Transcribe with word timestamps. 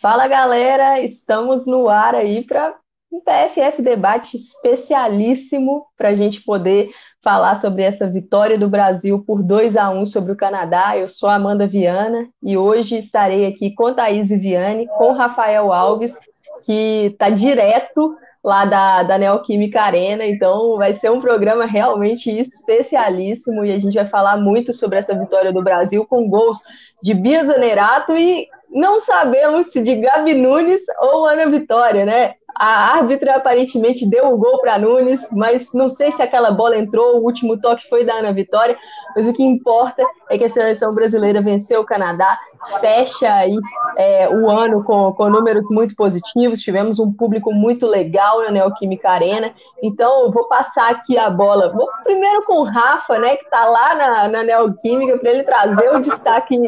Fala 0.00 0.26
galera, 0.26 0.98
estamos 1.02 1.66
no 1.66 1.86
ar 1.86 2.14
aí 2.14 2.42
para 2.42 2.74
um 3.12 3.20
PFF 3.20 3.82
debate 3.82 4.34
especialíssimo 4.34 5.84
para 5.94 6.08
a 6.08 6.14
gente 6.14 6.42
poder 6.42 6.88
falar 7.22 7.56
sobre 7.56 7.82
essa 7.82 8.08
vitória 8.08 8.56
do 8.56 8.66
Brasil 8.66 9.22
por 9.22 9.42
2 9.42 9.76
a 9.76 9.90
1 9.90 10.06
sobre 10.06 10.32
o 10.32 10.36
Canadá. 10.36 10.96
Eu 10.96 11.06
sou 11.06 11.28
Amanda 11.28 11.66
Viana 11.66 12.26
e 12.42 12.56
hoje 12.56 12.96
estarei 12.96 13.44
aqui 13.44 13.74
com 13.74 13.92
Thaís 13.92 14.30
Viviane, 14.30 14.88
com 14.96 15.12
Rafael 15.12 15.70
Alves, 15.70 16.18
que 16.62 17.10
está 17.12 17.28
direto 17.28 18.16
lá 18.42 18.64
da, 18.64 19.02
da 19.02 19.18
Neoquímica 19.18 19.82
Arena, 19.82 20.24
então 20.24 20.76
vai 20.76 20.92
ser 20.94 21.10
um 21.10 21.20
programa 21.20 21.66
realmente 21.66 22.30
especialíssimo 22.30 23.64
e 23.64 23.72
a 23.72 23.78
gente 23.78 23.94
vai 23.94 24.06
falar 24.06 24.38
muito 24.38 24.72
sobre 24.72 24.98
essa 24.98 25.14
vitória 25.14 25.52
do 25.52 25.62
Brasil 25.62 26.06
com 26.06 26.28
gols 26.28 26.58
de 27.02 27.12
Bia 27.12 27.44
Zanerato 27.44 28.16
e 28.16 28.48
não 28.70 28.98
sabemos 28.98 29.72
se 29.72 29.82
de 29.82 29.96
Gabi 29.96 30.34
Nunes 30.34 30.82
ou 31.00 31.26
Ana 31.26 31.50
Vitória, 31.50 32.04
né? 32.06 32.34
A 32.56 32.94
árbitra 32.96 33.36
aparentemente 33.36 34.08
deu 34.08 34.26
o 34.26 34.34
um 34.34 34.38
gol 34.38 34.60
para 34.60 34.78
Nunes, 34.78 35.28
mas 35.32 35.72
não 35.72 35.88
sei 35.88 36.12
se 36.12 36.22
aquela 36.22 36.50
bola 36.50 36.76
entrou, 36.76 37.16
o 37.16 37.24
último 37.24 37.58
toque 37.60 37.88
foi 37.88 38.04
da 38.04 38.14
Ana 38.14 38.32
Vitória, 38.32 38.76
mas 39.16 39.26
o 39.26 39.32
que 39.32 39.42
importa 39.42 40.04
é 40.28 40.36
que 40.36 40.44
a 40.44 40.48
seleção 40.48 40.94
brasileira 40.94 41.40
venceu 41.40 41.80
o 41.80 41.86
Canadá, 41.86 42.38
fecha 42.80 43.32
aí 43.32 43.56
é, 43.96 44.28
o 44.28 44.50
ano 44.50 44.84
com, 44.84 45.12
com 45.12 45.30
números 45.30 45.66
muito 45.70 45.94
positivos, 45.94 46.60
tivemos 46.60 46.98
um 46.98 47.12
público 47.12 47.52
muito 47.52 47.86
legal 47.86 48.42
na 48.42 48.50
Neoquímica 48.50 49.08
Arena, 49.08 49.54
então 49.82 50.24
eu 50.24 50.30
vou 50.30 50.46
passar 50.46 50.90
aqui 50.90 51.16
a 51.16 51.30
bola, 51.30 51.72
vou 51.72 51.88
primeiro 52.04 52.44
com 52.44 52.60
o 52.60 52.64
Rafa, 52.64 53.18
né, 53.18 53.36
que 53.36 53.44
está 53.44 53.64
lá 53.64 53.94
na, 53.94 54.28
na 54.28 54.42
Neoquímica, 54.42 55.18
para 55.18 55.30
ele 55.30 55.42
trazer 55.44 55.90
o 55.94 56.00
destaque 56.00 56.58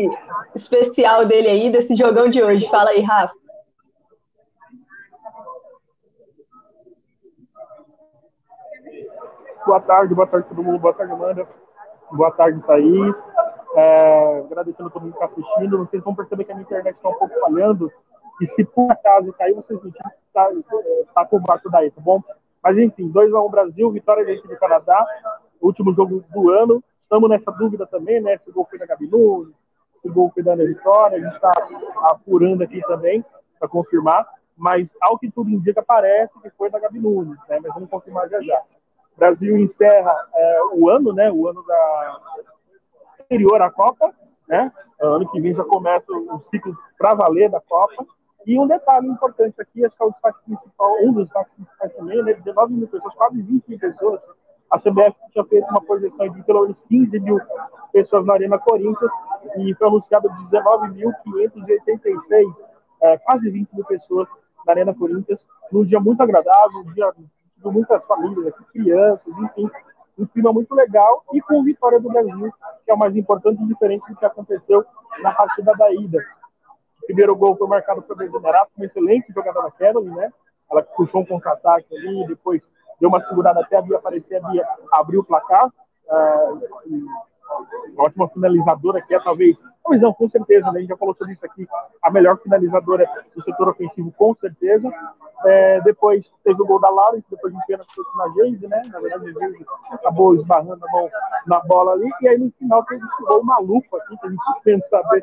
especial 0.55 1.27
dele 1.27 1.48
aí, 1.48 1.70
desse 1.70 1.94
jogão 1.97 2.28
de 2.28 2.42
hoje. 2.42 2.69
Fala 2.69 2.91
aí, 2.91 3.00
Rafa. 3.00 3.41
Boa 9.64 9.80
tarde, 9.80 10.12
boa 10.12 10.27
tarde 10.27 10.48
todo 10.48 10.62
mundo, 10.62 10.80
boa 10.80 10.92
tarde, 10.92 11.12
Amanda. 11.12 11.46
Boa 12.10 12.32
tarde, 12.32 12.60
Thaís. 12.66 13.16
É, 13.77 14.41
agradecendo 14.41 14.88
a 14.88 14.91
todo 14.91 15.02
mundo 15.02 15.16
que 15.16 15.24
está 15.24 15.32
assistindo. 15.32 15.78
Vocês 15.78 16.02
vão 16.02 16.16
perceber 16.16 16.44
que 16.44 16.50
a 16.50 16.54
minha 16.56 16.64
internet 16.64 16.96
está 16.96 17.08
um 17.08 17.14
pouco 17.14 17.38
falhando. 17.41 17.91
E 18.41 18.46
se 18.46 18.64
por 18.64 18.91
acaso 18.91 19.32
cair, 19.34 19.54
vocês 19.54 19.80
não 19.80 19.88
está 19.88 20.50
tá 21.14 21.27
com 21.27 21.36
o 21.36 21.41
barco 21.41 21.70
daí, 21.70 21.92
tá 21.92 22.00
bom? 22.00 22.20
Mas 22.62 22.77
enfim, 22.77 23.10
2x1 23.12 23.46
um 23.46 23.50
Brasil, 23.50 23.91
vitória 23.92 24.24
dentro 24.24 24.48
do 24.48 24.56
Canadá, 24.56 25.06
último 25.60 25.94
jogo 25.94 26.24
do 26.32 26.50
ano. 26.50 26.82
Estamos 27.04 27.30
nessa 27.30 27.52
dúvida 27.52 27.86
também, 27.86 28.20
né? 28.20 28.38
Se 28.38 28.50
o 28.50 28.52
gol 28.52 28.66
foi 28.69 28.80
da 28.80 28.86
Gabi 28.86 29.06
Nunes, 29.06 29.54
se 30.00 30.08
o 30.08 30.12
gol 30.12 30.30
foi 30.34 30.42
da 30.42 30.56
Vitória. 30.56 31.19
A 31.19 31.20
gente 31.20 31.34
está 31.34 31.52
apurando 32.10 32.62
aqui 32.62 32.80
também 32.82 33.24
para 33.60 33.69
confirmar. 33.69 34.26
Mas 34.56 34.91
ao 35.00 35.19
que 35.19 35.30
tudo 35.30 35.50
indica, 35.50 35.82
parece 35.82 36.38
que 36.41 36.50
foi 36.50 36.69
da 36.69 36.80
Gabi 36.80 36.98
Nunes, 36.98 37.38
né? 37.48 37.60
Mas 37.62 37.72
vamos 37.72 37.88
confirmar 37.88 38.28
já 38.28 38.41
já. 38.42 38.60
Brasil 39.16 39.56
encerra 39.56 40.14
é, 40.34 40.60
o 40.74 40.88
ano, 40.88 41.12
né? 41.12 41.30
O 41.30 41.48
ano 41.48 41.64
da 41.64 42.20
anterior 43.20 43.62
à 43.62 43.70
Copa, 43.70 44.12
né? 44.48 44.72
Ano 45.00 45.30
que 45.30 45.41
vem 45.41 45.54
já 45.54 45.62
começa 45.64 46.12
o 46.12 46.42
ciclo 46.50 46.77
para 46.98 47.14
valer 47.14 47.50
da 47.50 47.60
Copa. 47.60 48.04
E 48.47 48.59
um 48.59 48.66
detalhe 48.66 49.09
importante 49.09 49.60
aqui, 49.60 49.84
acho 49.84 49.94
que 49.97 50.03
é 50.03 50.06
o 50.06 50.10
destaque 50.10 50.38
principal, 50.44 50.97
um 51.03 51.12
dos 51.12 51.26
destaques 51.26 51.53
principais 51.54 51.94
também, 51.94 52.20
né? 52.22 52.32
19 52.34 52.75
mil 52.75 52.88
pessoas, 52.88 53.14
quase 53.14 53.41
20 53.41 53.69
mil 53.69 53.78
pessoas. 53.78 54.20
A 54.70 54.78
CBF 54.78 55.14
tinha 55.31 55.44
feito 55.44 55.69
uma 55.69 55.82
projeção 55.82 56.28
de 56.31 56.42
pelo 56.42 56.62
menos 56.62 56.81
15 56.88 57.20
mil 57.20 57.38
pessoas 57.92 58.25
na 58.25 58.32
Arena 58.32 58.58
Corinthians 58.58 59.12
e 59.58 59.75
foi 59.75 59.87
anunciado 59.87 60.31
19.586, 60.50 62.54
é, 63.03 63.19
quase 63.19 63.50
20 63.50 63.70
mil 63.75 63.84
pessoas 63.84 64.26
na 64.66 64.72
Arena 64.72 64.94
Corinthians, 64.94 65.47
num 65.70 65.84
dia 65.84 66.00
muito 66.00 66.22
agradável, 66.22 66.78
um 66.78 66.91
dia 66.94 67.12
de 67.62 67.69
muitas 67.71 68.05
famílias 68.05 68.47
aqui, 68.47 68.65
crianças, 68.73 69.27
enfim, 69.27 69.71
um 70.19 70.27
clima 70.27 70.53
muito 70.53 70.75
legal 70.75 71.25
e 71.33 71.41
com 71.41 71.62
vitória 71.62 72.00
do 72.00 72.09
Brasil, 72.09 72.53
que 72.84 72.91
é 72.91 72.95
o 72.95 72.99
mais 72.99 73.17
importante 73.17 73.62
e 73.62 73.67
diferente 73.67 74.06
do 74.09 74.17
que 74.17 74.25
aconteceu 74.25 74.84
na 75.23 75.33
partida 75.33 75.73
da 75.75 75.93
ida. 75.93 76.19
O 77.03 77.06
primeiro 77.06 77.34
gol 77.34 77.56
foi 77.56 77.67
marcado 77.67 78.03
pelo 78.03 78.19
Benzenerato, 78.19 78.71
uma 78.77 78.87
excelente 78.87 79.33
jogada 79.33 79.62
da 79.62 79.71
Kelly, 79.71 80.11
né? 80.11 80.33
Ela 80.71 80.83
puxou 80.83 81.23
um 81.23 81.27
contra-ataque 81.27 81.97
ali, 81.97 82.27
depois 82.27 82.62
deu 83.00 83.09
uma 83.09 83.21
segurada 83.27 83.61
até 83.61 83.77
a 83.77 83.83
Bia 83.83 83.97
aparecer, 83.97 84.37
a 84.37 84.49
Bia 84.49 84.67
abriu 84.93 85.21
o 85.21 85.25
placar. 85.25 85.67
Uh, 86.06 87.06
uma 87.93 88.05
ótima 88.05 88.29
finalizadora 88.29 89.03
que 89.03 89.15
é 89.15 89.21
talvez, 89.21 89.56
não, 90.00 90.12
com 90.12 90.28
certeza, 90.28 90.70
né? 90.70 90.78
a 90.78 90.81
gente 90.81 90.88
já 90.88 90.97
falou 90.97 91.15
sobre 91.15 91.34
isso 91.34 91.44
aqui, 91.44 91.66
a 92.03 92.10
melhor 92.10 92.38
finalizadora 92.38 93.09
do 93.34 93.43
setor 93.43 93.69
ofensivo, 93.69 94.12
com 94.12 94.34
certeza. 94.34 94.91
É, 95.44 95.81
depois 95.81 96.25
teve 96.44 96.62
o 96.62 96.66
gol 96.66 96.81
da 96.81 96.88
Laura, 96.88 97.20
depois 97.28 97.53
pena 97.66 97.84
que 97.84 98.16
na 98.16 98.28
Geise, 98.34 98.66
né? 98.69 98.82
Na 98.93 99.00
verdade, 99.00 99.28
a 99.28 99.32
Geise 99.32 99.66
acabou 99.91 100.37
esbarrando 100.37 100.84
a 100.87 100.93
mão 100.93 101.10
na 101.47 101.60
bola 101.60 101.93
ali, 101.93 102.09
e 102.20 102.28
aí 102.28 102.38
no 102.38 102.50
final 102.53 102.84
teve 102.84 103.04
esse 103.04 103.22
gol 103.25 103.43
maluco 103.43 103.97
aqui, 103.97 104.16
que 104.16 104.26
a 104.26 104.31
gente 104.31 104.43
tenta 104.62 104.88
saber 104.88 105.22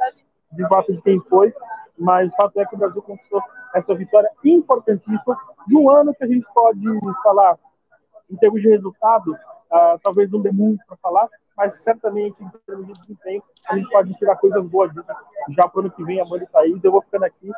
de 0.52 0.68
fato 0.68 0.92
de 0.92 1.02
quem 1.02 1.20
foi, 1.22 1.54
mas 1.98 2.32
o 2.32 2.36
fato 2.36 2.60
é 2.60 2.66
que 2.66 2.76
o 2.76 2.78
Brasil 2.78 3.02
conquistou 3.02 3.42
essa 3.74 3.94
vitória 3.96 4.30
importantíssima 4.44 5.38
de 5.68 5.78
um 5.78 5.90
ano 5.90 6.14
que 6.14 6.24
a 6.24 6.28
gente 6.28 6.46
pode 6.54 6.84
falar, 7.24 7.58
em 8.30 8.36
termos 8.38 8.62
de 8.62 8.70
resultado, 8.70 9.34
uh, 9.34 10.00
talvez 10.04 10.30
não 10.32 10.42
dê 10.42 10.52
muito 10.52 10.86
para 10.86 10.98
falar, 10.98 11.28
mas 11.58 11.78
certamente 11.82 12.42
em 12.42 12.50
termos 12.66 12.88
de 12.88 12.94
desempenho 12.94 13.44
a 13.68 13.78
gente 13.78 13.90
pode 13.90 14.14
tirar 14.16 14.36
coisas 14.38 14.66
boas 14.68 14.94
disso. 14.94 15.06
Já 15.50 15.68
para 15.68 15.78
o 15.78 15.82
ano 15.82 15.92
que 15.92 16.04
vem, 16.04 16.22
a 16.22 16.26
Mãe 16.26 16.46
Thaís, 16.52 16.84
eu 16.84 16.92
vou 16.92 17.02
ficando 17.02 17.26
aqui. 17.26 17.52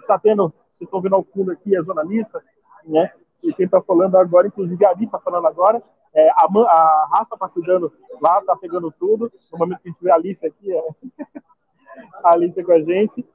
Está 0.00 0.14
é, 0.14 0.18
tendo, 0.22 0.48
vocês 0.48 0.82
estão 0.82 1.00
vendo 1.00 1.14
ao 1.14 1.22
fundo 1.22 1.52
aqui 1.52 1.76
a 1.76 1.82
jornalista, 1.82 2.42
né? 2.84 3.12
E 3.42 3.52
quem 3.52 3.66
está 3.66 3.80
falando 3.80 4.16
agora, 4.16 4.46
inclusive 4.46 4.84
a 4.84 4.90
Ari 4.90 5.04
está 5.04 5.18
falando 5.18 5.46
agora. 5.46 5.82
É, 6.14 6.28
a, 6.30 6.44
a 6.44 7.08
Rafa 7.10 7.34
está 7.34 7.48
cuidando 7.48 7.92
lá, 8.20 8.38
está 8.38 8.56
pegando 8.56 8.92
tudo. 8.92 9.32
No 9.52 9.58
momento 9.58 9.80
que 9.80 9.88
a 9.88 9.92
gente 9.92 10.02
vê 10.02 10.10
a 10.10 10.14
Alice 10.14 10.46
aqui, 10.46 10.72
é... 10.72 10.82
a 12.22 12.34
Alice 12.34 12.62
com 12.62 12.72
a 12.72 12.80
gente. 12.80 13.26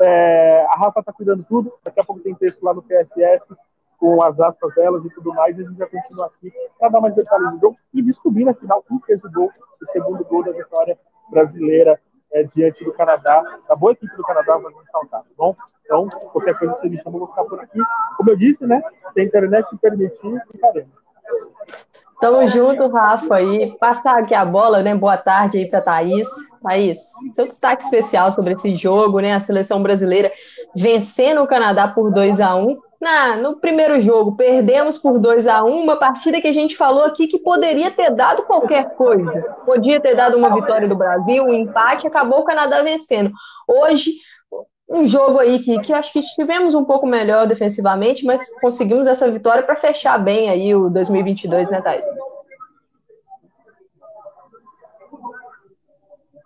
É, 0.00 0.66
a 0.66 0.76
Rafa 0.76 1.00
está 1.00 1.12
cuidando 1.12 1.44
tudo. 1.44 1.72
Daqui 1.84 2.00
a 2.00 2.04
pouco 2.04 2.22
tem 2.22 2.34
texto 2.34 2.62
lá 2.62 2.74
no 2.74 2.82
PSF 2.82 3.54
com 3.98 4.22
as 4.22 4.38
aspas 4.40 4.74
delas 4.74 5.04
e 5.04 5.10
tudo 5.10 5.32
mais, 5.34 5.58
e 5.58 5.62
a 5.62 5.68
gente 5.68 5.78
já 5.78 5.86
continua 5.86 6.26
aqui 6.26 6.52
para 6.78 6.88
dar 6.88 7.00
mais 7.00 7.14
detalhes 7.14 7.52
do 7.52 7.60
jogo 7.60 7.76
e 7.92 8.02
descobrir, 8.02 8.48
afinal, 8.48 8.82
quem 8.86 9.00
fez 9.00 9.22
o 9.24 9.30
gol, 9.30 9.50
o 9.80 9.86
segundo 9.86 10.24
gol 10.24 10.44
da 10.44 10.52
vitória 10.52 10.98
brasileira 11.30 11.98
é, 12.32 12.42
diante 12.54 12.84
do 12.84 12.92
Canadá, 12.92 13.42
da 13.68 13.76
boa 13.76 13.92
equipe 13.92 14.14
do 14.16 14.22
Canadá, 14.22 14.56
vamos 14.56 14.78
ressaltar, 14.82 15.22
tá 15.22 15.26
bom? 15.36 15.56
Então, 15.84 16.08
qualquer 16.08 16.58
coisa 16.58 16.74
você 16.74 16.88
me 16.88 16.96
chama, 17.02 17.16
eu 17.16 17.20
vou 17.20 17.28
ficar 17.28 17.44
por 17.44 17.60
aqui. 17.60 17.78
Como 18.16 18.30
eu 18.30 18.36
disse, 18.36 18.66
né? 18.66 18.82
Se 19.12 19.20
a 19.20 19.24
internet 19.24 19.66
permitir, 19.76 20.42
ficaremos. 20.50 21.04
Tamo 22.20 22.48
junto, 22.48 22.88
Rafa. 22.88 23.42
E 23.42 23.76
passar 23.78 24.18
aqui 24.18 24.34
a 24.34 24.46
bola, 24.46 24.82
né? 24.82 24.94
Boa 24.94 25.18
tarde 25.18 25.58
aí 25.58 25.68
para 25.68 25.82
Thaís. 25.82 26.26
Thaís, 26.62 26.98
seu 27.32 27.46
destaque 27.46 27.84
especial 27.84 28.32
sobre 28.32 28.52
esse 28.52 28.74
jogo, 28.76 29.20
né? 29.20 29.34
A 29.34 29.40
seleção 29.40 29.82
brasileira 29.82 30.32
vencendo 30.74 31.42
o 31.42 31.46
Canadá 31.46 31.88
por 31.88 32.10
2 32.10 32.40
a 32.40 32.54
1 32.56 32.80
na, 33.04 33.36
no 33.36 33.56
primeiro 33.56 34.00
jogo, 34.00 34.34
perdemos 34.34 34.96
por 34.96 35.18
2 35.18 35.46
a 35.46 35.62
1 35.62 35.68
uma 35.68 35.96
partida 35.96 36.40
que 36.40 36.48
a 36.48 36.52
gente 36.52 36.74
falou 36.74 37.04
aqui 37.04 37.26
que 37.26 37.38
poderia 37.38 37.90
ter 37.90 38.10
dado 38.10 38.44
qualquer 38.44 38.94
coisa. 38.94 39.42
Podia 39.66 40.00
ter 40.00 40.16
dado 40.16 40.38
uma 40.38 40.54
vitória 40.54 40.88
do 40.88 40.96
Brasil, 40.96 41.44
um 41.44 41.52
empate, 41.52 42.06
acabou 42.06 42.40
o 42.40 42.44
Canadá 42.44 42.82
vencendo. 42.82 43.30
Hoje, 43.68 44.14
um 44.88 45.04
jogo 45.04 45.38
aí 45.38 45.58
que, 45.58 45.78
que 45.80 45.92
acho 45.92 46.12
que 46.12 46.18
estivemos 46.18 46.74
um 46.74 46.84
pouco 46.84 47.06
melhor 47.06 47.46
defensivamente, 47.46 48.24
mas 48.24 48.42
conseguimos 48.58 49.06
essa 49.06 49.30
vitória 49.30 49.62
para 49.62 49.76
fechar 49.76 50.18
bem 50.18 50.48
aí 50.48 50.74
o 50.74 50.88
2022, 50.88 51.70
né, 51.70 51.82
Thais? 51.82 52.06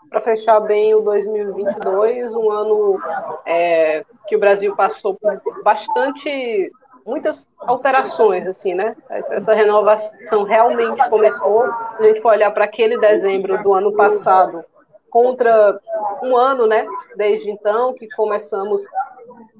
para 0.08 0.22
fechar 0.22 0.60
bem 0.60 0.94
o 0.94 1.00
2022, 1.02 2.34
um 2.34 2.50
ano 2.50 2.98
é, 3.46 4.04
que 4.28 4.36
o 4.36 4.38
Brasil 4.38 4.76
passou 4.76 5.14
por 5.14 5.40
bastante 5.62 6.70
muitas 7.04 7.48
alterações 7.58 8.46
assim, 8.46 8.74
né? 8.74 8.94
Essa 9.08 9.54
renovação 9.54 10.44
realmente 10.44 11.08
começou. 11.08 11.64
A 11.64 12.02
gente 12.02 12.20
for 12.20 12.32
olhar 12.32 12.50
para 12.50 12.64
aquele 12.64 12.98
dezembro 12.98 13.62
do 13.62 13.72
ano 13.72 13.92
passado 13.94 14.62
contra 15.10 15.80
um 16.22 16.36
ano, 16.36 16.66
né? 16.66 16.86
Desde 17.16 17.50
então 17.50 17.94
que 17.94 18.06
começamos 18.10 18.84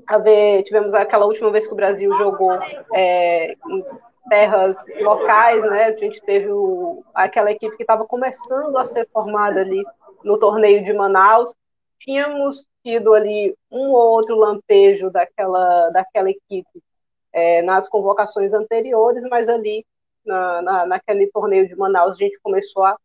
a 0.07 0.19
ver, 0.19 0.63
tivemos 0.63 0.95
aquela 0.95 1.27
última 1.27 1.51
vez 1.51 1.67
que 1.67 1.73
o 1.73 1.77
Brasil 1.77 2.15
jogou 2.17 2.53
é, 2.95 3.53
em 3.69 3.85
terras 4.29 4.77
locais, 5.01 5.63
né? 5.63 5.87
A 5.87 5.97
gente 5.97 6.21
teve 6.23 6.51
o, 6.51 7.03
aquela 7.15 7.51
equipe 7.51 7.77
que 7.77 7.83
estava 7.83 8.07
começando 8.07 8.77
a 8.77 8.85
ser 8.85 9.09
formada 9.13 9.61
ali 9.61 9.83
no 10.23 10.39
torneio 10.39 10.83
de 10.83 10.93
Manaus. 10.93 11.55
Tínhamos 11.99 12.65
tido 12.83 13.15
ali 13.15 13.57
um 13.71 13.91
ou 13.91 14.13
outro 14.13 14.37
lampejo 14.37 15.11
daquela, 15.11 15.91
daquela 15.91 16.31
equipe 16.31 16.83
é, 17.33 17.63
nas 17.63 17.89
convocações 17.89 18.53
anteriores, 18.53 19.23
mas 19.31 19.49
ali 19.49 19.85
na, 20.25 20.63
na, 20.63 20.87
naquele 20.87 21.27
torneio 21.29 21.67
de 21.67 21.77
Manaus 21.77 22.15
a 22.15 22.19
gente 22.19 22.39
começou 22.41 22.85
a 22.85 22.97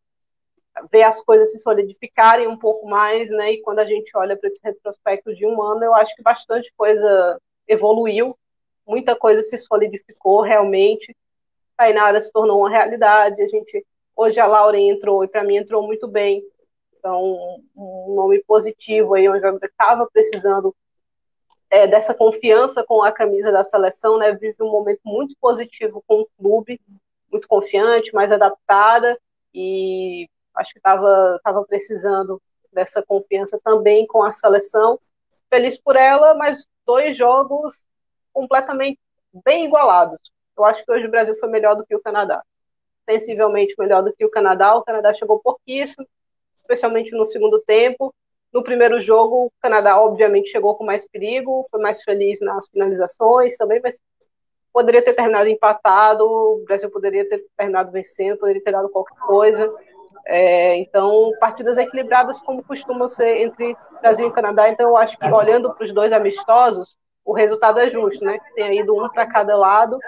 ver 0.90 1.02
as 1.02 1.22
coisas 1.22 1.52
se 1.52 1.58
solidificarem 1.58 2.48
um 2.48 2.58
pouco 2.58 2.86
mais, 2.86 3.30
né? 3.30 3.52
E 3.52 3.62
quando 3.62 3.78
a 3.78 3.84
gente 3.84 4.10
olha 4.16 4.36
para 4.36 4.48
esse 4.48 4.60
retrospecto 4.62 5.34
de 5.34 5.46
um 5.46 5.62
ano, 5.62 5.84
eu 5.84 5.94
acho 5.94 6.14
que 6.16 6.22
bastante 6.22 6.72
coisa 6.76 7.40
evoluiu, 7.68 8.36
muita 8.86 9.14
coisa 9.14 9.42
se 9.42 9.56
solidificou 9.56 10.42
realmente. 10.42 11.16
A 11.78 11.90
Inara 11.90 12.20
se 12.20 12.32
tornou 12.32 12.58
uma 12.58 12.70
realidade. 12.70 13.40
A 13.40 13.48
gente 13.48 13.84
hoje 14.16 14.38
a 14.40 14.46
Lauren 14.46 14.90
entrou 14.90 15.24
e 15.24 15.28
para 15.28 15.44
mim 15.44 15.56
entrou 15.56 15.82
muito 15.82 16.08
bem. 16.08 16.42
Então, 17.04 17.60
um 17.76 18.14
nome 18.14 18.42
positivo 18.44 19.12
aí, 19.12 19.28
onde 19.28 19.46
eu 19.46 19.58
estava 19.58 20.08
precisando 20.10 20.74
é, 21.68 21.86
dessa 21.86 22.14
confiança 22.14 22.82
com 22.82 23.02
a 23.02 23.12
camisa 23.12 23.52
da 23.52 23.62
seleção, 23.62 24.16
né? 24.16 24.32
Vive 24.32 24.56
um 24.62 24.70
momento 24.70 25.02
muito 25.04 25.36
positivo 25.38 26.02
com 26.06 26.22
o 26.22 26.28
clube, 26.38 26.80
muito 27.30 27.46
confiante, 27.46 28.14
mais 28.14 28.32
adaptada 28.32 29.20
e 29.52 30.26
acho 30.54 30.72
que 30.72 30.78
estava 30.78 31.38
tava 31.44 31.62
precisando 31.66 32.40
dessa 32.72 33.02
confiança 33.02 33.60
também 33.62 34.06
com 34.06 34.22
a 34.22 34.32
seleção. 34.32 34.98
Feliz 35.50 35.76
por 35.76 35.96
ela, 35.96 36.32
mas 36.32 36.66
dois 36.86 37.14
jogos 37.14 37.84
completamente 38.32 38.98
bem 39.44 39.66
igualados. 39.66 40.18
Eu 40.56 40.64
acho 40.64 40.82
que 40.82 40.90
hoje 40.90 41.06
o 41.06 41.10
Brasil 41.10 41.36
foi 41.38 41.50
melhor 41.50 41.76
do 41.76 41.84
que 41.84 41.94
o 41.94 42.00
Canadá. 42.00 42.42
Sensivelmente 43.06 43.74
melhor 43.78 44.02
do 44.02 44.10
que 44.10 44.24
o 44.24 44.30
Canadá. 44.30 44.74
O 44.74 44.82
Canadá 44.82 45.12
chegou 45.12 45.38
pouquíssimo, 45.38 46.06
especialmente 46.64 47.12
no 47.12 47.26
segundo 47.26 47.60
tempo. 47.60 48.12
No 48.52 48.62
primeiro 48.62 49.00
jogo, 49.00 49.46
o 49.46 49.52
Canadá 49.60 50.00
obviamente 50.00 50.50
chegou 50.50 50.74
com 50.76 50.84
mais 50.84 51.06
perigo, 51.06 51.66
foi 51.70 51.80
mais 51.80 52.02
feliz 52.02 52.40
nas 52.40 52.68
finalizações 52.68 53.56
também, 53.56 53.80
mas 53.82 54.00
poderia 54.72 55.02
ter 55.02 55.12
terminado 55.12 55.48
empatado, 55.48 56.24
o 56.24 56.64
Brasil 56.64 56.90
poderia 56.90 57.28
ter 57.28 57.44
terminado 57.56 57.92
vencendo, 57.92 58.38
poderia 58.38 58.62
ter 58.62 58.72
dado 58.72 58.88
qualquer 58.88 59.16
coisa. 59.18 59.72
É, 60.26 60.76
então, 60.76 61.32
partidas 61.38 61.76
equilibradas 61.76 62.40
como 62.40 62.64
costumam 62.64 63.08
ser 63.08 63.42
entre 63.42 63.76
Brasil 64.00 64.28
e 64.28 64.32
Canadá. 64.32 64.68
Então, 64.68 64.90
eu 64.90 64.96
acho 64.96 65.18
que 65.18 65.26
olhando 65.26 65.74
para 65.74 65.84
os 65.84 65.92
dois 65.92 66.12
amistosos, 66.12 66.96
o 67.24 67.32
resultado 67.32 67.78
é 67.80 67.88
justo, 67.90 68.24
né? 68.24 68.38
Tem 68.54 68.78
ido 68.78 68.94
um 68.96 69.08
para 69.08 69.26
cada 69.26 69.56
lado 69.56 69.98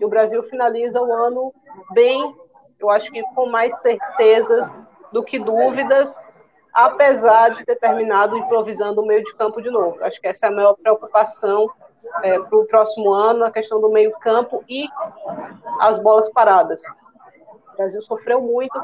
e 0.00 0.04
o 0.04 0.08
Brasil 0.08 0.42
finaliza 0.44 1.00
o 1.00 1.12
ano 1.12 1.52
bem, 1.92 2.34
eu 2.80 2.90
acho 2.90 3.10
que 3.12 3.22
com 3.34 3.46
mais 3.46 3.80
certezas 3.80 4.68
do 5.12 5.22
que 5.22 5.38
dúvidas, 5.38 6.20
apesar 6.72 7.50
de 7.50 7.64
ter 7.64 7.76
terminado 7.76 8.36
improvisando 8.36 9.02
o 9.02 9.06
meio 9.06 9.22
de 9.22 9.34
campo 9.34 9.60
de 9.60 9.70
novo. 9.70 10.02
Acho 10.02 10.20
que 10.20 10.26
essa 10.26 10.46
é 10.46 10.48
a 10.48 10.52
maior 10.52 10.74
preocupação 10.74 11.70
é, 12.22 12.38
para 12.38 12.58
o 12.58 12.66
próximo 12.66 13.12
ano, 13.12 13.44
a 13.44 13.50
questão 13.50 13.80
do 13.80 13.90
meio 13.90 14.12
campo 14.18 14.64
e 14.68 14.88
as 15.80 15.98
bolas 15.98 16.28
paradas. 16.30 16.82
O 17.72 17.76
Brasil 17.76 18.00
sofreu 18.02 18.40
muito 18.40 18.78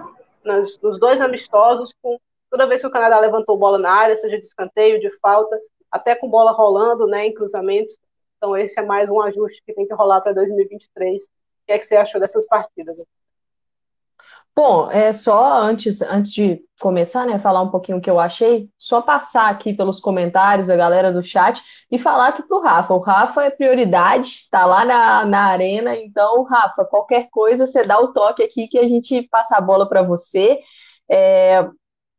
nas, 0.45 0.79
nos 0.81 0.99
dois 0.99 1.21
amistosos, 1.21 1.93
com 2.03 2.19
toda 2.51 2.67
vez 2.67 2.81
que 2.81 2.87
o 2.87 2.91
Canadá 2.91 3.19
levantou 3.19 3.59
bola 3.59 3.79
na 3.79 3.91
área, 3.91 4.17
seja 4.17 4.39
de 4.39 4.47
escanteio, 4.47 5.01
de 5.01 5.11
falta, 5.19 5.59
até 5.91 6.15
com 6.15 6.29
bola 6.29 6.53
rolando, 6.53 7.07
né, 7.07 7.27
em 7.27 7.35
cruzamentos. 7.35 7.99
Então 8.37 8.57
esse 8.57 8.79
é 8.79 8.83
mais 8.83 9.11
um 9.11 9.21
ajuste 9.21 9.63
que 9.65 9.75
tem 9.75 9.87
que 9.87 9.95
rolar 9.95 10.21
para 10.21 10.33
2023. 10.33 11.25
O 11.25 11.29
que 11.67 11.73
é 11.73 11.79
que 11.79 11.85
você 11.85 11.97
achou 11.97 12.21
dessas 12.21 12.47
partidas? 12.47 12.99
Bom, 14.59 14.91
é 14.91 15.13
só 15.13 15.63
antes, 15.63 16.03
antes 16.03 16.33
de 16.33 16.61
começar, 16.81 17.25
né, 17.25 17.39
falar 17.39 17.63
um 17.63 17.71
pouquinho 17.71 17.99
o 17.99 18.01
que 18.01 18.11
eu 18.11 18.19
achei, 18.19 18.69
só 18.77 19.01
passar 19.01 19.49
aqui 19.51 19.73
pelos 19.73 20.01
comentários, 20.01 20.69
a 20.69 20.75
galera 20.75 21.13
do 21.13 21.23
chat, 21.23 21.63
e 21.89 21.97
falar 21.97 22.31
aqui 22.31 22.43
pro 22.43 22.61
Rafa. 22.61 22.93
O 22.93 22.99
Rafa 22.99 23.45
é 23.45 23.51
prioridade, 23.51 24.27
está 24.27 24.67
lá 24.67 24.85
na, 24.85 25.25
na 25.25 25.45
arena, 25.45 25.97
então, 25.97 26.43
Rafa, 26.43 26.85
qualquer 26.85 27.29
coisa, 27.31 27.67
você 27.67 27.85
dá 27.85 28.01
o 28.01 28.13
toque 28.13 28.43
aqui 28.43 28.67
que 28.67 28.81
a 28.81 28.89
gente 28.89 29.23
passa 29.31 29.57
a 29.57 29.61
bola 29.61 29.89
para 29.89 30.03
você. 30.03 30.59
É, 31.09 31.65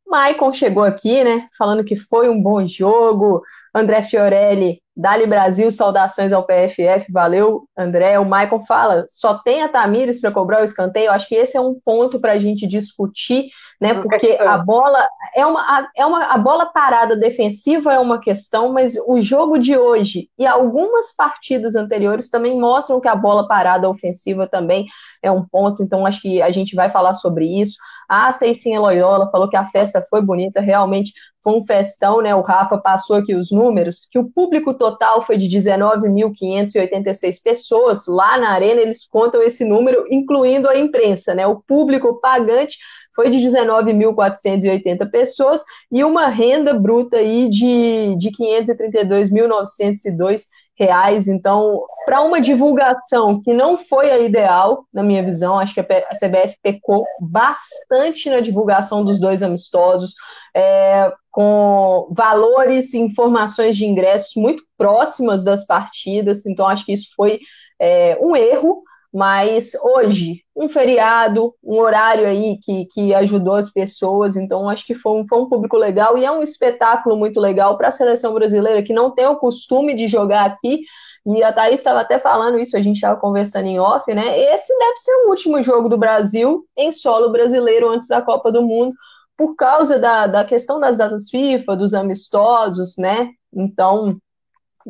Maicon 0.08 0.54
chegou 0.54 0.84
aqui, 0.86 1.22
né, 1.26 1.46
falando 1.58 1.84
que 1.84 1.98
foi 1.98 2.30
um 2.30 2.42
bom 2.42 2.66
jogo. 2.66 3.44
André 3.76 4.02
Fiorelli, 4.04 4.82
Dali 5.00 5.26
Brasil, 5.26 5.72
saudações 5.72 6.34
ao 6.34 6.44
PFF, 6.44 7.10
valeu, 7.10 7.64
André. 7.78 8.20
O 8.20 8.26
Maicon 8.26 8.66
fala, 8.66 9.06
só 9.08 9.36
tem 9.36 9.64
a 9.64 9.70
Tamires 9.70 10.20
para 10.20 10.30
cobrar 10.30 10.60
o 10.60 10.66
escanteio. 10.66 11.10
Acho 11.10 11.26
que 11.26 11.36
esse 11.36 11.56
é 11.56 11.62
um 11.62 11.74
ponto 11.74 12.20
para 12.20 12.34
a 12.34 12.38
gente 12.38 12.68
discutir, 12.68 13.46
né? 13.80 13.94
Porque 13.94 14.38
a 14.38 14.58
bola 14.58 15.08
é 15.34 15.46
uma, 15.46 15.90
é 15.96 16.06
uma 16.06 16.26
a 16.26 16.38
bola 16.38 16.66
parada 16.66 17.16
defensiva 17.16 17.94
é 17.94 18.00
uma 18.00 18.20
questão, 18.20 18.74
mas 18.74 18.98
o 19.08 19.22
jogo 19.22 19.58
de 19.58 19.78
hoje 19.78 20.30
e 20.38 20.46
algumas 20.46 21.16
partidas 21.16 21.76
anteriores 21.76 22.30
também 22.30 22.60
mostram 22.60 23.00
que 23.00 23.08
a 23.08 23.16
bola 23.16 23.48
parada 23.48 23.90
ofensiva 23.90 24.48
também 24.48 24.86
é 25.22 25.32
um 25.32 25.46
ponto. 25.46 25.84
Então 25.84 26.06
acho 26.06 26.22
que 26.22 26.42
a 26.42 26.52
gente 26.52 26.76
vai 26.76 26.90
falar 26.90 27.14
sobre 27.14 27.46
isso. 27.46 27.78
A 28.08 28.32
Ceicinha 28.32 28.80
Loyola 28.80 29.30
falou 29.32 29.50
que 29.50 29.58
a 29.58 29.68
festa 29.68 30.02
foi 30.10 30.22
bonita, 30.22 30.62
realmente 30.62 31.14
foi 31.44 31.54
um 31.54 31.66
festão, 31.66 32.22
né? 32.22 32.36
O 32.36 32.42
Rafa 32.42 32.78
passou 32.78 33.16
aqui 33.16 33.34
os 33.34 33.50
números, 33.52 34.06
que 34.12 34.20
o 34.20 34.30
público 34.30 34.74
total 34.74 35.26
foi 35.26 35.38
de 35.38 35.48
19.586 35.48 37.42
pessoas 37.42 38.06
lá 38.08 38.38
na 38.38 38.50
arena, 38.52 38.82
eles 38.82 39.08
contam 39.08 39.42
esse 39.42 39.64
número, 39.64 40.06
incluindo 40.12 40.68
a 40.68 40.78
imprensa, 40.78 41.34
né? 41.34 41.48
O 41.48 41.62
público 41.62 42.20
pagante 42.20 42.78
foi 43.16 43.30
de 43.30 43.38
19.480 43.38 45.10
pessoas 45.10 45.64
e 45.92 46.04
uma 46.04 46.28
renda 46.28 46.74
bruta 46.74 47.16
aí 47.18 47.50
de, 47.50 48.16
de 48.18 48.32
532.902 48.32 50.42
reais. 50.80 51.28
Então, 51.28 51.84
para 52.06 52.22
uma 52.22 52.40
divulgação 52.40 53.42
que 53.42 53.54
não 53.54 53.78
foi 53.78 54.10
a 54.10 54.20
ideal, 54.20 54.86
na 54.94 55.04
minha 55.04 55.22
visão, 55.22 55.60
acho 55.60 55.74
que 55.74 55.80
a 55.80 55.84
CBF 55.84 56.58
pecou 56.64 57.06
bastante 57.20 58.30
na 58.30 58.40
divulgação 58.40 59.04
dos 59.04 59.20
dois 59.20 59.44
amistosos, 59.44 60.14
é, 60.56 61.12
com 61.30 62.08
valores 62.12 62.94
e 62.94 63.00
informações 63.00 63.76
de 63.78 63.86
ingressos 63.86 64.32
muito 64.36 64.64
próximas 64.78 65.44
das 65.44 65.66
partidas. 65.66 66.46
Então, 66.46 66.68
acho 66.68 66.86
que 66.86 66.94
isso 66.94 67.10
foi 67.16 67.40
é, 67.80 68.18
um 68.22 68.36
erro. 68.36 68.82
Mas 69.12 69.72
hoje, 69.82 70.44
um 70.56 70.70
feriado, 70.70 71.56
um 71.64 71.80
horário 71.80 72.28
aí 72.28 72.60
que, 72.62 72.86
que 72.86 73.14
ajudou 73.16 73.56
as 73.56 73.72
pessoas, 73.72 74.38
então 74.38 74.70
acho 74.70 74.86
que 74.86 74.94
foi 74.94 75.14
um, 75.14 75.28
foi 75.28 75.40
um 75.40 75.50
público 75.50 75.76
legal 75.78 76.16
e 76.16 76.24
é 76.24 76.32
um 76.32 76.44
espetáculo 76.44 77.18
muito 77.18 77.40
legal 77.40 77.76
para 77.76 77.88
a 77.88 77.92
seleção 77.92 78.34
brasileira 78.36 78.84
que 78.84 78.94
não 78.94 79.10
tem 79.10 79.26
o 79.26 79.38
costume 79.38 79.96
de 79.96 80.08
jogar 80.08 80.46
aqui. 80.46 80.82
E 81.26 81.44
a 81.44 81.52
Thaís 81.52 81.80
estava 81.80 82.02
até 82.02 82.20
falando 82.20 82.60
isso, 82.60 82.78
a 82.78 82.82
gente 82.82 82.96
estava 82.96 83.20
conversando 83.20 83.66
em 83.66 83.80
off, 83.80 84.14
né? 84.14 84.40
Esse 84.54 84.78
deve 84.78 84.98
ser 84.98 85.12
o 85.12 85.30
último 85.30 85.62
jogo 85.64 85.90
do 85.90 85.98
Brasil 85.98 86.66
em 86.78 86.92
solo 86.92 87.32
brasileiro 87.32 87.90
antes 87.90 88.08
da 88.08 88.22
Copa 88.22 88.52
do 88.52 88.62
Mundo, 88.62 88.96
por 89.36 89.56
causa 89.56 89.98
da, 89.98 90.28
da 90.28 90.46
questão 90.46 90.80
das 90.80 90.98
datas 90.98 91.30
FIFA, 91.30 91.76
dos 91.76 91.94
amistosos, 91.94 92.96
né? 92.98 93.30
Então, 93.54 94.18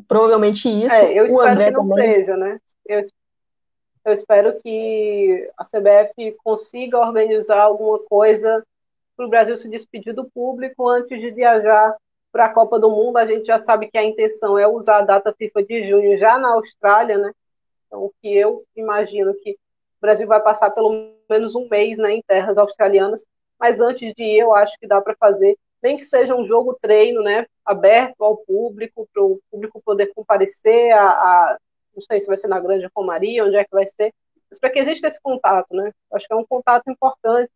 provavelmente 0.08 0.68
isso. 0.68 0.94
É, 0.94 1.14
eu 1.14 1.26
espero 1.26 1.58
que 1.58 1.72
não 1.72 1.84
também... 1.84 2.14
seja, 2.14 2.38
né? 2.38 2.58
Eu 2.86 3.00
eu 4.10 4.14
espero 4.14 4.60
que 4.60 5.50
a 5.58 5.64
CBF 5.64 6.36
consiga 6.44 7.00
organizar 7.00 7.62
alguma 7.62 8.00
coisa 8.00 8.66
para 9.16 9.26
o 9.26 9.30
Brasil 9.30 9.58
se 9.58 9.70
despedir 9.70 10.14
do 10.14 10.30
público 10.30 10.88
antes 10.88 11.20
de 11.20 11.32
viajar 11.32 11.96
para 12.32 12.46
a 12.46 12.54
Copa 12.54 12.80
do 12.80 12.90
Mundo. 12.90 13.18
A 13.18 13.26
gente 13.26 13.46
já 13.46 13.60
sabe 13.60 13.88
que 13.88 13.98
a 13.98 14.04
intenção 14.04 14.58
é 14.58 14.68
usar 14.68 14.98
a 14.98 15.04
data 15.04 15.34
FIFA 15.38 15.64
de 15.64 15.84
junho 15.86 16.18
já 16.18 16.40
na 16.40 16.54
Austrália, 16.54 17.18
né? 17.18 17.32
Então, 17.86 18.06
o 18.06 18.14
que 18.22 18.36
eu 18.36 18.64
imagino 18.76 19.34
que 19.36 19.52
o 19.52 20.02
Brasil 20.02 20.28
vai 20.28 20.42
passar 20.42 20.72
pelo 20.72 21.14
menos 21.30 21.56
um 21.56 21.68
mês 21.68 21.98
né, 21.98 22.14
em 22.14 22.22
terras 22.22 22.58
australianas, 22.58 23.26
mas 23.60 23.80
antes 23.80 24.14
de 24.14 24.24
ir, 24.24 24.40
eu 24.40 24.56
acho 24.56 24.78
que 24.80 24.88
dá 24.88 25.02
para 25.02 25.16
fazer, 25.20 25.58
nem 25.84 25.98
que 25.98 26.06
seja 26.06 26.36
um 26.36 26.46
jogo 26.46 26.78
treino, 26.82 27.22
né, 27.22 27.46
aberto 27.66 28.24
ao 28.24 28.38
público, 28.38 29.08
para 29.14 29.24
o 29.24 29.40
público 29.52 29.82
poder 29.84 30.14
comparecer 30.14 30.92
a, 30.94 31.10
a 31.10 31.58
não 32.00 32.06
sei 32.06 32.20
se 32.20 32.28
vai 32.28 32.38
ser 32.38 32.48
na 32.48 32.60
Grande 32.60 32.88
Romaria, 32.96 33.46
onde 33.46 33.58
é 33.58 33.64
que 33.64 33.72
vai 33.72 33.86
ser, 33.88 34.14
mas 34.50 34.60
para 34.60 34.70
que 34.70 34.80
exista 34.80 35.08
esse 35.08 35.22
contato, 35.22 35.68
né? 35.76 35.92
Acho 36.14 36.28
que 36.28 36.34
é 36.34 36.38
um 36.38 36.46
contato 36.46 36.90
importante. 36.90 37.52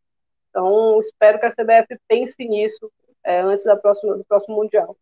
Então, 0.50 1.00
espero 1.00 1.40
que 1.40 1.46
a 1.46 1.50
CBF 1.50 1.98
pense 2.08 2.46
nisso 2.46 2.92
é, 3.24 3.40
antes 3.42 3.66
da 3.66 3.76
próxima, 3.76 4.16
do 4.16 4.26
próximo 4.26 4.56
Mundial. 4.56 4.96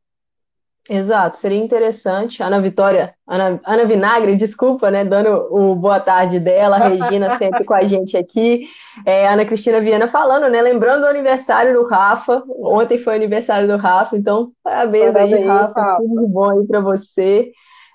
Exato, 0.89 1.37
seria 1.37 1.59
interessante. 1.61 2.41
Ana 2.41 2.59
Vitória, 2.59 3.13
Ana, 3.27 3.59
Ana 3.63 3.85
Vinagre, 3.85 4.35
desculpa, 4.35 4.89
né? 4.89 5.05
Dando 5.05 5.29
o 5.53 5.75
boa 5.75 5.99
tarde 5.99 6.39
dela, 6.39 6.77
a 6.77 6.87
Regina 6.87 7.29
sempre 7.37 7.63
com 7.63 7.73
a 7.73 7.81
gente 7.81 8.17
aqui. 8.17 8.67
É, 9.05 9.27
Ana 9.27 9.45
Cristina 9.45 9.79
Viana 9.79 10.07
falando, 10.07 10.49
né? 10.49 10.61
Lembrando 10.61 11.03
o 11.03 11.07
aniversário 11.07 11.73
do 11.73 11.87
Rafa. 11.87 12.43
Ontem 12.47 12.97
foi 12.97 13.13
o 13.13 13.15
aniversário 13.15 13.67
do 13.67 13.77
Rafa, 13.77 14.17
então 14.17 14.51
parabéns, 14.63 15.13
parabéns 15.13 15.33
aí, 15.33 15.45
Rafa. 15.45 15.81
Rafa. 15.81 15.97
Tudo 15.97 16.21
de 16.21 16.27
bom 16.27 16.49
aí 16.49 16.65
para 16.65 16.79
você. 16.79 17.51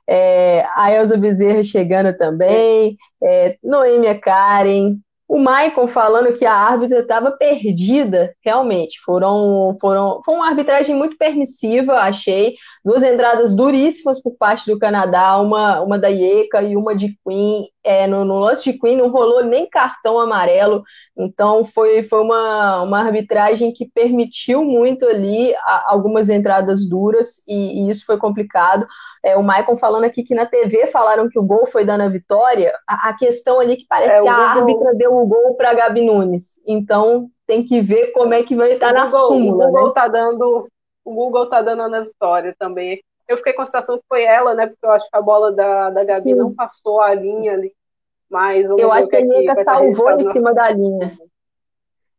É, 0.09 0.65
a 0.77 0.93
Elza 0.93 1.17
Bezerra 1.17 1.63
chegando 1.63 2.17
também, 2.17 2.97
é, 3.23 3.57
Noêmia 3.63 4.19
Karen, 4.19 4.97
o 5.29 5.39
Michael 5.39 5.89
falando 5.89 6.35
que 6.35 6.45
a 6.45 6.55
árbitra 6.55 7.01
estava 7.01 7.33
perdida, 7.33 8.33
realmente. 8.45 9.01
Foram, 9.05 9.77
foram, 9.81 10.23
foi 10.25 10.35
uma 10.35 10.47
arbitragem 10.47 10.95
muito 10.95 11.17
permissiva, 11.17 11.95
achei. 11.95 12.55
Duas 12.85 13.03
entradas 13.03 13.55
duríssimas 13.55 14.23
por 14.23 14.37
parte 14.37 14.71
do 14.71 14.79
Canadá, 14.79 15.37
uma, 15.39 15.81
uma 15.81 15.99
da 15.99 16.09
Ieca 16.09 16.63
e 16.63 16.77
uma 16.77 16.95
de 16.95 17.19
Queen. 17.27 17.67
É, 17.83 18.07
no, 18.07 18.25
no, 18.25 18.41
lance 18.41 18.65
de 18.65 18.77
Queen 18.77 18.97
não 18.97 19.11
rolou 19.11 19.45
nem 19.45 19.69
cartão 19.69 20.19
amarelo, 20.19 20.83
então 21.17 21.65
foi, 21.67 22.03
foi 22.03 22.21
uma, 22.21 22.83
uma 22.83 22.99
arbitragem 22.99 23.73
que 23.73 23.89
permitiu 23.89 24.65
muito 24.65 25.07
ali 25.07 25.55
a, 25.55 25.93
algumas 25.93 26.29
entradas 26.29 26.85
duras 26.85 27.45
e, 27.47 27.85
e, 27.85 27.89
isso 27.89 28.05
foi 28.05 28.19
complicado. 28.19 28.89
É, 29.25 29.37
o 29.37 29.43
Michael 29.43 29.77
falando 29.77 30.03
aqui 30.03 30.25
que 30.25 30.35
na 30.35 30.47
TV 30.47 30.89
falaram 30.89 31.29
que 31.29 31.39
o 31.39 31.45
gol 31.45 31.65
foi 31.67 31.85
dando 31.85 32.01
a 32.01 32.09
vitória, 32.09 32.75
a, 32.89 33.11
a 33.11 33.17
questão 33.17 33.61
ali 33.61 33.77
que 33.77 33.87
parece 33.89 34.19
é, 34.19 34.23
que 34.23 34.29
a 34.29 34.35
árbitra 34.35 34.93
deu 34.97 35.16
o 35.23 35.27
gol 35.27 35.55
para 35.55 35.75
Gabi 35.75 36.05
Nunes. 36.05 36.61
Então 36.67 37.31
tem 37.47 37.65
que 37.65 37.81
ver 37.81 38.13
como 38.13 38.35
é 38.35 38.43
que 38.43 38.57
vai 38.57 38.73
estar 38.73 38.93
na 38.93 39.09
súmula. 39.09 39.69
O 39.69 39.71
Google 39.71 39.89
né? 39.89 39.93
tá 39.95 40.09
dando, 40.09 40.69
o 41.05 41.15
Google 41.15 41.47
tá 41.47 41.63
dando 41.63 41.83
a 41.83 42.01
vitória 42.01 42.55
também. 42.59 43.03
Eu 43.29 43.37
fiquei 43.39 43.53
com 43.53 43.63
a 43.63 43.67
sensação 43.67 43.99
que 43.99 44.05
foi 44.09 44.23
ela, 44.23 44.55
né? 44.55 44.67
Porque 44.67 44.87
eu 44.87 44.91
acho 44.91 45.09
que 45.09 45.17
a 45.17 45.23
bola 45.23 45.53
da, 45.53 45.91
da 45.91 46.05
Gabi 46.05 46.23
Sim. 46.23 46.35
não 46.35 46.55
passou 46.55 47.01
a 47.01 47.15
linha 47.15 47.53
ali. 47.53 47.73
Mas 48.31 48.67
eu 48.67 48.91
acho 48.93 49.09
que 49.09 49.17
a 49.17 49.21
Nica 49.21 49.55
salvou 49.57 50.11
em 50.13 50.33
cima 50.33 50.53
da 50.53 50.71
linha. 50.71 51.17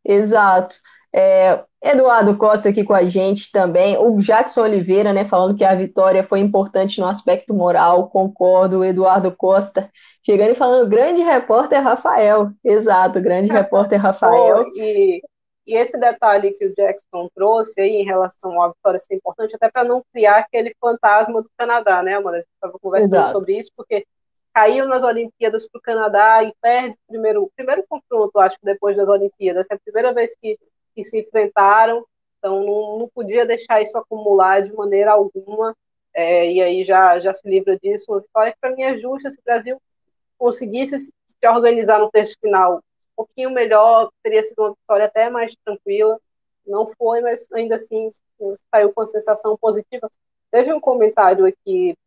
Exato. 0.04 0.76
É, 1.14 1.64
Eduardo 1.82 2.38
Costa 2.38 2.70
aqui 2.70 2.84
com 2.84 2.94
a 2.94 3.04
gente 3.06 3.52
também. 3.52 3.98
O 3.98 4.20
Jackson 4.20 4.62
Oliveira, 4.62 5.12
né, 5.14 5.26
falando 5.26 5.56
que 5.56 5.64
a 5.64 5.76
vitória 5.76 6.24
foi 6.24 6.40
importante 6.40 7.00
no 7.00 7.08
aspecto 7.08 7.54
moral. 7.54 8.10
Concordo. 8.10 8.84
Eduardo 8.84 9.32
Costa 9.32 9.90
chegando 10.30 10.52
e 10.52 10.56
falando, 10.56 10.90
grande 10.90 11.22
repórter 11.22 11.82
Rafael. 11.82 12.52
Exato, 12.62 13.22
grande 13.22 13.50
repórter 13.50 14.00
Rafael. 14.00 14.66
Oh, 14.68 14.78
e, 14.78 15.22
e, 15.66 15.78
esse 15.78 15.98
detalhe 15.98 16.52
que 16.52 16.66
o 16.66 16.76
Jackson 16.76 17.30
trouxe 17.34 17.80
aí 17.80 18.02
em 18.02 18.04
relação 18.04 18.62
à 18.62 18.68
vitória 18.68 19.00
ser 19.00 19.16
importante, 19.16 19.56
até 19.56 19.72
para 19.72 19.86
não 19.86 20.04
criar 20.14 20.40
aquele 20.40 20.76
fantasma 20.82 21.42
do 21.42 21.50
Canadá, 21.58 22.04
né, 22.04 22.16
Amanda? 22.16 22.38
A 22.38 22.40
gente 22.42 22.50
estava 22.54 22.78
conversando 22.78 23.16
Exato. 23.16 23.32
sobre 23.32 23.58
isso, 23.58 23.72
porque 23.74 24.06
caiu 24.54 24.86
nas 24.86 25.02
Olimpíadas 25.02 25.66
para 25.70 25.80
o 25.80 25.82
Canadá 25.82 26.44
e 26.44 26.54
perde 26.62 26.92
o 26.92 27.08
primeiro, 27.08 27.52
primeiro 27.56 27.86
confronto, 27.88 28.38
acho 28.40 28.60
que 28.60 28.66
depois 28.66 28.98
das 28.98 29.08
Olimpíadas. 29.08 29.68
É 29.72 29.76
a 29.76 29.80
primeira 29.80 30.14
vez 30.14 30.36
que, 30.42 30.60
que 30.94 31.06
se 31.06 31.20
enfrentaram, 31.22 32.06
então 32.38 32.66
não, 32.66 33.00
não 33.00 33.10
podia 33.16 33.46
deixar 33.46 33.82
isso 33.82 33.98
acumular 33.98 34.62
de 34.62 34.74
maneira 34.74 35.12
alguma. 35.12 35.74
É, 36.14 36.52
e 36.52 36.62
aí 36.62 36.84
já, 36.84 37.18
já 37.20 37.34
se 37.34 37.48
livra 37.48 37.78
disso. 37.78 38.06
Uma 38.10 38.20
vitória 38.20 38.52
que 38.52 38.60
para 38.60 38.76
mim 38.76 38.82
é 38.82 38.98
justa 38.98 39.32
se 39.32 39.38
o 39.38 39.44
Brasil 39.46 39.80
conseguisse 40.38 41.00
se 41.00 41.14
organizar 41.48 42.00
no 42.00 42.10
terço 42.10 42.36
final 42.42 42.78
um 42.78 42.82
pouquinho 43.26 43.50
melhor, 43.52 44.12
teria 44.22 44.44
sido 44.44 44.60
uma 44.60 44.72
vitória 44.72 45.06
até 45.06 45.30
mais 45.30 45.56
tranquila. 45.66 46.20
Não 46.66 46.92
foi, 46.98 47.22
mas 47.22 47.48
ainda 47.52 47.78
assim 47.78 48.10
saiu 48.72 48.94
com 48.94 49.02
a 49.02 49.08
sensação 49.08 49.58
positiva. 49.58 50.10
Teve 50.52 50.72
um 50.72 50.80
comentário 50.80 51.46
aqui 51.46 51.98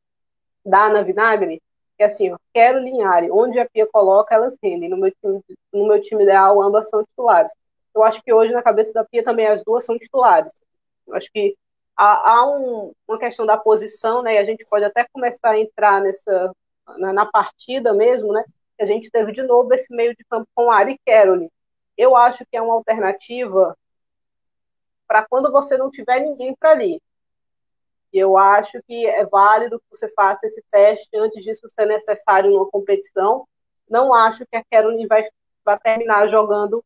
da 0.64 0.86
Ana 0.86 1.02
Vinagre, 1.02 1.60
que 1.96 2.04
é 2.04 2.06
assim, 2.06 2.32
ó, 2.32 2.36
quero 2.54 2.78
Linhari, 2.78 3.30
onde 3.30 3.58
a 3.58 3.68
Pia 3.68 3.86
coloca, 3.86 4.34
elas 4.34 4.56
rendem. 4.62 4.88
No 4.88 4.96
meu, 4.96 5.10
time, 5.10 5.42
no 5.72 5.88
meu 5.88 6.00
time 6.00 6.22
ideal, 6.22 6.62
ambas 6.62 6.88
são 6.88 7.04
titulares. 7.04 7.52
Eu 7.94 8.02
acho 8.02 8.22
que 8.22 8.32
hoje, 8.32 8.52
na 8.52 8.62
cabeça 8.62 8.92
da 8.92 9.04
Pia, 9.04 9.24
também 9.24 9.46
as 9.46 9.64
duas 9.64 9.84
são 9.84 9.98
titulares. 9.98 10.52
Eu 11.06 11.14
acho 11.14 11.30
que 11.32 11.56
há, 11.96 12.30
há 12.30 12.46
um, 12.46 12.92
uma 13.08 13.18
questão 13.18 13.44
da 13.44 13.56
posição, 13.56 14.22
né, 14.22 14.34
e 14.34 14.38
a 14.38 14.44
gente 14.44 14.64
pode 14.64 14.84
até 14.84 15.04
começar 15.12 15.50
a 15.50 15.60
entrar 15.60 16.00
nessa 16.00 16.52
na, 16.98 17.12
na, 17.12 17.26
partida 17.26 17.92
mesmo, 17.92 18.32
né? 18.32 18.44
A 18.80 18.84
gente 18.84 19.10
teve 19.10 19.32
de 19.32 19.42
novo 19.42 19.72
esse 19.74 19.94
meio 19.94 20.14
de 20.16 20.24
campo 20.24 20.48
com 20.54 20.70
Ari 20.70 20.98
Caroli. 21.06 21.50
Eu 21.96 22.16
acho 22.16 22.44
que 22.46 22.56
é 22.56 22.62
uma 22.62 22.74
alternativa 22.74 23.76
para 25.06 25.26
quando 25.28 25.50
você 25.52 25.76
não 25.76 25.90
tiver 25.90 26.20
ninguém 26.20 26.54
para 26.54 26.70
ali. 26.70 27.02
Eu 28.12 28.36
acho 28.36 28.82
que 28.86 29.06
é 29.06 29.24
válido 29.24 29.78
que 29.78 29.86
você 29.90 30.08
faça 30.14 30.46
esse 30.46 30.62
teste 30.70 31.08
antes 31.16 31.44
disso 31.44 31.68
ser 31.68 31.86
necessário 31.86 32.50
numa 32.50 32.70
competição. 32.70 33.46
Não 33.88 34.14
acho 34.14 34.46
que 34.46 34.56
a 34.56 34.64
Caroline 34.64 35.06
vai, 35.06 35.28
vai 35.64 35.78
terminar 35.78 36.28
jogando 36.28 36.84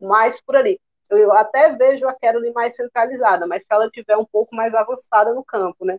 mais 0.00 0.40
por 0.40 0.56
ali. 0.56 0.80
Eu 1.08 1.32
até 1.32 1.72
vejo 1.74 2.08
a 2.08 2.14
Caroline 2.14 2.52
mais 2.52 2.74
centralizada, 2.74 3.46
mas 3.46 3.64
se 3.64 3.72
ela 3.72 3.90
tiver 3.90 4.16
um 4.16 4.24
pouco 4.24 4.54
mais 4.54 4.74
avançada 4.74 5.32
no 5.34 5.44
campo, 5.44 5.84
né? 5.84 5.98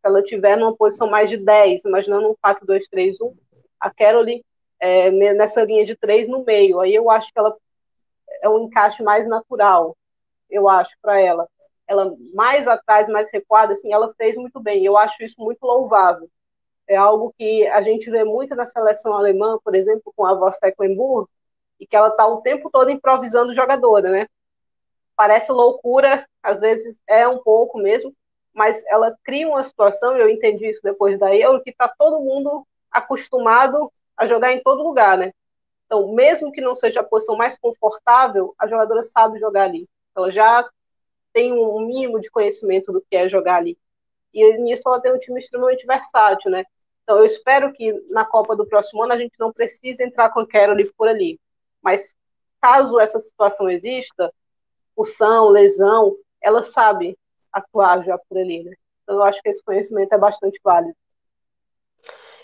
Se 0.00 0.06
ela 0.06 0.22
tiver 0.22 0.56
numa 0.56 0.74
posição 0.76 1.08
mais 1.08 1.28
de 1.28 1.36
10, 1.36 1.84
imaginando 1.84 2.30
um 2.30 2.36
4, 2.40 2.66
2, 2.66 2.86
3, 2.88 3.20
1, 3.20 3.34
a 3.80 3.90
Caroline 3.90 4.44
é, 4.80 5.10
nessa 5.10 5.64
linha 5.64 5.84
de 5.84 5.96
3 5.96 6.28
no 6.28 6.44
meio. 6.44 6.80
Aí 6.80 6.94
eu 6.94 7.10
acho 7.10 7.32
que 7.32 7.38
ela 7.38 7.56
é 8.42 8.48
um 8.48 8.64
encaixe 8.64 9.02
mais 9.02 9.26
natural, 9.26 9.96
eu 10.50 10.68
acho, 10.68 10.96
para 11.02 11.20
ela. 11.20 11.48
Ela 11.86 12.14
mais 12.34 12.68
atrás, 12.68 13.08
mais 13.08 13.30
recuada, 13.32 13.72
assim, 13.72 13.92
ela 13.92 14.12
fez 14.16 14.36
muito 14.36 14.60
bem. 14.60 14.84
Eu 14.84 14.96
acho 14.96 15.22
isso 15.24 15.40
muito 15.40 15.62
louvável. 15.64 16.28
É 16.86 16.96
algo 16.96 17.34
que 17.36 17.66
a 17.68 17.82
gente 17.82 18.10
vê 18.10 18.24
muito 18.24 18.54
na 18.54 18.66
seleção 18.66 19.14
alemã, 19.14 19.58
por 19.62 19.74
exemplo, 19.74 20.12
com 20.16 20.24
a 20.24 20.34
Voss 20.34 20.58
Tecklenburg, 20.58 21.28
e 21.80 21.86
que 21.86 21.96
ela 21.96 22.08
está 22.08 22.26
o 22.26 22.40
tempo 22.40 22.70
todo 22.70 22.90
improvisando 22.90 23.54
jogadora, 23.54 24.10
né? 24.10 24.26
Parece 25.16 25.52
loucura, 25.52 26.26
às 26.42 26.60
vezes 26.60 27.00
é 27.06 27.26
um 27.26 27.38
pouco 27.42 27.78
mesmo, 27.78 28.14
mas 28.58 28.82
ela 28.88 29.16
cria 29.22 29.48
uma 29.48 29.62
situação, 29.62 30.16
eu 30.16 30.28
entendi 30.28 30.68
isso 30.68 30.80
depois 30.82 31.16
da 31.16 31.32
Euro, 31.32 31.62
que 31.62 31.70
está 31.70 31.86
todo 31.86 32.18
mundo 32.18 32.66
acostumado 32.90 33.88
a 34.16 34.26
jogar 34.26 34.52
em 34.52 34.60
todo 34.60 34.82
lugar, 34.82 35.16
né? 35.16 35.32
Então, 35.86 36.12
mesmo 36.12 36.50
que 36.50 36.60
não 36.60 36.74
seja 36.74 36.98
a 36.98 37.04
posição 37.04 37.36
mais 37.36 37.56
confortável, 37.56 38.56
a 38.58 38.66
jogadora 38.66 39.04
sabe 39.04 39.38
jogar 39.38 39.62
ali. 39.62 39.88
Ela 40.16 40.32
já 40.32 40.68
tem 41.32 41.52
um 41.52 41.86
mínimo 41.86 42.18
de 42.18 42.28
conhecimento 42.32 42.90
do 42.90 43.00
que 43.00 43.16
é 43.16 43.28
jogar 43.28 43.58
ali. 43.58 43.78
E 44.34 44.58
nisso 44.58 44.82
ela 44.86 45.00
tem 45.00 45.14
um 45.14 45.18
time 45.20 45.38
extremamente 45.38 45.86
versátil, 45.86 46.50
né? 46.50 46.64
Então, 47.04 47.18
eu 47.18 47.24
espero 47.24 47.72
que 47.72 47.92
na 48.10 48.24
Copa 48.24 48.56
do 48.56 48.66
próximo 48.66 49.04
ano 49.04 49.12
a 49.12 49.18
gente 49.18 49.38
não 49.38 49.52
precise 49.52 50.02
entrar 50.02 50.30
com 50.30 50.40
a 50.40 50.46
Carol 50.48 50.76
por 50.96 51.06
ali. 51.06 51.38
Mas 51.80 52.12
caso 52.60 52.98
essa 52.98 53.20
situação 53.20 53.70
exista, 53.70 54.34
pulsão, 54.96 55.48
lesão, 55.48 56.16
ela 56.42 56.64
sabe 56.64 57.16
atuar 57.52 58.04
já 58.04 58.18
por 58.28 58.38
ali, 58.38 58.64
né? 58.64 58.72
Então, 59.02 59.16
eu 59.16 59.22
acho 59.22 59.40
que 59.42 59.48
esse 59.48 59.62
conhecimento 59.62 60.12
é 60.12 60.18
bastante 60.18 60.60
válido. 60.62 60.94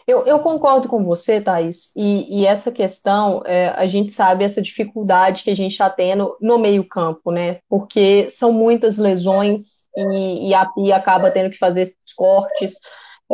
Eu, 0.06 0.26
eu 0.26 0.38
concordo 0.40 0.86
com 0.86 1.02
você, 1.02 1.40
Thais, 1.40 1.90
e, 1.96 2.40
e 2.40 2.46
essa 2.46 2.70
questão, 2.70 3.42
é, 3.46 3.68
a 3.68 3.86
gente 3.86 4.10
sabe 4.10 4.44
essa 4.44 4.60
dificuldade 4.60 5.42
que 5.42 5.50
a 5.50 5.56
gente 5.56 5.72
está 5.72 5.88
tendo 5.88 6.36
no 6.42 6.58
meio-campo, 6.58 7.30
né? 7.30 7.60
Porque 7.70 8.28
são 8.28 8.52
muitas 8.52 8.98
lesões 8.98 9.86
e, 9.96 10.50
e 10.50 10.54
a 10.54 10.66
Pia 10.66 10.96
acaba 10.96 11.30
tendo 11.30 11.50
que 11.50 11.56
fazer 11.56 11.82
esses 11.82 12.12
cortes. 12.14 12.74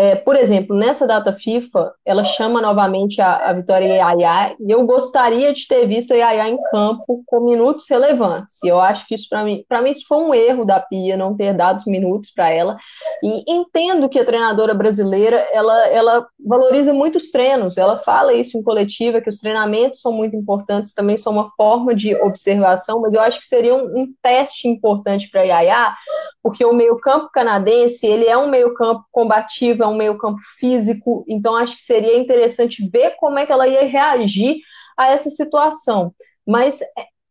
É, 0.00 0.16
por 0.16 0.35
exemplo, 0.35 0.75
nessa 0.75 1.07
data 1.07 1.30
FIFA, 1.35 1.92
ela 2.07 2.25
chama 2.25 2.62
novamente 2.62 3.21
a, 3.21 3.50
a 3.50 3.52
Vitória 3.52 3.87
Yaya, 3.87 4.57
e 4.59 4.71
eu 4.71 4.87
gostaria 4.87 5.52
de 5.52 5.69
ter 5.69 5.87
visto 5.87 6.14
a 6.14 6.16
Yaya 6.16 6.49
em 6.49 6.57
campo 6.71 7.23
com 7.26 7.40
minutos 7.40 7.85
relevantes. 7.87 8.62
E 8.64 8.69
eu 8.69 8.80
acho 8.80 9.07
que 9.07 9.14
isso, 9.14 9.28
para 9.28 9.45
mim, 9.45 9.62
para 9.69 9.83
mim, 9.83 9.90
isso 9.90 10.07
foi 10.09 10.16
um 10.16 10.35
erro 10.35 10.64
da 10.64 10.80
Pia 10.80 11.19
não 11.19 11.37
ter 11.37 11.52
dado 11.52 11.80
os 11.80 11.85
minutos 11.85 12.30
para 12.30 12.49
ela. 12.49 12.78
E 13.23 13.45
entendo 13.47 14.09
que 14.09 14.19
a 14.19 14.25
treinadora 14.25 14.73
brasileira 14.73 15.47
ela, 15.52 15.87
ela 15.88 16.26
valoriza 16.47 16.95
muitos 16.95 17.30
treinos, 17.30 17.76
ela 17.76 17.99
fala 17.99 18.33
isso 18.33 18.57
em 18.57 18.62
coletiva, 18.62 19.21
que 19.21 19.28
os 19.28 19.38
treinamentos 19.38 20.00
são 20.00 20.12
muito 20.12 20.35
importantes, 20.35 20.95
também 20.95 21.19
são 21.19 21.35
uma 21.35 21.50
forma 21.59 21.95
de 21.95 22.14
observação, 22.23 23.02
mas 23.02 23.12
eu 23.12 23.21
acho 23.21 23.38
que 23.38 23.47
seria 23.47 23.75
um, 23.75 24.00
um 24.00 24.14
teste 24.23 24.66
importante 24.66 25.28
para 25.30 25.42
a 25.42 25.45
Yaya, 25.45 25.95
porque 26.42 26.64
o 26.64 26.73
meio-campo 26.73 27.28
canadense 27.30 28.07
ele 28.07 28.25
é 28.25 28.38
um 28.38 28.49
meio-campo 28.49 29.04
combativo, 29.12 29.83
é 29.83 29.89
um 29.90 29.97
meio-campo 29.97 30.40
físico, 30.59 31.25
então 31.28 31.56
acho 31.56 31.76
que 31.76 31.82
seria 31.82 32.18
interessante 32.18 32.88
ver 32.88 33.16
como 33.18 33.38
é 33.38 33.47
que 33.47 33.52
ela 33.52 33.68
ia 33.68 33.87
reagir 33.87 34.59
a 34.97 35.09
essa 35.09 35.28
situação. 35.30 36.14
Mas 36.47 36.80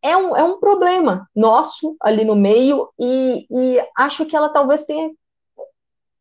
é 0.02 0.16
um, 0.16 0.36
é 0.36 0.42
um 0.42 0.58
problema 0.58 1.28
nosso 1.34 1.96
ali 2.00 2.24
no 2.24 2.36
meio, 2.36 2.88
e, 2.98 3.46
e 3.50 3.84
acho 3.96 4.24
que 4.26 4.36
ela 4.36 4.50
talvez 4.50 4.84
tenha 4.84 5.10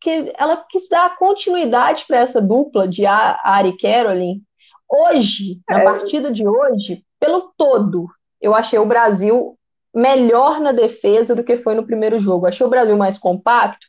que 0.02 0.32
ela 0.38 0.66
quis 0.70 0.88
dar 0.88 1.18
continuidade 1.18 2.06
para 2.08 2.20
essa 2.20 2.42
dupla 2.42 2.88
de 2.88 3.06
Ari 3.06 3.70
e 3.70 3.78
Caroline. 3.78 4.42
Hoje, 4.90 5.60
na 5.70 5.82
é. 5.82 5.84
partida 5.84 6.32
de 6.32 6.48
hoje, 6.48 7.04
pelo 7.20 7.52
todo, 7.58 8.08
eu 8.42 8.56
achei 8.56 8.80
o 8.80 8.86
Brasil 8.86 9.58
melhor 9.94 10.60
na 10.60 10.72
defesa 10.72 11.36
do 11.36 11.44
que 11.44 11.58
foi 11.58 11.76
no 11.76 11.86
primeiro 11.86 12.20
jogo. 12.20 12.46
Achei 12.46 12.66
o 12.66 12.70
Brasil 12.70 12.98
mais 12.98 13.18
compacto 13.18 13.86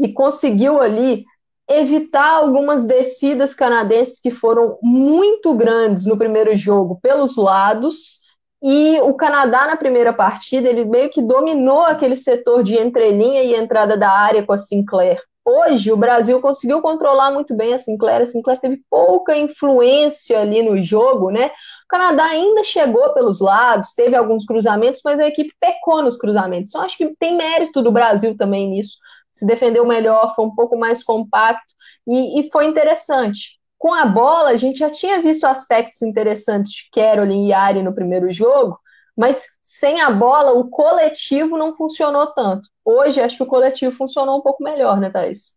e 0.00 0.08
conseguiu 0.12 0.80
ali 0.80 1.24
evitar 1.68 2.34
algumas 2.34 2.84
descidas 2.84 3.54
canadenses 3.54 4.20
que 4.20 4.30
foram 4.30 4.78
muito 4.82 5.54
grandes 5.54 6.06
no 6.06 6.16
primeiro 6.16 6.56
jogo 6.56 6.98
pelos 7.00 7.36
lados. 7.36 8.20
E 8.62 9.00
o 9.00 9.14
Canadá, 9.14 9.66
na 9.66 9.76
primeira 9.76 10.12
partida, 10.12 10.68
ele 10.68 10.84
meio 10.84 11.10
que 11.10 11.20
dominou 11.20 11.80
aquele 11.80 12.14
setor 12.14 12.62
de 12.62 12.78
entrelinha 12.78 13.42
e 13.42 13.54
entrada 13.54 13.96
da 13.96 14.10
área 14.10 14.44
com 14.44 14.52
a 14.52 14.58
Sinclair. 14.58 15.20
hoje 15.44 15.90
o 15.90 15.96
Brasil 15.96 16.40
conseguiu 16.40 16.80
controlar 16.80 17.32
muito 17.32 17.54
bem 17.56 17.74
a 17.74 17.78
Sinclair. 17.78 18.22
A 18.22 18.26
Sinclair 18.26 18.60
teve 18.60 18.80
pouca 18.88 19.36
influência 19.36 20.40
ali 20.40 20.62
no 20.62 20.80
jogo, 20.82 21.30
né? 21.30 21.48
O 21.48 21.88
Canadá 21.88 22.24
ainda 22.26 22.62
chegou 22.62 23.12
pelos 23.12 23.40
lados, 23.40 23.92
teve 23.94 24.14
alguns 24.14 24.44
cruzamentos, 24.44 25.00
mas 25.04 25.18
a 25.18 25.26
equipe 25.26 25.52
pecou 25.60 26.00
nos 26.02 26.16
cruzamentos. 26.16 26.70
Então, 26.70 26.82
acho 26.82 26.96
que 26.96 27.14
tem 27.18 27.36
mérito 27.36 27.82
do 27.82 27.90
Brasil 27.90 28.36
também 28.36 28.68
nisso. 28.70 28.96
Se 29.32 29.46
defendeu 29.46 29.86
melhor, 29.86 30.34
foi 30.34 30.44
um 30.44 30.54
pouco 30.54 30.76
mais 30.76 31.02
compacto 31.02 31.74
e, 32.06 32.40
e 32.40 32.50
foi 32.50 32.66
interessante. 32.66 33.58
Com 33.78 33.92
a 33.92 34.06
bola, 34.06 34.50
a 34.50 34.56
gente 34.56 34.78
já 34.78 34.90
tinha 34.90 35.20
visto 35.20 35.44
aspectos 35.44 36.02
interessantes 36.02 36.72
de 36.72 36.88
Caroline 36.92 37.48
e 37.48 37.52
Ari 37.52 37.82
no 37.82 37.94
primeiro 37.94 38.30
jogo, 38.32 38.78
mas 39.16 39.44
sem 39.62 40.00
a 40.00 40.10
bola, 40.10 40.52
o 40.52 40.68
coletivo 40.68 41.56
não 41.58 41.76
funcionou 41.76 42.28
tanto. 42.28 42.68
Hoje, 42.84 43.20
acho 43.20 43.36
que 43.36 43.42
o 43.42 43.46
coletivo 43.46 43.96
funcionou 43.96 44.38
um 44.38 44.42
pouco 44.42 44.62
melhor, 44.62 45.00
né, 45.00 45.10
Thaís? 45.10 45.52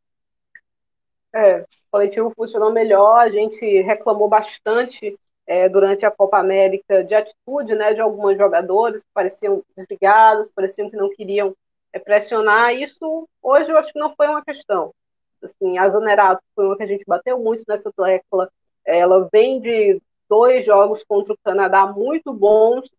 É, 1.34 1.62
o 1.62 1.66
coletivo 1.92 2.34
funcionou 2.36 2.72
melhor, 2.72 3.20
a 3.20 3.30
gente 3.30 3.82
reclamou 3.82 4.28
bastante 4.28 5.20
é, 5.46 5.70
durante 5.70 6.06
a 6.06 6.12
Copa 6.12 6.40
América 6.40 7.04
de 7.04 7.14
atitude 7.14 7.76
né, 7.76 7.94
de 7.94 8.02
algumas 8.02 8.38
jogadoras 8.38 9.02
que 9.04 9.10
pareciam 9.14 9.62
desligadas, 9.76 10.50
pareciam 10.50 10.90
que 10.90 10.98
não 10.98 11.10
queriam 11.10 11.56
é, 11.96 12.00
pressionar. 12.00 12.76
Isso 12.76 13.28
hoje 13.42 13.72
eu 13.72 13.78
acho 13.78 13.94
que 13.94 14.00
não 14.00 14.14
foi 14.16 14.28
uma 14.28 14.44
questão. 14.44 14.94
Assim, 15.42 15.78
a 15.78 15.90
Zanerato 15.90 16.44
foi 16.54 16.66
uma 16.66 16.76
que 16.76 16.84
a 16.84 16.88
gente 16.88 17.06
bateu 17.08 17.40
muito 17.40 17.64
nessa 17.68 17.92
tecla. 17.94 18.52
Ela 18.86 19.30
vem 19.32 19.62
de 19.62 20.02
dois 20.30 20.66
jogos 20.66 21.04
contra 21.04 21.34
o 21.34 21.38
Canadá 21.44 21.86
muito 21.86 22.34
bons, 22.34 22.90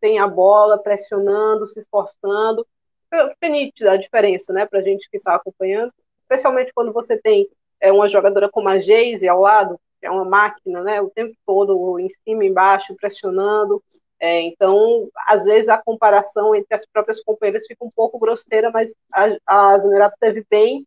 tem 0.00 0.18
a 0.18 0.28
bola, 0.28 0.78
pressionando, 0.78 1.66
se 1.66 1.80
esforçando. 1.80 2.66
Foi 3.10 3.48
nítida 3.48 3.92
a 3.92 3.96
diferença, 3.96 4.52
né, 4.52 4.66
para 4.66 4.80
a 4.80 4.82
gente 4.82 5.08
que 5.10 5.16
está 5.16 5.34
acompanhando, 5.34 5.92
especialmente 6.20 6.72
quando 6.74 6.92
você 6.92 7.16
tem 7.18 7.48
é, 7.80 7.90
uma 7.90 8.06
jogadora 8.06 8.50
como 8.50 8.68
a 8.68 8.78
Geise 8.78 9.26
ao 9.26 9.40
lado, 9.40 9.80
que 9.98 10.06
é 10.06 10.10
uma 10.10 10.26
máquina, 10.26 10.82
né, 10.82 11.00
o 11.00 11.08
tempo 11.08 11.34
todo 11.46 11.98
em 11.98 12.08
cima, 12.10 12.44
embaixo, 12.44 12.94
pressionando. 12.94 13.82
É, 14.20 14.40
então, 14.42 15.08
às 15.26 15.44
vezes 15.44 15.68
a 15.68 15.78
comparação 15.78 16.54
entre 16.54 16.74
as 16.74 16.84
próprias 16.86 17.22
companheiras 17.22 17.66
fica 17.66 17.84
um 17.84 17.90
pouco 17.90 18.18
grosseira, 18.18 18.70
mas 18.70 18.94
a, 19.12 19.28
a 19.46 19.78
Zanerato 19.78 20.16
teve 20.20 20.44
bem, 20.50 20.84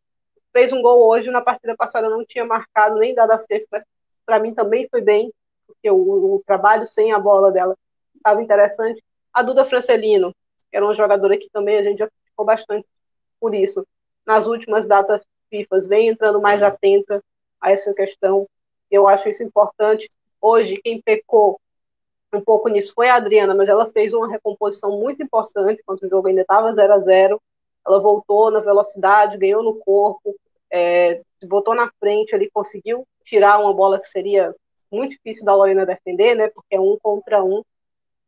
fez 0.52 0.74
um 0.74 0.82
gol 0.82 1.08
hoje, 1.08 1.32
na 1.32 1.42
partida 1.42 1.76
passada 1.76 2.10
não 2.10 2.26
tinha 2.26 2.46
marcado 2.46 3.00
nem 3.00 3.16
dado 3.16 3.32
assistência, 3.32 3.68
mas 3.72 3.86
para 4.26 4.40
mim 4.40 4.54
também 4.54 4.88
foi 4.90 5.02
bem, 5.02 5.34
porque 5.66 5.90
o, 5.90 6.36
o 6.36 6.44
trabalho 6.46 6.86
sem 6.86 7.14
a 7.14 7.20
bola 7.20 7.52
dela 7.52 7.78
estava 8.16 8.42
interessante. 8.42 9.02
A 9.34 9.42
Duda 9.42 9.64
Francelino, 9.64 10.36
que 10.70 10.76
era 10.76 10.86
uma 10.86 10.94
jogadora 10.94 11.38
que 11.38 11.50
também 11.50 11.78
a 11.78 11.84
gente 11.84 12.00
já 12.00 12.10
ficou 12.26 12.46
bastante 12.46 12.86
por 13.40 13.56
isso. 13.56 13.86
Nas 14.26 14.46
últimas 14.46 14.86
datas 14.86 15.22
FIFA, 15.50 15.80
vem 15.88 16.10
entrando 16.10 16.42
mais 16.42 16.62
atenta 16.62 17.24
a 17.60 17.72
essa 17.72 17.94
questão. 17.94 18.48
Eu 18.90 19.08
acho 19.08 19.30
isso 19.30 19.44
importante. 19.44 20.10
Hoje, 20.40 20.82
quem 20.84 21.02
pecou 21.02 21.60
um 22.34 22.42
pouco 22.42 22.70
nisso 22.70 22.94
foi 22.96 23.10
a 23.10 23.16
Adriana, 23.16 23.54
mas 23.54 23.70
ela 23.70 23.86
fez 23.92 24.14
uma 24.14 24.30
recomposição 24.30 25.00
muito 25.00 25.22
importante 25.22 25.84
quando 25.86 26.04
o 26.04 26.10
jogo 26.10 26.28
ainda 26.28 26.42
estava 26.42 26.74
0 26.74 26.94
a 26.94 27.00
0 27.00 27.42
Ela 27.86 28.00
voltou 28.00 28.52
na 28.52 28.60
velocidade, 28.60 29.38
ganhou 29.38 29.64
no 29.64 29.76
corpo, 29.76 30.36
é, 30.72 31.22
botou 31.44 31.76
na 31.76 31.92
frente 32.00 32.34
ali, 32.34 32.50
conseguiu 32.50 33.06
tirar 33.24 33.60
uma 33.60 33.74
bola 33.74 34.00
que 34.00 34.08
seria 34.08 34.56
muito 34.92 35.12
difícil 35.12 35.46
da 35.46 35.56
Lorena 35.56 35.86
defender, 35.86 36.36
né? 36.36 36.50
Porque 36.50 36.76
é 36.76 36.80
um 36.80 36.98
contra 37.02 37.44
um 37.44 37.64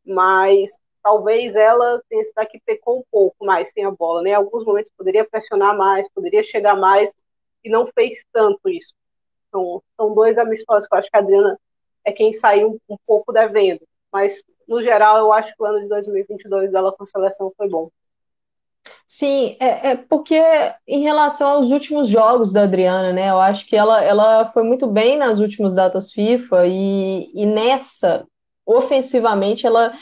mas 0.05 0.77
talvez 1.01 1.55
ela 1.55 2.01
tenha 2.09 2.23
sido 2.23 2.47
que 2.47 2.59
pecou 2.65 2.99
um 2.99 3.03
pouco 3.11 3.45
mais 3.45 3.71
sem 3.71 3.85
a 3.85 3.91
bola, 3.91 4.21
né? 4.21 4.31
Em 4.31 4.33
alguns 4.33 4.65
momentos 4.65 4.91
poderia 4.97 5.25
pressionar 5.25 5.77
mais, 5.77 6.09
poderia 6.09 6.43
chegar 6.43 6.75
mais 6.75 7.15
e 7.63 7.69
não 7.69 7.87
fez 7.87 8.25
tanto 8.31 8.69
isso. 8.69 8.93
Então, 9.47 9.81
são 9.95 10.13
dois 10.13 10.37
amistosos 10.37 10.87
que 10.87 10.93
eu 10.93 10.99
acho 10.99 11.09
que 11.09 11.17
a 11.17 11.19
Adriana 11.19 11.59
é 12.05 12.11
quem 12.11 12.33
saiu 12.33 12.79
um, 12.89 12.97
pouco 13.05 13.31
devendo, 13.31 13.81
mas 14.13 14.43
no 14.67 14.81
geral 14.81 15.17
eu 15.17 15.33
acho 15.33 15.53
que 15.55 15.61
o 15.61 15.65
ano 15.65 15.81
de 15.81 15.89
2022 15.89 16.71
dela 16.71 16.93
com 16.93 17.03
a 17.03 17.07
seleção 17.07 17.51
foi 17.57 17.67
bom. 17.67 17.89
Sim, 19.05 19.55
é, 19.59 19.91
é, 19.91 19.95
porque 19.95 20.41
em 20.87 21.03
relação 21.03 21.51
aos 21.51 21.71
últimos 21.71 22.07
jogos 22.07 22.51
da 22.51 22.63
Adriana, 22.63 23.13
né? 23.13 23.29
Eu 23.29 23.39
acho 23.39 23.65
que 23.65 23.75
ela, 23.75 24.03
ela 24.03 24.51
foi 24.51 24.63
muito 24.63 24.87
bem 24.87 25.17
nas 25.17 25.39
últimas 25.39 25.75
datas 25.75 26.11
FIFA 26.11 26.67
e, 26.67 27.31
e 27.33 27.45
nessa 27.45 28.25
ofensivamente 28.65 29.67
ela 29.67 29.93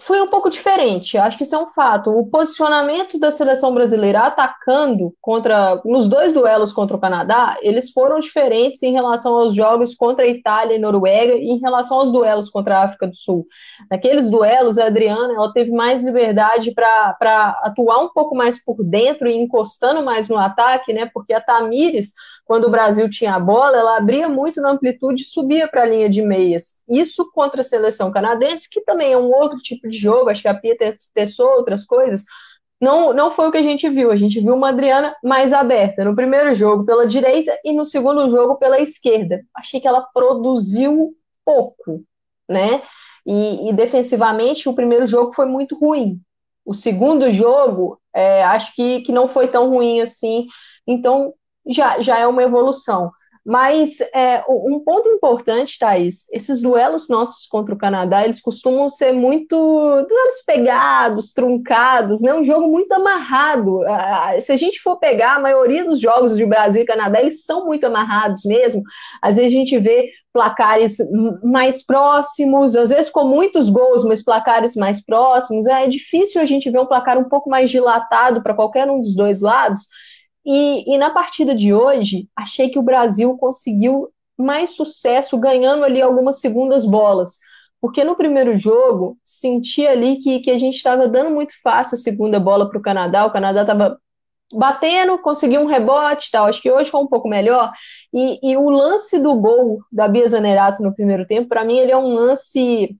foi 0.00 0.20
um 0.20 0.28
pouco 0.28 0.50
diferente. 0.50 1.16
Acho 1.16 1.36
que 1.36 1.44
isso 1.44 1.54
é 1.54 1.58
um 1.58 1.70
fato. 1.70 2.10
O 2.10 2.26
posicionamento 2.26 3.18
da 3.18 3.30
seleção 3.30 3.72
brasileira 3.74 4.20
atacando 4.20 5.14
contra 5.20 5.80
nos 5.84 6.08
dois 6.08 6.32
duelos 6.32 6.72
contra 6.72 6.96
o 6.96 7.00
Canadá, 7.00 7.56
eles 7.62 7.90
foram 7.90 8.20
diferentes 8.20 8.82
em 8.82 8.92
relação 8.92 9.34
aos 9.34 9.54
jogos 9.54 9.94
contra 9.94 10.24
a 10.24 10.28
Itália 10.28 10.74
e 10.74 10.78
Noruega 10.78 11.34
e 11.34 11.50
em 11.50 11.58
relação 11.58 11.98
aos 11.98 12.10
duelos 12.10 12.48
contra 12.48 12.78
a 12.78 12.84
África 12.84 13.06
do 13.06 13.16
Sul. 13.16 13.46
Naqueles 13.90 14.30
duelos, 14.30 14.78
a 14.78 14.86
Adriana 14.86 15.34
ela 15.34 15.52
teve 15.52 15.70
mais 15.70 16.04
liberdade 16.04 16.72
para 16.72 17.58
atuar 17.62 17.98
um 17.98 18.08
pouco 18.08 18.34
mais 18.34 18.62
por 18.62 18.82
dentro 18.82 19.28
e 19.28 19.36
encostando 19.36 20.04
mais 20.04 20.28
no 20.28 20.36
ataque, 20.36 20.92
né? 20.92 21.10
Porque 21.12 21.32
a 21.32 21.40
Tamires 21.40 22.12
quando 22.48 22.64
o 22.64 22.70
Brasil 22.70 23.10
tinha 23.10 23.34
a 23.34 23.38
bola, 23.38 23.76
ela 23.76 23.98
abria 23.98 24.26
muito 24.26 24.58
na 24.62 24.70
amplitude 24.70 25.20
e 25.20 25.26
subia 25.26 25.68
para 25.68 25.82
a 25.82 25.86
linha 25.86 26.08
de 26.08 26.22
meias. 26.22 26.80
Isso 26.88 27.30
contra 27.30 27.60
a 27.60 27.64
seleção 27.64 28.10
canadense, 28.10 28.66
que 28.70 28.80
também 28.80 29.12
é 29.12 29.18
um 29.18 29.30
outro 29.30 29.58
tipo 29.58 29.86
de 29.88 29.96
jogo, 29.96 30.30
acho 30.30 30.42
que 30.42 30.48
a 30.48 30.54
Pia 30.54 30.76
testou 31.14 31.48
outras 31.56 31.84
coisas. 31.84 32.24
Não, 32.80 33.12
não 33.12 33.30
foi 33.30 33.48
o 33.48 33.52
que 33.52 33.58
a 33.58 33.62
gente 33.62 33.88
viu. 33.88 34.10
A 34.10 34.16
gente 34.16 34.40
viu 34.40 34.54
uma 34.54 34.68
Adriana 34.68 35.16
mais 35.22 35.52
aberta 35.52 36.04
no 36.04 36.14
primeiro 36.14 36.54
jogo 36.54 36.84
pela 36.84 37.06
direita 37.06 37.58
e 37.64 37.72
no 37.72 37.84
segundo 37.84 38.30
jogo 38.30 38.56
pela 38.56 38.80
esquerda. 38.80 39.42
Achei 39.54 39.80
que 39.80 39.88
ela 39.88 40.06
produziu 40.14 41.12
pouco, 41.44 42.04
né? 42.48 42.82
E, 43.26 43.68
e 43.68 43.72
defensivamente, 43.72 44.68
o 44.68 44.74
primeiro 44.74 45.06
jogo 45.06 45.34
foi 45.34 45.46
muito 45.46 45.76
ruim. 45.78 46.20
O 46.64 46.72
segundo 46.72 47.30
jogo, 47.32 48.00
é, 48.14 48.44
acho 48.44 48.74
que, 48.74 49.00
que 49.00 49.12
não 49.12 49.28
foi 49.28 49.48
tão 49.48 49.68
ruim 49.70 50.00
assim. 50.00 50.46
Então, 50.86 51.34
já, 51.66 52.00
já 52.00 52.18
é 52.18 52.26
uma 52.26 52.42
evolução. 52.42 53.10
Mas 53.48 54.02
é, 54.14 54.44
um 54.46 54.78
ponto 54.84 55.08
importante, 55.08 55.78
Thaís, 55.78 56.26
esses 56.30 56.60
duelos 56.60 57.08
nossos 57.08 57.46
contra 57.46 57.74
o 57.74 57.78
Canadá, 57.78 58.22
eles 58.22 58.42
costumam 58.42 58.90
ser 58.90 59.10
muito 59.10 59.56
duelos 59.56 60.42
pegados, 60.46 61.32
truncados, 61.32 62.20
né? 62.20 62.34
um 62.34 62.44
jogo 62.44 62.68
muito 62.68 62.92
amarrado. 62.92 63.80
Se 64.40 64.52
a 64.52 64.56
gente 64.58 64.82
for 64.82 64.98
pegar, 64.98 65.36
a 65.36 65.40
maioria 65.40 65.82
dos 65.82 65.98
jogos 65.98 66.36
de 66.36 66.44
Brasil 66.44 66.82
e 66.82 66.84
Canadá, 66.84 67.22
eles 67.22 67.42
são 67.46 67.64
muito 67.64 67.86
amarrados 67.86 68.44
mesmo. 68.44 68.82
Às 69.22 69.36
vezes 69.36 69.50
a 69.50 69.54
gente 69.54 69.78
vê 69.78 70.10
placares 70.30 70.98
mais 71.42 71.82
próximos, 71.82 72.76
às 72.76 72.90
vezes 72.90 73.10
com 73.10 73.24
muitos 73.24 73.70
gols, 73.70 74.04
mas 74.04 74.22
placares 74.22 74.76
mais 74.76 75.02
próximos. 75.02 75.66
É 75.66 75.86
difícil 75.88 76.38
a 76.42 76.44
gente 76.44 76.68
ver 76.68 76.80
um 76.80 76.86
placar 76.86 77.16
um 77.16 77.30
pouco 77.30 77.48
mais 77.48 77.70
dilatado 77.70 78.42
para 78.42 78.52
qualquer 78.52 78.90
um 78.90 79.00
dos 79.00 79.16
dois 79.16 79.40
lados. 79.40 79.88
E, 80.50 80.94
e 80.94 80.96
na 80.96 81.10
partida 81.10 81.54
de 81.54 81.74
hoje, 81.74 82.26
achei 82.34 82.70
que 82.70 82.78
o 82.78 82.82
Brasil 82.82 83.36
conseguiu 83.36 84.08
mais 84.34 84.70
sucesso 84.70 85.36
ganhando 85.36 85.84
ali 85.84 86.00
algumas 86.00 86.40
segundas 86.40 86.86
bolas. 86.86 87.38
Porque 87.82 88.02
no 88.02 88.16
primeiro 88.16 88.56
jogo, 88.56 89.18
senti 89.22 89.86
ali 89.86 90.16
que, 90.16 90.40
que 90.40 90.50
a 90.50 90.56
gente 90.56 90.76
estava 90.76 91.06
dando 91.06 91.30
muito 91.30 91.52
fácil 91.62 91.96
a 91.96 91.98
segunda 91.98 92.40
bola 92.40 92.66
para 92.66 92.78
o 92.78 92.82
Canadá. 92.82 93.26
O 93.26 93.30
Canadá 93.30 93.60
estava 93.60 94.00
batendo, 94.50 95.18
conseguiu 95.18 95.60
um 95.60 95.66
rebote 95.66 96.30
tal. 96.30 96.46
Acho 96.46 96.62
que 96.62 96.70
hoje 96.70 96.90
foi 96.90 97.00
um 97.02 97.06
pouco 97.06 97.28
melhor. 97.28 97.70
E, 98.10 98.52
e 98.52 98.56
o 98.56 98.70
lance 98.70 99.18
do 99.18 99.34
gol 99.34 99.80
da 99.92 100.08
Bia 100.08 100.26
Zanerato 100.26 100.82
no 100.82 100.94
primeiro 100.94 101.26
tempo, 101.26 101.46
para 101.46 101.62
mim, 101.62 101.76
ele 101.76 101.92
é 101.92 101.96
um 101.96 102.14
lance 102.14 102.96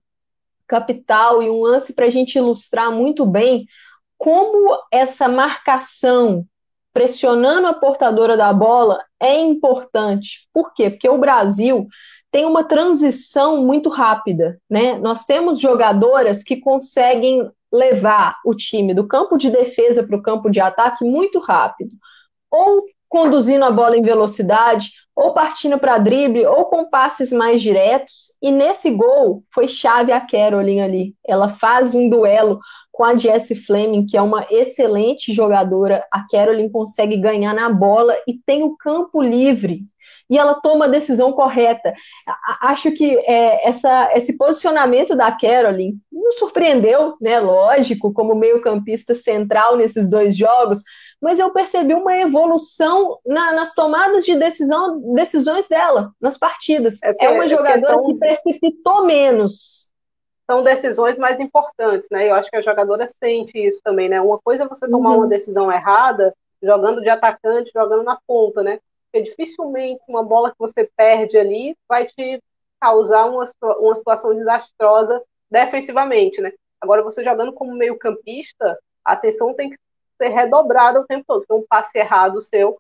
capital 0.66 1.42
e 1.42 1.48
um 1.48 1.62
lance 1.62 1.94
para 1.94 2.04
a 2.04 2.11
gente 2.11 2.37
ilustrar 2.37 2.92
muito 2.92 3.24
bem 3.24 3.66
como 4.18 4.78
essa 4.92 5.30
marcação 5.30 6.44
pressionando 6.98 7.68
a 7.68 7.72
portadora 7.72 8.37
da 8.37 8.52
bola 8.52 9.00
é 9.20 9.40
importante. 9.40 10.48
Por 10.52 10.74
quê? 10.74 10.90
Porque 10.90 11.08
o 11.08 11.16
Brasil 11.16 11.87
tem 12.28 12.44
uma 12.44 12.64
transição 12.64 13.64
muito 13.64 13.88
rápida, 13.88 14.58
né? 14.68 14.98
Nós 14.98 15.24
temos 15.24 15.61
jogadoras 15.61 16.42
que 16.42 16.56
conseguem 16.56 17.48
levar 17.72 18.38
o 18.44 18.52
time 18.52 18.92
do 18.92 19.06
campo 19.06 19.38
de 19.38 19.48
defesa 19.48 20.02
para 20.02 20.16
o 20.16 20.22
campo 20.22 20.50
de 20.50 20.58
ataque 20.58 21.04
muito 21.04 21.38
rápido, 21.38 21.92
ou 22.50 22.82
conduzindo 23.08 23.64
a 23.64 23.70
bola 23.70 23.96
em 23.96 24.02
velocidade, 24.02 24.90
ou 25.14 25.32
partindo 25.32 25.78
para 25.78 25.98
drible, 25.98 26.46
ou 26.46 26.64
com 26.64 26.90
passes 26.90 27.30
mais 27.30 27.62
diretos. 27.62 28.32
E 28.42 28.50
nesse 28.50 28.90
gol 28.90 29.44
foi 29.54 29.68
chave 29.68 30.11
a 30.11 30.20
Caroline 30.20 30.80
ali. 30.80 31.14
Ela 31.24 31.48
faz 31.48 31.94
um 31.94 32.08
duelo 32.11 32.58
com 32.98 33.04
a 33.04 33.16
Jessie 33.16 33.54
Fleming, 33.54 34.06
que 34.06 34.16
é 34.16 34.20
uma 34.20 34.44
excelente 34.50 35.32
jogadora, 35.32 36.04
a 36.11 36.26
Caroline 36.28 36.68
consegue 36.68 37.16
ganhar 37.16 37.54
na 37.54 37.70
bola 37.70 38.12
e 38.26 38.34
tem 38.44 38.64
o 38.64 38.76
campo 38.76 39.22
livre. 39.22 39.84
e 40.28 40.37
ela 40.37 40.56
toma 40.56 40.87
a 40.87 40.88
decisão 40.88 41.32
correta. 41.32 41.94
Acho 42.61 42.90
que 42.90 43.16
é, 43.20 43.66
essa, 43.66 44.11
esse 44.14 44.37
posicionamento 44.37 45.14
da 45.14 45.30
Caroline 45.30 45.96
nos 46.12 46.38
surpreendeu, 46.38 47.14
né? 47.20 47.38
Lógico, 47.38 48.12
como 48.12 48.34
meio-campista 48.34 49.14
central 49.14 49.76
nesses 49.76 50.11
dois 50.11 50.37
jogos, 50.37 50.82
mas 51.22 51.38
eu 51.38 51.50
percebi 51.50 51.94
uma 51.94 52.16
evolução 52.16 53.16
na, 53.24 53.52
nas 53.52 53.74
tomadas 53.74 54.24
de 54.24 54.34
decisão, 54.37 55.14
decisões 55.14 55.68
dela, 55.68 56.11
nas 56.20 56.37
partidas. 56.37 56.98
É, 57.02 57.26
é 57.26 57.28
uma 57.30 57.44
é 57.44 57.48
jogadora 57.48 58.02
que 58.04 58.14
precipitou 58.14 59.06
menos. 59.06 59.88
São 60.50 60.62
decisões 60.62 61.18
mais 61.18 61.38
importantes, 61.38 62.08
né? 62.11 62.28
Eu 62.28 62.34
acho 62.34 62.50
que 62.50 62.56
a 62.56 62.62
jogadora 62.62 63.06
sente 63.22 63.58
isso 63.58 63.80
também, 63.82 64.08
né? 64.08 64.20
Uma 64.20 64.38
coisa 64.38 64.64
é 64.64 64.68
você 64.68 64.88
tomar 64.88 65.11
uhum. 65.11 65.18
uma 65.18 65.26
decisão 65.26 65.70
errada, 65.70 66.34
jogando 66.62 67.02
de 67.02 67.08
atacante, 67.08 67.70
jogando 67.74 68.02
na 68.02 68.18
ponta, 68.26 68.62
né? 68.62 68.80
Porque 69.04 69.28
dificilmente 69.28 70.02
uma 70.08 70.22
bola 70.22 70.50
que 70.50 70.58
você 70.58 70.88
perde 70.96 71.37
ali 71.38 71.76
vai 71.88 72.06
te 72.06 72.42
causar 72.80 73.26
uma, 73.26 73.48
uma 73.78 73.96
situação 73.96 74.34
desastrosa 74.34 75.22
defensivamente, 75.50 76.40
né? 76.40 76.52
Agora, 76.80 77.02
você 77.02 77.24
jogando 77.24 77.52
como 77.52 77.74
meio-campista, 77.74 78.78
a 79.04 79.12
atenção 79.12 79.54
tem 79.54 79.70
que 79.70 79.76
ser 80.20 80.28
redobrada 80.28 81.00
o 81.00 81.06
tempo 81.06 81.24
todo. 81.26 81.40
Porque 81.40 81.62
um 81.62 81.66
passe 81.66 81.98
errado 81.98 82.40
seu, 82.40 82.78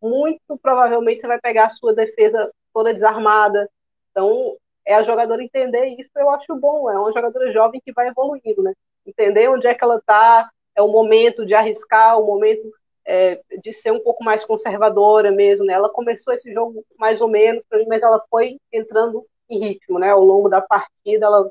muito 0.00 0.58
provavelmente 0.62 1.20
você 1.20 1.26
vai 1.26 1.40
pegar 1.40 1.66
a 1.66 1.70
sua 1.70 1.94
defesa 1.94 2.50
toda 2.72 2.94
desarmada. 2.94 3.68
Então, 4.10 4.56
é 4.86 4.94
a 4.94 5.02
jogadora 5.02 5.42
entender 5.42 5.86
isso, 5.98 6.10
eu 6.16 6.30
acho 6.30 6.54
bom. 6.56 6.90
É 6.90 6.98
uma 6.98 7.12
jogadora 7.12 7.52
jovem 7.52 7.80
que 7.84 7.92
vai 7.92 8.08
evoluindo, 8.08 8.62
né? 8.62 8.72
Entender 9.06 9.48
onde 9.48 9.66
é 9.66 9.74
que 9.74 9.84
ela 9.84 9.96
está, 9.96 10.50
é 10.74 10.82
o 10.82 10.88
momento 10.88 11.46
de 11.46 11.54
arriscar, 11.54 12.18
o 12.18 12.26
momento 12.26 12.70
é, 13.06 13.40
de 13.62 13.72
ser 13.72 13.92
um 13.92 14.00
pouco 14.00 14.24
mais 14.24 14.44
conservadora 14.44 15.30
mesmo, 15.30 15.64
né? 15.64 15.74
Ela 15.74 15.88
começou 15.88 16.32
esse 16.32 16.52
jogo 16.52 16.84
mais 16.98 17.20
ou 17.20 17.28
menos, 17.28 17.64
mas 17.88 18.02
ela 18.02 18.22
foi 18.30 18.58
entrando 18.72 19.26
em 19.48 19.58
ritmo, 19.58 19.98
né? 19.98 20.10
Ao 20.10 20.22
longo 20.22 20.48
da 20.48 20.60
partida, 20.60 21.26
ela 21.26 21.50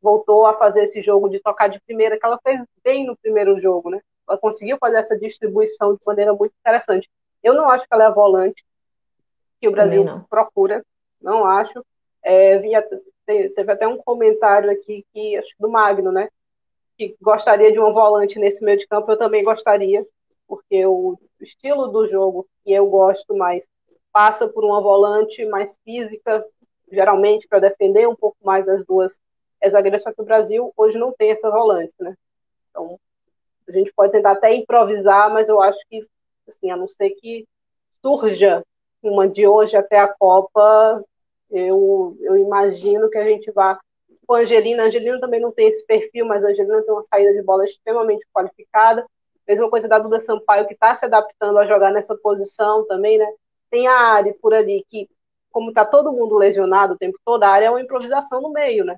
voltou 0.00 0.46
a 0.46 0.54
fazer 0.54 0.84
esse 0.84 1.02
jogo 1.02 1.28
de 1.28 1.40
tocar 1.40 1.68
de 1.68 1.80
primeira, 1.80 2.18
que 2.18 2.26
ela 2.26 2.38
fez 2.42 2.62
bem 2.84 3.06
no 3.06 3.16
primeiro 3.16 3.58
jogo, 3.58 3.90
né? 3.90 4.00
ela 4.28 4.38
conseguiu 4.38 4.76
fazer 4.78 4.98
essa 4.98 5.16
distribuição 5.16 5.94
de 5.94 6.00
maneira 6.04 6.34
muito 6.34 6.52
interessante. 6.60 7.08
Eu 7.42 7.54
não 7.54 7.70
acho 7.70 7.86
que 7.86 7.94
ela 7.94 8.04
é 8.04 8.06
a 8.06 8.10
volante 8.10 8.64
que 9.60 9.68
o 9.68 9.72
Brasil 9.72 10.04
não. 10.04 10.24
procura, 10.24 10.84
não 11.20 11.46
acho. 11.46 11.84
É, 12.28 12.58
vinha, 12.58 12.84
teve 13.24 13.70
até 13.70 13.86
um 13.86 13.98
comentário 13.98 14.68
aqui 14.68 15.06
que 15.14 15.36
acho 15.36 15.54
do 15.60 15.68
Magno, 15.68 16.10
né? 16.10 16.28
Que 16.98 17.16
gostaria 17.22 17.70
de 17.70 17.78
uma 17.78 17.92
volante 17.92 18.36
nesse 18.36 18.64
meio 18.64 18.76
de 18.76 18.86
campo. 18.88 19.12
Eu 19.12 19.16
também 19.16 19.44
gostaria, 19.44 20.04
porque 20.48 20.84
o 20.84 21.16
estilo 21.40 21.86
do 21.86 22.04
jogo 22.04 22.44
que 22.64 22.72
eu 22.72 22.84
gosto 22.88 23.36
mais 23.36 23.68
passa 24.12 24.48
por 24.48 24.64
uma 24.64 24.80
volante 24.80 25.46
mais 25.46 25.78
física, 25.84 26.44
geralmente 26.90 27.46
para 27.46 27.60
defender 27.60 28.08
um 28.08 28.16
pouco 28.16 28.38
mais 28.42 28.66
as 28.68 28.84
duas 28.84 29.20
zagueiras. 29.68 30.02
Só 30.02 30.12
que 30.12 30.20
o 30.20 30.24
Brasil 30.24 30.72
hoje 30.76 30.98
não 30.98 31.12
tem 31.12 31.30
essa 31.30 31.48
volante, 31.48 31.94
né? 32.00 32.16
Então 32.70 32.98
a 33.68 33.70
gente 33.70 33.92
pode 33.94 34.10
tentar 34.10 34.32
até 34.32 34.52
improvisar, 34.52 35.32
mas 35.32 35.48
eu 35.48 35.62
acho 35.62 35.78
que, 35.88 36.04
assim, 36.48 36.72
a 36.72 36.76
não 36.76 36.88
ser 36.88 37.10
que 37.10 37.46
surja 38.02 38.64
uma 39.00 39.28
de 39.28 39.46
hoje 39.46 39.76
até 39.76 40.00
a 40.00 40.08
Copa, 40.08 41.04
eu, 41.50 42.16
eu 42.20 42.36
imagino 42.36 43.08
que 43.10 43.18
a 43.18 43.24
gente 43.24 43.50
vá 43.52 43.78
com 44.26 44.34
a 44.34 44.40
Angelina. 44.40 44.82
A 44.82 44.86
Angelina 44.86 45.20
também 45.20 45.40
não 45.40 45.52
tem 45.52 45.68
esse 45.68 45.84
perfil, 45.86 46.26
mas 46.26 46.44
a 46.44 46.48
Angelina 46.48 46.82
tem 46.82 46.92
uma 46.92 47.02
saída 47.02 47.32
de 47.32 47.42
bola 47.42 47.64
extremamente 47.64 48.26
qualificada. 48.32 49.06
Mesma 49.46 49.70
coisa 49.70 49.88
da 49.88 49.98
Duda 49.98 50.20
Sampaio, 50.20 50.66
que 50.66 50.74
está 50.74 50.94
se 50.94 51.04
adaptando 51.04 51.58
a 51.58 51.66
jogar 51.66 51.92
nessa 51.92 52.16
posição 52.16 52.86
também, 52.86 53.18
né? 53.18 53.26
Tem 53.70 53.86
a 53.86 53.94
Ari 53.94 54.34
por 54.34 54.52
ali, 54.54 54.84
que, 54.90 55.08
como 55.50 55.70
está 55.70 55.84
todo 55.84 56.12
mundo 56.12 56.36
lesionado 56.36 56.94
o 56.94 56.98
tempo 56.98 57.18
todo, 57.24 57.42
a 57.44 57.48
área 57.48 57.66
é 57.66 57.70
uma 57.70 57.80
improvisação 57.80 58.40
no 58.40 58.50
meio, 58.52 58.84
né? 58.84 58.96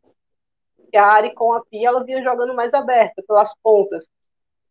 E 0.93 0.97
a 0.97 1.07
Ari 1.07 1.35
com 1.35 1.53
a 1.53 1.65
Pia, 1.65 1.89
ela 1.89 2.03
vinha 2.03 2.23
jogando 2.23 2.55
mais 2.55 2.73
aberta, 2.73 3.23
pelas 3.27 3.53
pontas 3.63 4.07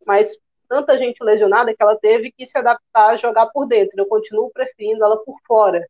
mas 0.08 0.38
tanta 0.70 0.98
gente 0.98 1.22
lesionada 1.22 1.76
que 1.76 1.84
ela 1.84 1.98
teve 1.98 2.32
que 2.32 2.46
se 2.46 2.58
adaptar 2.58 3.10
a 3.10 3.18
jogar 3.18 3.48
por 3.48 3.68
dentro. 3.68 4.00
Eu 4.00 4.06
continuo 4.08 4.50
preferindo 4.52 5.04
ela 5.04 5.18
por 5.18 5.36
fora. 5.46 5.86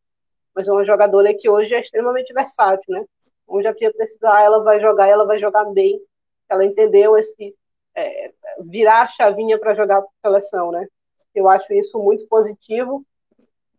Mas 0.58 0.68
é 0.68 0.72
uma 0.72 0.84
jogadora 0.84 1.32
que 1.36 1.48
hoje 1.48 1.76
é 1.76 1.80
extremamente 1.80 2.34
versátil, 2.34 2.92
né? 2.92 3.06
Onde 3.48 3.68
a 3.68 3.76
Pia 3.76 3.94
precisar, 3.94 4.42
ela 4.42 4.64
vai 4.64 4.82
jogar, 4.82 5.08
ela 5.08 5.24
vai 5.24 5.38
jogar 5.38 5.66
bem. 5.66 6.02
Ela 6.50 6.66
entendeu 6.66 7.16
esse 7.16 7.54
é, 7.96 8.32
virar 8.66 9.04
a 9.04 9.08
chavinha 9.08 9.60
para 9.60 9.76
jogar 9.76 10.02
por 10.02 10.12
seleção, 10.20 10.72
né? 10.72 10.88
Eu 11.36 11.48
acho 11.48 11.72
isso 11.74 12.00
muito 12.00 12.28
positivo. 12.28 13.06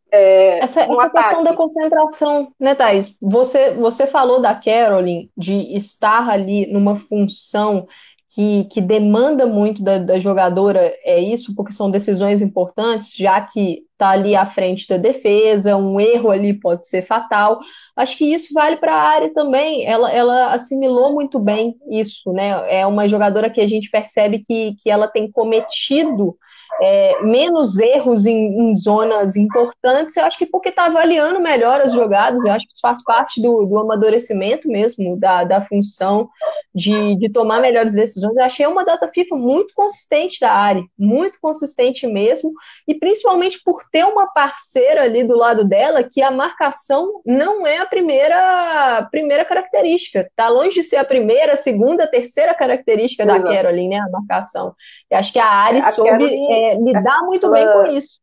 É, 0.09 0.61
essa, 0.61 0.89
um 0.89 1.03
essa 1.03 1.11
questão 1.11 1.43
da 1.43 1.57
concentração, 1.57 2.53
né, 2.61 2.77
Thaís? 2.77 3.19
Você, 3.21 3.75
você 3.75 4.07
falou 4.07 4.41
da 4.41 4.55
Caroline 4.55 5.33
de 5.37 5.77
estar 5.77 6.29
ali 6.29 6.65
numa 6.73 7.01
função 7.01 7.89
que, 8.35 8.65
que 8.65 8.81
demanda 8.81 9.47
muito 9.47 9.83
da, 9.83 9.99
da, 9.99 10.19
jogadora 10.19 10.95
é 11.03 11.19
isso, 11.19 11.55
porque 11.55 11.73
são 11.73 11.91
decisões 11.91 12.43
importantes, 12.43 13.15
já 13.17 13.41
que 13.41 13.85
está 13.93 14.11
ali 14.11 14.37
à 14.37 14.45
frente 14.45 14.87
da 14.87 14.97
defesa, 14.97 15.77
um 15.77 15.99
erro 15.99 16.31
ali 16.31 16.53
pode 16.53 16.87
ser 16.87 17.03
fatal. 17.03 17.59
Acho 17.97 18.17
que 18.17 18.27
isso 18.33 18.53
vale 18.53 18.77
para 18.77 18.95
a 18.95 19.03
área 19.03 19.33
também. 19.33 19.85
Ela, 19.85 20.13
ela 20.13 20.53
assimilou 20.53 21.13
muito 21.15 21.39
bem 21.39 21.75
isso, 21.91 22.33
né? 22.33 22.81
É 22.81 22.87
uma 22.87 23.09
jogadora 23.09 23.51
que 23.51 23.61
a 23.61 23.67
gente 23.67 23.91
percebe 23.91 24.41
que, 24.41 24.77
que 24.77 24.91
ela 24.91 25.09
tem 25.09 25.31
cometido 25.31 26.37
é, 26.81 27.21
menos 27.23 27.79
erros 27.79 28.27
em, 28.27 28.71
em, 28.71 28.75
zonas 28.75 29.37
importantes, 29.37 30.17
eu 30.17 30.25
acho 30.25 30.39
que 30.39 30.47
porque 30.47 30.69
está 30.69 30.87
avaliando 30.87 31.41
melhor 31.41 31.81
as 31.81 31.93
jogadas, 31.93 32.45
eu 32.45 32.53
acho 32.53 32.67
que 32.67 32.73
isso 32.73 32.81
faz 32.81 33.03
parte 33.03 33.41
do, 33.41 33.67
do 33.67 33.79
amadurecimento 33.79 34.69
mesmo, 34.69 35.19
da, 35.19 35.45
da 35.45 35.65
função 35.65 36.29
de, 36.75 37.17
de 37.17 37.29
tomar 37.29 37.61
melhores 37.61 37.95
decisões. 37.95 38.37
Eu 38.37 38.45
achei 38.45 38.67
uma 38.67 38.85
data 38.85 39.09
FIFA 39.09 39.37
muito 39.37 39.75
consistente 39.75 40.39
da 40.41 40.53
área, 40.53 40.83
muito 40.99 41.39
consistente 41.41 42.07
mesmo, 42.07 42.53
e 42.87 42.95
principalmente 42.95 43.61
por 43.65 43.83
ter 43.91 44.05
uma 44.05 44.29
parceira 44.33 45.03
ali 45.03 45.25
do 45.25 45.37
lado 45.37 45.65
dela 45.65 46.05
que 46.05 46.23
a 46.23 46.31
marcação 46.31 47.21
não 47.27 47.67
é 47.67 47.79
a 47.79 47.87
primeira, 47.87 49.09
primeira 49.11 49.45
característica, 49.45 50.21
está 50.21 50.49
longe 50.49 50.77
de 50.77 50.83
ser 50.83 50.97
a 50.97 51.05
primeira, 51.05 51.57
segunda, 51.57 52.07
terceira 52.07 52.55
característica 52.55 53.25
Exato. 53.25 53.43
da 53.43 53.49
Caroline, 53.53 53.89
né, 53.89 53.99
a 53.99 54.09
marcação. 54.11 54.75
Eu 55.11 55.19
acho 55.19 55.33
que 55.33 55.39
a 55.39 55.47
área 55.47 55.79
é, 55.79 55.93
soube. 55.93 56.25
É, 56.59 56.75
lidar 56.75 57.23
muito 57.23 57.47
ela, 57.47 57.83
bem 57.83 57.91
com 57.91 57.97
isso. 57.97 58.21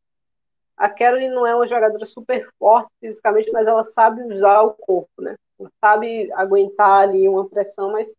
A 0.78 0.89
Caroline 0.89 1.34
não 1.34 1.45
é 1.45 1.56
uma 1.56 1.67
jogadora 1.67 2.06
super 2.06 2.48
forte 2.60 2.89
fisicamente, 3.00 3.52
mas 3.52 3.67
ela 3.67 3.86
sabe 3.86 4.21
usar 4.24 4.62
o 4.62 4.74
corpo, 4.74 5.21
né? 5.21 5.36
Ela 5.60 5.69
sabe 5.80 6.30
aguentar 6.34 7.04
ali 7.04 7.28
uma 7.30 7.48
pressão, 7.48 7.91
mas 7.91 8.13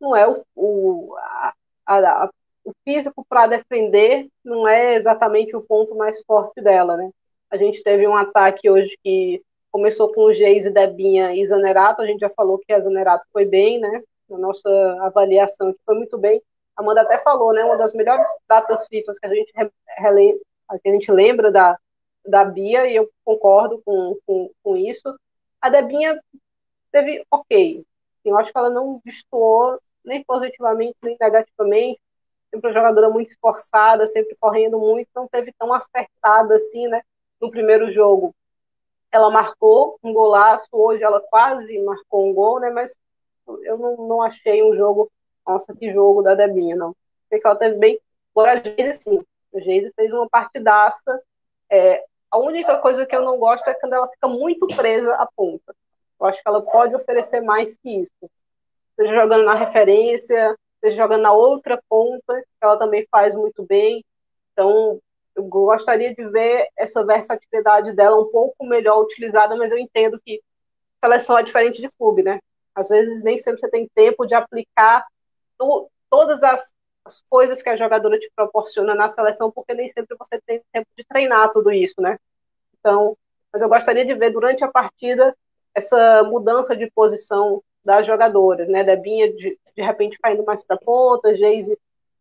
não 0.00 0.14
é 0.14 0.28
o, 0.28 0.42
o, 0.54 1.16
a, 1.16 1.54
a, 1.86 2.30
o 2.64 2.72
físico 2.84 3.24
para 3.28 3.46
defender, 3.46 4.28
não 4.44 4.68
é 4.68 4.94
exatamente 4.94 5.56
o 5.56 5.62
ponto 5.62 5.94
mais 5.94 6.20
forte 6.24 6.60
dela, 6.60 6.96
né? 6.96 7.10
A 7.50 7.56
gente 7.56 7.82
teve 7.82 8.06
um 8.06 8.16
ataque 8.16 8.68
hoje 8.68 8.96
que 9.02 9.42
começou 9.70 10.12
com 10.12 10.24
o 10.24 10.32
Geise, 10.32 10.70
Debinha 10.70 11.34
e 11.34 11.46
Zanerato. 11.46 12.02
A 12.02 12.06
gente 12.06 12.20
já 12.20 12.30
falou 12.30 12.58
que 12.58 12.72
a 12.72 12.80
Zanerato 12.80 13.26
foi 13.32 13.44
bem, 13.44 13.78
né? 13.78 14.02
Na 14.28 14.38
nossa 14.38 14.68
avaliação, 15.00 15.72
que 15.72 15.78
foi 15.84 15.94
muito 15.94 16.16
bem. 16.18 16.42
Amanda 16.76 17.02
até 17.02 17.18
falou, 17.18 17.52
né? 17.52 17.64
Uma 17.64 17.76
das 17.76 17.92
melhores 17.92 18.26
datas 18.48 18.86
FIFA 18.86 19.12
que 19.20 19.26
a 19.26 19.34
gente, 19.34 19.52
que 19.52 20.88
a 20.88 20.92
gente 20.92 21.12
lembra 21.12 21.50
da, 21.50 21.78
da 22.26 22.44
Bia, 22.44 22.86
e 22.86 22.96
eu 22.96 23.10
concordo 23.24 23.82
com, 23.84 24.16
com, 24.26 24.50
com 24.62 24.76
isso. 24.76 25.14
A 25.60 25.68
Debinha 25.68 26.20
teve 26.90 27.24
ok. 27.30 27.84
Eu 28.24 28.38
acho 28.38 28.52
que 28.52 28.58
ela 28.58 28.70
não 28.70 29.00
destoou 29.04 29.80
nem 30.04 30.22
positivamente, 30.24 30.96
nem 31.02 31.16
negativamente. 31.20 32.00
Sempre 32.50 32.68
uma 32.68 32.74
jogadora 32.74 33.10
muito 33.10 33.30
esforçada, 33.30 34.06
sempre 34.06 34.36
correndo 34.38 34.78
muito, 34.78 35.08
não 35.14 35.26
teve 35.26 35.52
tão 35.58 35.72
acertada 35.72 36.54
assim, 36.54 36.86
né? 36.88 37.02
No 37.40 37.50
primeiro 37.50 37.90
jogo. 37.90 38.34
Ela 39.10 39.30
marcou 39.30 39.98
um 40.02 40.12
golaço, 40.12 40.68
hoje 40.72 41.02
ela 41.02 41.20
quase 41.20 41.78
marcou 41.82 42.28
um 42.28 42.34
gol, 42.34 42.60
né? 42.60 42.70
Mas 42.70 42.96
eu 43.62 43.76
não, 43.78 43.96
não 44.08 44.22
achei 44.22 44.62
um 44.62 44.74
jogo 44.74 45.10
nossa, 45.46 45.74
que 45.74 45.90
jogo 45.92 46.22
da 46.22 46.34
Debinha, 46.34 46.76
não. 46.76 46.94
Sei 47.28 47.40
que 47.40 47.46
ela 47.46 47.56
teve 47.56 47.76
bem. 47.76 47.98
Agora 48.34 48.52
a 48.52 48.62
Geise, 48.62 49.02
sim. 49.02 49.24
A 49.54 49.60
Geise 49.60 49.92
fez 49.94 50.12
uma 50.12 50.28
partidaça. 50.28 51.22
É, 51.70 52.04
a 52.30 52.38
única 52.38 52.78
coisa 52.78 53.04
que 53.04 53.14
eu 53.14 53.22
não 53.22 53.38
gosto 53.38 53.68
é 53.68 53.74
quando 53.74 53.94
ela 53.94 54.08
fica 54.08 54.28
muito 54.28 54.66
presa 54.68 55.14
à 55.16 55.26
ponta. 55.26 55.74
Eu 56.20 56.26
acho 56.26 56.42
que 56.42 56.48
ela 56.48 56.62
pode 56.62 56.94
oferecer 56.94 57.40
mais 57.40 57.76
que 57.78 58.02
isso. 58.02 58.30
Seja 58.96 59.14
jogando 59.14 59.44
na 59.44 59.54
referência, 59.54 60.56
seja 60.80 60.96
jogando 60.96 61.22
na 61.22 61.32
outra 61.32 61.82
ponta, 61.88 62.40
que 62.40 62.64
ela 62.64 62.78
também 62.78 63.06
faz 63.10 63.34
muito 63.34 63.64
bem. 63.64 64.04
Então, 64.52 65.00
eu 65.34 65.44
gostaria 65.44 66.14
de 66.14 66.24
ver 66.28 66.68
essa 66.76 67.04
versatilidade 67.04 67.92
dela 67.92 68.20
um 68.20 68.30
pouco 68.30 68.64
melhor 68.64 69.02
utilizada, 69.02 69.56
mas 69.56 69.72
eu 69.72 69.78
entendo 69.78 70.20
que 70.24 70.40
seleção 71.02 71.38
é 71.38 71.42
diferente 71.42 71.80
de 71.80 71.90
clube, 71.90 72.22
né? 72.22 72.38
Às 72.74 72.88
vezes 72.88 73.22
nem 73.22 73.38
sempre 73.38 73.60
você 73.60 73.68
tem 73.68 73.88
tempo 73.94 74.26
de 74.26 74.34
aplicar 74.34 75.04
tu, 75.58 75.90
todas 76.10 76.42
as, 76.42 76.74
as, 77.04 77.22
coisas 77.28 77.62
que 77.62 77.68
a 77.68 77.76
jogadora 77.76 78.18
te 78.18 78.30
proporciona 78.34 78.94
na 78.94 79.08
seleção, 79.08 79.50
porque 79.50 79.74
nem 79.74 79.88
sempre 79.88 80.16
você 80.16 80.40
tem 80.46 80.62
tempo 80.72 80.88
de 80.96 81.04
treinar 81.04 81.52
tudo 81.52 81.72
isso, 81.72 82.00
né? 82.00 82.18
Então, 82.78 83.16
mas 83.52 83.62
eu 83.62 83.68
gostaria 83.68 84.04
de 84.04 84.14
ver 84.14 84.30
durante 84.30 84.64
a 84.64 84.68
partida 84.68 85.36
essa 85.74 86.22
mudança 86.22 86.76
de 86.76 86.90
posição 86.90 87.62
das 87.84 88.06
jogadoras, 88.06 88.68
né? 88.68 88.84
Debinha 88.84 89.32
de, 89.32 89.58
de 89.76 89.82
repente 89.82 90.18
caindo 90.18 90.44
mais 90.44 90.62
para 90.62 90.76
ponta, 90.76 91.36
Geise 91.36 91.78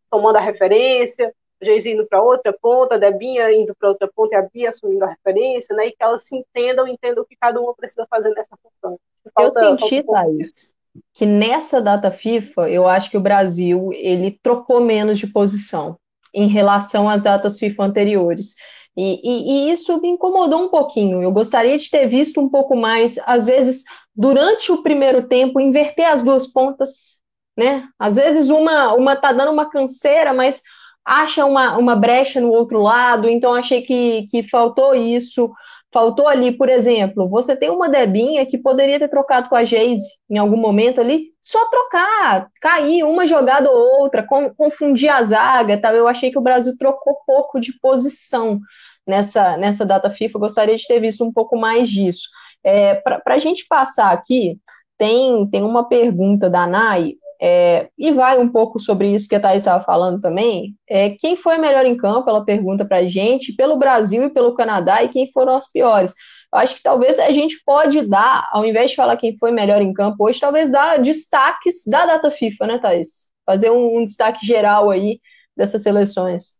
tomando 0.09 0.37
a 0.37 0.41
referência, 0.41 1.33
Geise 1.61 1.91
indo 1.91 2.05
para 2.07 2.21
outra 2.21 2.51
ponta, 2.59 2.97
Debinha 2.97 3.51
indo 3.51 3.75
para 3.75 3.89
outra 3.89 4.09
ponta 4.13 4.35
e 4.35 4.37
a 4.37 4.41
Bia 4.41 4.69
assumindo 4.69 5.05
a 5.05 5.09
referência, 5.09 5.75
né? 5.75 5.87
E 5.87 5.91
que 5.91 6.03
elas 6.03 6.25
se 6.25 6.35
entendam, 6.35 6.87
entendam 6.87 7.23
o 7.23 7.25
que 7.25 7.35
cada 7.35 7.61
uma 7.61 7.73
precisa 7.75 8.05
fazer 8.09 8.31
nessa 8.31 8.57
função. 8.57 8.99
Falta, 9.33 9.63
eu 9.63 9.77
senti, 9.77 10.03
Thaís, 10.03 10.73
que 11.13 11.25
nessa 11.25 11.81
data 11.81 12.11
FIFA, 12.11 12.69
eu 12.69 12.87
acho 12.87 13.09
que 13.09 13.17
o 13.17 13.21
Brasil 13.21 13.91
ele 13.93 14.39
trocou 14.41 14.81
menos 14.81 15.19
de 15.19 15.27
posição 15.27 15.97
em 16.33 16.47
relação 16.47 17.09
às 17.09 17.21
datas 17.21 17.59
FIFA 17.59 17.85
anteriores. 17.85 18.55
E, 18.95 19.21
e, 19.23 19.69
e, 19.69 19.71
isso 19.71 19.99
me 20.01 20.09
incomodou 20.09 20.63
um 20.63 20.69
pouquinho. 20.69 21.21
Eu 21.21 21.31
gostaria 21.31 21.77
de 21.77 21.89
ter 21.89 22.07
visto 22.07 22.41
um 22.41 22.49
pouco 22.49 22.75
mais, 22.75 23.17
às 23.25 23.45
vezes, 23.45 23.83
durante 24.15 24.71
o 24.71 24.83
primeiro 24.83 25.27
tempo, 25.27 25.59
inverter 25.59 26.07
as 26.07 26.21
duas 26.21 26.45
pontas, 26.45 27.19
né? 27.57 27.87
Às 27.97 28.15
vezes 28.15 28.49
uma 28.49 28.93
uma 28.93 29.15
tá 29.15 29.31
dando 29.31 29.51
uma 29.51 29.69
canseira, 29.69 30.33
mas 30.33 30.61
acha 31.05 31.45
uma, 31.45 31.77
uma 31.77 31.95
brecha 31.95 32.39
no 32.41 32.49
outro 32.51 32.81
lado, 32.81 33.27
então 33.29 33.53
achei 33.53 33.81
que, 33.81 34.27
que 34.29 34.47
faltou 34.49 34.93
isso. 34.93 35.51
Faltou 35.93 36.27
ali, 36.27 36.53
por 36.53 36.69
exemplo, 36.69 37.27
você 37.27 37.53
tem 37.55 37.69
uma 37.69 37.89
Debinha 37.89 38.45
que 38.45 38.57
poderia 38.57 38.97
ter 38.97 39.09
trocado 39.09 39.49
com 39.49 39.55
a 39.55 39.65
Geise 39.65 40.07
em 40.29 40.37
algum 40.37 40.55
momento 40.55 41.01
ali, 41.01 41.31
só 41.41 41.65
trocar, 41.69 42.47
cair 42.61 43.03
uma 43.03 43.27
jogada 43.27 43.69
ou 43.69 44.01
outra, 44.01 44.25
confundir 44.55 45.09
a 45.09 45.21
zaga, 45.23 45.79
tal. 45.79 45.93
Eu 45.93 46.07
achei 46.07 46.31
que 46.31 46.37
o 46.37 46.41
Brasil 46.41 46.77
trocou 46.77 47.17
pouco 47.25 47.59
de 47.59 47.77
posição 47.79 48.59
nessa, 49.05 49.57
nessa 49.57 49.85
data 49.85 50.09
FIFA, 50.09 50.37
eu 50.37 50.41
gostaria 50.41 50.77
de 50.77 50.87
ter 50.87 50.99
visto 50.99 51.23
um 51.25 51.33
pouco 51.33 51.57
mais 51.57 51.89
disso. 51.89 52.29
É, 52.63 52.95
Para 52.95 53.21
a 53.25 53.37
gente 53.37 53.65
passar 53.67 54.11
aqui, 54.11 54.59
tem, 54.97 55.47
tem 55.49 55.63
uma 55.63 55.89
pergunta 55.89 56.49
da 56.49 56.67
Nai, 56.67 57.15
é, 57.43 57.89
e 57.97 58.11
vai 58.11 58.37
um 58.37 58.47
pouco 58.47 58.79
sobre 58.79 59.15
isso 59.15 59.27
que 59.27 59.35
a 59.35 59.39
Thais 59.39 59.63
estava 59.63 59.83
falando 59.83 60.21
também. 60.21 60.75
É, 60.87 61.09
quem 61.11 61.35
foi 61.35 61.57
melhor 61.57 61.87
em 61.87 61.97
campo? 61.97 62.29
Ela 62.29 62.45
pergunta 62.45 62.85
para 62.85 62.97
a 62.97 63.07
gente, 63.07 63.53
pelo 63.53 63.77
Brasil 63.77 64.25
e 64.25 64.29
pelo 64.29 64.53
Canadá, 64.53 65.03
e 65.03 65.09
quem 65.09 65.31
foram 65.31 65.55
as 65.55 65.67
piores. 65.67 66.13
Eu 66.53 66.59
acho 66.59 66.75
que 66.75 66.83
talvez 66.83 67.17
a 67.17 67.31
gente 67.31 67.59
pode 67.65 68.01
dar, 68.01 68.47
ao 68.51 68.63
invés 68.63 68.91
de 68.91 68.95
falar 68.95 69.17
quem 69.17 69.37
foi 69.39 69.51
melhor 69.51 69.81
em 69.81 69.91
campo 69.91 70.23
hoje, 70.25 70.39
talvez 70.39 70.69
dar 70.69 70.99
destaques 70.99 71.83
da 71.87 72.05
data 72.05 72.29
FIFA, 72.29 72.67
né, 72.67 72.77
Thais? 72.77 73.31
Fazer 73.43 73.71
um, 73.71 73.97
um 73.97 74.05
destaque 74.05 74.45
geral 74.45 74.91
aí 74.91 75.19
dessas 75.57 75.81
seleções. 75.81 76.59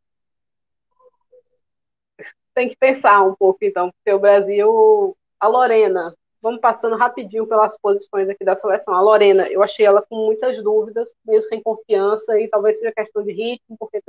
Tem 2.56 2.67
que 2.67 2.76
pensar 2.76 3.22
um 3.22 3.36
pouco, 3.36 3.60
então, 3.62 3.91
porque 3.91 4.15
o 4.15 4.20
Brasil, 4.20 5.15
a 5.39 5.48
Lorena, 5.48 6.13
vamos 6.42 6.60
passando 6.60 6.98
rapidinho 6.98 7.48
pelas 7.48 7.78
posições 7.78 8.28
aqui 8.30 8.44
da 8.44 8.56
seleção. 8.56 8.94
A 8.94 9.02
Lorena, 9.02 9.48
eu 9.50 9.62
achei 9.62 9.86
ela 9.86 10.02
com 10.02 10.16
muitas 10.26 10.62
dúvidas, 10.64 11.16
meio 11.26 11.42
sem 11.44 11.62
confiança, 11.62 12.40
e 12.40 12.48
talvez 12.48 12.78
seja 12.78 12.92
questão 12.92 13.24
de 13.24 13.32
ritmo, 13.32 13.78
porque 13.80 14.02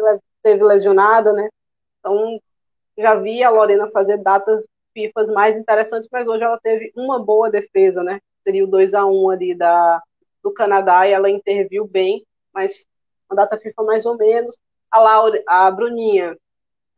teve 0.42 0.64
lesionada, 0.64 1.32
né? 1.32 1.48
Então, 2.00 2.40
já 2.96 3.14
vi 3.14 3.42
a 3.42 3.50
Lorena 3.50 3.90
fazer 3.90 4.16
datas 4.18 4.64
FIFAs 4.94 5.30
mais 5.30 5.56
interessantes, 5.56 6.08
mas 6.10 6.26
hoje 6.26 6.42
ela 6.42 6.58
teve 6.58 6.92
uma 6.96 7.18
boa 7.18 7.50
defesa, 7.50 8.02
né? 8.02 8.20
Seria 8.42 8.64
o 8.64 8.66
2 8.66 8.94
a 8.94 9.06
1 9.06 9.30
ali 9.30 9.54
da, 9.54 10.02
do 10.42 10.52
Canadá, 10.52 11.06
e 11.06 11.12
ela 11.12 11.30
interviu 11.30 11.86
bem, 11.86 12.26
mas 12.52 12.86
uma 13.30 13.36
data 13.36 13.58
FIFA 13.58 13.82
mais 13.82 14.06
ou 14.06 14.16
menos. 14.16 14.60
A, 14.90 15.00
Laura, 15.00 15.42
a 15.46 15.70
Bruninha 15.70 16.36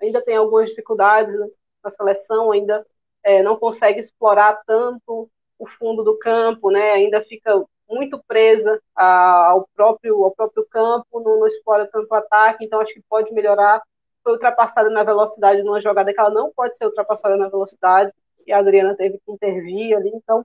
ainda 0.01 0.23
tem 0.23 0.37
algumas 0.37 0.71
dificuldades 0.71 1.39
né, 1.39 1.49
na 1.83 1.91
seleção, 1.91 2.51
ainda 2.51 2.85
é, 3.25 3.43
não 3.43 3.57
consegue 3.57 3.99
explorar 3.99 4.63
tanto 4.67 5.29
o 5.59 5.67
fundo 5.67 6.05
do 6.05 6.19
campo, 6.19 6.71
né? 6.71 6.93
Ainda 6.93 7.23
fica 7.23 7.65
muito 7.89 8.23
presa 8.27 8.81
ao 8.95 9.69
próprio 9.75 10.25
ao 10.25 10.31
próprio 10.31 10.67
campo, 10.67 11.21
não, 11.21 11.41
não 11.41 11.47
explora 11.47 11.87
tanto 11.87 12.09
o 12.11 12.15
ataque, 12.15 12.65
então 12.65 12.81
acho 12.81 12.93
que 12.95 13.03
pode 13.09 13.33
melhorar. 13.33 13.83
Foi 14.23 14.33
ultrapassada 14.33 14.91
na 14.91 15.03
velocidade 15.03 15.63
numa 15.63 15.81
jogada 15.81 16.13
que 16.13 16.21
ela 16.21 16.31
não 16.31 16.53
pode 16.55 16.77
ser 16.77 16.87
ultrapassada 16.87 17.37
na 17.37 17.49
velocidade 17.49 18.13
e 18.47 18.53
a 18.53 18.59
Adriana 18.59 18.95
teve 18.95 19.19
que 19.19 19.33
intervir 19.33 19.97
ali, 19.97 20.11
então. 20.15 20.45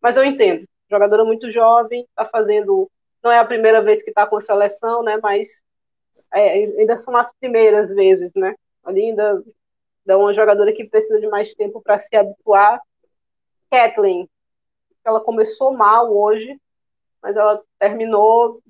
Mas 0.00 0.16
eu 0.16 0.24
entendo, 0.24 0.66
jogadora 0.90 1.24
muito 1.24 1.50
jovem, 1.50 2.06
está 2.08 2.24
fazendo, 2.26 2.90
não 3.22 3.30
é 3.30 3.38
a 3.38 3.44
primeira 3.44 3.82
vez 3.82 4.02
que 4.02 4.10
está 4.10 4.26
com 4.26 4.36
a 4.36 4.40
seleção, 4.40 5.02
né? 5.02 5.18
Mas 5.22 5.62
é, 6.32 6.64
ainda 6.64 6.96
são 6.96 7.14
as 7.16 7.32
primeiras 7.38 7.90
vezes, 7.90 8.32
né? 8.34 8.54
Ali 8.84 9.10
ainda 9.10 9.42
da 10.04 10.16
uma 10.16 10.34
jogadora 10.34 10.72
que 10.72 10.84
precisa 10.84 11.20
de 11.20 11.28
mais 11.28 11.54
tempo 11.54 11.80
para 11.80 11.98
se 11.98 12.14
habituar. 12.16 12.80
Kathleen, 13.70 14.28
ela 15.04 15.20
começou 15.20 15.72
mal 15.72 16.14
hoje, 16.14 16.60
mas 17.22 17.36
ela 17.36 17.62
terminou 17.78 18.60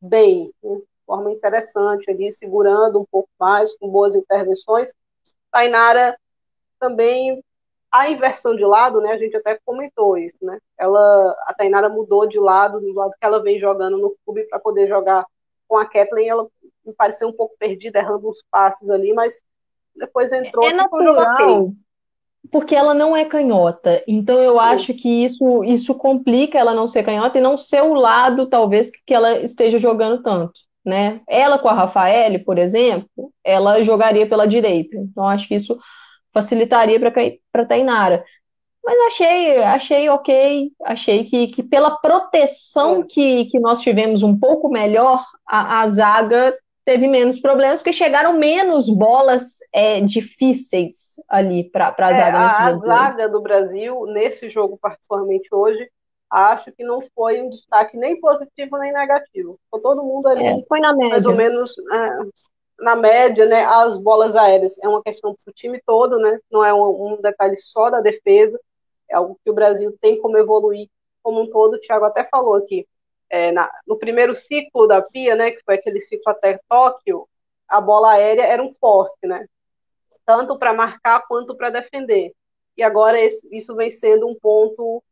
bem, 0.00 0.52
de 0.62 0.82
forma 1.06 1.32
interessante 1.32 2.10
ali, 2.10 2.32
segurando 2.32 3.00
um 3.00 3.04
pouco 3.04 3.28
mais, 3.38 3.76
com 3.78 3.88
boas 3.88 4.14
intervenções. 4.14 4.92
Tainara 5.50 6.18
também 6.78 7.42
a 7.90 8.08
inversão 8.08 8.56
de 8.56 8.64
lado, 8.64 9.02
né? 9.02 9.12
A 9.12 9.18
gente 9.18 9.36
até 9.36 9.58
comentou 9.66 10.16
isso, 10.16 10.38
né? 10.40 10.58
Ela, 10.78 11.36
a 11.46 11.52
Tainara 11.52 11.90
mudou 11.90 12.26
de 12.26 12.40
lado, 12.40 12.80
do 12.80 12.92
lado 12.94 13.12
que 13.12 13.26
ela 13.26 13.42
vem 13.42 13.60
jogando 13.60 13.98
no 13.98 14.16
clube 14.24 14.44
para 14.44 14.58
poder 14.58 14.88
jogar 14.88 15.26
com 15.68 15.76
a 15.76 15.84
Kathleen. 15.84 16.30
Ela 16.30 16.48
me 16.84 16.94
pareceu 16.94 17.28
um 17.28 17.32
pouco 17.32 17.54
perdida, 17.58 17.98
errando 17.98 18.30
uns 18.30 18.42
passes 18.50 18.88
ali, 18.88 19.12
mas 19.12 19.42
depois 19.96 20.32
entrou. 20.32 20.64
É 20.64 20.72
natural, 20.72 21.72
porque 22.50 22.74
ela 22.74 22.92
não 22.94 23.16
é 23.16 23.24
canhota. 23.24 24.02
Então 24.06 24.40
eu 24.40 24.58
acho 24.58 24.92
que 24.94 25.24
isso, 25.24 25.62
isso 25.64 25.94
complica 25.94 26.58
ela 26.58 26.74
não 26.74 26.88
ser 26.88 27.04
canhota 27.04 27.38
e 27.38 27.42
não 27.42 27.56
ser 27.56 27.82
o 27.82 27.94
lado, 27.94 28.46
talvez, 28.46 28.90
que 29.06 29.14
ela 29.14 29.38
esteja 29.40 29.78
jogando 29.78 30.22
tanto. 30.22 30.52
Né? 30.84 31.20
Ela 31.28 31.58
com 31.58 31.68
a 31.68 31.74
Rafaele, 31.74 32.40
por 32.40 32.58
exemplo, 32.58 33.32
ela 33.44 33.82
jogaria 33.82 34.26
pela 34.26 34.46
direita. 34.46 34.96
Então 34.96 35.26
acho 35.28 35.46
que 35.46 35.54
isso 35.54 35.78
facilitaria 36.32 36.98
para 36.98 37.62
a 37.62 37.66
Tainara. 37.66 38.24
Mas 38.84 38.98
achei, 39.06 39.62
achei 39.62 40.08
ok, 40.08 40.72
achei 40.84 41.24
que, 41.24 41.46
que 41.46 41.62
pela 41.62 41.98
proteção 41.98 43.04
que, 43.04 43.44
que 43.44 43.60
nós 43.60 43.80
tivemos 43.80 44.24
um 44.24 44.36
pouco 44.36 44.68
melhor, 44.68 45.24
a, 45.46 45.82
a 45.82 45.88
zaga 45.88 46.52
teve 46.84 47.06
menos 47.06 47.40
problemas, 47.40 47.80
porque 47.80 47.92
chegaram 47.92 48.34
menos 48.34 48.88
bolas 48.88 49.58
é, 49.72 50.00
difíceis 50.00 51.14
ali 51.28 51.70
para 51.70 51.88
a 51.96 52.12
zaga. 52.12 52.38
É, 52.38 52.40
a, 52.40 52.66
a 52.66 52.76
zaga 52.76 53.28
do 53.28 53.40
Brasil, 53.40 54.06
nesse 54.06 54.48
jogo, 54.48 54.78
particularmente 54.80 55.48
hoje, 55.52 55.88
acho 56.30 56.72
que 56.72 56.82
não 56.82 57.00
foi 57.14 57.42
um 57.42 57.50
destaque 57.50 57.96
nem 57.96 58.18
positivo 58.20 58.78
nem 58.78 58.92
negativo. 58.92 59.58
Ficou 59.64 59.80
todo 59.80 60.02
mundo 60.02 60.26
ali, 60.26 60.44
é, 60.44 60.64
foi 60.66 60.80
na 60.80 60.92
média. 60.92 61.10
mais 61.10 61.26
ou 61.26 61.34
menos 61.34 61.74
é, 61.92 62.18
na 62.80 62.96
média, 62.96 63.46
né? 63.46 63.64
As 63.64 63.98
bolas 63.98 64.34
aéreas 64.34 64.78
é 64.78 64.88
uma 64.88 65.02
questão 65.02 65.34
para 65.34 65.50
o 65.50 65.54
time 65.54 65.80
todo, 65.86 66.18
né? 66.18 66.38
Não 66.50 66.64
é 66.64 66.72
um, 66.74 67.14
um, 67.14 67.20
detalhe 67.20 67.56
só 67.56 67.90
da 67.90 68.00
defesa, 68.00 68.58
é 69.08 69.16
algo 69.16 69.38
que 69.44 69.50
o 69.50 69.54
Brasil 69.54 69.96
tem 70.00 70.20
como 70.20 70.38
evoluir 70.38 70.88
como 71.22 71.42
um 71.42 71.50
todo. 71.50 71.74
O 71.74 71.80
Thiago 71.80 72.06
até 72.06 72.24
falou 72.24 72.54
aqui 72.54 72.86
é, 73.32 73.50
na, 73.50 73.72
no 73.86 73.98
primeiro 73.98 74.36
ciclo 74.36 74.86
da 74.86 75.02
FIA, 75.02 75.34
né, 75.34 75.50
que 75.52 75.62
foi 75.64 75.76
aquele 75.76 76.02
ciclo 76.02 76.30
até 76.30 76.60
Tóquio, 76.68 77.26
a 77.66 77.80
bola 77.80 78.12
aérea 78.12 78.42
era 78.42 78.62
um 78.62 78.74
forte, 78.74 79.26
né? 79.26 79.48
Tanto 80.26 80.58
para 80.58 80.74
marcar 80.74 81.26
quanto 81.26 81.56
para 81.56 81.70
defender. 81.70 82.34
E 82.76 82.82
agora 82.82 83.18
esse, 83.18 83.48
isso 83.50 83.74
vem 83.74 83.90
sendo 83.90 84.28
um 84.28 84.34
ponto 84.34 85.02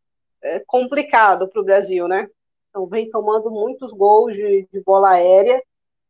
é, 0.42 0.60
complicado 0.66 1.48
para 1.48 1.62
o 1.62 1.64
Brasil, 1.64 2.06
né? 2.06 2.28
Então 2.68 2.86
vem 2.86 3.10
tomando 3.10 3.50
muitos 3.50 3.90
gols 3.90 4.36
de, 4.36 4.68
de 4.70 4.80
bola 4.82 5.12
aérea 5.12 5.62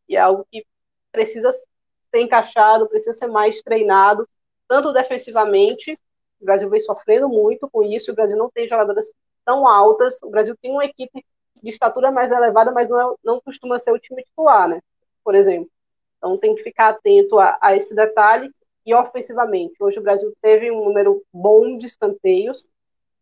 e 0.09 0.17
é 0.17 0.21
algo 0.21 0.45
que 0.51 0.67
precisa 1.13 1.53
ser 1.53 2.21
encaixado, 2.21 2.89
precisa 2.89 3.13
ser 3.13 3.29
mais 3.29 3.63
treinado, 3.63 4.29
tanto 4.67 4.93
defensivamente. 4.93 5.93
O 6.41 6.45
Brasil 6.45 6.69
vem 6.69 6.81
sofrendo 6.81 7.29
muito 7.29 7.71
com 7.71 7.85
isso. 7.85 8.11
O 8.11 8.15
Brasil 8.17 8.37
não 8.37 8.51
tem 8.51 8.67
jogadoras 8.67 9.13
tão 9.45 9.69
altas. 9.69 10.21
O 10.25 10.31
Brasil 10.31 10.57
tem 10.61 10.73
uma 10.73 10.85
equipe 10.85 11.25
de 11.63 11.71
estatura 11.71 12.11
mais 12.11 12.33
elevada, 12.33 12.73
mas 12.73 12.89
não, 12.89 13.13
é, 13.13 13.15
não 13.25 13.41
costuma 13.41 13.79
ser 13.79 13.93
o 13.93 13.99
time 13.99 14.23
titular, 14.23 14.69
né? 14.69 14.81
Por 15.25 15.35
exemplo. 15.35 15.71
Então 16.19 16.37
tem 16.37 16.55
que 16.55 16.63
ficar 16.63 16.89
atento 16.91 17.39
a, 17.39 17.59
a 17.61 17.77
esse 17.77 17.95
detalhe. 17.95 18.51
E 18.85 18.95
ofensivamente, 18.95 19.75
hoje 19.81 19.99
o 19.99 20.03
Brasil 20.03 20.33
teve 20.41 20.71
um 20.71 20.85
número 20.85 21.23
bom 21.33 21.77
de 21.77 21.87
escanteios 21.87 22.67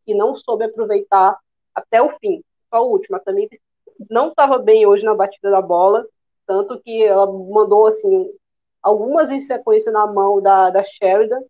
e 0.07 0.15
não 0.15 0.37
soube 0.37 0.65
aproveitar 0.65 1.37
até 1.75 2.01
o 2.01 2.11
fim. 2.11 2.43
Só 2.71 2.85
a 2.85 3.19
também 3.21 3.49
não 4.09 4.29
estava 4.29 4.59
bem 4.59 4.87
hoje 4.87 5.05
na 5.05 5.15
batida 5.15 5.51
da 5.51 5.61
bola, 5.61 6.07
tanto 6.47 6.81
que 6.81 7.03
ela 7.03 7.27
mandou 7.27 7.87
assim 7.87 8.33
algumas 8.83 9.31
em 9.31 9.41
sequência 9.41 9.93
na 9.93 10.07
mão 10.07 10.41
da, 10.41 10.71
da 10.71 10.83
Sheridan, 10.83 11.43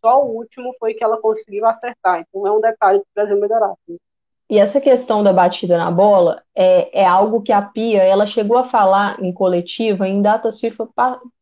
só 0.00 0.24
o 0.24 0.34
último 0.34 0.74
foi 0.78 0.94
que 0.94 1.04
ela 1.04 1.20
conseguiu 1.20 1.66
acertar. 1.66 2.20
Então 2.20 2.46
é 2.46 2.52
um 2.52 2.60
detalhe 2.60 3.00
para 3.00 3.06
o 3.06 3.14
Brasil 3.14 3.40
melhorar. 3.40 3.72
Assim. 3.72 3.98
E 4.50 4.58
essa 4.58 4.80
questão 4.80 5.22
da 5.22 5.32
batida 5.32 5.78
na 5.78 5.92
bola 5.92 6.42
é, 6.56 7.02
é 7.02 7.06
algo 7.06 7.40
que 7.40 7.52
a 7.52 7.62
Pia 7.62 8.02
ela 8.02 8.26
chegou 8.26 8.58
a 8.58 8.64
falar 8.64 9.22
em 9.22 9.32
coletiva 9.32 10.08
em 10.08 10.20
datas 10.20 10.58
FIFA, 10.58 10.88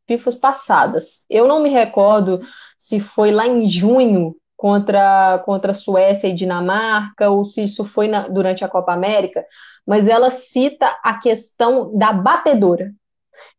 FIFA 0.06 0.32
passadas. 0.36 1.24
Eu 1.28 1.48
não 1.48 1.62
me 1.62 1.70
recordo 1.70 2.42
se 2.76 3.00
foi 3.00 3.30
lá 3.30 3.46
em 3.46 3.66
junho 3.66 4.36
contra, 4.54 5.38
contra 5.46 5.72
Suécia 5.72 6.28
e 6.28 6.34
Dinamarca, 6.34 7.30
ou 7.30 7.46
se 7.46 7.62
isso 7.62 7.86
foi 7.86 8.08
na, 8.08 8.28
durante 8.28 8.62
a 8.62 8.68
Copa 8.68 8.92
América, 8.92 9.42
mas 9.86 10.06
ela 10.06 10.28
cita 10.28 10.86
a 11.02 11.14
questão 11.14 11.96
da 11.96 12.12
batedora, 12.12 12.92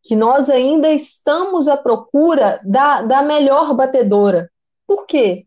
que 0.04 0.14
nós 0.14 0.48
ainda 0.48 0.92
estamos 0.92 1.66
à 1.66 1.76
procura 1.76 2.60
da, 2.62 3.02
da 3.02 3.20
melhor 3.20 3.74
batedora. 3.74 4.48
Por 4.86 5.06
quê? 5.06 5.46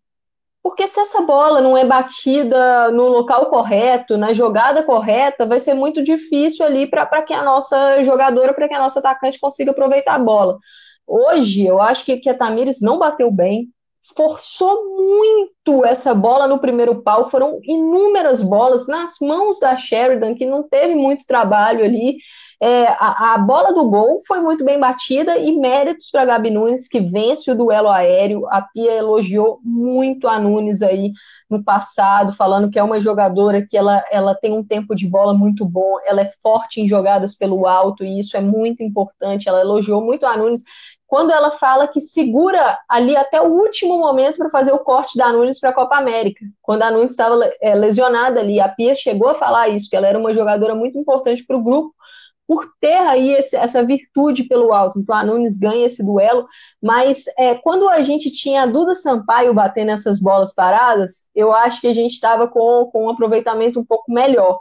Porque 0.63 0.87
se 0.87 0.97
essa 0.97 1.21
bola 1.21 1.59
não 1.59 1.77
é 1.77 1.85
batida 1.85 2.89
no 2.89 3.09
local 3.09 3.47
correto, 3.47 4.17
na 4.17 4.31
jogada 4.31 4.81
correta, 4.81 5.45
vai 5.45 5.59
ser 5.59 5.73
muito 5.73 6.01
difícil 6.01 6.65
ali 6.65 6.87
para 6.87 7.21
que 7.21 7.33
a 7.33 7.43
nossa 7.43 8.01
jogadora, 8.01 8.53
para 8.53 8.69
que 8.69 8.73
a 8.73 8.79
nossa 8.79 8.99
atacante 8.99 9.37
consiga 9.37 9.71
aproveitar 9.71 10.15
a 10.15 10.19
bola. 10.19 10.57
Hoje, 11.05 11.65
eu 11.65 11.81
acho 11.81 12.05
que, 12.05 12.15
que 12.15 12.29
a 12.29 12.37
Tamires 12.37 12.81
não 12.81 12.97
bateu 12.97 13.29
bem, 13.29 13.67
forçou 14.15 14.95
muito 14.95 15.85
essa 15.85 16.13
bola 16.13 16.47
no 16.47 16.59
primeiro 16.59 17.01
pau. 17.01 17.29
Foram 17.29 17.59
inúmeras 17.63 18.41
bolas 18.41 18.87
nas 18.87 19.15
mãos 19.21 19.59
da 19.59 19.75
Sheridan, 19.75 20.33
que 20.35 20.45
não 20.45 20.63
teve 20.63 20.95
muito 20.95 21.25
trabalho 21.25 21.83
ali. 21.83 22.17
É, 22.65 22.87
a, 22.97 23.33
a, 23.33 23.37
bola 23.39 23.73
do 23.73 23.89
gol 23.89 24.23
foi 24.25 24.39
muito 24.39 24.63
bem 24.63 24.79
batida 24.79 25.37
e 25.37 25.51
méritos 25.51 26.09
para 26.09 26.23
Gabi 26.23 26.49
Nunes, 26.49 26.87
que 26.87 27.01
vence 27.01 27.51
o 27.51 27.55
duelo 27.55 27.89
aéreo. 27.89 28.47
A 28.49 28.61
Pia 28.61 28.93
elogiou 28.93 29.59
muito 29.61 30.29
a 30.29 30.39
Nunes 30.39 30.81
aí 30.81 31.11
no 31.49 31.61
passado, 31.61 32.31
falando 32.37 32.71
que 32.71 32.79
é 32.79 32.83
uma 32.83 33.01
jogadora 33.01 33.67
que 33.69 33.75
ela, 33.75 34.01
ela 34.09 34.33
tem 34.33 34.53
um 34.53 34.63
tempo 34.63 34.95
de 34.95 35.05
bola 35.05 35.33
muito 35.33 35.65
bom, 35.65 35.97
ela 36.05 36.21
é 36.21 36.31
forte 36.41 36.79
em 36.79 36.87
jogadas 36.87 37.35
pelo 37.35 37.67
alto, 37.67 38.01
e 38.05 38.17
isso 38.17 38.37
é 38.37 38.39
muito 38.39 38.81
importante. 38.81 39.49
Ela 39.49 39.59
elogiou 39.59 40.01
muito 40.01 40.25
a 40.25 40.37
Nunes 40.37 40.63
quando 41.05 41.31
ela 41.31 41.51
fala 41.51 41.85
que 41.85 41.99
segura 41.99 42.79
ali 42.87 43.17
até 43.17 43.41
o 43.41 43.45
último 43.45 43.99
momento 43.99 44.37
para 44.37 44.49
fazer 44.49 44.71
o 44.71 44.79
corte 44.79 45.17
da 45.17 45.33
Nunes 45.33 45.59
para 45.59 45.71
a 45.71 45.73
Copa 45.73 45.97
América. 45.97 46.45
Quando 46.61 46.83
a 46.83 46.89
Nunes 46.89 47.11
estava 47.11 47.35
é, 47.61 47.75
lesionada 47.75 48.39
ali, 48.39 48.61
a 48.61 48.69
Pia 48.69 48.95
chegou 48.95 49.27
a 49.27 49.35
falar 49.35 49.67
isso, 49.67 49.89
que 49.89 49.97
ela 49.97 50.07
era 50.07 50.17
uma 50.17 50.33
jogadora 50.33 50.73
muito 50.73 50.97
importante 50.97 51.45
para 51.45 51.57
o 51.57 51.61
grupo, 51.61 51.93
por 52.53 52.71
ter 52.79 52.97
aí 52.97 53.31
esse, 53.31 53.55
essa 53.55 53.83
virtude 53.83 54.43
pelo 54.43 54.71
alto. 54.71 54.99
Então 54.99 55.15
a 55.15 55.23
Nunes 55.23 55.57
ganha 55.57 55.87
esse 55.87 56.03
duelo, 56.03 56.47
mas 56.79 57.25
é, 57.35 57.55
quando 57.55 57.89
a 57.89 58.03
gente 58.03 58.29
tinha 58.29 58.61
a 58.61 58.67
Duda 58.67 58.93
Sampaio 58.93 59.53
batendo 59.53 59.89
essas 59.89 60.19
bolas 60.19 60.53
paradas, 60.53 61.27
eu 61.33 61.51
acho 61.51 61.81
que 61.81 61.87
a 61.87 61.93
gente 61.93 62.11
estava 62.11 62.47
com, 62.47 62.89
com 62.91 63.05
um 63.05 63.09
aproveitamento 63.09 63.79
um 63.79 63.85
pouco 63.85 64.11
melhor. 64.11 64.59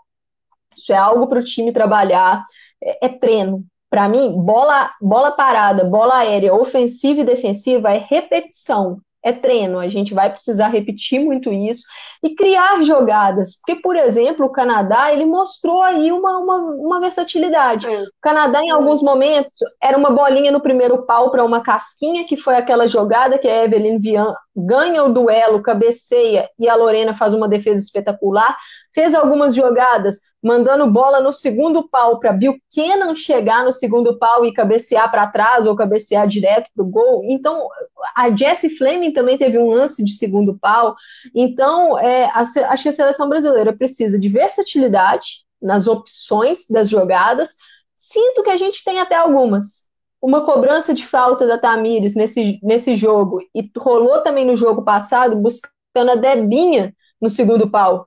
Isso 0.74 0.90
é 0.90 0.96
algo 0.96 1.26
para 1.26 1.40
o 1.40 1.44
time 1.44 1.70
trabalhar, 1.70 2.46
é, 2.82 3.06
é 3.06 3.08
treino, 3.10 3.62
para 3.90 4.08
mim, 4.08 4.32
bola, 4.32 4.90
bola 5.02 5.32
parada, 5.32 5.84
bola 5.84 6.20
aérea, 6.20 6.54
ofensiva 6.54 7.20
e 7.20 7.26
defensiva 7.26 7.92
é 7.92 7.98
repetição, 7.98 8.98
é 9.22 9.32
treino. 9.32 9.78
A 9.78 9.88
gente 9.88 10.12
vai 10.12 10.30
precisar 10.30 10.68
repetir 10.68 11.20
muito 11.20 11.52
isso 11.52 11.84
e 12.22 12.34
criar 12.34 12.82
jogadas. 12.82 13.56
Porque, 13.56 13.80
por 13.80 13.96
exemplo, 13.96 14.46
o 14.46 14.52
Canadá, 14.52 15.12
ele 15.12 15.24
mostrou 15.24 15.82
aí 15.82 16.10
uma, 16.10 16.38
uma, 16.38 16.56
uma 16.56 17.00
versatilidade. 17.00 17.86
É. 17.86 18.02
O 18.02 18.06
Canadá, 18.20 18.60
em 18.62 18.70
alguns 18.70 19.02
momentos, 19.02 19.52
era 19.82 19.96
uma 19.96 20.10
bolinha 20.10 20.50
no 20.50 20.60
primeiro 20.60 21.02
pau 21.06 21.30
para 21.30 21.44
uma 21.44 21.62
casquinha, 21.62 22.26
que 22.26 22.36
foi 22.36 22.56
aquela 22.56 22.86
jogada 22.86 23.38
que 23.38 23.48
a 23.48 23.64
Evelyn 23.64 23.98
Vian 23.98 24.34
ganha 24.54 25.04
o 25.04 25.12
duelo, 25.12 25.62
cabeceia 25.62 26.48
e 26.58 26.68
a 26.68 26.74
Lorena 26.74 27.14
faz 27.14 27.32
uma 27.32 27.48
defesa 27.48 27.82
espetacular. 27.82 28.56
Fez 28.94 29.14
algumas 29.14 29.54
jogadas 29.54 30.20
mandando 30.42 30.90
bola 30.90 31.20
no 31.20 31.32
segundo 31.32 31.88
pau 31.88 32.18
para 32.18 32.32
Bill 32.32 32.58
Buchanan 32.58 33.14
chegar 33.14 33.64
no 33.64 33.72
segundo 33.72 34.18
pau 34.18 34.44
e 34.44 34.52
cabecear 34.52 35.08
para 35.10 35.28
trás 35.28 35.64
ou 35.64 35.76
cabecear 35.76 36.26
direto 36.26 36.68
para 36.74 36.84
o 36.84 36.88
gol. 36.88 37.22
Então, 37.24 37.68
a 38.16 38.28
Jessie 38.34 38.76
Fleming 38.76 39.12
também 39.12 39.38
teve 39.38 39.56
um 39.56 39.70
lance 39.70 40.04
de 40.04 40.12
segundo 40.12 40.58
pau. 40.58 40.96
Então, 41.34 41.98
é, 41.98 42.24
acho 42.34 42.82
que 42.82 42.88
a 42.88 42.92
seleção 42.92 43.28
brasileira 43.28 43.72
precisa 43.72 44.18
de 44.18 44.28
versatilidade 44.28 45.44
nas 45.60 45.86
opções 45.86 46.66
das 46.68 46.90
jogadas. 46.90 47.56
Sinto 47.94 48.42
que 48.42 48.50
a 48.50 48.56
gente 48.56 48.82
tem 48.84 48.98
até 48.98 49.14
algumas. 49.14 49.91
Uma 50.22 50.46
cobrança 50.46 50.94
de 50.94 51.04
falta 51.04 51.46
da 51.46 51.58
Tamires 51.58 52.14
nesse, 52.14 52.60
nesse 52.62 52.94
jogo, 52.94 53.42
e 53.52 53.68
rolou 53.76 54.22
também 54.22 54.46
no 54.46 54.54
jogo 54.56 54.82
passado, 54.82 55.36
buscando 55.36 56.10
a 56.12 56.14
Debinha 56.14 56.94
no 57.20 57.28
segundo 57.28 57.68
pau 57.68 58.06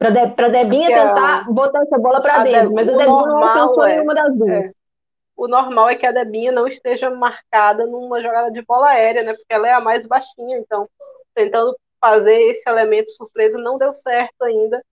para 0.00 0.08
De, 0.08 0.28
pra 0.28 0.48
Debinha 0.48 0.86
Porque 0.86 0.94
tentar 0.94 1.40
a, 1.40 1.44
botar 1.52 1.82
essa 1.82 1.98
bola 1.98 2.22
para 2.22 2.42
dentro, 2.42 2.68
De, 2.68 2.74
mas 2.74 2.88
a 2.88 2.92
Debinha 2.92 3.26
não 3.26 3.44
alcançou 3.44 3.84
é, 3.84 3.92
nenhuma 3.92 4.14
das 4.14 4.34
duas. 4.34 4.70
É. 4.70 4.72
O 5.36 5.46
normal 5.46 5.90
é 5.90 5.94
que 5.94 6.06
a 6.06 6.12
Debinha 6.12 6.50
não 6.50 6.66
esteja 6.66 7.10
marcada 7.10 7.86
numa 7.86 8.22
jogada 8.22 8.50
de 8.50 8.62
bola 8.62 8.88
aérea, 8.88 9.22
né? 9.22 9.34
Porque 9.34 9.52
ela 9.52 9.68
é 9.68 9.72
a 9.72 9.80
mais 9.80 10.06
baixinha, 10.06 10.58
então 10.58 10.88
tentando 11.34 11.76
fazer 12.00 12.40
esse 12.44 12.68
elemento 12.68 13.10
surpresa 13.10 13.58
não 13.58 13.76
deu 13.76 13.94
certo 13.94 14.42
ainda, 14.42 14.82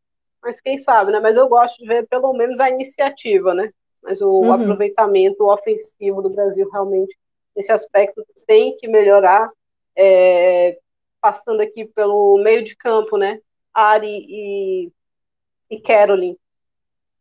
mas 0.42 0.60
quem 0.60 0.76
sabe, 0.76 1.10
né? 1.10 1.20
Mas 1.20 1.38
eu 1.38 1.48
gosto 1.48 1.78
de 1.78 1.88
ver 1.88 2.06
pelo 2.06 2.34
menos 2.34 2.60
a 2.60 2.68
iniciativa, 2.68 3.54
né? 3.54 3.70
Mas 4.02 4.20
o 4.20 4.28
uhum. 4.28 4.52
aproveitamento 4.52 5.48
ofensivo 5.50 6.22
do 6.22 6.30
Brasil 6.30 6.68
realmente 6.70 7.16
nesse 7.54 7.72
aspecto 7.72 8.24
tem 8.46 8.76
que 8.76 8.86
melhorar, 8.86 9.50
é, 9.96 10.78
passando 11.20 11.60
aqui 11.60 11.84
pelo 11.84 12.38
meio 12.38 12.62
de 12.62 12.76
campo, 12.76 13.16
né? 13.16 13.40
Ari 13.74 14.26
e 14.28 14.92
e 15.70 15.80
Caroline. 15.80 16.38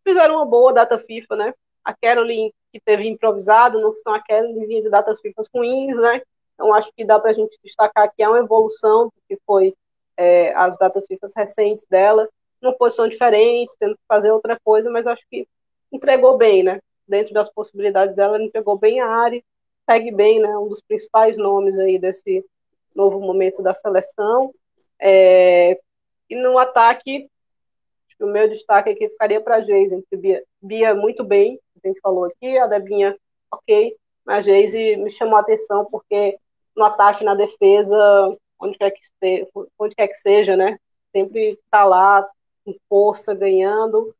Fizeram 0.03 0.35
uma 0.35 0.45
boa 0.45 0.73
data 0.73 0.97
FIFA, 0.97 1.35
né? 1.35 1.53
A 1.83 1.93
Caroline, 1.93 2.53
que 2.71 2.79
teve 2.79 3.07
improvisado, 3.07 3.79
não 3.79 3.97
são 3.99 4.13
a 4.13 4.23
Caroline 4.23 4.65
vinha 4.65 4.81
de 4.81 4.89
datas 4.89 5.19
FIFA 5.19 5.41
ruins, 5.53 5.97
né? 5.97 6.21
Então, 6.53 6.73
acho 6.73 6.91
que 6.95 7.05
dá 7.05 7.19
para 7.19 7.31
a 7.31 7.33
gente 7.33 7.57
destacar 7.63 8.11
que 8.15 8.23
é 8.23 8.27
uma 8.27 8.39
evolução 8.39 9.05
do 9.05 9.13
que 9.27 9.37
foi 9.45 9.75
é, 10.15 10.53
as 10.55 10.77
datas 10.77 11.05
FIFA 11.05 11.27
recentes 11.35 11.85
dela, 11.89 12.27
numa 12.61 12.73
posição 12.75 13.07
diferente, 13.07 13.73
tendo 13.79 13.95
que 13.95 14.01
fazer 14.07 14.31
outra 14.31 14.59
coisa, 14.63 14.89
mas 14.89 15.05
acho 15.05 15.21
que 15.29 15.47
entregou 15.91 16.37
bem, 16.37 16.63
né? 16.63 16.79
Dentro 17.07 17.33
das 17.33 17.49
possibilidades 17.49 18.15
dela, 18.15 18.41
entregou 18.41 18.77
bem 18.77 18.99
a 18.99 19.07
área, 19.07 19.41
segue 19.89 20.11
bem, 20.11 20.39
né? 20.39 20.57
Um 20.57 20.67
dos 20.67 20.81
principais 20.81 21.37
nomes 21.37 21.77
aí 21.79 21.97
desse 21.97 22.43
novo 22.95 23.19
momento 23.19 23.61
da 23.61 23.73
seleção. 23.73 24.53
É, 24.99 25.79
e 26.29 26.35
no 26.35 26.57
ataque, 26.57 27.29
o 28.19 28.25
meu 28.25 28.49
destaque 28.49 28.89
aqui 28.89 29.07
ficaria 29.09 29.39
para 29.39 29.57
a 29.57 29.61
Geise, 29.61 30.03
Bia, 30.11 30.43
Bia 30.61 30.95
muito 30.95 31.23
bem, 31.23 31.59
a 31.83 31.87
gente 31.87 31.99
falou 32.01 32.25
aqui, 32.25 32.57
a 32.57 32.67
Debinha 32.67 33.15
ok, 33.51 33.95
mas 34.25 34.39
a 34.39 34.41
Geise 34.41 34.97
me 34.97 35.11
chamou 35.11 35.37
a 35.37 35.41
atenção 35.41 35.85
porque 35.85 36.37
no 36.75 36.83
ataque, 36.83 37.23
na 37.23 37.33
defesa, 37.33 38.37
onde 38.59 38.77
quer 38.77 38.91
que, 38.91 39.01
esteja, 39.01 39.47
onde 39.79 39.95
quer 39.95 40.07
que 40.07 40.15
seja, 40.15 40.57
né? 40.57 40.79
Sempre 41.15 41.59
está 41.63 41.85
lá, 41.85 42.27
com 42.65 42.75
força, 42.89 43.33
ganhando, 43.33 44.13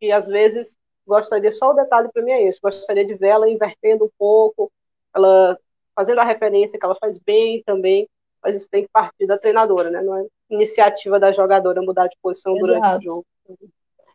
e 0.00 0.12
às 0.12 0.26
vezes 0.26 0.78
gostaria, 1.10 1.52
só 1.52 1.70
o 1.70 1.74
detalhe 1.74 2.08
para 2.12 2.22
mim 2.22 2.30
é 2.30 2.46
esse, 2.46 2.60
gostaria 2.60 3.04
de 3.04 3.14
ver 3.14 3.28
ela 3.28 3.50
invertendo 3.50 4.04
um 4.04 4.10
pouco, 4.18 4.70
ela 5.14 5.58
fazendo 5.94 6.20
a 6.20 6.24
referência 6.24 6.78
que 6.78 6.84
ela 6.84 6.94
faz 6.94 7.18
bem 7.18 7.62
também, 7.66 8.08
mas 8.42 8.54
isso 8.54 8.68
tem 8.70 8.84
que 8.84 8.90
partir 8.90 9.26
da 9.26 9.36
treinadora, 9.36 9.90
né? 9.90 10.00
Não 10.00 10.16
é 10.16 10.24
iniciativa 10.48 11.20
da 11.20 11.32
jogadora 11.32 11.82
mudar 11.82 12.06
de 12.06 12.16
posição 12.22 12.56
Exato. 12.56 12.72
durante 12.72 12.98
o 12.98 13.02
jogo. 13.02 13.26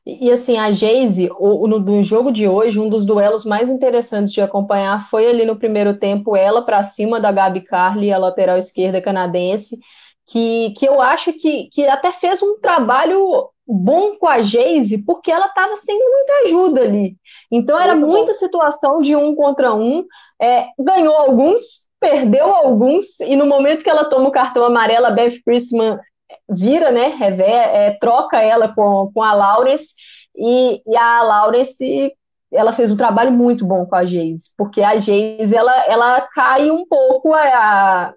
E, 0.06 0.32
assim, 0.32 0.56
a 0.58 0.72
Jayce, 0.72 1.30
no, 1.40 1.80
no, 1.80 2.04
jogo 2.04 2.32
de 2.32 2.48
hoje, 2.48 2.80
um 2.80 2.88
dos 2.88 3.06
duelos 3.06 3.44
mais 3.44 3.70
interessantes 3.70 4.32
de 4.34 4.40
acompanhar 4.40 5.10
foi 5.10 5.28
ali 5.28 5.46
no 5.46 5.56
primeiro 5.56 5.98
tempo, 5.98 6.36
ela 6.36 6.62
para 6.62 6.84
cima 6.84 7.20
da 7.20 7.32
Gabi 7.32 7.62
Carly, 7.62 8.12
a 8.12 8.18
lateral 8.18 8.58
esquerda 8.58 9.02
canadense, 9.02 9.80
que, 10.28 10.72
que 10.78 10.88
eu 10.88 11.02
acho 11.02 11.34
que, 11.34 11.70
que 11.72 11.86
até 11.88 12.12
fez 12.12 12.42
um 12.42 12.60
trabalho 12.60 13.50
bom 13.68 14.16
com 14.18 14.28
a 14.28 14.42
Jayce, 14.42 15.04
porque 15.04 15.32
ela 15.32 15.48
estava 15.48 15.76
sem 15.78 15.98
muita 15.98 16.34
ajuda 16.46 16.82
ali. 16.82 17.16
Então 17.52 17.80
era 17.80 17.96
Muito 17.96 18.08
muita 18.08 18.28
bom. 18.28 18.34
situação 18.34 19.02
de 19.02 19.16
um 19.16 19.36
contra 19.36 19.74
um. 19.74 20.06
É, 20.42 20.68
ganhou 20.78 21.16
alguns, 21.16 21.62
perdeu 22.00 22.54
alguns, 22.54 23.20
e 23.22 23.36
no 23.36 23.46
momento 23.46 23.84
que 23.84 23.90
ela 23.90 24.06
toma 24.06 24.28
o 24.30 24.32
cartão 24.32 24.66
amarelo, 24.66 25.06
a 25.06 25.12
Beth 25.12 25.40
Priestman 25.44 26.00
vira, 26.50 26.92
né, 26.92 27.08
rever, 27.18 27.50
é, 27.50 27.98
troca 28.00 28.42
ela 28.42 28.74
com, 28.74 29.12
com 29.14 29.24
a 29.24 29.34
Laurence, 29.34 29.94
e, 30.36 30.82
e 30.86 30.98
a 30.98 31.22
Laurence 31.24 32.14
ela 32.54 32.74
fez 32.74 32.92
um 32.92 32.98
trabalho 32.98 33.32
muito 33.32 33.66
bom 33.66 33.86
com 33.86 33.96
a 33.96 34.06
Geise, 34.06 34.52
porque 34.58 34.82
a 34.82 34.98
Geise 34.98 35.56
ela, 35.56 35.86
ela 35.86 36.22
cai 36.34 36.70
um 36.70 36.86
pouco 36.86 37.34
a, 37.34 38.14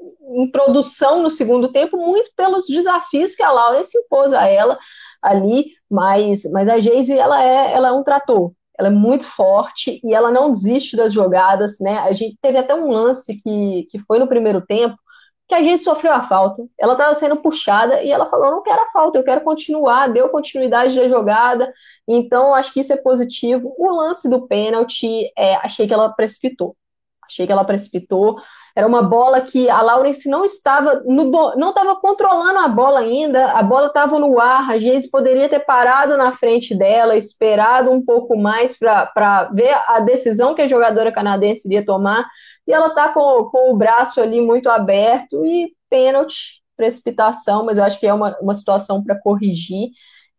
em 0.00 0.50
produção 0.50 1.22
no 1.22 1.30
segundo 1.30 1.72
tempo, 1.72 1.96
muito 1.96 2.30
pelos 2.36 2.66
desafios 2.66 3.34
que 3.34 3.42
a 3.42 3.50
Laurence 3.50 3.96
impôs 3.96 4.32
a 4.32 4.46
ela 4.46 4.78
ali, 5.22 5.72
mas, 5.90 6.44
mas 6.52 6.68
a 6.68 6.78
Geise 6.78 7.16
ela 7.16 7.42
é, 7.42 7.72
ela 7.72 7.88
é 7.88 7.92
um 7.92 8.04
trator, 8.04 8.52
ela 8.78 8.88
é 8.88 8.92
muito 8.92 9.26
forte 9.28 10.00
e 10.04 10.14
ela 10.14 10.30
não 10.30 10.50
desiste 10.52 10.96
das 10.96 11.12
jogadas, 11.12 11.80
né? 11.80 11.98
A 11.98 12.12
gente 12.12 12.38
teve 12.40 12.58
até 12.58 12.74
um 12.74 12.90
lance 12.90 13.40
que, 13.42 13.88
que 13.90 13.98
foi 14.00 14.18
no 14.18 14.28
primeiro 14.28 14.60
tempo, 14.60 14.96
que 15.48 15.54
a 15.54 15.62
gente 15.62 15.82
sofreu 15.82 16.12
a 16.12 16.22
falta. 16.22 16.62
Ela 16.78 16.92
estava 16.92 17.14
sendo 17.14 17.36
puxada 17.38 18.02
e 18.02 18.10
ela 18.10 18.26
falou: 18.26 18.50
não 18.50 18.62
quero 18.62 18.82
a 18.82 18.90
falta, 18.92 19.18
eu 19.18 19.24
quero 19.24 19.40
continuar, 19.40 20.12
deu 20.12 20.28
continuidade 20.28 20.94
da 20.94 21.08
jogada. 21.08 21.72
Então, 22.06 22.54
acho 22.54 22.72
que 22.72 22.80
isso 22.80 22.92
é 22.92 22.96
positivo. 22.96 23.74
O 23.78 23.90
lance 23.90 24.28
do 24.28 24.46
pênalti, 24.46 25.32
é, 25.36 25.56
achei 25.56 25.86
que 25.88 25.94
ela 25.94 26.10
precipitou. 26.10 26.76
Achei 27.28 27.46
que 27.46 27.52
ela 27.52 27.64
precipitou. 27.64 28.36
Era 28.74 28.86
uma 28.86 29.02
bola 29.02 29.40
que 29.40 29.68
a 29.68 29.82
Laurence 29.82 30.28
não 30.28 30.44
estava 30.44 31.02
no, 31.04 31.24
não 31.56 31.70
estava 31.70 31.96
controlando 31.96 32.60
a 32.60 32.68
bola 32.68 33.00
ainda, 33.00 33.50
a 33.52 33.62
bola 33.62 33.88
estava 33.88 34.20
no 34.20 34.38
ar, 34.40 34.70
a 34.70 34.78
Geise 34.78 35.10
poderia 35.10 35.48
ter 35.48 35.60
parado 35.60 36.16
na 36.16 36.32
frente 36.36 36.76
dela, 36.76 37.16
esperado 37.16 37.90
um 37.90 38.04
pouco 38.04 38.38
mais 38.38 38.78
para 38.78 39.50
ver 39.52 39.74
a 39.88 39.98
decisão 39.98 40.54
que 40.54 40.62
a 40.62 40.66
jogadora 40.68 41.10
canadense 41.10 41.66
iria 41.66 41.84
tomar, 41.84 42.24
e 42.66 42.72
ela 42.72 42.86
está 42.88 43.08
com, 43.12 43.48
com 43.50 43.72
o 43.72 43.76
braço 43.76 44.20
ali 44.20 44.40
muito 44.40 44.68
aberto 44.68 45.44
e 45.44 45.72
pênalti, 45.90 46.62
precipitação, 46.76 47.64
mas 47.64 47.78
eu 47.78 47.84
acho 47.84 47.98
que 47.98 48.06
é 48.06 48.14
uma, 48.14 48.36
uma 48.40 48.54
situação 48.54 49.02
para 49.02 49.18
corrigir. 49.18 49.88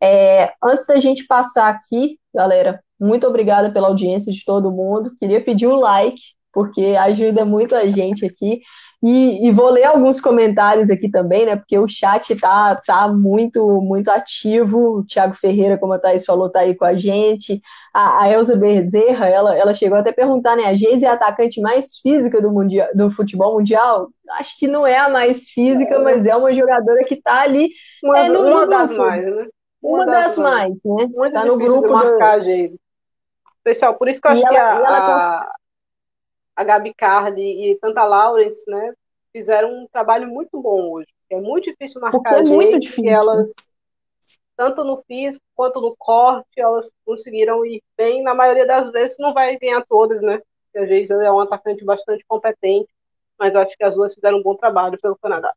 É, 0.02 0.54
antes 0.64 0.86
da 0.86 0.98
gente 0.98 1.26
passar 1.26 1.68
aqui, 1.68 2.18
galera, 2.34 2.82
muito 2.98 3.26
obrigada 3.26 3.70
pela 3.70 3.88
audiência 3.88 4.32
de 4.32 4.44
todo 4.44 4.70
mundo. 4.70 5.12
Queria 5.20 5.44
pedir 5.44 5.66
um 5.66 5.76
like 5.76 6.22
porque 6.52 6.96
ajuda 6.98 7.44
muito 7.44 7.74
a 7.74 7.86
gente 7.88 8.24
aqui. 8.24 8.60
E, 9.02 9.48
e, 9.48 9.50
vou 9.50 9.70
ler 9.70 9.84
alguns 9.84 10.20
comentários 10.20 10.90
aqui 10.90 11.10
também, 11.10 11.46
né? 11.46 11.56
Porque 11.56 11.78
o 11.78 11.88
chat 11.88 12.36
tá, 12.36 12.76
tá 12.84 13.08
muito, 13.08 13.80
muito 13.80 14.10
ativo. 14.10 14.98
O 14.98 15.04
Thiago 15.06 15.34
Ferreira, 15.36 15.78
como 15.78 15.94
a 15.94 15.98
Thaís 15.98 16.22
falou, 16.26 16.50
tá 16.50 16.60
aí 16.60 16.74
com 16.74 16.84
a 16.84 16.92
gente. 16.92 17.62
A, 17.94 18.24
a 18.24 18.30
Elza 18.30 18.56
Bezerra, 18.56 19.26
ela, 19.26 19.56
ela 19.56 19.72
chegou 19.72 19.96
até 19.96 20.10
a 20.10 20.14
perguntar, 20.14 20.54
né? 20.54 20.66
A 20.66 20.74
Geise 20.74 21.06
é 21.06 21.08
a 21.08 21.14
atacante 21.14 21.62
mais 21.62 21.96
física 21.96 22.42
do, 22.42 22.52
mundial, 22.52 22.88
do 22.94 23.10
futebol 23.10 23.54
mundial? 23.54 24.10
Acho 24.38 24.58
que 24.58 24.68
não 24.68 24.86
é 24.86 24.98
a 24.98 25.08
mais 25.08 25.48
física, 25.48 25.98
mas 26.00 26.26
é 26.26 26.36
uma 26.36 26.52
jogadora 26.52 27.02
que 27.04 27.16
tá 27.16 27.40
ali. 27.40 27.70
Uma, 28.04 28.18
é, 28.18 28.28
no, 28.28 28.42
uma 28.42 28.66
das 28.66 28.90
mais, 28.90 29.24
né? 29.24 29.46
Uma, 29.82 29.96
uma 29.96 30.06
das, 30.06 30.24
das, 30.24 30.36
mais, 30.36 30.78
né? 30.84 31.08
Muito 31.10 31.32
tá 31.32 31.46
no 31.46 31.56
grupo 31.56 31.86
de 31.86 31.92
marcar 31.92 32.38
do... 32.38 32.44
Geise. 32.44 32.78
Pessoal, 33.64 33.94
por 33.94 34.08
isso 34.08 34.20
que 34.20 34.28
eu 34.28 34.32
acho 34.32 34.46
ela, 34.46 34.50
que 34.50 34.58
a, 34.58 35.52
a, 36.56 36.64
Gabi 36.64 36.94
Cardi 36.94 37.40
e 37.40 37.78
tanta 37.80 38.04
Lawrence, 38.04 38.68
né, 38.68 38.92
fizeram 39.32 39.70
um 39.72 39.86
trabalho 39.92 40.28
muito 40.28 40.60
bom 40.60 40.90
hoje. 40.92 41.08
É 41.30 41.40
muito 41.40 41.64
difícil 41.64 42.00
marcar 42.00 42.18
Porque 42.18 42.34
é 42.34 42.42
muito 42.42 42.72
gente, 42.72 42.88
difícil. 42.88 43.10
elas, 43.10 43.52
tanto 44.56 44.84
no 44.84 45.00
físico 45.02 45.44
quanto 45.54 45.80
no 45.80 45.94
corte, 45.96 46.58
elas 46.58 46.92
conseguiram 47.04 47.64
ir 47.64 47.82
bem. 47.96 48.22
Na 48.22 48.34
maioria 48.34 48.66
das 48.66 48.90
vezes 48.90 49.16
não 49.18 49.32
vai 49.32 49.56
bem 49.58 49.72
a 49.74 49.84
todas, 49.84 50.20
né? 50.22 50.40
A 50.76 50.86
Geisa 50.86 51.14
é 51.14 51.30
um 51.30 51.40
atacante 51.40 51.84
bastante 51.84 52.24
competente, 52.26 52.88
mas 53.38 53.54
eu 53.54 53.60
acho 53.60 53.76
que 53.76 53.84
as 53.84 53.94
duas 53.94 54.14
fizeram 54.14 54.38
um 54.38 54.42
bom 54.42 54.54
trabalho 54.54 54.98
pelo 55.00 55.16
Canadá. 55.16 55.52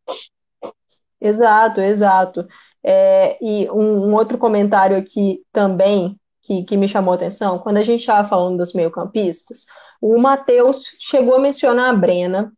Exato, 1.20 1.82
exato. 1.82 2.48
É, 2.84 3.38
e 3.41 3.70
um, 3.72 4.10
um, 4.10 4.14
outro 4.14 4.38
comentário 4.38 4.98
aqui 4.98 5.41
também 5.54 6.20
que, 6.41 6.64
que 6.64 6.76
me 6.76 6.89
chamou 6.89 7.14
a 7.14 7.16
atenção, 7.16 7.60
quando 7.60 7.78
a 7.78 7.84
gente 7.84 8.02
estava 8.02 8.28
falando 8.28 8.58
dos 8.58 8.74
meio-campistas, 8.74 9.66
o 10.04 10.20
Matheus 10.20 10.84
chegou 10.99 11.36
a 11.36 11.39
mencionar 11.39 11.89
a 11.89 11.95
Brena, 11.95 12.51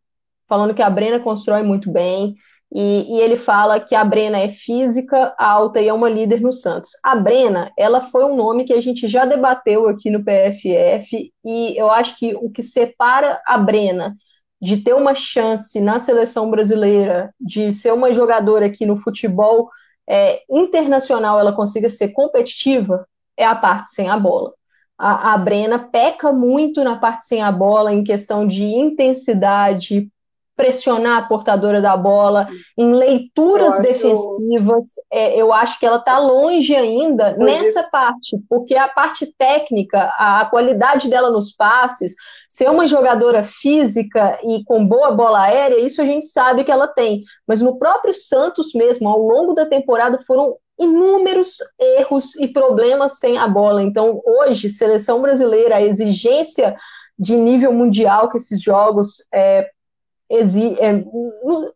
falando 0.48 0.74
que 0.74 0.82
a 0.82 0.90
Brena 0.90 1.20
constrói 1.20 1.62
muito 1.62 1.88
bem, 1.92 2.34
e, 2.74 3.16
e, 3.16 3.20
ele 3.20 3.36
fala 3.36 3.78
que 3.78 3.94
a 3.94 4.04
Brena 4.04 4.36
é 4.40 4.48
física, 4.48 5.32
alta 5.38 5.80
e 5.80 5.86
é 5.86 5.92
uma 5.92 6.08
líder 6.08 6.40
no 6.40 6.52
Santos. 6.52 6.90
A 7.04 7.14
Brena, 7.14 7.70
ela 7.78 8.00
foi 8.10 8.24
um 8.24 8.34
nome 8.34 8.64
que 8.64 8.72
a 8.72 8.80
gente 8.80 9.06
já 9.06 9.24
debateu 9.24 9.88
aqui 9.88 10.10
no 10.10 10.24
PFF, 10.24 11.32
e 11.44 11.80
eu 11.80 11.88
acho 11.88 12.18
que 12.18 12.34
o 12.34 12.50
que 12.50 12.64
separa 12.64 13.40
a 13.46 13.56
Brena 13.56 14.16
de 14.60 14.78
ter 14.78 14.94
uma 14.94 15.14
chance 15.14 15.80
na 15.80 16.00
seleção 16.00 16.50
brasileira, 16.50 17.32
de 17.40 17.70
ser 17.70 17.92
uma 17.92 18.12
jogadora 18.12 18.68
que 18.68 18.84
no 18.84 18.96
futebol 18.96 19.70
é, 20.08 20.42
internacional 20.50 21.38
ela 21.38 21.52
consiga 21.52 21.88
ser 21.88 22.08
competitiva, 22.08 23.06
é 23.36 23.44
a 23.46 23.54
parte 23.54 23.92
sem 23.92 24.08
a 24.08 24.18
bola. 24.18 24.52
A, 24.98 25.34
a 25.34 25.38
Brena 25.38 25.78
peca 25.78 26.32
muito 26.32 26.82
na 26.82 26.96
parte 26.96 27.24
sem 27.24 27.42
a 27.42 27.52
bola, 27.52 27.92
em 27.92 28.02
questão 28.02 28.46
de 28.46 28.64
intensidade, 28.64 30.10
pressionar 30.56 31.18
a 31.18 31.26
portadora 31.26 31.82
da 31.82 31.96
bola, 31.96 32.48
em 32.76 32.94
leituras 32.94 33.76
eu 33.76 33.82
defensivas. 33.82 34.88
É, 35.12 35.38
eu 35.40 35.52
acho 35.52 35.78
que 35.78 35.84
ela 35.84 35.98
está 35.98 36.18
longe 36.18 36.74
ainda 36.74 37.36
nessa 37.36 37.82
parte, 37.84 38.38
porque 38.48 38.74
a 38.74 38.88
parte 38.88 39.26
técnica, 39.36 40.10
a, 40.16 40.40
a, 40.40 40.46
qualidade 40.46 41.10
dela 41.10 41.30
nos 41.30 41.52
passes, 41.52 42.14
ser 42.48 42.70
uma 42.70 42.86
jogadora 42.86 43.44
física 43.44 44.38
e 44.42 44.64
com 44.64 44.86
boa 44.86 45.10
bola 45.10 45.42
aérea, 45.42 45.78
isso 45.78 46.00
a 46.00 46.06
gente 46.06 46.26
sabe 46.26 46.64
que 46.64 46.72
ela 46.72 46.88
tem. 46.88 47.22
Mas 47.46 47.60
no 47.60 47.78
próprio 47.78 48.14
Santos 48.14 48.72
mesmo, 48.74 49.08
ao 49.08 49.18
longo 49.18 49.52
da 49.52 49.66
temporada, 49.66 50.18
foram 50.26 50.56
inúmeros 50.78 51.56
erros 51.78 52.36
e 52.36 52.48
problemas 52.48 53.18
sem 53.18 53.38
a 53.38 53.48
bola. 53.48 53.82
Então, 53.82 54.20
hoje, 54.24 54.68
seleção 54.68 55.20
brasileira, 55.22 55.76
a 55.76 55.82
exigência 55.82 56.76
de 57.18 57.36
nível 57.36 57.72
mundial 57.72 58.28
que 58.28 58.36
esses 58.36 58.60
jogos 58.60 59.26
é, 59.32 59.70
exi 60.28 60.76
é, 60.78 61.02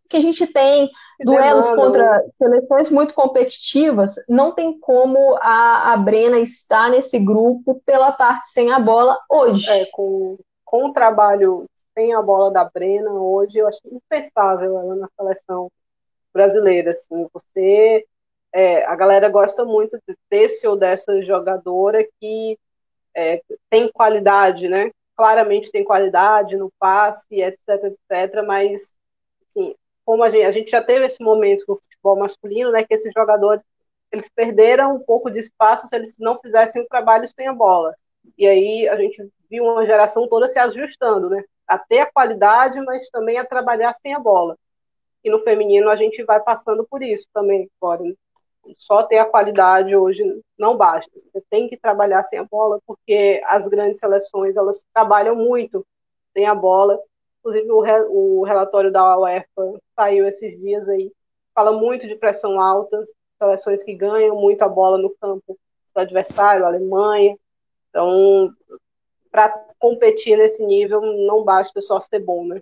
que 0.09 0.17
a 0.17 0.21
gente 0.21 0.47
tem 0.47 0.91
duelos 1.21 1.69
contra 1.69 2.23
seleções 2.35 2.91
muito 2.91 3.15
competitivas, 3.15 4.15
não 4.29 4.53
tem 4.53 4.79
como 4.79 5.37
a, 5.41 5.93
a 5.93 5.97
Brena 5.97 6.39
estar 6.39 6.91
nesse 6.91 7.19
grupo 7.19 7.81
pela 7.85 8.13
parte 8.13 8.49
sem 8.49 8.73
a 8.73 8.79
bola 8.79 9.19
hoje. 9.31 9.69
É, 9.69 9.87
com, 9.93 10.39
com 10.65 10.87
o 10.87 10.93
trabalho 10.93 11.67
sem 11.95 12.15
a 12.15 12.23
bola 12.23 12.51
da 12.51 12.65
Brena 12.65 13.13
hoje, 13.13 13.59
eu 13.59 13.69
acho 13.69 13.81
impensável 13.85 14.79
ela 14.79 14.95
na 14.95 15.09
seleção 15.17 15.71
brasileira. 16.33 16.93
Assim, 16.93 17.27
você 17.33 18.05
é, 18.53 18.85
a 18.85 18.97
galera 18.97 19.29
gosta 19.29 19.65
muito 19.65 19.99
desse 20.31 20.67
ou 20.67 20.77
dessa 20.77 21.23
jogadora 21.23 22.07
que 22.21 22.59
é, 23.15 23.43
tem 23.69 23.91
qualidade, 23.93 24.69
né? 24.69 24.91
Claramente 25.17 25.71
tem 25.71 25.85
qualidade 25.85 26.57
no 26.57 26.73
passe, 26.79 27.41
etc, 27.41 27.59
etc, 27.69 28.45
mas 28.47 28.93
assim, 29.51 29.75
como 30.05 30.23
a 30.25 30.31
gente, 30.31 30.45
a 30.45 30.53
gente 30.53 30.71
já 30.71 30.83
teve 30.83 31.07
esse 31.07 31.23
momento 31.23 31.65
no 31.69 31.77
futebol 31.77 32.17
masculino, 32.17 32.73
né, 32.73 32.85
que 32.85 32.95
esses 32.95 33.13
jogadores 33.15 33.63
eles 34.11 34.29
perderam 34.29 34.97
um 34.97 35.01
pouco 35.01 35.31
de 35.31 35.39
espaço 35.39 35.87
se 35.87 35.95
eles 35.95 36.17
não 36.19 36.41
fizessem 36.41 36.83
o 36.83 36.89
trabalho 36.89 37.29
sem 37.29 37.47
a 37.47 37.53
bola. 37.53 37.95
E 38.37 38.47
aí 38.47 38.89
a 38.89 38.97
gente 38.97 39.29
viu 39.49 39.65
uma 39.65 39.87
geração 39.87 40.29
toda 40.29 40.49
se 40.49 40.59
ajustando, 40.59 41.31
né? 41.31 41.45
A 41.67 41.79
ter 41.79 42.01
a 42.01 42.11
qualidade, 42.11 42.81
mas 42.81 43.09
também 43.11 43.39
a 43.39 43.45
trabalhar 43.45 43.95
sem 43.95 44.13
a 44.13 44.19
bola. 44.19 44.57
E 45.23 45.31
no 45.31 45.41
feminino 45.45 45.89
a 45.89 45.97
gente 45.97 46.25
vai 46.25 46.41
passando 46.41 46.85
por 46.89 47.03
isso 47.03 47.27
também 47.33 47.71
agora. 47.81 48.03
Né? 48.03 48.15
Só 48.79 49.03
ter 49.03 49.19
a 49.19 49.25
qualidade 49.25 49.95
hoje 49.95 50.23
não 50.59 50.77
basta. 50.77 51.11
Você 51.15 51.43
tem 51.51 51.69
que 51.69 51.77
trabalhar 51.77 52.23
sem 52.25 52.39
a 52.39 52.45
bola, 52.45 52.81
porque 52.87 53.43
as 53.47 53.67
grandes 53.69 53.99
seleções 53.99 54.57
elas 54.57 54.85
trabalham 54.93 55.35
muito 55.35 55.87
sem 56.33 56.47
a 56.47 56.55
bola. 56.55 56.99
Inclusive 57.41 57.71
o, 57.71 57.81
re, 57.81 58.01
o 58.09 58.43
relatório 58.43 58.93
da 58.93 59.19
UEFA 59.19 59.81
saiu 59.97 60.27
esses 60.27 60.59
dias 60.61 60.89
aí, 60.89 61.11
fala 61.55 61.73
muito 61.73 62.07
de 62.07 62.15
pressão 62.15 62.61
alta, 62.61 63.05
seleções 63.39 63.83
que 63.83 63.95
ganham 63.95 64.37
muito 64.37 64.63
a 64.63 64.69
bola 64.69 64.99
no 64.99 65.11
campo 65.11 65.59
do 65.95 66.01
adversário, 66.01 66.65
a 66.65 66.69
Alemanha. 66.69 67.37
Então, 67.89 68.55
para 69.31 69.49
competir 69.79 70.37
nesse 70.37 70.65
nível, 70.65 71.01
não 71.01 71.43
basta 71.43 71.81
só 71.81 72.01
ser 72.01 72.21
bom, 72.21 72.47
né? 72.47 72.61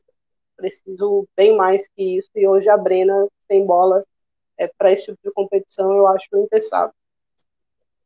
Preciso 0.57 1.27
bem 1.37 1.57
mais 1.57 1.89
que 1.89 2.17
isso. 2.17 2.31
E 2.35 2.47
hoje 2.47 2.69
a 2.69 2.77
Brena, 2.77 3.27
sem 3.47 3.65
bola, 3.67 4.05
é, 4.59 4.71
para 4.77 4.93
esse 4.93 5.05
tipo 5.05 5.19
de 5.23 5.33
competição, 5.33 5.93
eu 5.93 6.07
acho 6.09 6.27
impensável. 6.35 6.93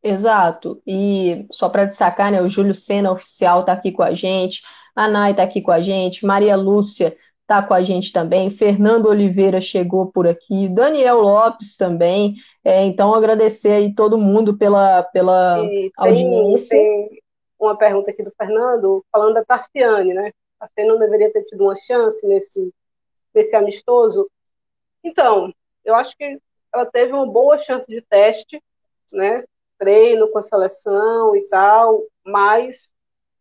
Exato. 0.03 0.83
E 0.87 1.47
só 1.51 1.69
para 1.69 1.85
destacar, 1.85 2.33
né, 2.33 2.43
o 2.43 2.49
Júlio 2.49 2.75
Sena 2.75 3.13
oficial 3.13 3.61
está 3.61 3.73
aqui 3.73 3.93
com 3.93 4.03
a 4.03 4.15
gente, 4.15 4.63
a 4.95 5.09
Nai 5.09 5.31
está 5.31 5.45
aqui 5.45 5.63
com 5.63 5.71
a 5.71 5.81
gente, 5.81 6.27
Maria 6.27 6.57
Lúcia 6.57 7.17
está 7.43 7.63
com 7.63 7.75
a 7.75 7.83
gente 7.83 8.13
também, 8.13 8.51
Fernando 8.51 9.07
Oliveira 9.07 9.61
chegou 9.61 10.07
por 10.11 10.27
aqui, 10.27 10.69
Daniel 10.69 11.21
Lopes 11.21 11.77
também. 11.77 12.35
É, 12.65 12.85
então, 12.85 13.15
agradecer 13.15 13.73
aí 13.73 13.95
todo 13.95 14.19
mundo 14.19 14.57
pela, 14.57 15.03
pela 15.03 15.57
tem, 15.57 15.91
audiência. 15.97 16.79
Tem 16.79 17.23
uma 17.59 17.77
pergunta 17.77 18.11
aqui 18.11 18.23
do 18.23 18.33
Fernando, 18.37 19.05
falando 19.11 19.35
da 19.35 19.45
Tarciane, 19.45 20.15
né? 20.15 20.33
A 20.59 20.67
Tarciane 20.67 20.91
não 20.91 20.99
deveria 20.99 21.33
ter 21.33 21.43
tido 21.43 21.65
uma 21.65 21.75
chance 21.75 22.27
nesse, 22.27 22.73
nesse 23.35 23.55
amistoso. 23.55 24.29
Então, 25.03 25.53
eu 25.85 25.95
acho 25.95 26.17
que 26.17 26.39
ela 26.73 26.87
teve 26.87 27.13
uma 27.13 27.27
boa 27.27 27.59
chance 27.59 27.87
de 27.87 28.01
teste, 28.03 28.63
né? 29.13 29.45
Treino 29.79 30.29
com 30.29 30.39
a 30.39 30.43
seleção 30.43 31.37
e 31.37 31.47
tal, 31.49 32.03
mas 32.25 32.93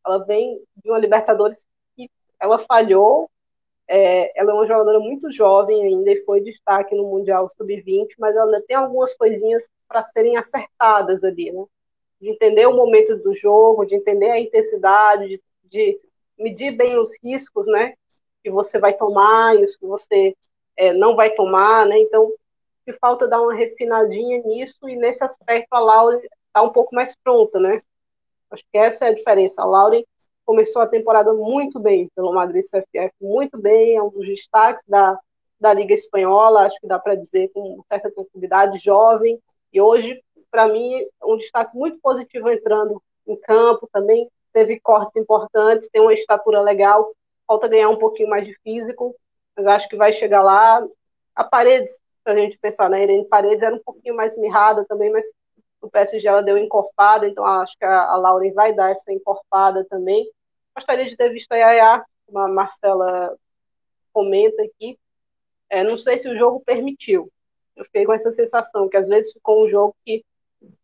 ela 0.05 0.25
vem 0.25 0.61
de 0.83 0.89
uma 0.89 0.99
Libertadores 0.99 1.65
que 1.95 2.09
ela 2.39 2.59
falhou. 2.59 3.29
É, 3.87 4.39
ela 4.39 4.51
é 4.51 4.53
uma 4.53 4.65
jogadora 4.65 4.99
muito 4.99 5.31
jovem 5.31 5.83
ainda 5.83 6.11
e 6.11 6.23
foi 6.23 6.41
destaque 6.41 6.95
no 6.95 7.09
Mundial 7.09 7.49
Sub-20, 7.57 8.07
mas 8.17 8.35
ela 8.35 8.61
tem 8.61 8.75
algumas 8.75 9.13
coisinhas 9.13 9.69
para 9.87 10.03
serem 10.03 10.37
acertadas 10.37 11.23
ali, 11.23 11.51
né? 11.51 11.65
De 12.19 12.29
entender 12.29 12.65
o 12.67 12.75
momento 12.75 13.17
do 13.17 13.33
jogo, 13.35 13.85
de 13.85 13.95
entender 13.95 14.29
a 14.29 14.39
intensidade, 14.39 15.27
de, 15.27 15.41
de 15.65 15.99
medir 16.37 16.71
bem 16.71 16.97
os 16.97 17.11
riscos, 17.23 17.65
né? 17.65 17.93
Que 18.43 18.49
você 18.49 18.79
vai 18.79 18.93
tomar 18.93 19.55
e 19.55 19.65
os 19.65 19.75
que 19.75 19.85
você 19.85 20.35
é, 20.77 20.93
não 20.93 21.15
vai 21.15 21.31
tomar, 21.31 21.85
né? 21.85 21.99
Então, 21.99 22.31
que 22.85 22.93
falta 22.93 23.27
dar 23.27 23.41
uma 23.41 23.53
refinadinha 23.53 24.41
nisso 24.43 24.89
e 24.89 24.95
nesse 24.95 25.23
aspecto 25.23 25.67
a 25.71 25.79
Laura 25.79 26.17
está 26.17 26.61
um 26.61 26.71
pouco 26.71 26.93
mais 26.95 27.15
pronta, 27.23 27.59
né? 27.59 27.79
Acho 28.49 28.63
que 28.71 28.77
essa 28.77 29.05
é 29.05 29.09
a 29.09 29.13
diferença. 29.13 29.61
A 29.61 29.65
Laura 29.65 30.01
começou 30.45 30.81
a 30.81 30.87
temporada 30.87 31.33
muito 31.33 31.79
bem 31.79 32.09
pelo 32.15 32.33
Madrid 32.33 32.63
CFF, 32.63 33.13
muito 33.21 33.57
bem, 33.57 33.95
é 33.95 34.03
um 34.03 34.09
dos 34.09 34.25
destaques 34.25 34.83
da, 34.87 35.17
da 35.59 35.73
Liga 35.73 35.93
Espanhola, 35.93 36.65
acho 36.65 36.79
que 36.79 36.87
dá 36.87 36.99
para 36.99 37.15
dizer 37.15 37.49
com 37.53 37.81
certa 37.87 38.11
tranquilidade, 38.11 38.79
jovem, 38.79 39.39
e 39.71 39.79
hoje, 39.79 40.21
para 40.49 40.67
mim, 40.67 41.05
um 41.23 41.37
destaque 41.37 41.77
muito 41.77 41.99
positivo 42.01 42.49
entrando 42.49 43.01
em 43.25 43.35
campo 43.37 43.87
também, 43.93 44.29
teve 44.51 44.79
cortes 44.79 45.15
importantes, 45.15 45.89
tem 45.89 46.01
uma 46.01 46.13
estatura 46.13 46.61
legal, 46.61 47.13
falta 47.47 47.67
ganhar 47.67 47.89
um 47.89 47.97
pouquinho 47.97 48.29
mais 48.29 48.45
de 48.45 48.53
físico, 48.61 49.15
mas 49.55 49.67
acho 49.67 49.87
que 49.89 49.95
vai 49.95 50.13
chegar 50.13 50.41
lá. 50.43 50.85
A 51.35 51.43
Paredes, 51.43 52.01
para 52.23 52.33
a 52.33 52.37
gente 52.37 52.57
pensar, 52.57 52.89
né? 52.89 53.03
Irene 53.03 53.27
Paredes 53.27 53.63
era 53.63 53.75
um 53.75 53.83
pouquinho 53.83 54.15
mais 54.15 54.37
mirrada 54.37 54.85
também, 54.85 55.11
mas 55.11 55.25
o 55.81 55.89
PSG 55.89 56.27
ela 56.27 56.43
deu 56.43 56.57
encorpada, 56.57 57.27
então 57.27 57.45
acho 57.45 57.75
que 57.77 57.85
a, 57.85 58.03
a 58.11 58.15
Lauren 58.15 58.53
vai 58.53 58.73
dar 58.73 58.91
essa 58.91 59.11
encorpada 59.11 59.85
também. 59.89 60.29
Gostaria 60.75 61.05
de 61.05 61.17
ter 61.17 61.29
visto 61.29 61.51
a 61.51 61.57
Yaya, 61.57 62.05
como 62.25 62.39
a 62.39 62.47
Marcela 62.47 63.35
comenta 64.13 64.61
aqui. 64.63 64.97
É, 65.69 65.83
não 65.83 65.97
sei 65.97 66.19
se 66.19 66.29
o 66.29 66.37
jogo 66.37 66.61
permitiu. 66.65 67.31
Eu 67.75 67.85
fiquei 67.85 68.05
com 68.05 68.13
essa 68.13 68.31
sensação, 68.31 68.89
que 68.89 68.97
às 68.97 69.07
vezes 69.07 69.33
ficou 69.33 69.65
um 69.65 69.69
jogo 69.69 69.95
que, 70.05 70.23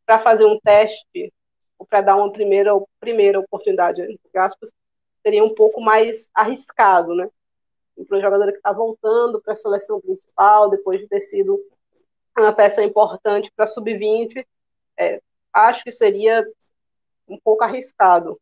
para 0.06 0.20
fazer 0.20 0.46
um 0.46 0.60
teste, 0.60 1.34
ou 1.78 1.86
para 1.86 2.02
dar 2.02 2.16
uma 2.16 2.32
primeira, 2.32 2.72
primeira 3.00 3.40
oportunidade, 3.40 4.02
entre 4.02 4.40
aspas, 4.40 4.72
seria 5.22 5.44
um 5.44 5.54
pouco 5.54 5.80
mais 5.80 6.30
arriscado, 6.34 7.14
né? 7.14 7.30
Para 8.06 8.18
um 8.18 8.22
jogador 8.22 8.52
que 8.52 8.58
está 8.58 8.72
voltando 8.72 9.42
para 9.42 9.54
a 9.54 9.56
seleção 9.56 10.00
principal, 10.00 10.70
depois 10.70 11.00
de 11.00 11.08
ter 11.08 11.22
sido 11.22 11.60
uma 12.38 12.54
peça 12.54 12.84
importante 12.84 13.52
para 13.56 13.66
sub-20, 13.66 14.46
é, 14.98 15.22
acho 15.52 15.84
que 15.84 15.92
seria 15.92 16.46
um 17.28 17.38
pouco 17.38 17.64
arriscado. 17.64 18.40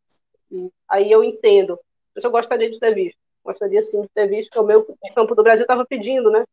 E 0.52 0.70
aí 0.88 1.12
eu 1.12 1.24
entendo, 1.24 1.80
mas 2.14 2.24
eu 2.24 2.32
gostaria 2.32 2.70
de 2.70 2.80
ter 2.80 2.94
visto. 2.94 3.18
Gostaria 3.44 3.82
sim 3.84 4.02
de 4.02 4.10
ter 4.10 4.28
visto, 4.28 4.52
que 4.52 4.60
o 4.60 4.64
meu 4.64 4.86
campo 5.14 5.36
do 5.36 5.44
Brasil 5.44 5.64
estava 5.64 5.86
pedindo, 5.86 6.32
né? 6.32 6.44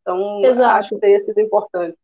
Então, 0.00 0.42
Exato. 0.44 0.78
acho 0.78 0.88
que 0.90 1.00
teria 1.00 1.20
sido 1.20 1.40
importante. 1.40 1.96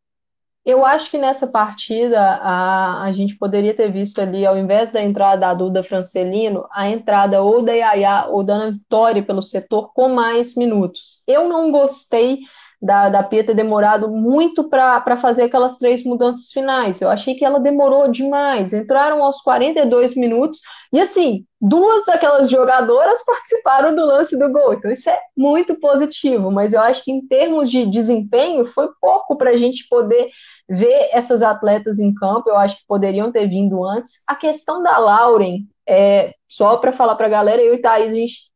Eu 0.66 0.84
acho 0.84 1.08
que 1.12 1.16
nessa 1.16 1.46
partida 1.46 2.20
a, 2.20 3.04
a 3.04 3.12
gente 3.12 3.36
poderia 3.36 3.72
ter 3.72 3.88
visto 3.92 4.20
ali, 4.20 4.44
ao 4.44 4.58
invés 4.58 4.90
da 4.90 5.00
entrada 5.00 5.42
da 5.42 5.54
Duda 5.54 5.84
Francelino, 5.84 6.66
a 6.72 6.88
entrada 6.90 7.40
ou 7.40 7.62
da 7.62 7.72
Yaya 7.72 8.26
ou 8.28 8.42
da 8.42 8.54
Ana 8.54 8.72
Vitória 8.72 9.22
pelo 9.22 9.40
setor 9.40 9.92
com 9.94 10.08
mais 10.08 10.56
minutos. 10.56 11.22
Eu 11.24 11.48
não 11.48 11.70
gostei 11.70 12.40
da, 12.80 13.08
da 13.08 13.22
Pia 13.22 13.44
ter 13.44 13.54
demorado 13.54 14.08
muito 14.08 14.68
para 14.68 15.16
fazer 15.16 15.44
aquelas 15.44 15.78
três 15.78 16.04
mudanças 16.04 16.50
finais. 16.50 17.00
Eu 17.00 17.08
achei 17.08 17.34
que 17.34 17.44
ela 17.44 17.58
demorou 17.58 18.08
demais. 18.08 18.72
Entraram 18.72 19.22
aos 19.22 19.40
42 19.40 20.14
minutos 20.14 20.60
e, 20.92 21.00
assim, 21.00 21.44
duas 21.60 22.04
daquelas 22.04 22.50
jogadoras 22.50 23.22
participaram 23.26 23.94
do 23.94 24.04
lance 24.04 24.38
do 24.38 24.50
gol. 24.50 24.74
Então, 24.74 24.90
isso 24.90 25.08
é 25.08 25.18
muito 25.36 25.74
positivo. 25.80 26.50
Mas 26.50 26.74
eu 26.74 26.80
acho 26.80 27.02
que, 27.02 27.10
em 27.10 27.26
termos 27.26 27.70
de 27.70 27.86
desempenho, 27.86 28.66
foi 28.66 28.88
pouco 29.00 29.36
para 29.36 29.50
a 29.50 29.56
gente 29.56 29.88
poder 29.88 30.28
ver 30.68 31.08
essas 31.12 31.42
atletas 31.42 31.98
em 31.98 32.12
campo. 32.14 32.50
Eu 32.50 32.56
acho 32.56 32.76
que 32.76 32.86
poderiam 32.86 33.32
ter 33.32 33.48
vindo 33.48 33.84
antes. 33.84 34.12
A 34.26 34.34
questão 34.34 34.82
da 34.82 34.98
Lauren, 34.98 35.60
é, 35.88 36.34
só 36.46 36.76
para 36.76 36.92
falar 36.92 37.14
para 37.16 37.26
a 37.26 37.30
galera, 37.30 37.62
eu 37.62 37.74
e 37.74 37.80
Thaís, 37.80 38.12
a 38.12 38.16
gente 38.16 38.55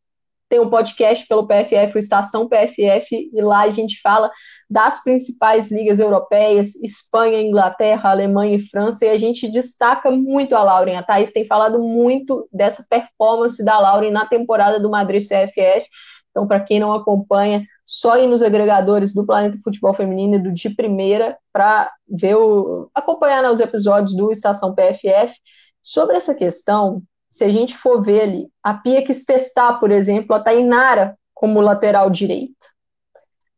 tem 0.50 0.58
um 0.58 0.68
podcast 0.68 1.26
pelo 1.28 1.46
PFF, 1.46 1.94
o 1.94 1.98
Estação 1.98 2.48
PFF, 2.48 3.30
e 3.32 3.40
lá 3.40 3.60
a 3.62 3.70
gente 3.70 4.00
fala 4.00 4.28
das 4.68 5.02
principais 5.02 5.70
ligas 5.70 6.00
europeias, 6.00 6.74
Espanha, 6.82 7.40
Inglaterra, 7.40 8.10
Alemanha 8.10 8.56
e 8.56 8.66
França, 8.66 9.06
e 9.06 9.10
a 9.10 9.16
gente 9.16 9.48
destaca 9.48 10.10
muito 10.10 10.56
a 10.56 10.62
Lauren. 10.64 10.96
A 10.96 11.04
Thaís 11.04 11.32
tem 11.32 11.46
falado 11.46 11.78
muito 11.78 12.48
dessa 12.52 12.84
performance 12.90 13.64
da 13.64 13.78
Lauren 13.78 14.10
na 14.10 14.26
temporada 14.26 14.80
do 14.80 14.90
Madrid 14.90 15.22
CFF. 15.22 15.86
Então, 16.30 16.48
para 16.48 16.60
quem 16.60 16.80
não 16.80 16.92
acompanha, 16.92 17.64
só 17.86 18.18
ir 18.18 18.26
nos 18.26 18.42
agregadores 18.42 19.14
do 19.14 19.24
Planeta 19.24 19.58
Futebol 19.62 19.94
Feminino 19.94 20.34
e 20.34 20.42
do 20.42 20.52
de 20.52 20.70
primeira 20.70 21.38
para 21.52 21.92
ver 22.08 22.36
o 22.36 22.90
acompanhar 22.92 23.42
né, 23.42 23.50
os 23.50 23.60
episódios 23.60 24.16
do 24.16 24.32
Estação 24.32 24.74
PFF 24.74 25.32
sobre 25.80 26.16
essa 26.16 26.34
questão 26.34 27.02
se 27.30 27.44
a 27.44 27.48
gente 27.48 27.78
for 27.78 28.02
ver 28.02 28.22
ali, 28.22 28.48
a 28.62 28.74
Pia 28.74 29.04
quis 29.04 29.24
testar, 29.24 29.74
por 29.74 29.92
exemplo, 29.92 30.34
a 30.34 30.40
Tainara 30.40 31.16
como 31.32 31.60
lateral 31.60 32.10
direita. 32.10 32.66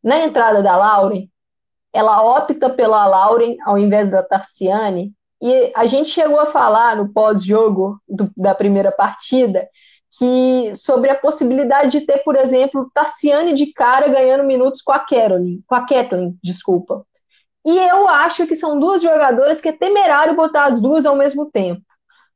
Na 0.05 0.21
entrada 0.21 0.63
da 0.63 0.77
Lauren, 0.77 1.29
ela 1.93 2.23
opta 2.23 2.69
pela 2.69 3.07
Lauren 3.07 3.57
ao 3.65 3.79
invés 3.79 4.11
da 4.11 4.23
Tarciane, 4.23 5.13
e 5.41 5.73
a 5.75 5.87
gente 5.87 6.11
chegou 6.11 6.39
a 6.39 6.47
falar 6.47 6.97
no 6.97 7.13
pós-jogo 7.13 8.01
da 8.37 8.55
primeira 8.55 8.93
partida 8.93 9.69
que 10.17 10.73
sobre 10.75 11.11
a 11.11 11.17
possibilidade 11.17 11.99
de 11.99 12.07
ter, 12.07 12.19
por 12.19 12.37
exemplo, 12.37 12.91
Tarciane 12.95 13.55
de 13.55 13.73
cara 13.73 14.07
ganhando 14.09 14.45
minutos 14.45 14.83
com 14.83 14.93
a 14.93 15.01
Caroline, 15.01 15.63
com 15.67 15.75
a 15.75 15.87
Kathleen, 15.87 16.39
desculpa. 16.45 17.05
E 17.65 17.77
eu 17.77 18.07
acho 18.07 18.47
que 18.47 18.55
são 18.55 18.79
duas 18.79 19.01
jogadoras 19.01 19.61
que 19.61 19.71
é 19.71 19.73
temerário 19.73 20.37
botar 20.37 20.67
as 20.67 20.81
duas 20.81 21.07
ao 21.07 21.17
mesmo 21.17 21.51
tempo 21.51 21.83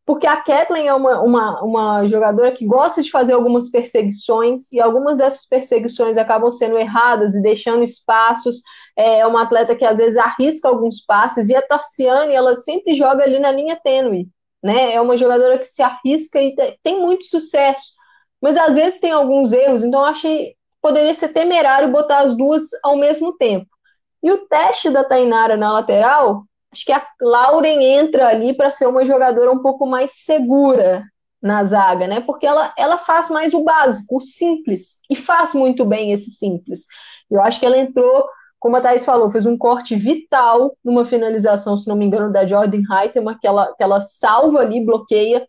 porque 0.06 0.26
a 0.26 0.36
Kathleen 0.36 0.86
é 0.86 0.94
uma, 0.94 1.20
uma, 1.20 1.62
uma 1.62 2.06
jogadora 2.06 2.52
que 2.52 2.64
gosta 2.64 3.02
de 3.02 3.10
fazer 3.10 3.32
algumas 3.32 3.68
perseguições, 3.68 4.72
e 4.72 4.80
algumas 4.80 5.18
dessas 5.18 5.44
perseguições 5.44 6.16
acabam 6.16 6.48
sendo 6.48 6.78
erradas 6.78 7.34
e 7.34 7.42
deixando 7.42 7.82
espaços. 7.82 8.62
É 8.96 9.26
uma 9.26 9.42
atleta 9.42 9.74
que 9.74 9.84
às 9.84 9.98
vezes 9.98 10.16
arrisca 10.16 10.68
alguns 10.68 11.04
passes, 11.04 11.48
e 11.48 11.56
a 11.56 11.60
Tarciane, 11.60 12.32
ela 12.32 12.54
sempre 12.54 12.94
joga 12.94 13.24
ali 13.24 13.40
na 13.40 13.50
linha 13.50 13.78
tênue. 13.82 14.28
Né? 14.62 14.94
É 14.94 15.00
uma 15.00 15.16
jogadora 15.16 15.58
que 15.58 15.66
se 15.66 15.82
arrisca 15.82 16.40
e 16.40 16.54
tem 16.84 17.00
muito 17.00 17.24
sucesso, 17.24 17.92
mas 18.40 18.56
às 18.56 18.76
vezes 18.76 19.00
tem 19.00 19.10
alguns 19.10 19.52
erros, 19.52 19.82
então 19.82 20.00
eu 20.00 20.06
achei 20.06 20.54
poderia 20.80 21.14
ser 21.14 21.30
temerário 21.30 21.90
botar 21.90 22.20
as 22.20 22.36
duas 22.36 22.62
ao 22.80 22.96
mesmo 22.96 23.36
tempo. 23.36 23.66
E 24.22 24.30
o 24.30 24.46
teste 24.46 24.88
da 24.88 25.02
Tainara 25.02 25.56
na 25.56 25.72
lateral 25.72 26.44
acho 26.76 26.84
que 26.84 26.92
a 26.92 27.06
Lauren 27.20 27.82
entra 27.82 28.28
ali 28.28 28.54
para 28.54 28.70
ser 28.70 28.86
uma 28.86 29.04
jogadora 29.06 29.50
um 29.50 29.62
pouco 29.62 29.86
mais 29.86 30.10
segura 30.12 31.02
na 31.40 31.64
zaga, 31.64 32.06
né? 32.06 32.20
Porque 32.20 32.46
ela, 32.46 32.74
ela 32.76 32.98
faz 32.98 33.30
mais 33.30 33.54
o 33.54 33.64
básico, 33.64 34.16
o 34.16 34.20
simples, 34.20 35.00
e 35.08 35.16
faz 35.16 35.54
muito 35.54 35.84
bem 35.84 36.12
esse 36.12 36.30
simples. 36.30 36.86
Eu 37.30 37.40
acho 37.40 37.58
que 37.58 37.64
ela 37.64 37.78
entrou, 37.78 38.28
como 38.58 38.76
a 38.76 38.80
Thais 38.80 39.04
falou, 39.06 39.30
fez 39.30 39.46
um 39.46 39.56
corte 39.56 39.96
vital 39.96 40.76
numa 40.84 41.06
finalização, 41.06 41.78
se 41.78 41.88
não 41.88 41.96
me 41.96 42.04
engano, 42.04 42.30
da 42.30 42.46
Jordan 42.46 42.82
Heitema, 42.90 43.38
que 43.40 43.46
ela, 43.46 43.72
que 43.74 43.82
ela 43.82 44.00
salva 44.00 44.60
ali, 44.60 44.84
bloqueia, 44.84 45.46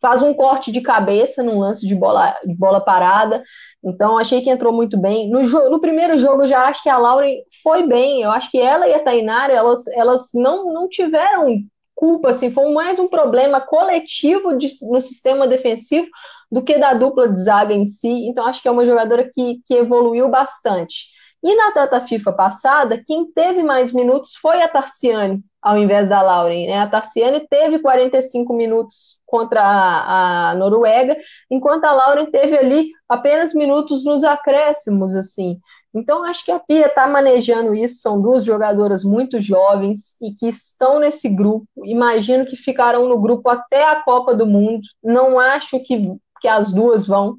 faz 0.00 0.22
um 0.22 0.32
corte 0.34 0.70
de 0.70 0.80
cabeça 0.80 1.42
num 1.42 1.58
lance 1.58 1.86
de 1.86 1.94
bola, 1.94 2.36
de 2.44 2.54
bola 2.54 2.80
parada. 2.80 3.42
Então, 3.82 4.18
achei 4.18 4.40
que 4.40 4.50
entrou 4.50 4.72
muito 4.72 4.98
bem. 4.98 5.30
No, 5.30 5.42
no 5.70 5.80
primeiro 5.80 6.18
jogo, 6.18 6.42
eu 6.42 6.48
já 6.48 6.64
acho 6.66 6.82
que 6.82 6.88
a 6.88 6.98
Lauren 6.98 7.36
foi 7.62 7.86
bem. 7.86 8.22
Eu 8.22 8.30
acho 8.30 8.50
que 8.50 8.58
ela 8.58 8.88
e 8.88 8.94
a 8.94 9.02
Tainara, 9.02 9.52
elas, 9.52 9.86
elas 9.88 10.30
não, 10.34 10.72
não 10.72 10.88
tiveram 10.88 11.58
culpa, 11.94 12.30
assim, 12.30 12.52
foi 12.52 12.72
mais 12.72 13.00
um 13.00 13.08
problema 13.08 13.60
coletivo 13.60 14.56
de, 14.56 14.68
no 14.82 15.00
sistema 15.00 15.48
defensivo 15.48 16.06
do 16.50 16.62
que 16.62 16.78
da 16.78 16.94
dupla 16.94 17.28
de 17.28 17.42
zaga 17.42 17.74
em 17.74 17.84
si. 17.86 18.08
Então, 18.08 18.46
acho 18.46 18.62
que 18.62 18.68
é 18.68 18.70
uma 18.70 18.86
jogadora 18.86 19.28
que, 19.34 19.60
que 19.66 19.74
evoluiu 19.74 20.28
bastante. 20.28 21.08
E 21.42 21.54
na 21.54 21.70
data 21.70 22.00
FIFA 22.00 22.32
passada, 22.32 23.02
quem 23.06 23.30
teve 23.30 23.62
mais 23.62 23.92
minutos 23.92 24.34
foi 24.34 24.60
a 24.60 24.68
Tarciane, 24.68 25.40
ao 25.62 25.78
invés 25.78 26.08
da 26.08 26.20
Lauren. 26.20 26.66
Né? 26.66 26.78
A 26.78 26.88
Tarciane 26.88 27.46
teve 27.48 27.78
45 27.78 28.52
minutos 28.52 29.20
contra 29.24 29.62
a, 29.62 30.50
a, 30.50 30.54
Noruega, 30.56 31.16
enquanto 31.48 31.84
a 31.84 31.92
Lauren 31.92 32.26
teve 32.30 32.58
ali 32.58 32.90
apenas 33.08 33.54
minutos 33.54 34.04
nos 34.04 34.24
acréscimos, 34.24 35.14
assim. 35.14 35.60
Então, 35.94 36.24
acho 36.24 36.44
que 36.44 36.50
a 36.52 36.58
Pia 36.58 36.86
está 36.86 37.06
manejando 37.06 37.74
isso. 37.74 38.00
São 38.00 38.20
duas 38.20 38.44
jogadoras 38.44 39.04
muito 39.04 39.40
jovens 39.40 40.16
e 40.20 40.32
que 40.32 40.48
estão 40.48 40.98
nesse 40.98 41.28
grupo. 41.28 41.66
Imagino 41.84 42.44
que 42.44 42.56
ficarão 42.56 43.08
no 43.08 43.18
grupo 43.20 43.48
até 43.48 43.88
a 43.88 44.02
Copa 44.02 44.34
do 44.34 44.46
Mundo. 44.46 44.82
Não 45.02 45.38
acho 45.38 45.78
que, 45.80 46.14
que 46.40 46.48
as 46.48 46.72
duas 46.72 47.06
vão. 47.06 47.36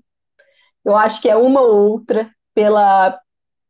Eu 0.84 0.95
acho 0.95 1.22
que 1.22 1.30
é 1.30 1.36
uma 1.36 1.62
ou 1.62 1.91
outra 1.91 2.32
pela, 2.56 3.20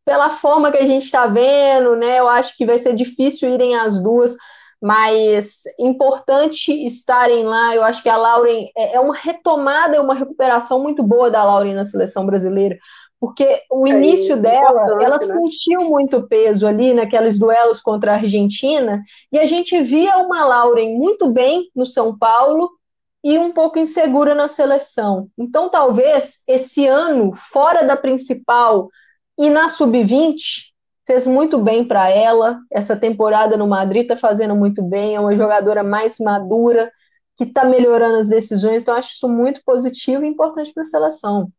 pela 0.10 0.32
forma 0.32 0.72
que 0.72 0.80
a 0.80 0.88
gente 0.88 1.04
está 1.04 1.28
vendo, 1.28 1.96
né? 1.96 2.20
Eu 2.20 2.28
acho 2.28 2.58
que 2.58 2.66
vai 2.66 2.80
ser 2.80 2.96
difícil 2.96 3.48
irem 3.48 3.76
as 3.76 4.02
duas, 4.02 4.36
mas 4.82 5.62
importante 5.78 6.74
estarem 6.84 7.44
lá. 7.44 7.76
Eu 7.76 7.84
acho 7.84 8.02
que 8.02 8.10
a 8.10 8.18
Lauren 8.18 8.70
é, 8.76 8.96
é 8.96 9.00
uma 9.00 9.16
retomada, 9.16 9.96
é 9.96 10.00
uma 10.00 10.16
recuperação 10.16 10.82
muito 10.82 11.04
boa 11.04 11.30
da 11.30 11.44
Lauren 11.44 11.76
na 11.76 11.84
seleção 11.84 12.26
brasileira, 12.26 12.76
porque 13.20 13.62
o 13.70 13.86
é 13.86 13.92
início 13.92 14.34
é 14.34 14.38
dela, 14.38 14.98
ela 15.00 15.18
né? 15.18 15.28
sentiu 15.28 15.82
muito 15.82 16.24
peso 16.24 16.66
ali 16.66 16.92
naqueles 16.92 17.38
duelos 17.38 17.80
contra 17.80 18.14
a 18.14 18.16
Argentina, 18.16 19.04
e 19.32 19.38
a 19.38 19.46
gente 19.46 19.80
via 19.84 20.18
uma 20.18 20.44
Lauren 20.44 20.98
muito 20.98 21.30
bem 21.30 21.70
no 21.76 21.86
São 21.86 22.18
Paulo 22.18 22.72
e 23.24 23.38
um 23.38 23.52
pouco 23.52 23.78
insegura 23.78 24.34
na 24.34 24.48
seleção. 24.48 25.28
Então, 25.38 25.70
talvez 25.70 26.42
esse 26.48 26.88
ano, 26.88 27.38
fora 27.52 27.86
da 27.86 27.96
principal 27.96 28.90
e 29.40 29.50
na 29.50 29.70
sub-20, 29.70 30.70
fez 31.08 31.26
muito 31.26 31.58
bem 31.58 31.88
para 31.88 32.10
ela. 32.10 32.60
Essa 32.70 32.94
temporada 32.94 33.56
no 33.56 33.66
Madrid 33.66 34.02
está 34.02 34.18
fazendo 34.18 34.54
muito 34.54 34.84
bem, 34.84 35.16
é 35.16 35.20
uma 35.20 35.34
jogadora 35.34 35.82
mais 35.82 36.20
madura, 36.20 36.92
que 37.38 37.46
está 37.46 37.64
melhorando 37.64 38.18
as 38.18 38.28
decisões, 38.28 38.82
então 38.82 38.94
acho 38.94 39.14
isso 39.14 39.30
muito 39.30 39.64
positivo 39.64 40.26
e 40.26 40.28
importante 40.28 40.74
para 40.74 40.84
a 40.84 40.86
seleção. 40.86 41.50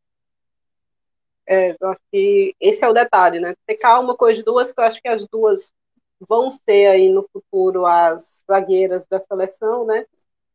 É, 1.49 1.75
eu 1.81 1.89
acho 1.89 2.01
que 2.13 2.55
esse 2.61 2.85
é 2.85 2.89
o 2.89 2.93
detalhe, 2.93 3.41
né? 3.41 3.55
Ter 3.67 3.77
calma 3.77 4.15
com 4.15 4.27
as 4.27 4.45
duas, 4.45 4.71
que 4.71 4.79
eu 4.79 4.85
acho 4.85 5.01
que 5.01 5.09
as 5.09 5.27
duas 5.27 5.73
vão 6.21 6.53
ser 6.53 6.89
aí 6.89 7.09
no 7.09 7.27
futuro 7.33 7.87
as 7.87 8.45
zagueiras 8.47 9.07
da 9.07 9.19
seleção, 9.19 9.87
né? 9.87 10.05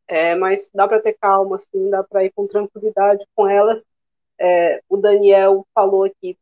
É, 0.06 0.36
mas 0.36 0.70
dá 0.72 0.86
para 0.86 1.02
ter 1.02 1.14
calma, 1.14 1.56
assim, 1.56 1.90
dá 1.90 2.04
para 2.04 2.24
ir 2.24 2.30
com 2.30 2.46
tranquilidade 2.46 3.26
com 3.34 3.48
elas. 3.48 3.84
É, 4.40 4.80
o 4.88 4.96
Daniel 4.96 5.66
falou 5.74 6.04
aqui 6.04 6.38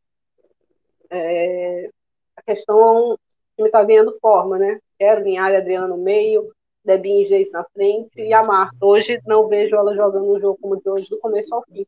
é, 1.16 1.90
a 2.36 2.42
questão 2.42 3.12
o 3.12 3.18
time 3.56 3.68
está 3.68 3.82
ganhando 3.82 4.18
forma, 4.20 4.58
né? 4.58 4.80
Quero 4.98 5.22
Linhares, 5.22 5.58
Adriana 5.58 5.88
no 5.88 5.96
meio, 5.96 6.52
Debinha 6.84 7.22
e 7.22 7.24
Geis 7.24 7.50
na 7.52 7.64
frente 7.64 8.20
e 8.20 8.32
a 8.32 8.42
Marta. 8.42 8.76
Hoje 8.80 9.20
não 9.26 9.48
vejo 9.48 9.76
ela 9.76 9.94
jogando 9.94 10.32
um 10.32 10.38
jogo 10.38 10.58
como 10.60 10.74
o 10.74 10.80
de 10.80 10.88
hoje, 10.88 11.08
do 11.08 11.18
começo 11.18 11.54
ao 11.54 11.64
fim. 11.64 11.86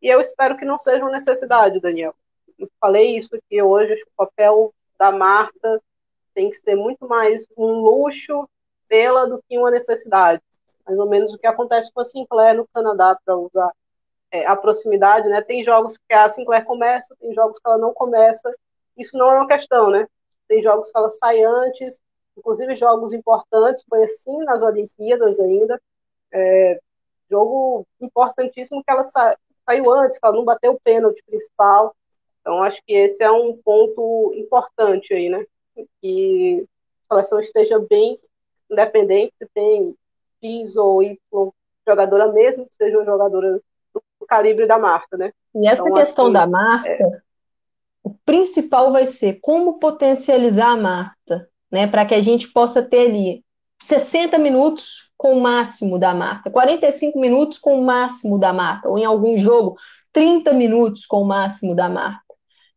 E 0.00 0.08
eu 0.08 0.20
espero 0.20 0.56
que 0.56 0.64
não 0.64 0.78
seja 0.78 1.02
uma 1.02 1.10
necessidade, 1.10 1.80
Daniel. 1.80 2.14
Eu 2.58 2.68
falei 2.80 3.16
isso 3.16 3.34
aqui 3.34 3.60
hoje, 3.60 3.92
acho 3.92 4.04
que 4.04 4.10
o 4.10 4.24
papel 4.24 4.74
da 4.98 5.10
Marta 5.10 5.82
tem 6.34 6.50
que 6.50 6.56
ser 6.56 6.74
muito 6.74 7.06
mais 7.06 7.46
um 7.56 7.80
luxo 7.80 8.48
dela 8.88 9.26
do 9.26 9.42
que 9.48 9.58
uma 9.58 9.70
necessidade. 9.70 10.42
Mais 10.86 10.98
ou 10.98 11.08
menos 11.08 11.34
o 11.34 11.38
que 11.38 11.46
acontece 11.46 11.92
com 11.92 12.00
a 12.00 12.04
Sinclair 12.04 12.56
no 12.56 12.66
Canadá, 12.72 13.18
para 13.24 13.36
usar 13.36 13.72
é, 14.30 14.46
a 14.46 14.56
proximidade, 14.56 15.28
né? 15.28 15.40
Tem 15.42 15.62
jogos 15.64 15.98
que 15.98 16.14
a 16.14 16.28
Sinclair 16.28 16.64
começa, 16.64 17.14
tem 17.20 17.32
jogos 17.32 17.58
que 17.58 17.68
ela 17.68 17.78
não 17.78 17.92
começa. 17.92 18.54
Isso 18.96 19.16
não 19.16 19.30
é 19.30 19.34
uma 19.36 19.46
questão, 19.46 19.90
né? 19.90 20.06
Tem 20.48 20.62
jogos 20.62 20.90
que 20.90 20.98
ela 20.98 21.10
sai 21.10 21.42
antes, 21.42 22.00
inclusive 22.36 22.76
jogos 22.76 23.12
importantes, 23.12 23.84
foi 23.88 24.04
assim 24.04 24.36
nas 24.44 24.62
Olimpíadas 24.62 25.38
ainda. 25.40 25.80
É, 26.32 26.80
jogo 27.30 27.86
importantíssimo 28.00 28.82
que 28.84 28.90
ela 28.90 29.04
sa 29.04 29.36
saiu 29.68 29.90
antes, 29.90 30.16
que 30.16 30.24
ela 30.24 30.36
não 30.36 30.44
bateu 30.44 30.72
o 30.72 30.80
pênalti 30.80 31.22
principal. 31.26 31.94
Então, 32.40 32.62
acho 32.62 32.80
que 32.86 32.94
esse 32.94 33.22
é 33.24 33.30
um 33.30 33.56
ponto 33.56 34.32
importante 34.36 35.12
aí, 35.12 35.28
né? 35.28 35.44
Que 36.00 36.64
a 37.08 37.14
seleção 37.14 37.40
esteja 37.40 37.78
bem 37.80 38.16
independente, 38.70 39.34
se 39.42 39.48
tem 39.52 39.96
X 40.40 40.76
ou 40.76 41.02
Y 41.02 41.18
jogadora 41.86 42.32
mesmo, 42.32 42.66
que 42.66 42.74
seja 42.76 42.96
uma 42.96 43.04
jogadora 43.04 43.60
calibre 44.26 44.66
da 44.66 44.78
Marta, 44.78 45.16
né? 45.16 45.32
E 45.54 45.66
essa 45.66 45.82
então, 45.82 45.94
questão 45.94 46.32
da 46.32 46.46
Marta, 46.46 46.88
é... 46.88 47.20
o 48.02 48.10
principal 48.24 48.92
vai 48.92 49.06
ser 49.06 49.38
como 49.40 49.78
potencializar 49.78 50.70
a 50.70 50.76
Marta, 50.76 51.48
né? 51.70 51.86
Para 51.86 52.04
que 52.04 52.14
a 52.14 52.20
gente 52.20 52.48
possa 52.48 52.82
ter 52.82 53.08
ali 53.08 53.44
60 53.80 54.38
minutos 54.38 55.10
com 55.16 55.36
o 55.36 55.40
máximo 55.40 55.98
da 55.98 56.14
Marta, 56.14 56.50
45 56.50 57.18
minutos 57.18 57.58
com 57.58 57.78
o 57.78 57.84
máximo 57.84 58.38
da 58.38 58.52
Marta, 58.52 58.88
ou 58.88 58.98
em 58.98 59.04
algum 59.04 59.38
jogo, 59.38 59.76
30 60.12 60.52
minutos 60.52 61.06
com 61.06 61.22
o 61.22 61.26
máximo 61.26 61.74
da 61.74 61.88
Marta. 61.88 62.25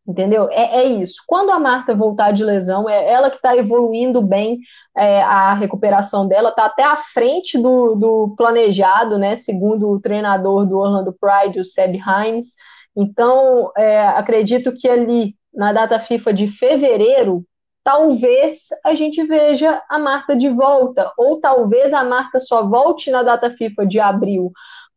Entendeu? 0.10 0.50
É, 0.50 0.80
é 0.80 0.84
isso. 0.88 1.22
Quando 1.28 1.52
a 1.52 1.60
Marta 1.60 1.94
voltar 1.94 2.32
de 2.32 2.44
lesão, 2.44 2.90
é 2.90 3.12
ela 3.12 3.30
que 3.30 3.36
está 3.36 3.56
evoluindo 3.56 4.24
bem 4.24 4.58
é, 4.98 5.22
a 5.22 5.54
recuperação 5.54 6.28
dela, 6.28 6.50
está 6.50 6.66
até 6.66 6.84
à 6.84 6.96
frente 6.96 7.60
do, 7.60 7.94
do, 7.94 8.34
planejado, 8.36 9.20
né? 9.20 9.36
Segundo 9.36 9.88
o 9.88 10.00
treinador 10.02 10.66
do 10.66 10.80
Orlando 10.80 11.14
Pride, 11.14 11.60
o 11.60 11.64
Seb 11.64 11.96
Himes. 11.96 12.56
Então, 12.98 13.72
é, 13.78 14.08
acredito 14.08 14.74
que 14.74 14.90
ali 14.90 15.36
na 15.54 15.72
data 15.72 16.00
FIFA 16.00 16.34
de 16.34 16.48
fevereiro, 16.48 17.46
talvez 17.84 18.70
a 18.84 18.96
gente 18.96 19.24
veja 19.24 19.80
a 19.88 20.00
Marta 20.00 20.36
de 20.36 20.50
volta, 20.50 21.14
ou 21.20 21.40
talvez 21.40 21.94
a 21.94 22.04
Marta 22.04 22.40
só 22.40 22.66
volte 22.66 23.12
na 23.12 23.22
data 23.22 23.52
FIFA 23.52 23.86
de 23.86 24.00
abril, 24.00 24.52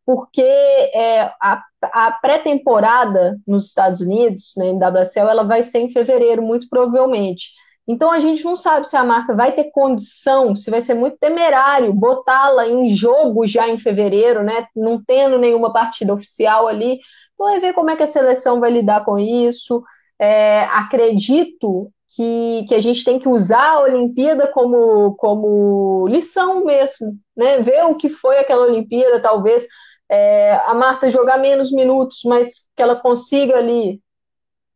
porque 0.05 0.41
é, 0.41 1.31
a, 1.41 1.63
a 1.81 2.11
pré-temporada 2.11 3.37
nos 3.47 3.67
Estados 3.67 4.01
Unidos, 4.01 4.53
na 4.57 4.65
né, 4.65 5.01
WSL, 5.01 5.29
ela 5.29 5.43
vai 5.43 5.63
ser 5.63 5.79
em 5.79 5.91
fevereiro, 5.91 6.41
muito 6.41 6.67
provavelmente. 6.69 7.51
Então 7.87 8.11
a 8.11 8.19
gente 8.19 8.43
não 8.45 8.55
sabe 8.55 8.87
se 8.87 8.95
a 8.95 9.03
marca 9.03 9.33
vai 9.35 9.51
ter 9.51 9.65
condição, 9.71 10.55
se 10.55 10.71
vai 10.71 10.79
ser 10.81 10.93
muito 10.93 11.17
temerário 11.17 11.93
botá-la 11.93 12.67
em 12.67 12.95
jogo 12.95 13.45
já 13.45 13.67
em 13.67 13.77
fevereiro, 13.77 14.41
né? 14.41 14.67
Não 14.75 15.03
tendo 15.03 15.37
nenhuma 15.37 15.73
partida 15.73 16.13
oficial 16.13 16.67
ali. 16.67 16.99
Então 17.33 17.49
é 17.49 17.59
ver 17.59 17.73
como 17.73 17.89
é 17.89 17.95
que 17.95 18.03
a 18.03 18.07
seleção 18.07 18.59
vai 18.59 18.71
lidar 18.71 19.03
com 19.03 19.19
isso. 19.19 19.83
É, 20.17 20.63
acredito 20.65 21.91
que, 22.15 22.65
que 22.69 22.75
a 22.75 22.79
gente 22.79 23.03
tem 23.03 23.19
que 23.19 23.27
usar 23.27 23.71
a 23.71 23.81
Olimpíada 23.81 24.47
como, 24.47 25.15
como 25.15 26.07
lição 26.07 26.63
mesmo, 26.63 27.17
né? 27.35 27.61
Ver 27.61 27.83
o 27.85 27.95
que 27.95 28.09
foi 28.09 28.37
aquela 28.37 28.65
Olimpíada, 28.65 29.19
talvez 29.19 29.67
é, 30.13 30.53
a 30.67 30.75
Marta 30.75 31.09
jogar 31.09 31.39
menos 31.39 31.71
minutos, 31.71 32.21
mas 32.23 32.67
que 32.75 32.83
ela 32.83 32.95
consiga 32.95 33.57
ali 33.57 33.99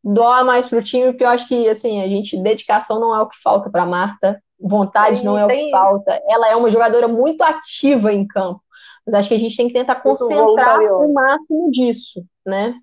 doar 0.03 0.43
mais 0.43 0.67
para 0.67 0.79
o 0.79 0.83
time, 0.83 1.11
porque 1.11 1.23
eu 1.23 1.27
acho 1.29 1.47
que 1.47 1.69
assim, 1.69 2.01
a 2.01 2.07
gente, 2.07 2.41
dedicação 2.41 2.99
não 2.99 3.15
é 3.15 3.21
o 3.21 3.27
que 3.27 3.39
falta 3.43 3.69
para 3.69 3.85
Marta, 3.85 4.41
vontade 4.59 5.23
não 5.23 5.37
é 5.37 5.45
o 5.45 5.47
que 5.47 5.69
falta. 5.69 6.19
Ela 6.27 6.49
é 6.49 6.55
uma 6.55 6.71
jogadora 6.71 7.07
muito 7.07 7.43
ativa 7.43 8.11
em 8.11 8.25
campo. 8.25 8.59
Mas 9.05 9.13
acho 9.13 9.29
que 9.29 9.35
a 9.35 9.39
gente 9.39 9.55
tem 9.55 9.67
que 9.67 9.73
tentar 9.73 9.97
concentrar 9.97 10.81
o 10.81 11.13
máximo 11.13 11.69
disso, 11.69 12.25
né? 12.43 12.73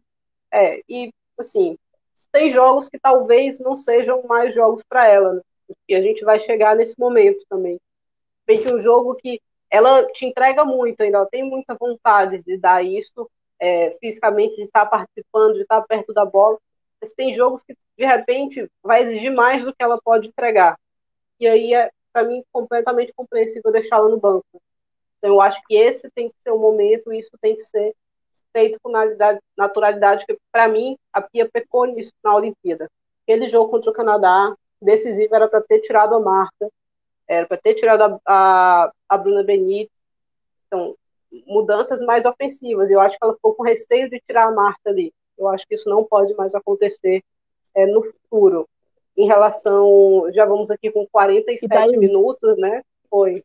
É, 0.53 0.81
e 0.89 1.13
assim, 1.37 1.77
tem 2.31 2.53
jogos 2.53 2.89
que 2.89 3.01
talvez 3.01 3.59
não 3.59 3.77
sejam 3.77 4.23
mais 4.29 4.55
jogos 4.55 4.83
para 4.89 5.09
ela, 5.09 5.35
né? 5.35 5.41
E 5.89 5.95
a 5.97 6.01
gente 6.01 6.25
vai 6.25 6.39
chegar 6.39 6.77
nesse 6.77 6.95
momento 6.97 7.45
também. 7.51 7.81
Tem 8.47 8.73
um 8.73 8.81
jogo 8.81 9.17
que 9.17 9.41
ela 9.75 10.07
te 10.13 10.25
entrega 10.25 10.65
muito 10.65 11.01
ainda, 11.03 11.19
ela 11.19 11.27
tem 11.27 11.43
muita 11.43 11.75
vontade 11.75 12.45
de 12.45 12.57
dar 12.57 12.85
isso, 12.85 13.29
é, 13.59 13.91
fisicamente, 13.99 14.55
de 14.55 14.63
estar 14.63 14.87
participando, 14.87 15.55
de 15.55 15.63
estar 15.63 15.83
perto 15.83 16.15
da 16.15 16.25
bola, 16.25 16.57
mas 17.01 17.13
tem 17.13 17.35
jogos 17.35 17.65
que, 17.65 17.77
de 17.99 18.07
repente, 18.07 18.71
vai 18.81 19.03
exigir 19.03 19.33
mais 19.33 19.65
do 19.65 19.75
que 19.75 19.83
ela 19.83 20.01
pode 20.01 20.29
entregar. 20.29 20.79
E 21.41 21.49
aí 21.49 21.75
é, 21.75 21.91
para 22.13 22.23
mim, 22.23 22.45
completamente 22.53 23.13
compreensível 23.17 23.73
deixá-la 23.73 24.09
no 24.09 24.21
banco. 24.21 24.63
Então, 25.19 25.31
eu 25.31 25.41
acho 25.41 25.61
que 25.67 25.75
esse 25.75 26.09
tem 26.15 26.29
que 26.29 26.37
ser 26.39 26.53
o 26.53 26.59
momento, 26.59 27.13
isso 27.13 27.37
tem 27.41 27.57
que 27.57 27.63
ser 27.63 27.97
feito 28.53 28.79
com 28.81 28.93
naturalidade, 29.59 30.25
porque, 30.25 30.41
para 30.53 30.69
mim, 30.69 30.97
a 31.13 31.21
Pia 31.21 31.51
pecou 31.53 31.87
nisso 31.87 32.13
na 32.23 32.37
Olimpíada. 32.37 32.89
Aquele 33.25 33.49
jogo 33.49 33.73
contra 33.73 33.91
o 33.91 33.95
Canadá, 33.95 34.55
decisivo, 34.81 35.35
era 35.35 35.49
para 35.49 35.61
ter 35.61 35.81
tirado 35.81 36.15
a 36.15 36.21
Marta, 36.21 36.71
era 37.29 37.47
para 37.47 37.57
ter 37.57 37.75
tirado 37.75 38.03
a, 38.03 38.21
a, 38.27 38.93
a 39.09 39.19
Bruna 39.19 39.43
Benítez. 39.43 39.91
Então, 40.67 40.95
mudanças 41.47 42.01
mais 42.03 42.25
ofensivas. 42.25 42.91
Eu 42.91 43.01
acho 43.01 43.19
que 43.19 43.25
ela 43.25 43.35
ficou 43.35 43.55
com 43.55 43.63
receio 43.63 44.09
de 44.09 44.21
tirar 44.21 44.49
a 44.49 44.55
Marta 44.55 44.91
ali. 44.91 45.13
Eu 45.37 45.49
acho 45.49 45.67
que 45.67 45.75
isso 45.75 45.89
não 45.89 46.05
pode 46.05 46.35
mais 46.35 46.55
acontecer 46.55 47.23
é, 47.75 47.87
no 47.87 48.03
futuro. 48.05 48.69
Em 49.17 49.27
relação, 49.27 50.27
já 50.33 50.45
vamos 50.45 50.71
aqui 50.71 50.91
com 50.91 51.07
47 51.07 51.97
minutos, 51.97 52.57
né? 52.59 52.83
Foi. 53.09 53.45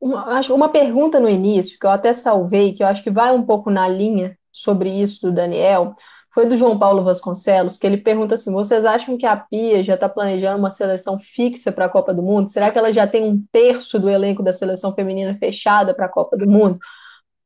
Uma, 0.00 0.38
acho 0.38 0.54
uma 0.54 0.68
pergunta 0.68 1.18
no 1.18 1.28
início, 1.28 1.78
que 1.78 1.86
eu 1.86 1.90
até 1.90 2.12
salvei, 2.12 2.72
que 2.72 2.82
eu 2.82 2.86
acho 2.86 3.02
que 3.02 3.10
vai 3.10 3.32
um 3.32 3.44
pouco 3.44 3.70
na 3.70 3.88
linha 3.88 4.36
sobre 4.52 4.90
isso 4.90 5.22
do 5.22 5.32
Daniel, 5.32 5.94
foi 6.38 6.46
do 6.46 6.56
João 6.56 6.78
Paulo 6.78 7.02
Vasconcelos, 7.02 7.76
que 7.76 7.84
ele 7.84 7.96
pergunta 7.96 8.34
assim: 8.34 8.52
vocês 8.52 8.84
acham 8.84 9.18
que 9.18 9.26
a 9.26 9.36
Pia 9.36 9.82
já 9.82 9.94
está 9.94 10.08
planejando 10.08 10.56
uma 10.56 10.70
seleção 10.70 11.18
fixa 11.18 11.72
para 11.72 11.86
a 11.86 11.88
Copa 11.88 12.14
do 12.14 12.22
Mundo? 12.22 12.48
Será 12.48 12.70
que 12.70 12.78
ela 12.78 12.92
já 12.92 13.08
tem 13.08 13.24
um 13.24 13.44
terço 13.50 13.98
do 13.98 14.08
elenco 14.08 14.40
da 14.40 14.52
seleção 14.52 14.94
feminina 14.94 15.36
fechada 15.36 15.92
para 15.92 16.06
a 16.06 16.08
Copa 16.08 16.36
do 16.36 16.48
Mundo? 16.48 16.78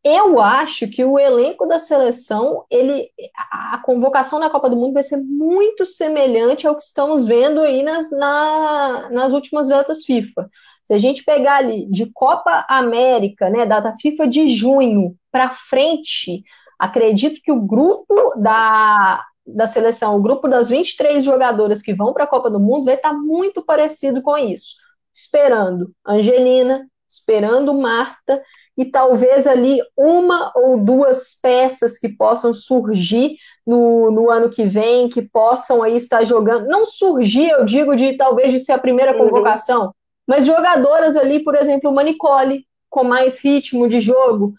Eu 0.05 0.39
acho 0.39 0.87
que 0.89 1.03
o 1.03 1.19
elenco 1.19 1.67
da 1.67 1.79
seleção, 1.79 2.67
ele, 2.71 3.09
a 3.51 3.81
convocação 3.83 4.39
na 4.39 4.51
Copa 4.51 4.69
do 4.69 4.77
Mundo 4.77 4.93
vai 4.93 5.03
ser 5.03 5.17
muito 5.17 5.87
semelhante 5.87 6.67
ao 6.67 6.77
que 6.77 6.85
estamos 6.85 7.25
vendo 7.25 7.63
aí 7.63 7.83
nas, 7.83 8.11
na, 8.11 9.09
nas 9.11 9.33
últimas 9.33 9.69
datas 9.69 10.05
FIFA. 10.05 10.51
Se 10.85 10.93
a 10.93 10.99
gente 10.99 11.25
pegar 11.25 11.57
ali 11.57 11.87
de 11.91 12.13
Copa 12.13 12.67
América, 12.69 13.49
né, 13.49 13.65
data 13.65 13.97
FIFA 13.99 14.29
de 14.29 14.49
junho 14.55 15.15
para 15.31 15.49
frente, 15.49 16.45
Acredito 16.83 17.41
que 17.41 17.53
o 17.53 17.61
grupo 17.61 18.35
da, 18.37 19.25
da 19.47 19.69
seleção, 19.69 20.17
o 20.17 20.21
grupo 20.21 20.49
das 20.49 20.69
23 20.69 21.23
jogadoras 21.23 21.81
que 21.81 21.95
vão 21.95 22.13
para 22.13 22.25
a 22.25 22.27
Copa 22.27 22.51
do 22.51 22.59
Mundo 22.59 22.87
vai 22.87 22.97
estar 22.97 23.13
muito 23.13 23.63
parecido 23.63 24.21
com 24.21 24.37
isso. 24.37 24.75
Esperando 25.15 25.93
Angelina, 26.05 26.85
esperando 27.09 27.73
Marta 27.73 28.43
e 28.77 28.85
talvez 28.85 29.47
ali 29.47 29.81
uma 29.97 30.51
ou 30.57 30.77
duas 30.77 31.39
peças 31.41 31.97
que 31.97 32.09
possam 32.09 32.53
surgir 32.53 33.37
no, 33.65 34.11
no 34.11 34.29
ano 34.29 34.51
que 34.51 34.65
vem, 34.65 35.09
que 35.09 35.23
possam 35.23 35.85
aí 35.85 35.97
estar 35.97 36.25
jogando. 36.25 36.67
Não 36.67 36.85
surgir, 36.85 37.49
eu 37.49 37.65
digo, 37.65 37.95
de 37.95 38.17
talvez 38.17 38.51
de 38.51 38.59
ser 38.59 38.73
a 38.73 38.79
primeira 38.79 39.13
uhum. 39.13 39.19
convocação, 39.19 39.85
uhum. 39.85 39.93
mas 40.27 40.45
jogadoras 40.45 41.15
ali, 41.15 41.45
por 41.45 41.55
exemplo, 41.55 41.89
uma 41.89 42.03
Nicole, 42.03 42.67
com 42.91 43.05
mais 43.05 43.39
ritmo 43.39 43.89
de 43.89 44.01
jogo, 44.01 44.53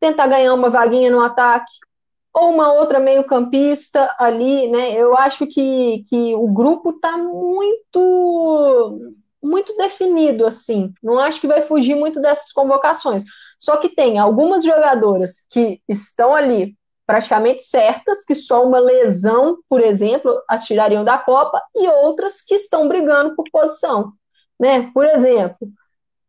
tentar 0.00 0.26
ganhar 0.26 0.54
uma 0.54 0.70
vaguinha 0.70 1.10
no 1.10 1.20
ataque, 1.20 1.72
ou 2.32 2.50
uma 2.50 2.72
outra 2.72 3.00
meio-campista 3.00 4.14
ali, 4.18 4.68
né? 4.68 4.92
Eu 4.92 5.16
acho 5.16 5.46
que, 5.46 6.04
que 6.08 6.34
o 6.34 6.46
grupo 6.48 6.90
está 6.90 7.16
muito 7.16 9.00
muito 9.42 9.76
definido 9.76 10.46
assim. 10.46 10.92
Não 11.02 11.18
acho 11.18 11.40
que 11.40 11.46
vai 11.46 11.62
fugir 11.62 11.94
muito 11.94 12.20
dessas 12.20 12.52
convocações. 12.52 13.24
Só 13.58 13.76
que 13.76 13.88
tem 13.88 14.18
algumas 14.18 14.64
jogadoras 14.64 15.44
que 15.50 15.80
estão 15.88 16.34
ali 16.34 16.76
praticamente 17.06 17.62
certas, 17.62 18.24
que 18.24 18.34
só 18.34 18.66
uma 18.66 18.78
lesão, 18.78 19.58
por 19.68 19.80
exemplo, 19.80 20.42
as 20.46 20.66
tirariam 20.66 21.02
da 21.02 21.16
Copa, 21.16 21.60
e 21.74 21.88
outras 21.88 22.42
que 22.42 22.54
estão 22.54 22.86
brigando 22.86 23.34
por 23.34 23.44
posição. 23.50 24.12
Né? 24.60 24.90
Por 24.92 25.06
exemplo, 25.06 25.68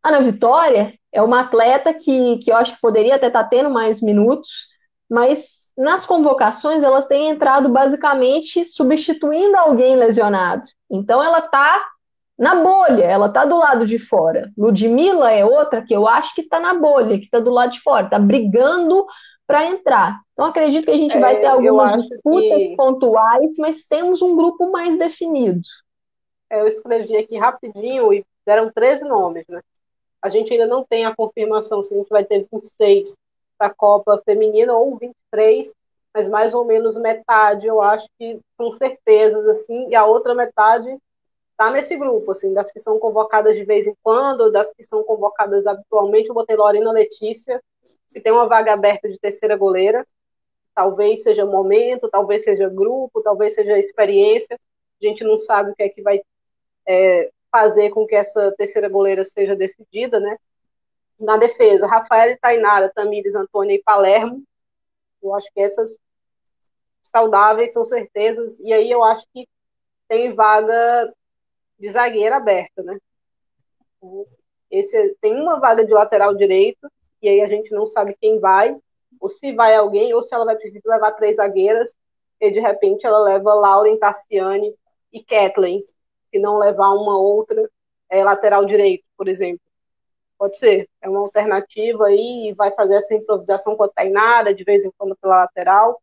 Ana 0.02 0.20
Vitória 0.20 0.94
é 1.12 1.22
uma 1.22 1.40
atleta 1.40 1.92
que, 1.92 2.38
que 2.38 2.50
eu 2.50 2.56
acho 2.56 2.74
que 2.74 2.80
poderia 2.80 3.16
até 3.16 3.26
estar 3.26 3.44
tá 3.44 3.48
tendo 3.48 3.70
mais 3.70 4.00
minutos, 4.00 4.68
mas 5.08 5.68
nas 5.76 6.04
convocações 6.04 6.82
elas 6.82 7.06
têm 7.06 7.30
entrado 7.30 7.68
basicamente 7.68 8.64
substituindo 8.64 9.56
alguém 9.56 9.96
lesionado. 9.96 10.62
Então 10.90 11.22
ela 11.22 11.40
está 11.40 11.84
na 12.38 12.54
bolha, 12.54 13.04
ela 13.04 13.26
está 13.26 13.44
do 13.44 13.58
lado 13.58 13.86
de 13.86 13.98
fora. 13.98 14.50
Ludmilla 14.56 15.30
é 15.30 15.44
outra 15.44 15.82
que 15.82 15.94
eu 15.94 16.08
acho 16.08 16.34
que 16.34 16.42
está 16.42 16.58
na 16.58 16.74
bolha, 16.74 17.18
que 17.18 17.24
está 17.24 17.38
do 17.38 17.50
lado 17.50 17.72
de 17.72 17.80
fora, 17.80 18.04
está 18.04 18.18
brigando 18.18 19.06
para 19.46 19.66
entrar. 19.66 20.20
Então 20.32 20.46
acredito 20.46 20.84
que 20.84 20.90
a 20.90 20.96
gente 20.96 21.16
é, 21.16 21.20
vai 21.20 21.38
ter 21.38 21.46
algumas 21.46 22.02
disputas 22.02 22.58
que... 22.58 22.76
pontuais, 22.76 23.56
mas 23.58 23.84
temos 23.84 24.22
um 24.22 24.34
grupo 24.36 24.70
mais 24.70 24.96
definido. 24.96 25.60
É, 26.48 26.60
eu 26.60 26.66
escrevi 26.66 27.16
aqui 27.16 27.36
rapidinho 27.36 28.12
e 28.12 28.24
deram 28.46 28.70
13 28.72 29.06
nomes, 29.06 29.44
né? 29.48 29.60
A 30.22 30.28
gente 30.28 30.52
ainda 30.52 30.66
não 30.66 30.84
tem 30.84 31.04
a 31.04 31.14
confirmação 31.14 31.82
se 31.82 31.94
a 31.94 31.96
gente 31.96 32.08
vai 32.08 32.24
ter 32.24 32.46
26 32.52 33.16
para 33.56 33.68
a 33.68 33.74
Copa 33.74 34.20
Feminina 34.24 34.74
ou 34.74 34.96
23, 34.96 35.74
mas 36.14 36.28
mais 36.28 36.54
ou 36.54 36.64
menos 36.64 36.96
metade, 36.96 37.66
eu 37.66 37.80
acho 37.80 38.08
que 38.18 38.40
com 38.56 38.70
certezas, 38.72 39.46
assim, 39.48 39.88
e 39.88 39.94
a 39.94 40.04
outra 40.04 40.34
metade 40.34 40.96
está 41.52 41.70
nesse 41.70 41.96
grupo, 41.96 42.32
assim, 42.32 42.52
das 42.52 42.72
que 42.72 42.80
são 42.80 42.98
convocadas 42.98 43.54
de 43.54 43.64
vez 43.64 43.86
em 43.86 43.94
quando, 44.02 44.50
das 44.50 44.72
que 44.72 44.82
são 44.82 45.02
convocadas 45.04 45.66
habitualmente, 45.66 46.28
eu 46.28 46.34
botei 46.34 46.56
Lorena 46.56 46.90
Letícia, 46.90 47.62
que 48.10 48.20
tem 48.20 48.32
uma 48.32 48.48
vaga 48.48 48.72
aberta 48.72 49.08
de 49.08 49.18
terceira 49.18 49.56
goleira, 49.56 50.06
talvez 50.74 51.22
seja 51.22 51.44
momento, 51.44 52.08
talvez 52.08 52.42
seja 52.42 52.68
grupo, 52.68 53.22
talvez 53.22 53.54
seja 53.54 53.78
experiência, 53.78 54.58
a 55.00 55.06
gente 55.06 55.22
não 55.22 55.38
sabe 55.38 55.70
o 55.70 55.74
que 55.74 55.82
é 55.82 55.88
que 55.88 56.02
vai 56.02 56.20
é, 56.86 57.30
fazer 57.50 57.90
com 57.90 58.06
que 58.06 58.14
essa 58.14 58.52
terceira 58.56 58.88
goleira 58.88 59.24
seja 59.24 59.56
decidida, 59.56 60.20
né? 60.20 60.36
Na 61.18 61.36
defesa, 61.36 61.86
Rafael 61.86 62.38
Tainara, 62.40 62.90
Tamires, 62.94 63.34
Antônia 63.34 63.74
e 63.74 63.82
Palermo. 63.82 64.42
Eu 65.22 65.34
acho 65.34 65.52
que 65.52 65.60
essas 65.60 65.98
saudáveis 67.02 67.72
são 67.72 67.84
certezas. 67.84 68.58
E 68.60 68.72
aí 68.72 68.90
eu 68.90 69.04
acho 69.04 69.26
que 69.32 69.46
tem 70.08 70.34
vaga 70.34 71.12
de 71.78 71.90
zagueira 71.90 72.36
aberta, 72.36 72.82
né? 72.82 72.98
Esse, 74.70 75.16
tem 75.20 75.34
uma 75.40 75.58
vaga 75.58 75.84
de 75.84 75.92
lateral 75.92 76.34
direito, 76.34 76.90
e 77.20 77.28
aí 77.28 77.40
a 77.40 77.46
gente 77.46 77.72
não 77.72 77.86
sabe 77.86 78.16
quem 78.20 78.38
vai, 78.38 78.76
ou 79.20 79.28
se 79.28 79.52
vai 79.52 79.74
alguém, 79.74 80.14
ou 80.14 80.22
se 80.22 80.34
ela 80.34 80.44
vai 80.44 80.56
preferir 80.56 80.82
levar 80.84 81.12
três 81.12 81.36
zagueiras, 81.36 81.96
e 82.40 82.50
de 82.50 82.60
repente 82.60 83.06
ela 83.06 83.18
leva 83.20 83.52
Lauren 83.52 83.98
Tarciani 83.98 84.74
e 85.12 85.22
Kathleen, 85.22 85.84
e 86.32 86.38
não 86.38 86.58
levar 86.58 86.90
uma 86.90 87.18
outra 87.18 87.68
é, 88.08 88.24
lateral 88.24 88.64
direito, 88.64 89.04
por 89.16 89.28
exemplo. 89.28 89.60
Pode 90.38 90.58
ser, 90.58 90.88
é 91.02 91.08
uma 91.08 91.20
alternativa 91.20 92.06
aí 92.06 92.48
e 92.48 92.54
vai 92.54 92.70
fazer 92.72 92.94
essa 92.94 93.14
improvisação 93.14 93.76
com 93.76 93.84
a 93.84 93.88
Tainara, 93.88 94.54
de 94.54 94.64
vez 94.64 94.84
em 94.84 94.90
quando 94.96 95.16
pela 95.16 95.40
lateral. 95.40 96.00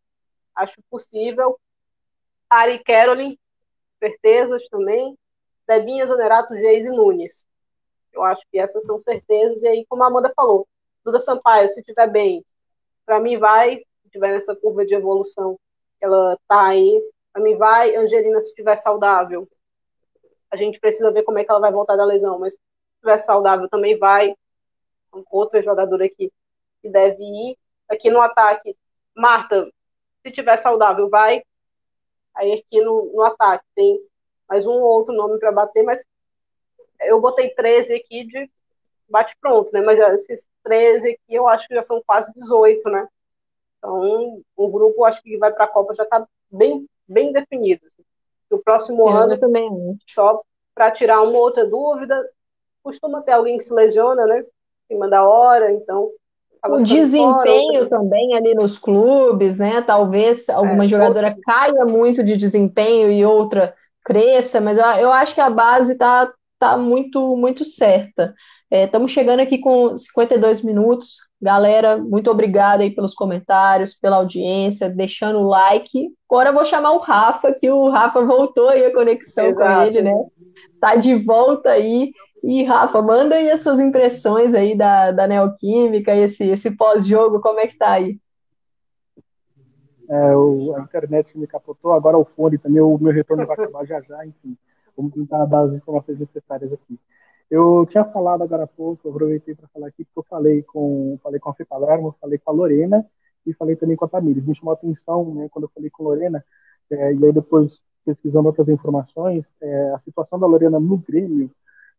Acho 0.55 0.81
possível. 0.89 1.59
Ari 2.49 2.83
Caroline, 2.83 3.39
certezas 3.99 4.67
também. 4.69 5.17
Debinha 5.67 6.05
Zanerato, 6.05 6.53
Geise 6.55 6.89
Nunes. 6.89 7.45
Eu 8.13 8.23
acho 8.23 8.43
que 8.51 8.59
essas 8.59 8.85
são 8.85 8.99
certezas. 8.99 9.63
E 9.63 9.67
aí, 9.67 9.85
como 9.89 10.03
a 10.03 10.07
Amanda 10.07 10.31
falou, 10.35 10.67
Duda 11.03 11.19
Sampaio, 11.19 11.69
se 11.69 11.79
estiver 11.79 12.07
bem, 12.07 12.45
para 13.05 13.19
mim 13.19 13.37
vai, 13.37 13.77
se 13.77 14.05
estiver 14.05 14.31
nessa 14.31 14.55
curva 14.55 14.85
de 14.85 14.93
evolução, 14.93 15.59
ela 15.99 16.37
tá 16.47 16.67
aí, 16.67 17.01
para 17.33 17.41
mim 17.41 17.55
vai. 17.57 17.95
Angelina, 17.95 18.39
se 18.41 18.49
estiver 18.49 18.75
saudável, 18.75 19.47
a 20.51 20.55
gente 20.55 20.79
precisa 20.79 21.11
ver 21.11 21.23
como 21.23 21.37
é 21.39 21.43
que 21.43 21.51
ela 21.51 21.59
vai 21.59 21.71
voltar 21.71 21.95
da 21.95 22.05
lesão, 22.05 22.39
mas 22.39 22.53
se 22.53 22.59
estiver 22.95 23.17
saudável 23.17 23.69
também 23.69 23.97
vai. 23.97 24.35
Outra 25.31 25.61
jogadora 25.61 26.05
aqui 26.05 26.31
que 26.81 26.89
deve 26.89 27.23
ir. 27.23 27.57
Aqui 27.89 28.09
no 28.09 28.21
ataque, 28.21 28.75
Marta, 29.15 29.65
se 30.21 30.29
estiver 30.29 30.57
saudável, 30.57 31.09
vai. 31.09 31.41
Aí 32.35 32.53
aqui 32.53 32.81
no, 32.81 33.11
no 33.13 33.21
ataque 33.23 33.65
tem 33.75 33.99
mais 34.47 34.65
um 34.65 34.73
ou 34.73 34.83
outro 34.83 35.13
nome 35.13 35.39
para 35.39 35.51
bater, 35.51 35.83
mas 35.83 36.03
eu 37.01 37.19
botei 37.19 37.49
13 37.49 37.95
aqui 37.95 38.25
de 38.25 38.49
bate 39.09 39.35
pronto, 39.39 39.71
né? 39.73 39.81
Mas 39.81 39.99
esses 39.99 40.47
13 40.63 41.11
aqui 41.11 41.35
eu 41.35 41.47
acho 41.47 41.67
que 41.67 41.75
já 41.75 41.83
são 41.83 42.01
quase 42.05 42.31
18, 42.35 42.89
né? 42.89 43.07
Então, 43.77 44.43
o 44.55 44.69
grupo 44.69 45.05
acho 45.05 45.21
que 45.21 45.37
vai 45.37 45.51
para 45.51 45.65
a 45.65 45.67
Copa 45.67 45.93
já 45.95 46.03
está 46.03 46.27
bem, 46.51 46.87
bem 47.07 47.31
definido. 47.31 47.85
O 48.49 48.57
próximo 48.59 49.03
eu 49.03 49.09
ano, 49.09 49.37
também. 49.37 49.69
só 50.07 50.41
para 50.73 50.91
tirar 50.91 51.21
uma 51.21 51.37
outra 51.37 51.65
dúvida, 51.65 52.23
costuma 52.83 53.21
ter 53.21 53.33
alguém 53.33 53.57
que 53.57 53.63
se 53.63 53.73
lesiona, 53.73 54.25
né? 54.25 54.39
Em 54.89 54.93
cima 54.93 55.09
da 55.09 55.27
hora, 55.27 55.71
então. 55.71 56.09
O 56.65 56.81
desempenho 56.83 57.87
fora, 57.87 57.89
também 57.89 58.35
ali 58.35 58.53
nos 58.53 58.77
clubes, 58.77 59.59
né? 59.59 59.81
Talvez 59.81 60.49
alguma 60.49 60.85
é, 60.85 60.87
jogadora 60.87 61.27
outra... 61.29 61.41
caia 61.43 61.85
muito 61.85 62.23
de 62.23 62.35
desempenho 62.35 63.11
e 63.11 63.25
outra 63.25 63.73
cresça, 64.03 64.59
mas 64.59 64.77
eu, 64.77 64.85
eu 64.85 65.11
acho 65.11 65.35
que 65.35 65.41
a 65.41 65.49
base 65.49 65.93
está 65.93 66.31
tá 66.57 66.77
muito, 66.77 67.35
muito 67.35 67.63
certa. 67.63 68.33
Estamos 68.69 69.11
é, 69.11 69.13
chegando 69.13 69.39
aqui 69.41 69.57
com 69.57 69.95
52 69.95 70.61
minutos. 70.61 71.26
Galera, 71.39 71.97
muito 71.97 72.31
obrigada 72.31 72.81
aí 72.81 72.89
pelos 72.89 73.13
comentários, 73.13 73.93
pela 73.93 74.17
audiência, 74.17 74.89
deixando 74.89 75.39
o 75.39 75.47
like. 75.47 76.09
Agora 76.29 76.49
eu 76.49 76.53
vou 76.53 76.65
chamar 76.65 76.93
o 76.93 76.99
Rafa, 76.99 77.53
que 77.53 77.69
o 77.69 77.89
Rafa 77.89 78.25
voltou 78.25 78.69
aí 78.69 78.83
a 78.85 78.93
conexão 78.93 79.45
Exato. 79.45 79.75
com 79.75 79.81
ele, 79.83 80.01
né? 80.01 80.25
Tá 80.81 80.95
de 80.95 81.13
volta 81.15 81.69
aí. 81.69 82.11
E, 82.43 82.63
Rafa, 82.63 83.01
manda 83.01 83.35
aí 83.35 83.51
as 83.51 83.61
suas 83.61 83.79
impressões 83.79 84.55
aí 84.55 84.75
da, 84.75 85.11
da 85.11 85.27
Neoquímica, 85.27 86.15
esse, 86.15 86.45
esse 86.49 86.71
pós-jogo, 86.71 87.39
como 87.39 87.59
é 87.59 87.67
que 87.67 87.77
tá 87.77 87.91
aí? 87.91 88.19
É, 90.09 90.35
o, 90.35 90.73
a 90.75 90.81
internet 90.81 91.37
me 91.37 91.45
capotou, 91.45 91.91
agora 91.91 92.17
o 92.17 92.25
fone 92.25 92.57
também, 92.57 92.81
o 92.81 92.97
meu 92.97 93.11
retorno 93.11 93.45
vai 93.45 93.55
acabar 93.55 93.85
já 93.85 94.01
já, 94.01 94.25
enfim. 94.25 94.57
Vamos 94.95 95.13
tentar 95.13 95.45
dar 95.45 95.61
as 95.61 95.73
informações 95.73 96.17
necessárias 96.19 96.71
aqui. 96.73 96.97
Eu 97.49 97.85
tinha 97.89 98.03
falado 98.03 98.43
agora 98.43 98.63
há 98.63 98.67
pouco, 98.67 99.09
aproveitei 99.09 99.55
para 99.55 99.67
falar 99.69 99.87
aqui, 99.87 100.03
porque 100.03 100.19
eu 100.19 100.25
falei 100.29 100.63
com, 100.63 101.17
falei 101.23 101.39
com 101.39 101.49
a 101.49 101.53
Fê 101.53 101.63
Palermo, 101.63 102.15
falei 102.19 102.37
com 102.37 102.51
a 102.51 102.53
Lorena 102.53 103.05
e 103.45 103.53
falei 103.53 103.75
também 103.77 103.95
com 103.95 104.03
a 104.05 104.07
Tamires. 104.09 104.45
Me 104.45 104.53
chamou 104.55 104.71
a 104.71 104.75
atenção, 104.75 105.33
né, 105.33 105.47
quando 105.49 105.63
eu 105.63 105.71
falei 105.73 105.89
com 105.89 106.03
a 106.03 106.07
Lorena, 106.07 106.43
é, 106.91 107.13
e 107.13 107.25
aí 107.25 107.31
depois 107.31 107.71
pesquisando 108.05 108.47
outras 108.47 108.67
informações, 108.67 109.45
é, 109.61 109.91
a 109.91 109.99
situação 109.99 110.39
da 110.39 110.47
Lorena 110.47 110.79
no 110.79 110.97
Grêmio, 110.97 111.49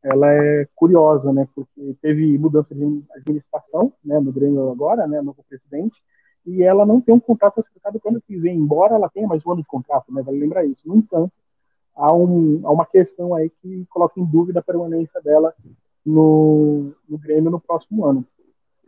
ela 0.02 0.32
é 0.32 0.66
curiosa, 0.74 1.32
né, 1.32 1.48
porque 1.54 1.96
teve 2.00 2.38
mudança 2.38 2.74
de 2.74 3.02
administração, 3.16 3.92
né, 4.04 4.20
no 4.20 4.32
Grêmio 4.32 4.70
agora, 4.70 5.06
né, 5.06 5.20
novo 5.22 5.44
presidente, 5.48 5.96
e 6.46 6.62
ela 6.62 6.86
não 6.86 7.00
tem 7.00 7.14
um 7.14 7.20
contrato 7.20 7.60
explicado 7.60 8.00
quando 8.00 8.20
que 8.20 8.36
vem, 8.36 8.56
embora 8.56 8.94
ela 8.94 9.08
tenha 9.08 9.26
mais 9.26 9.44
um 9.44 9.52
ano 9.52 9.62
de 9.62 9.66
contrato, 9.66 10.12
né, 10.12 10.22
vale 10.22 10.38
lembrar 10.38 10.64
isso. 10.64 10.80
No 10.86 10.96
entanto, 10.96 11.32
há, 11.98 12.14
um, 12.14 12.60
há 12.64 12.70
uma 12.70 12.86
questão 12.86 13.34
aí 13.34 13.50
que 13.50 13.84
coloca 13.90 14.18
em 14.18 14.24
dúvida 14.24 14.60
a 14.60 14.62
permanência 14.62 15.20
dela 15.20 15.52
no, 16.06 16.92
no 17.08 17.18
Grêmio 17.18 17.50
no 17.50 17.60
próximo 17.60 18.06
ano. 18.06 18.24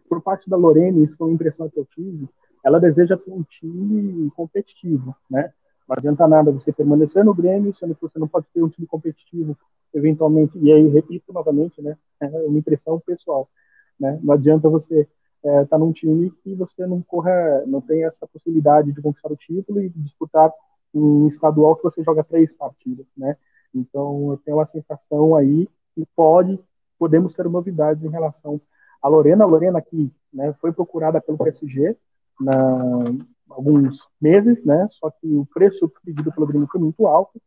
Por 0.08 0.22
parte 0.22 0.48
da 0.48 0.56
Lorene, 0.56 1.04
isso 1.04 1.16
foi 1.16 1.28
uma 1.28 1.34
impressão 1.34 1.68
que 1.68 1.78
eu 1.78 1.84
tive, 1.94 2.28
ela 2.64 2.80
deseja 2.80 3.16
ter 3.16 3.30
um 3.32 3.42
time 3.42 4.30
competitivo, 4.30 5.14
né? 5.30 5.52
Não 5.88 5.96
adianta 5.96 6.28
nada 6.28 6.52
você 6.52 6.72
permanecer 6.72 7.24
no 7.24 7.34
Grêmio, 7.34 7.74
sendo 7.76 7.94
que 7.94 8.02
você 8.02 8.18
não 8.18 8.28
pode 8.28 8.46
ter 8.54 8.62
um 8.62 8.68
time 8.68 8.86
competitivo, 8.86 9.56
eventualmente, 9.92 10.56
e 10.58 10.70
aí 10.70 10.88
repito 10.88 11.32
novamente, 11.32 11.82
né? 11.82 11.96
É 12.20 12.26
uma 12.26 12.58
impressão 12.58 13.00
pessoal, 13.00 13.48
né? 13.98 14.18
Não 14.22 14.34
adianta 14.34 14.68
você 14.68 15.08
estar 15.42 15.62
é, 15.62 15.64
tá 15.64 15.78
num 15.78 15.92
time 15.92 16.30
que 16.42 16.54
você 16.54 16.86
não 16.86 17.02
corra, 17.02 17.64
não 17.66 17.80
tem 17.80 18.04
essa 18.04 18.26
possibilidade 18.26 18.92
de 18.92 19.02
conquistar 19.02 19.32
o 19.32 19.36
título 19.36 19.80
e 19.80 19.88
disputar 19.88 20.52
um 20.95 21.28
estadual 21.28 21.76
que 21.76 21.82
você 21.82 22.03
joga 22.03 22.24
três 22.24 22.53
partidas, 22.53 23.07
né? 23.16 23.36
Então 23.74 24.32
eu 24.32 24.38
tenho 24.45 24.57
uma 24.57 24.66
sensação 24.66 25.36
aí 25.36 25.68
que 25.95 26.05
pode, 26.16 26.59
podemos 26.99 27.34
ter 27.34 27.49
novidades 27.49 28.05
em 28.05 28.11
relação 28.11 28.61
à 29.03 29.09
Lorena. 29.09 29.45
A 29.45 29.47
Lorena 29.47 29.80
que 29.80 30.12
né, 30.32 30.53
foi 30.61 30.72
procurada 30.72 31.20
pelo 31.20 31.38
PSG 31.38 31.97
na 32.41 33.05
alguns 33.51 33.99
meses, 34.20 34.64
né? 34.64 34.88
Só 34.93 35.11
que 35.11 35.26
o 35.26 35.47
preço 35.53 35.93
pedido 36.05 36.32
pelo 36.32 36.47
Grêmio 36.47 36.68
foi 36.70 36.80
muito 36.80 37.07
alto. 37.07 37.41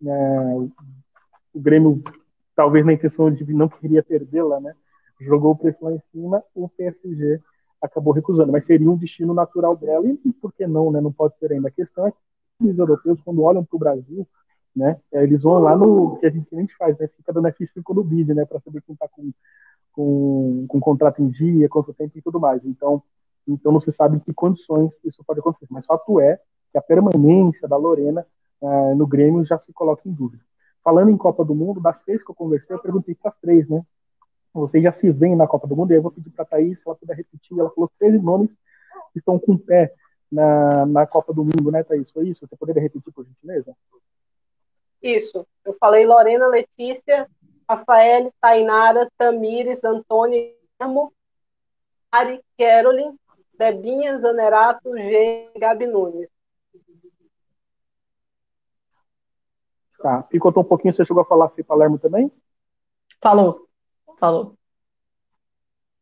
Né? 0.00 0.70
O 1.52 1.60
Grêmio, 1.60 2.02
talvez 2.54 2.86
na 2.86 2.92
intenção 2.92 3.30
de 3.30 3.52
não 3.52 3.68
queria 3.68 4.02
perdê-la, 4.02 4.60
né? 4.60 4.74
Jogou 5.20 5.52
o 5.52 5.56
preço 5.56 5.84
lá 5.84 5.92
em 5.92 6.00
cima, 6.12 6.42
o 6.54 6.68
PSG 6.68 7.40
acabou 7.82 8.12
recusando, 8.12 8.52
mas 8.52 8.64
seria 8.64 8.90
um 8.90 8.96
destino 8.96 9.34
natural 9.34 9.76
dela 9.76 10.06
e 10.24 10.32
por 10.32 10.52
que 10.52 10.66
não, 10.66 10.90
né? 10.92 11.00
Não 11.00 11.12
pode 11.12 11.36
ser 11.38 11.52
ainda. 11.52 11.68
A 11.68 11.72
questão 11.72 12.06
é 12.06 12.12
que 12.12 12.16
europeus, 12.60 13.20
quando 13.24 13.42
olham 13.42 13.64
para 13.64 13.76
o 13.76 13.78
Brasil, 13.78 14.26
né, 14.74 14.98
é, 15.12 15.22
eles 15.22 15.42
vão 15.42 15.58
lá 15.58 15.76
no 15.76 16.16
que 16.18 16.26
a 16.26 16.30
gente, 16.30 16.48
gente 16.54 16.76
faz, 16.76 16.96
né, 16.98 17.08
fica 17.08 17.32
dando 17.32 17.48
F5 17.48 17.94
no 17.94 18.04
bid, 18.04 18.34
né, 18.34 18.44
para 18.44 18.60
saber 18.60 18.82
quem 18.82 18.94
está 18.94 19.08
com 19.08 19.30
com, 19.98 20.64
com 20.68 20.78
contrato 20.78 21.20
em 21.20 21.28
dia, 21.28 21.68
quanto 21.68 21.92
tempo 21.92 22.16
e 22.16 22.22
tudo 22.22 22.38
mais. 22.38 22.64
Então, 22.64 23.02
então 23.48 23.72
não 23.72 23.80
se 23.80 23.90
sabe 23.90 24.16
em 24.16 24.20
que 24.20 24.32
condições 24.32 24.92
isso 25.04 25.24
pode 25.24 25.40
acontecer. 25.40 25.66
Mas 25.70 25.84
fato 25.84 26.20
é 26.20 26.38
que 26.70 26.78
a 26.78 26.82
permanência 26.82 27.66
da 27.66 27.76
Lorena 27.76 28.24
uh, 28.60 28.94
no 28.94 29.08
Grêmio 29.08 29.44
já 29.44 29.58
se 29.58 29.72
coloca 29.72 30.08
em 30.08 30.12
dúvida. 30.12 30.40
Falando 30.84 31.10
em 31.10 31.16
Copa 31.16 31.44
do 31.44 31.52
Mundo, 31.52 31.80
das 31.80 32.00
três 32.04 32.22
que 32.22 32.30
eu 32.30 32.34
conversei, 32.34 32.76
eu 32.76 32.80
perguntei 32.80 33.16
para 33.16 33.32
as 33.32 33.40
três, 33.40 33.68
né? 33.68 33.84
Vocês 34.54 34.82
já 34.84 34.92
se 34.92 35.10
veem 35.10 35.34
na 35.34 35.48
Copa 35.48 35.66
do 35.66 35.74
Mundo? 35.74 35.90
E 35.90 35.96
eu 35.96 36.02
vou 36.02 36.12
pedir 36.12 36.30
para 36.30 36.44
a 36.44 36.46
Thaís, 36.46 36.80
ela 36.86 36.94
puder 36.94 37.16
repetir. 37.16 37.58
Ela 37.58 37.70
falou 37.70 37.90
13 37.98 38.18
nomes 38.20 38.50
que 39.12 39.18
estão 39.18 39.36
com 39.36 39.58
pé 39.58 39.92
na, 40.30 40.86
na 40.86 41.06
Copa 41.06 41.32
do 41.32 41.44
Mundo, 41.44 41.70
né, 41.70 41.82
Thaís? 41.82 42.10
Foi 42.10 42.28
isso? 42.28 42.46
Você 42.46 42.56
poderia 42.56 42.82
repetir, 42.82 43.12
por 43.12 43.24
gentileza? 43.24 43.74
Isso. 45.02 45.46
Eu 45.64 45.76
falei 45.78 46.06
Lorena, 46.06 46.46
Letícia, 46.46 47.28
Rafael, 47.68 48.32
Tainara, 48.40 49.08
Tamires, 49.16 49.84
Antônio, 49.84 50.52
Ari, 52.10 52.42
Carolyn, 52.58 53.16
Debinha, 53.58 54.18
Zanerato, 54.18 54.96
G, 54.96 55.50
Gabi 55.56 55.86
Nunes. 55.86 56.30
Tá, 59.98 60.22
picotou 60.22 60.62
um 60.62 60.66
pouquinho, 60.66 60.94
você 60.94 61.04
chegou 61.04 61.22
a 61.22 61.26
falar 61.26 61.48
Fê 61.50 61.62
Palermo 61.62 61.98
também? 61.98 62.30
Falou, 63.20 63.68
falou. 64.18 64.56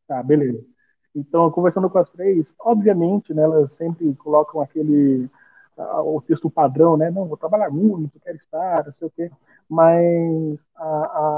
Tá, 0.07 0.23
beleza. 0.23 0.63
Então, 1.17 1.51
conversando 1.51 1.89
com 1.91 1.99
as 1.99 2.11
três, 2.11 2.53
obviamente, 2.61 3.33
né, 3.35 3.43
elas 3.43 3.73
sempre 3.73 4.15
colocam 4.17 4.61
aquele 4.61 5.31
o 5.79 6.23
texto 6.23 6.49
padrão, 6.49 6.97
né? 6.97 7.11
Não, 7.11 7.27
vou 7.27 7.37
trabalhar 7.37 7.71
muito, 7.71 8.19
quero 8.21 8.37
estar, 8.39 8.87
não 8.87 8.93
sei 8.95 9.09
o 9.09 9.11
quê. 9.11 9.31
Mas 9.69 10.59
a, 10.75 10.87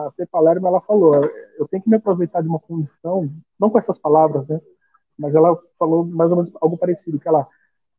a 0.06 0.12
Fê 0.16 0.26
Palermo, 0.26 0.68
ela 0.68 0.80
falou, 0.80 1.24
eu 1.58 1.66
tenho 1.68 1.82
que 1.82 1.90
me 1.90 1.96
aproveitar 1.96 2.40
de 2.40 2.48
uma 2.48 2.60
condição, 2.60 3.28
não 3.58 3.68
com 3.70 3.78
essas 3.78 3.98
palavras, 3.98 4.46
né? 4.46 4.60
Mas 5.18 5.34
ela 5.34 5.58
falou 5.78 6.04
mais 6.04 6.30
ou 6.30 6.36
menos 6.36 6.52
algo 6.60 6.78
parecido, 6.78 7.18
que 7.18 7.28
ela 7.28 7.48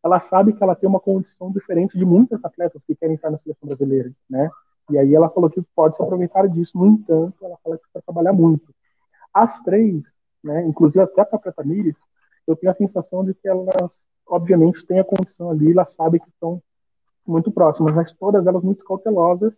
ela 0.04 0.20
sabe 0.22 0.54
que 0.54 0.64
ela 0.64 0.76
tem 0.76 0.88
uma 0.88 1.00
condição 1.00 1.52
diferente 1.52 1.98
de 1.98 2.06
muitos 2.06 2.44
atletas 2.44 2.82
que 2.88 2.96
querem 2.96 3.16
estar 3.16 3.30
na 3.30 3.38
seleção 3.40 3.68
brasileira, 3.68 4.12
né? 4.30 4.50
E 4.90 4.98
aí 4.98 5.14
ela 5.14 5.30
falou 5.30 5.50
que 5.50 5.62
pode 5.76 5.96
se 5.96 6.02
aproveitar 6.02 6.48
disso. 6.48 6.78
No 6.78 6.88
entanto, 6.88 7.36
ela 7.44 7.58
fala 7.64 7.78
que 7.78 7.84
precisa 7.84 8.04
trabalhar 8.06 8.34
muito. 8.34 8.74
As 9.34 9.62
três, 9.64 10.04
né, 10.44 10.66
inclusive 10.66 11.02
até 11.02 11.22
a 11.22 11.26
própria 11.26 11.54
Tamires, 11.54 11.96
eu 12.48 12.56
tenho 12.56 12.72
a 12.72 12.76
sensação 12.76 13.24
de 13.24 13.34
que 13.34 13.48
elas, 13.48 13.92
obviamente, 14.28 14.86
têm 14.86 15.00
a 15.00 15.04
condição 15.04 15.52
ali, 15.52 15.72
elas 15.72 15.94
sabem 15.94 16.20
que 16.20 16.30
estão 16.30 16.62
muito 17.26 17.52
próximas, 17.52 17.94
mas 17.94 18.12
todas 18.14 18.46
elas 18.48 18.64
muito 18.64 18.84
cautelosas 18.84 19.54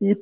e 0.00 0.16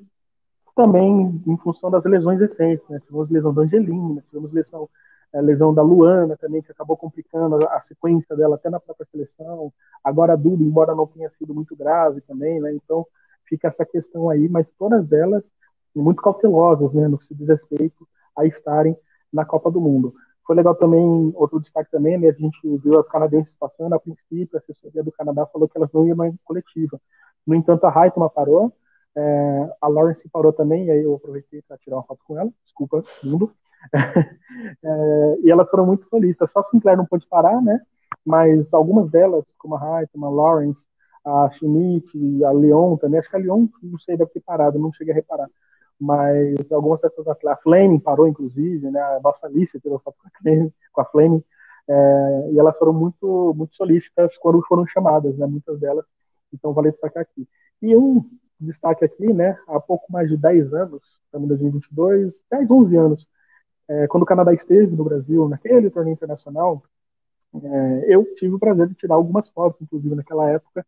também 0.74 1.42
em 1.46 1.56
função 1.56 1.90
das 1.90 2.04
lesões 2.04 2.38
recentes, 2.38 2.86
né? 2.88 3.00
Tivemos 3.00 3.30
lesão 3.30 3.52
da 3.52 3.62
Angelina, 3.62 4.22
tivemos 4.28 4.52
lesão 4.52 4.88
a 5.34 5.40
lesão 5.40 5.74
da 5.74 5.82
Luana 5.82 6.36
também, 6.36 6.62
que 6.62 6.72
acabou 6.72 6.96
complicando 6.96 7.56
a, 7.68 7.80
sequência 7.82 8.34
dela 8.36 8.56
até 8.56 8.70
na 8.70 8.80
própria 8.80 9.06
seleção. 9.10 9.72
Agora 10.02 10.32
a 10.32 10.36
Duda, 10.36 10.62
embora 10.62 10.94
não 10.94 11.06
tenha 11.06 11.28
sido 11.30 11.52
muito 11.54 11.76
grave 11.76 12.20
também, 12.22 12.60
né? 12.60 12.72
Então 12.72 13.06
fica 13.44 13.68
essa 13.68 13.84
questão 13.84 14.30
aí, 14.30 14.48
mas 14.48 14.66
todas 14.78 15.10
elas 15.12 15.42
muito 15.94 16.22
cautelosas, 16.22 16.92
né, 16.92 17.08
no 17.08 17.18
que 17.18 17.34
diz 17.34 17.48
respeito 17.48 18.06
a 18.36 18.44
estarem 18.44 18.96
na 19.36 19.44
Copa 19.44 19.70
do 19.70 19.80
Mundo. 19.80 20.14
Foi 20.46 20.56
legal 20.56 20.74
também, 20.74 21.32
outro 21.34 21.60
destaque 21.60 21.90
também, 21.90 22.16
né, 22.18 22.28
a 22.28 22.32
gente 22.32 22.58
viu 22.78 22.98
as 22.98 23.06
canadenses 23.08 23.54
passando, 23.58 23.92
a 23.94 24.00
princípio, 24.00 24.48
a 24.54 24.58
assessoria 24.58 25.02
do 25.02 25.12
Canadá 25.12 25.44
falou 25.46 25.68
que 25.68 25.76
elas 25.76 25.92
não 25.92 26.06
iam 26.06 26.16
mais 26.16 26.34
coletiva. 26.44 27.00
No 27.46 27.54
entanto, 27.54 27.84
a 27.84 27.90
Raitma 27.90 28.30
parou, 28.30 28.72
é, 29.16 29.70
a 29.80 29.88
Lawrence 29.88 30.28
parou 30.28 30.52
também, 30.52 30.86
e 30.86 30.90
aí 30.90 31.02
eu 31.02 31.14
aproveitei 31.14 31.62
para 31.62 31.76
tirar 31.78 31.96
uma 31.96 32.04
foto 32.04 32.20
com 32.26 32.38
ela, 32.38 32.50
desculpa, 32.64 33.02
mundo. 33.22 33.52
é, 34.84 35.38
e 35.42 35.50
elas 35.50 35.68
foram 35.68 35.86
muito 35.86 36.06
solistas. 36.06 36.50
Só 36.50 36.60
a 36.60 36.64
Sinclair 36.64 36.96
não 36.96 37.06
pôde 37.06 37.26
parar, 37.26 37.60
né? 37.62 37.80
Mas 38.24 38.72
algumas 38.72 39.10
delas, 39.10 39.44
como 39.58 39.76
a 39.76 39.98
Reitman, 39.98 40.26
a 40.26 40.30
Lawrence, 40.30 40.82
a 41.24 41.50
Schmidt, 41.52 42.44
a 42.44 42.52
Leon 42.52 42.96
também, 42.96 43.18
acho 43.18 43.30
que 43.30 43.36
a 43.36 43.38
Leon, 43.38 43.66
não 43.82 43.98
sei, 43.98 44.16
deve 44.16 44.30
ter 44.30 44.40
parado, 44.40 44.78
não 44.78 44.92
cheguei 44.92 45.12
a 45.12 45.16
reparar. 45.16 45.48
Mas 45.98 46.70
algumas 46.70 47.02
atletas, 47.02 47.46
a 47.46 47.56
Flaming 47.56 47.98
parou, 47.98 48.28
inclusive, 48.28 48.90
né? 48.90 49.00
A 49.00 49.20
nossa 49.22 49.46
Alice 49.46 49.80
tirou 49.80 49.98
foto 49.98 50.16
com 50.20 50.28
a 50.28 50.30
Flaming, 50.42 50.72
com 50.92 51.00
a 51.00 51.04
Flaming 51.06 51.44
é, 51.88 52.50
e 52.52 52.58
elas 52.58 52.76
foram 52.78 52.92
muito, 52.92 53.54
muito 53.56 53.74
solícitas 53.76 54.36
quando 54.38 54.62
foram 54.66 54.86
chamadas, 54.86 55.36
né? 55.38 55.46
Muitas 55.46 55.78
delas, 55.78 56.04
então 56.52 56.72
vale 56.72 56.90
destacar 56.90 57.22
aqui. 57.22 57.48
E 57.82 57.96
um 57.96 58.24
destaque 58.60 59.04
aqui, 59.04 59.32
né? 59.32 59.58
Há 59.68 59.80
pouco 59.80 60.10
mais 60.12 60.28
de 60.28 60.36
10 60.36 60.72
anos, 60.74 61.02
estamos 61.24 61.46
em 61.46 61.48
2022, 61.48 62.42
10, 62.50 62.70
11 62.70 62.96
anos, 62.96 63.28
é, 63.88 64.06
quando 64.08 64.24
o 64.24 64.26
Canadá 64.26 64.52
esteve 64.52 64.96
no 64.96 65.04
Brasil, 65.04 65.48
naquele 65.48 65.90
torneio 65.90 66.14
internacional, 66.14 66.82
é, 67.54 68.14
eu 68.14 68.24
tive 68.34 68.54
o 68.54 68.58
prazer 68.58 68.88
de 68.88 68.94
tirar 68.94 69.14
algumas 69.14 69.48
fotos, 69.50 69.80
inclusive 69.80 70.14
naquela 70.14 70.50
época, 70.50 70.84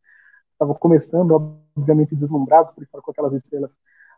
estava 0.52 0.74
começando, 0.74 1.32
obviamente 1.76 2.16
deslumbrado 2.16 2.72
por 2.74 2.82
estar 2.82 3.00
com 3.00 3.10
aquelas 3.10 3.32
estrelas 3.34 3.70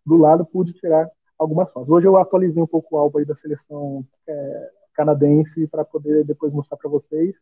do 0.05 0.17
lado, 0.17 0.45
pude 0.45 0.73
tirar 0.75 1.09
algumas 1.39 1.71
fotos. 1.73 1.89
Hoje 1.89 2.07
eu 2.07 2.17
atualizei 2.17 2.63
um 2.63 2.67
pouco 2.67 2.97
o 2.97 2.99
álbum 2.99 3.19
aí 3.19 3.25
da 3.25 3.35
seleção 3.35 4.05
é, 4.27 4.71
canadense 4.95 5.67
para 5.69 5.85
poder 5.85 6.25
depois 6.25 6.53
mostrar 6.53 6.77
para 6.77 6.91
vocês, 6.91 7.35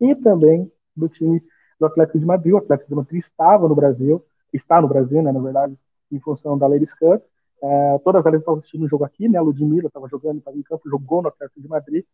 e 0.00 0.14
também 0.14 0.70
do 0.96 1.08
time 1.08 1.42
do 1.78 1.86
Atlético 1.86 2.18
de 2.18 2.26
Madrid. 2.26 2.54
O 2.54 2.58
Atlético 2.58 2.88
de 2.88 2.96
Madrid 2.96 3.22
estava 3.22 3.68
no 3.68 3.74
Brasil, 3.74 4.24
está 4.52 4.80
no 4.80 4.88
Brasil, 4.88 5.22
né, 5.22 5.32
na 5.32 5.40
verdade, 5.40 5.76
em 6.10 6.20
função 6.20 6.56
da 6.56 6.66
Ladies 6.66 6.92
Cup, 6.94 7.22
é, 7.64 7.98
todas 8.00 8.24
elas 8.26 8.40
estavam 8.40 8.58
assistindo 8.58 8.84
o 8.84 8.88
jogo 8.88 9.04
aqui, 9.04 9.26
né? 9.26 9.38
A 9.38 9.42
Ludmilla 9.42 9.88
estava 9.88 10.06
jogando, 10.06 10.38
estava 10.38 10.56
em 10.56 10.62
campo, 10.62 10.88
jogou 10.88 11.22
no 11.22 11.28
Atlético 11.28 11.62
de 11.62 11.68
Madrid. 11.68 12.04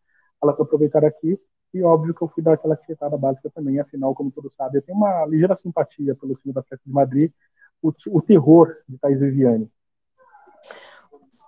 Elas 0.41 0.57
aproveitaram 0.57 1.07
aqui. 1.07 1.37
E 1.73 1.83
óbvio 1.83 2.13
que 2.13 2.21
eu 2.21 2.29
fui 2.29 2.41
dar 2.41 2.53
aquela 2.53 2.77
tietada 2.77 3.17
básica 3.17 3.49
também. 3.49 3.77
Afinal, 3.79 4.15
como 4.15 4.31
todos 4.31 4.53
sabem, 4.55 4.77
eu 4.77 4.81
tenho 4.81 4.97
uma 4.97 5.25
ligeira 5.25 5.55
simpatia 5.57 6.15
pelo 6.15 6.35
time 6.35 6.53
do 6.53 6.59
Atlético 6.59 6.87
de 6.87 6.95
Madrid, 6.95 7.31
o, 7.81 7.93
o 8.11 8.21
terror 8.21 8.73
de 8.87 8.97
Thais 8.97 9.19
Viviane. 9.19 9.69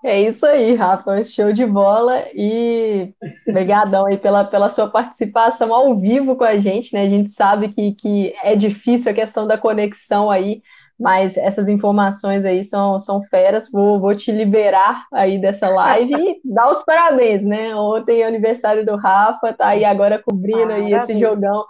É 0.04 0.22
isso 0.22 0.45
aí, 0.45 0.76
Rafa, 0.76 1.24
show 1.24 1.54
de 1.54 1.66
bola 1.66 2.26
e 2.36 3.14
obrigadão 3.47 4.06
aí 4.06 4.18
pela, 4.18 4.43
pela 4.43 4.70
sua 4.70 4.89
participação 4.89 5.74
ao 5.74 5.97
vivo 5.97 6.36
com 6.36 6.43
a 6.43 6.58
gente, 6.58 6.93
né? 6.93 7.04
A 7.04 7.10
gente 7.10 7.30
sabe 7.30 7.70
que, 7.70 7.93
que 7.93 8.36
é 8.43 8.54
difícil 8.54 9.10
a 9.10 9.16
questão 9.16 9.47
da 9.47 9.58
conexão 9.58 10.30
aí, 10.30 10.62
mas 10.99 11.38
essas 11.38 11.70
informações 11.70 12.43
aí 12.43 12.66
são, 12.66 12.99
são 12.99 13.24
feras. 13.24 13.72
Vou, 13.72 13.97
vou 13.97 14.14
te 14.14 14.30
liberar 14.30 15.06
aí 15.10 15.39
dessa 15.39 15.70
live 15.70 16.14
e 16.14 16.41
dar 16.43 16.70
os 16.70 16.84
parabéns, 16.84 17.45
né? 17.45 17.74
Ontem 17.74 18.24
é 18.24 18.28
aniversário 18.28 18.86
do 18.86 18.97
Rafa, 18.97 19.54
tá 19.54 19.68
aí 19.68 19.86
agora 19.86 20.22
cobrindo 20.22 20.74
aí 20.74 20.93
esse 20.93 21.18
jogão 21.18 21.64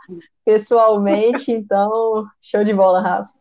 pessoalmente, 0.43 1.51
então 1.51 2.25
show 2.41 2.63
de 2.63 2.73
bola, 2.73 2.99
Rafa. 2.99 3.32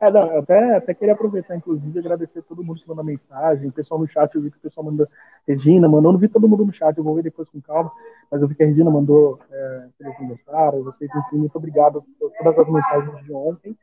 É, 0.00 0.10
não, 0.12 0.32
eu 0.32 0.38
até, 0.40 0.76
até 0.76 0.94
queria 0.94 1.14
aproveitar, 1.14 1.56
inclusive, 1.56 1.98
agradecer 1.98 2.38
a 2.38 2.42
todo 2.42 2.62
mundo 2.62 2.80
que 2.80 2.88
mandou 2.88 3.04
mensagem, 3.04 3.68
o 3.68 3.72
pessoal 3.72 3.98
no 3.98 4.06
chat, 4.06 4.32
eu 4.32 4.42
vi 4.42 4.50
que 4.50 4.56
o 4.56 4.60
pessoal 4.60 4.86
mandou, 4.86 5.08
Regina 5.46 5.88
mandou, 5.88 6.12
não 6.12 6.20
vi 6.20 6.28
todo 6.28 6.48
mundo 6.48 6.64
no 6.64 6.72
chat, 6.72 6.96
eu 6.96 7.02
vou 7.02 7.16
ver 7.16 7.24
depois 7.24 7.48
com 7.48 7.60
calma, 7.60 7.90
mas 8.30 8.40
eu 8.40 8.46
vi 8.46 8.54
que 8.54 8.62
a 8.62 8.66
Regina 8.66 8.90
mandou 8.90 9.40
é, 9.50 9.88
feliz 9.98 10.16
aniversário, 10.20 10.84
vocês, 10.84 11.10
enfim, 11.10 11.38
muito 11.38 11.56
obrigado 11.56 12.04
por 12.18 12.30
todas 12.30 12.58
as 12.60 12.72
mensagens 12.72 13.24
de 13.24 13.32
ontem, 13.32 13.76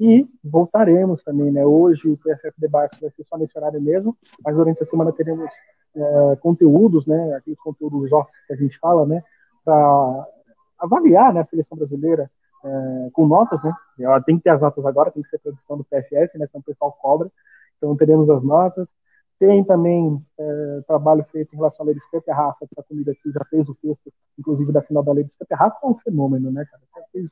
e 0.00 0.28
voltaremos 0.42 1.22
também, 1.22 1.52
né, 1.52 1.64
hoje 1.64 2.08
o 2.08 2.16
PFF 2.16 2.54
Debate 2.58 3.00
vai 3.00 3.10
ser 3.10 3.24
só 3.24 3.38
nesse 3.38 3.56
horário 3.56 3.80
mesmo, 3.80 4.16
mas 4.44 4.56
durante 4.56 4.82
a 4.82 4.86
semana 4.86 5.12
teremos 5.12 5.48
é, 5.94 6.36
conteúdos, 6.40 7.06
né, 7.06 7.34
aqueles 7.34 7.60
conteúdos 7.60 8.10
off 8.10 8.28
que 8.48 8.54
a 8.54 8.56
gente 8.56 8.76
fala, 8.80 9.06
né, 9.06 9.22
para 9.64 10.26
avaliar, 10.80 11.32
né, 11.32 11.42
a 11.42 11.44
seleção 11.44 11.78
brasileira, 11.78 12.28
é, 12.64 13.10
com 13.12 13.26
notas, 13.26 13.62
né? 13.62 13.72
Ela 14.00 14.20
tem 14.22 14.36
que 14.36 14.44
ter 14.44 14.50
as 14.50 14.60
notas 14.60 14.84
agora, 14.86 15.10
tem 15.10 15.22
que 15.22 15.28
ser 15.28 15.38
produção 15.38 15.76
do 15.76 15.84
PFF, 15.84 16.38
né? 16.38 16.46
Então 16.48 16.60
o 16.60 16.64
pessoal 16.64 16.92
cobra. 16.92 17.30
Então 17.76 17.96
teremos 17.96 18.28
as 18.30 18.42
notas. 18.42 18.88
Tem 19.38 19.62
também 19.64 20.24
é, 20.38 20.80
trabalho 20.86 21.24
feito 21.30 21.52
em 21.52 21.56
relação 21.56 21.84
à 21.84 21.86
Lei 21.86 21.94
de 21.94 22.30
a 22.30 22.34
Rafa, 22.34 22.66
que 22.66 22.72
está 22.72 22.82
comigo 22.82 23.10
aqui, 23.10 23.30
já 23.32 23.44
fez 23.50 23.68
o 23.68 23.74
texto, 23.74 24.12
inclusive, 24.38 24.72
da 24.72 24.80
final 24.80 25.02
da 25.02 25.12
Lei 25.12 25.24
de 25.24 25.30
A 25.52 25.56
Rafa 25.56 25.78
é 25.82 25.86
um 25.86 25.98
fenômeno, 25.98 26.50
né, 26.50 26.64
cara? 26.70 26.82
Já 26.94 27.02
fez 27.12 27.30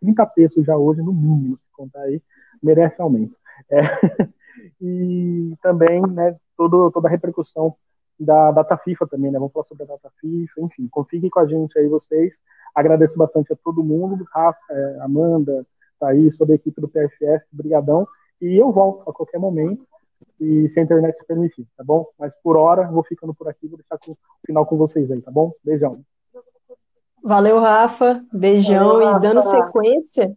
30 0.00 0.26
textos 0.26 0.64
já 0.64 0.76
hoje, 0.76 1.02
no 1.02 1.12
mínimo, 1.12 1.56
se 1.56 1.72
contar 1.72 2.00
aí, 2.00 2.22
merece 2.62 3.00
aumento. 3.00 3.36
É, 3.70 3.80
e 4.80 5.54
também, 5.62 6.00
né, 6.02 6.36
todo, 6.56 6.90
toda 6.90 7.06
a 7.06 7.10
repercussão 7.10 7.76
da 8.24 8.50
data 8.50 8.76
FIFA 8.76 9.06
também, 9.06 9.30
né? 9.30 9.38
Vamos 9.38 9.52
falar 9.52 9.66
sobre 9.66 9.84
a 9.84 9.86
data 9.86 10.10
FIFA, 10.20 10.60
enfim, 10.60 10.88
confiem 10.88 11.28
com 11.28 11.40
a 11.40 11.46
gente 11.46 11.78
aí 11.78 11.88
vocês. 11.88 12.32
Agradeço 12.74 13.16
bastante 13.16 13.52
a 13.52 13.56
todo 13.56 13.84
mundo, 13.84 14.26
Rafa, 14.32 14.58
é, 14.70 14.98
Amanda, 15.00 15.66
Thaís, 15.98 16.36
toda 16.36 16.52
a 16.52 16.56
equipe 16.56 16.80
do 16.80 16.88
PFF, 16.88 17.44
brigadão. 17.52 18.06
E 18.40 18.56
eu 18.56 18.72
volto 18.72 19.08
a 19.08 19.12
qualquer 19.12 19.38
momento, 19.38 19.86
e 20.40 20.68
se 20.70 20.80
a 20.80 20.82
internet 20.82 21.16
se 21.16 21.26
permitir, 21.26 21.66
tá 21.76 21.84
bom? 21.84 22.06
Mas 22.18 22.32
por 22.42 22.56
hora, 22.56 22.88
vou 22.88 23.04
ficando 23.04 23.34
por 23.34 23.48
aqui, 23.48 23.68
vou 23.68 23.78
deixar 23.78 23.98
o 24.08 24.16
final 24.44 24.66
com 24.66 24.76
vocês 24.76 25.10
aí, 25.10 25.20
tá 25.20 25.30
bom? 25.30 25.52
Beijão. 25.64 26.00
Valeu, 27.22 27.60
Rafa. 27.60 28.24
Beijão. 28.32 28.94
Valeu, 28.94 29.06
Rafa. 29.06 29.18
E 29.18 29.28
dando 29.28 29.42
sequência, 29.42 30.36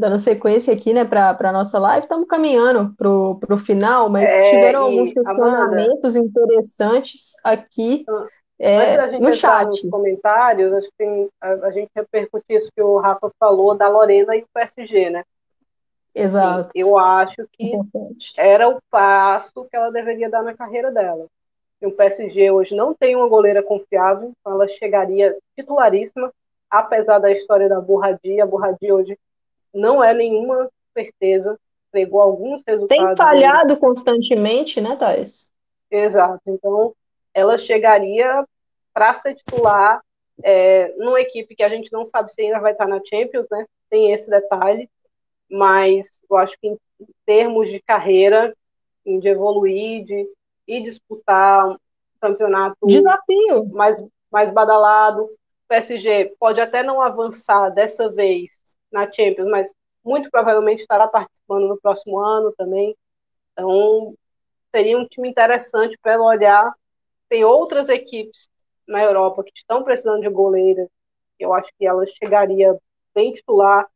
dando 0.00 0.18
sequência 0.18 0.72
aqui, 0.72 0.92
né, 0.94 1.04
para 1.04 1.36
a 1.38 1.52
nossa 1.52 1.78
live, 1.78 2.04
estamos 2.04 2.26
caminhando 2.26 2.94
para 2.96 3.54
o 3.54 3.58
final, 3.58 4.08
mas 4.08 4.30
É, 4.30 4.50
tiveram 4.50 4.82
alguns 4.84 5.12
questionamentos 5.12 6.16
interessantes 6.16 7.32
aqui 7.44 8.04
Antes 8.08 8.28
é, 8.58 9.18
no 9.18 9.32
chat. 9.32 9.68
nos 9.68 9.80
comentários, 9.82 10.72
acho 10.72 10.88
que 10.88 10.94
tem, 10.98 11.28
a, 11.40 11.52
a 11.52 11.70
gente 11.70 11.90
repercutir 11.94 12.56
isso 12.56 12.70
que 12.74 12.82
o 12.82 12.98
Rafa 12.98 13.30
falou 13.38 13.74
da 13.74 13.88
Lorena 13.88 14.36
e 14.36 14.42
o 14.42 14.46
PSG, 14.52 15.10
né? 15.10 15.22
Exato, 16.14 16.70
eu 16.74 16.98
acho 16.98 17.46
que 17.52 17.64
importante. 17.64 18.32
era 18.36 18.68
o 18.68 18.78
passo 18.90 19.64
que 19.70 19.76
ela 19.76 19.90
deveria 19.90 20.28
dar 20.28 20.42
na 20.42 20.54
carreira 20.54 20.90
dela. 20.90 21.26
E 21.80 21.86
o 21.86 21.92
PSG 21.92 22.50
hoje 22.50 22.74
não 22.74 22.92
tem 22.92 23.16
uma 23.16 23.28
goleira 23.28 23.62
confiável, 23.62 24.32
então 24.40 24.52
ela 24.52 24.68
chegaria 24.68 25.36
titularíssima, 25.56 26.30
apesar 26.68 27.18
da 27.18 27.30
história 27.32 27.68
da 27.68 27.80
Borradia. 27.80 28.42
A 28.44 28.46
Borradia 28.46 28.94
hoje 28.94 29.16
não 29.72 30.02
é 30.02 30.12
nenhuma 30.12 30.68
certeza, 30.92 31.58
entregou 31.88 32.20
alguns 32.20 32.62
Tem 32.62 32.74
resultados 32.74 33.08
aí 33.08 33.16
falhado 33.16 33.76
constantemente, 33.76 34.80
né, 34.80 34.96
Thais? 34.96 35.48
Exato. 35.90 36.40
Então, 36.46 36.94
ela 37.34 37.58
chegaria 37.58 38.44
para 38.92 39.14
ser 39.14 39.34
titular 39.34 40.00
é, 40.42 40.94
numa 40.96 41.20
equipe 41.20 41.54
que 41.54 41.62
a 41.62 41.68
gente 41.68 41.92
não 41.92 42.06
sabe 42.06 42.32
se 42.32 42.42
ainda 42.42 42.60
vai 42.60 42.72
estar 42.72 42.86
na 42.86 43.00
Champions, 43.04 43.46
né? 43.50 43.64
Tem 43.88 44.12
esse 44.12 44.30
detalhe, 44.30 44.88
mas 45.50 46.20
eu 46.28 46.36
acho 46.36 46.56
que 46.60 46.68
em 46.68 46.78
termos 47.26 47.70
de 47.70 47.80
carreira, 47.80 48.54
de 49.04 49.28
evoluir, 49.28 50.04
de 50.04 50.28
ir 50.66 50.82
disputar 50.82 51.68
um 51.68 51.76
campeonato 52.20 52.76
Desafio. 52.86 53.66
mais, 53.72 54.04
mais 54.30 54.50
badalado, 54.50 55.24
o 55.24 55.36
PSG 55.68 56.34
pode 56.38 56.60
até 56.60 56.82
não 56.82 57.00
avançar 57.00 57.70
dessa 57.70 58.08
vez 58.08 58.58
na 58.92 59.10
Champions, 59.10 59.48
mas 59.50 59.74
muito 60.04 60.30
provavelmente 60.30 60.80
estará 60.80 61.06
participando 61.06 61.68
no 61.68 61.80
próximo 61.80 62.18
ano 62.18 62.52
também. 62.56 62.96
Então, 63.52 64.14
seria 64.74 64.98
um 64.98 65.06
time 65.06 65.28
interessante 65.28 65.98
para 66.02 66.20
olhar. 66.20 66.72
Tem 67.28 67.44
outras 67.44 67.88
equipes 67.88 68.48
na 68.86 69.02
Europa 69.02 69.44
que 69.44 69.52
estão 69.54 69.84
precisando 69.84 70.22
de 70.22 70.28
goleiras. 70.28 70.88
Eu 71.38 71.52
acho 71.54 71.70
que 71.78 71.86
ela 71.86 72.04
chegaria 72.06 72.76
bem 73.14 73.32
titular. 73.32 73.86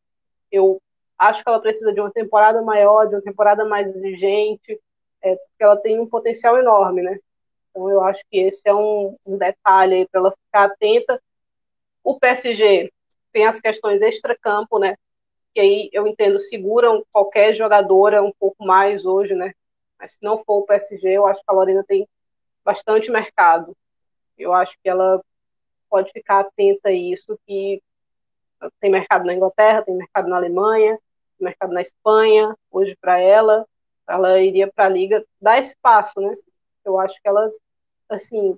Eu 0.50 0.80
acho 1.18 1.42
que 1.42 1.48
ela 1.48 1.60
precisa 1.60 1.92
de 1.92 2.00
uma 2.00 2.12
temporada 2.12 2.62
maior, 2.62 3.06
de 3.06 3.14
uma 3.16 3.22
temporada 3.22 3.64
mais 3.64 3.88
exigente, 3.94 4.80
é, 5.22 5.34
porque 5.36 5.64
ela 5.64 5.76
tem 5.76 5.98
um 5.98 6.06
potencial 6.08 6.58
enorme, 6.58 7.02
né? 7.02 7.18
Então 7.70 7.90
eu 7.90 8.02
acho 8.02 8.22
que 8.30 8.38
esse 8.38 8.62
é 8.68 8.74
um, 8.74 9.16
um 9.26 9.36
detalhe 9.36 9.94
aí 9.94 10.08
para 10.08 10.20
ela 10.20 10.30
ficar 10.32 10.64
atenta. 10.64 11.20
O 12.04 12.18
PSG 12.18 12.92
tem 13.34 13.44
as 13.44 13.60
questões 13.60 14.00
extra-campo, 14.00 14.78
né? 14.78 14.96
Que 15.52 15.60
aí 15.60 15.90
eu 15.92 16.06
entendo 16.06 16.38
seguram 16.38 17.04
qualquer 17.12 17.52
jogadora 17.52 18.22
um 18.22 18.32
pouco 18.32 18.64
mais 18.64 19.04
hoje, 19.04 19.34
né? 19.34 19.52
Mas 19.98 20.12
se 20.12 20.18
não 20.22 20.44
for 20.44 20.58
o 20.58 20.66
PSG, 20.66 21.10
eu 21.10 21.26
acho 21.26 21.40
que 21.40 21.50
a 21.50 21.54
Lorena 21.54 21.84
tem 21.86 22.08
bastante 22.64 23.10
mercado. 23.10 23.76
Eu 24.38 24.52
acho 24.52 24.76
que 24.80 24.88
ela 24.88 25.20
pode 25.90 26.12
ficar 26.12 26.40
atenta 26.40 26.90
a 26.90 26.92
isso, 26.92 27.36
que 27.44 27.82
tem 28.80 28.90
mercado 28.90 29.24
na 29.24 29.34
Inglaterra, 29.34 29.82
tem 29.82 29.96
mercado 29.96 30.28
na 30.28 30.36
Alemanha, 30.36 30.96
tem 31.36 31.44
mercado 31.44 31.72
na 31.72 31.82
Espanha, 31.82 32.56
hoje 32.70 32.96
para 33.00 33.18
ela, 33.18 33.66
ela 34.08 34.40
iria 34.40 34.70
para 34.72 34.86
a 34.86 34.88
liga 34.88 35.24
dar 35.40 35.58
esse 35.58 35.76
passo, 35.82 36.20
né? 36.20 36.32
Eu 36.84 37.00
acho 37.00 37.20
que 37.20 37.28
ela, 37.28 37.50
assim, 38.08 38.56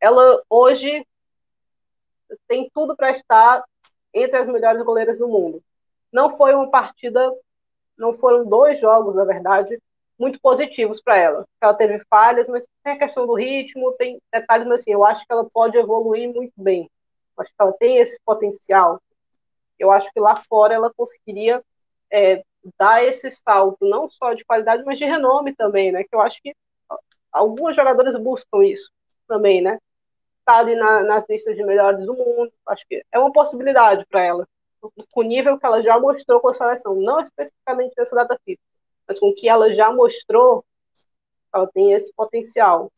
ela 0.00 0.42
hoje 0.50 1.06
tem 2.46 2.70
tudo 2.74 2.96
para 2.96 3.10
estar 3.10 3.64
entre 4.12 4.36
as 4.36 4.46
melhores 4.46 4.82
goleiras 4.82 5.18
do 5.18 5.28
mundo. 5.28 5.62
Não 6.12 6.36
foi 6.36 6.54
uma 6.54 6.70
partida, 6.70 7.32
não 7.96 8.14
foram 8.14 8.44
dois 8.44 8.80
jogos, 8.80 9.14
na 9.14 9.24
verdade, 9.24 9.78
muito 10.18 10.40
positivos 10.40 11.00
para 11.00 11.16
ela. 11.16 11.46
Ela 11.60 11.74
teve 11.74 12.00
falhas, 12.10 12.48
mas 12.48 12.66
tem 12.82 12.94
a 12.94 12.98
questão 12.98 13.26
do 13.26 13.34
ritmo, 13.34 13.92
tem 13.92 14.20
detalhes, 14.32 14.66
mas 14.66 14.80
assim, 14.80 14.92
eu 14.92 15.04
acho 15.04 15.24
que 15.24 15.32
ela 15.32 15.48
pode 15.48 15.76
evoluir 15.78 16.32
muito 16.32 16.54
bem. 16.56 16.90
Eu 17.36 17.42
acho 17.42 17.50
que 17.50 17.62
ela 17.62 17.72
tem 17.74 17.98
esse 17.98 18.18
potencial. 18.24 19.00
Eu 19.78 19.92
acho 19.92 20.10
que 20.12 20.18
lá 20.18 20.42
fora 20.48 20.74
ela 20.74 20.92
conseguiria 20.92 21.62
é, 22.10 22.42
dar 22.78 23.04
esse 23.04 23.30
salto, 23.30 23.78
não 23.86 24.10
só 24.10 24.34
de 24.34 24.44
qualidade, 24.44 24.82
mas 24.84 24.98
de 24.98 25.04
renome 25.04 25.54
também, 25.54 25.92
né? 25.92 26.02
Que 26.02 26.14
eu 26.14 26.20
acho 26.20 26.42
que 26.42 26.54
algumas 27.30 27.76
jogadoras 27.76 28.16
buscam 28.16 28.64
isso 28.64 28.90
também, 29.28 29.60
né? 29.60 29.78
Tá 30.48 30.60
ali 30.60 30.74
na, 30.74 31.02
nas 31.02 31.28
listas 31.28 31.54
de 31.54 31.62
melhores 31.62 32.06
do 32.06 32.14
mundo, 32.14 32.50
acho 32.68 32.82
que 32.88 33.04
é 33.12 33.18
uma 33.18 33.30
possibilidade 33.30 34.06
para 34.06 34.24
ela, 34.24 34.48
com 34.80 35.20
o 35.20 35.22
nível 35.22 35.58
que 35.58 35.66
ela 35.66 35.82
já 35.82 36.00
mostrou 36.00 36.40
com 36.40 36.48
a 36.48 36.54
seleção, 36.54 36.94
não 36.94 37.20
especificamente 37.20 37.92
nessa 37.98 38.16
data 38.16 38.40
FIFA, 38.42 38.62
mas 39.06 39.18
com 39.18 39.28
o 39.28 39.34
que 39.34 39.46
ela 39.46 39.74
já 39.74 39.92
mostrou, 39.92 40.64
ela 41.54 41.66
tem 41.66 41.92
esse 41.92 42.10
potencial. 42.14 42.90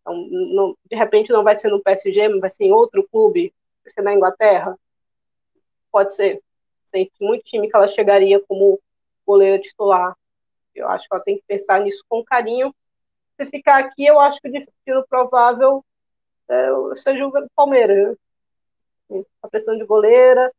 Então, 0.00 0.16
não, 0.30 0.76
de 0.90 0.96
repente 0.96 1.30
não 1.30 1.44
vai 1.44 1.54
ser 1.54 1.68
no 1.68 1.80
PSG, 1.80 2.26
mas 2.26 2.40
vai 2.40 2.50
ser 2.50 2.64
em 2.64 2.72
outro 2.72 3.06
clube, 3.08 3.54
vai 3.84 3.92
ser 3.92 4.02
na 4.02 4.12
Inglaterra, 4.12 4.76
pode 5.92 6.12
ser. 6.12 6.42
Tem 6.90 7.08
muito 7.20 7.44
time 7.44 7.70
que 7.70 7.76
ela 7.76 7.86
chegaria 7.86 8.40
como 8.48 8.80
goleira 9.24 9.62
titular. 9.62 10.16
Eu 10.74 10.88
acho 10.88 11.06
que 11.06 11.14
ela 11.14 11.22
tem 11.22 11.36
que 11.36 11.44
pensar 11.46 11.78
nisso 11.82 12.04
com 12.08 12.24
carinho. 12.24 12.74
Se 13.36 13.46
ficar 13.46 13.78
aqui, 13.78 14.06
eu 14.06 14.18
acho 14.18 14.40
que 14.40 14.48
o 14.48 14.52
destino 14.52 15.06
provável 15.08 15.84
é, 16.50 16.96
seja 16.96 17.26
o 17.26 17.32
Palmeiras. 17.54 18.16
Né? 19.08 19.22
Tá 19.40 19.48
precisando 19.48 19.78
de 19.78 19.86
goleira, 19.86 20.52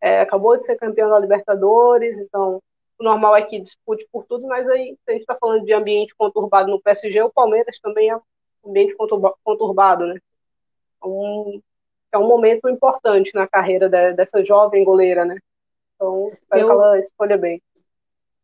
é, 0.00 0.20
acabou 0.20 0.56
de 0.56 0.66
ser 0.66 0.76
campeão 0.76 1.08
da 1.08 1.18
Libertadores, 1.18 2.18
então 2.18 2.60
o 2.98 3.04
normal 3.04 3.36
é 3.36 3.42
que 3.42 3.60
dispute 3.60 4.06
por 4.10 4.24
tudo, 4.24 4.46
mas 4.46 4.68
aí, 4.68 4.96
se 5.04 5.10
a 5.10 5.12
gente 5.12 5.22
está 5.22 5.36
falando 5.38 5.64
de 5.64 5.72
ambiente 5.72 6.14
conturbado 6.16 6.70
no 6.70 6.80
PSG, 6.80 7.22
o 7.22 7.32
Palmeiras 7.32 7.78
também 7.80 8.10
é 8.10 8.16
um 8.16 8.20
ambiente 8.66 8.96
conturbado, 9.44 10.06
né? 10.06 10.18
Um, 11.04 11.60
é 12.10 12.18
um 12.18 12.26
momento 12.26 12.68
importante 12.68 13.34
na 13.34 13.46
carreira 13.46 13.88
de, 13.88 14.12
dessa 14.14 14.42
jovem 14.44 14.82
goleira, 14.82 15.24
né? 15.24 15.38
Então, 15.94 16.30
espero 16.32 16.60
eu, 16.62 16.66
que 16.66 16.72
ela 16.72 16.98
escolha 16.98 17.36
bem. 17.36 17.62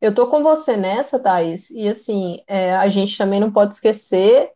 Eu 0.01 0.15
tô 0.15 0.27
com 0.27 0.43
você 0.43 0.77
nessa, 0.77 1.19
Thaís, 1.19 1.71
e 1.71 1.89
assim, 1.89 2.43
é, 2.47 2.75
a 2.75 2.89
gente 2.89 3.17
também 3.17 3.41
não 3.41 3.51
pode 3.51 3.75
esquecer 3.75 4.53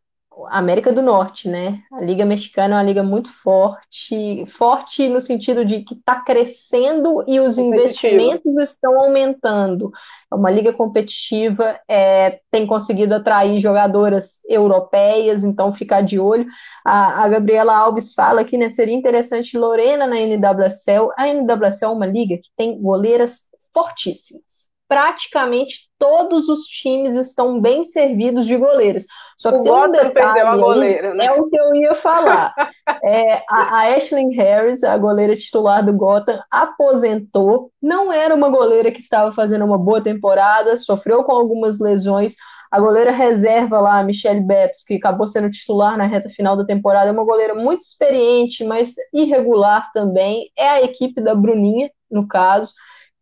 América 0.51 0.93
do 0.93 1.01
Norte, 1.01 1.49
né? 1.49 1.83
A 1.93 2.01
Liga 2.01 2.25
Mexicana 2.25 2.75
é 2.75 2.79
uma 2.79 2.83
liga 2.83 3.03
muito 3.03 3.33
forte, 3.43 4.45
forte 4.59 5.09
no 5.09 5.21
sentido 5.21 5.65
de 5.65 5.83
que 5.83 5.95
está 5.95 6.21
crescendo 6.21 7.25
e 7.27 7.41
os 7.41 7.57
investimentos 7.57 8.57
estão 8.59 9.01
aumentando. 9.01 9.91
É 10.31 10.35
uma 10.35 10.51
liga 10.51 10.73
competitiva, 10.73 11.79
é, 11.89 12.41
tem 12.51 12.67
conseguido 12.67 13.15
atrair 13.15 13.61
jogadoras 13.61 14.41
europeias, 14.47 15.43
então 15.43 15.75
ficar 15.75 16.03
de 16.03 16.19
olho. 16.19 16.47
A, 16.85 17.25
a, 17.25 17.29
Gabriela 17.29 17.77
Alves 17.77 18.13
fala 18.13 18.45
que 18.45 18.59
né, 18.59 18.69
seria 18.69 18.95
interessante 18.95 19.57
Lorena 19.57 20.07
na 20.07 20.17
NWSL. 20.17 21.11
A 21.17 21.29
NWSL 21.29 21.87
é 21.87 21.89
uma 21.89 22.07
liga 22.07 22.37
que 22.37 22.51
tem 22.57 22.81
goleiras 22.81 23.45
fortíssimas 23.73 24.67
praticamente 24.89 25.86
todos 25.99 26.49
os 26.49 26.67
times 26.67 27.15
estão 27.15 27.61
bem 27.61 27.85
servidos 27.85 28.47
de 28.47 28.57
goleiros. 28.57 29.07
Só 29.37 29.51
que 29.51 29.59
o 29.59 29.63
tem 29.63 29.73
um 29.73 29.91
detalhe 29.91 30.15
perdeu 30.15 30.47
a 30.47 30.57
goleira, 30.57 31.15
né? 31.15 31.27
É 31.27 31.33
o 31.33 31.49
que 31.49 31.57
eu 31.57 31.75
ia 31.75 31.95
falar. 31.95 32.55
é, 33.05 33.43
a, 33.49 33.81
a 33.81 33.97
Ashley 33.97 34.35
Harris, 34.35 34.83
a 34.83 34.97
goleira 34.97 35.37
titular 35.37 35.85
do 35.85 35.93
Gotham, 35.93 36.41
aposentou. 36.51 37.71
Não 37.83 38.13
era 38.13 38.35
uma 38.35 38.49
goleira 38.49 38.91
que 38.91 39.01
estava 39.01 39.33
fazendo 39.33 39.65
uma 39.65 39.79
boa 39.79 40.03
temporada, 40.03 40.77
sofreu 40.77 41.23
com 41.25 41.33
algumas 41.33 41.79
lesões. 41.79 42.35
A 42.71 42.81
goleira 42.81 43.13
reserva 43.13 43.81
lá, 43.81 44.01
a 44.01 44.03
Michelle 44.03 44.41
Betts, 44.41 44.85
que 44.85 44.95
acabou 44.95 45.29
sendo 45.29 45.51
titular 45.51 45.97
na 45.97 46.07
reta 46.07 46.29
final 46.31 46.57
da 46.57 46.65
temporada, 46.65 47.09
é 47.09 47.13
uma 47.13 47.25
goleira 47.25 47.55
muito 47.55 47.83
experiente, 47.83 48.65
mas 48.65 48.95
irregular 49.13 49.91
também. 49.93 50.51
É 50.57 50.69
a 50.69 50.83
equipe 50.83 51.21
da 51.21 51.35
Bruninha, 51.35 51.91
no 52.11 52.27
caso 52.27 52.73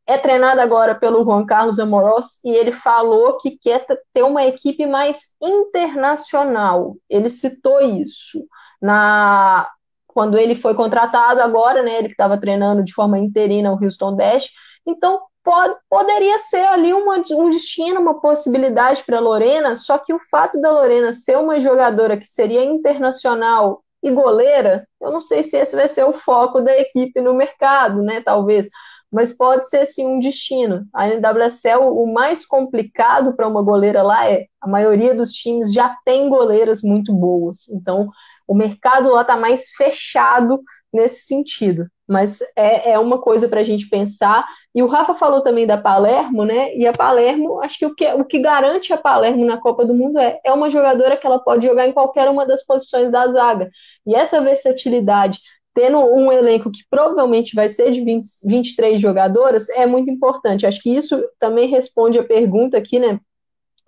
é 0.07 0.19
treinado 0.19 0.61
agora 0.61 0.95
pelo 0.95 1.25
Juan 1.25 1.47
Carlos 1.47 1.79
Amorós 1.79 2.39
e 2.45 2.51
ele 2.51 2.73
falou 2.73 3.39
que 3.39 3.53
quer 3.57 3.87
ter 4.13 4.23
uma 4.23 4.45
equipe 4.45 4.87
mais 4.87 5.23
internacional. 5.41 6.97
Ele 7.09 7.31
citou 7.31 7.81
isso 7.81 8.47
na 8.81 9.69
quando 10.07 10.39
ele 10.39 10.55
foi 10.55 10.75
contratado 10.75 11.41
agora, 11.41 11.83
né? 11.83 11.99
Ele 11.99 12.09
que 12.09 12.15
estava 12.15 12.39
treinando 12.39 12.85
de 12.85 12.95
forma 12.95 13.19
interina 13.19 13.73
o 13.73 13.83
Houston 13.83 14.15
Dash. 14.15 14.49
Então 14.87 15.23
pode, 15.43 15.75
poderia 15.91 16.39
ser 16.39 16.65
ali 16.67 16.93
uma, 16.93 17.17
um 17.33 17.51
destino, 17.51 18.01
uma 18.01 18.21
possibilidade 18.21 19.03
para 19.05 19.19
Lorena. 19.19 19.75
Só 19.75 19.99
que 19.99 20.13
o 20.13 20.21
fato 20.31 20.61
da 20.61 20.71
Lorena 20.71 21.13
ser 21.13 21.39
uma 21.39 21.59
jogadora 21.59 22.17
que 22.17 22.27
seria 22.27 22.65
internacional 22.65 23.83
e 24.03 24.11
goleira, 24.11 24.87
eu 25.01 25.11
não 25.11 25.23
sei 25.23 25.43
se 25.43 25.57
esse 25.57 25.75
vai 25.75 25.89
ser 25.89 26.05
o 26.05 26.13
foco 26.13 26.61
da 26.61 26.77
equipe 26.79 27.23
no 27.23 27.33
mercado, 27.33 28.03
né? 28.03 28.21
Talvez 28.21 28.69
mas 29.15 29.33
pode 29.33 29.69
ser 29.69 29.87
sim 29.87 30.05
um 30.05 30.19
destino. 30.19 30.85
A 30.93 31.07
NWSL, 31.07 31.83
o 31.83 32.13
mais 32.13 32.45
complicado 32.45 33.33
para 33.37 33.47
uma 33.47 33.63
goleira 33.63 34.03
lá 34.03 34.29
é 34.29 34.47
a 34.61 34.67
maioria 34.67 35.15
dos 35.15 35.33
times 35.33 35.73
já 35.73 35.97
tem 36.05 36.29
goleiras 36.29 36.83
muito 36.83 37.13
boas, 37.15 37.69
então 37.69 38.09
o 38.47 38.55
mercado 38.57 39.13
lá 39.13 39.23
está 39.23 39.37
mais 39.37 39.71
fechado 39.77 40.61
nesse 40.93 41.27
sentido. 41.27 41.87
Mas 42.09 42.41
é, 42.57 42.93
é 42.93 42.99
uma 42.99 43.21
coisa 43.21 43.49
para 43.49 43.61
a 43.61 43.65
gente 43.65 43.89
pensar. 43.89 44.45
E 44.75 44.83
o 44.83 44.89
Rafa 44.89 45.15
falou 45.15 45.41
também 45.43 45.67
da 45.67 45.79
Palermo, 45.79 46.45
né? 46.45 46.75
E 46.77 46.85
a 46.87 46.93
Palermo, 46.93 47.63
acho 47.63 47.79
que 47.79 47.87
o 47.87 47.95
que, 47.95 48.07
o 48.15 48.25
que 48.25 48.41
garante 48.41 48.93
a 48.93 48.99
Palermo 48.99 49.45
na 49.45 49.59
Copa 49.59 49.87
do 49.87 49.95
Mundo 49.95 50.19
é, 50.19 50.41
é 50.45 50.53
uma 50.53 50.69
jogadora 50.69 51.17
que 51.17 51.27
ela 51.27 51.39
pode 51.39 51.67
jogar 51.67 51.87
em 51.87 51.93
qualquer 51.93 52.29
uma 52.29 52.45
das 52.45 52.65
posições 52.67 53.13
da 53.13 53.29
zaga. 53.29 53.71
E 54.07 54.15
essa 54.15 54.41
versatilidade, 54.41 55.39
tendo 55.75 55.99
um 55.99 56.33
elenco 56.33 56.71
que 56.71 56.85
provavelmente 56.89 57.55
vai 57.55 57.69
ser 57.69 57.91
de 57.93 58.01
20, 58.03 58.25
23 58.45 59.01
jogadoras, 59.01 59.69
é 59.71 59.87
muito 59.87 60.11
importante. 60.11 60.67
Acho 60.67 60.81
que 60.81 60.95
isso 60.95 61.21
também 61.39 61.69
responde 61.69 62.19
a 62.19 62.25
pergunta 62.25 62.79
aqui, 62.79 62.99
né? 62.99 63.19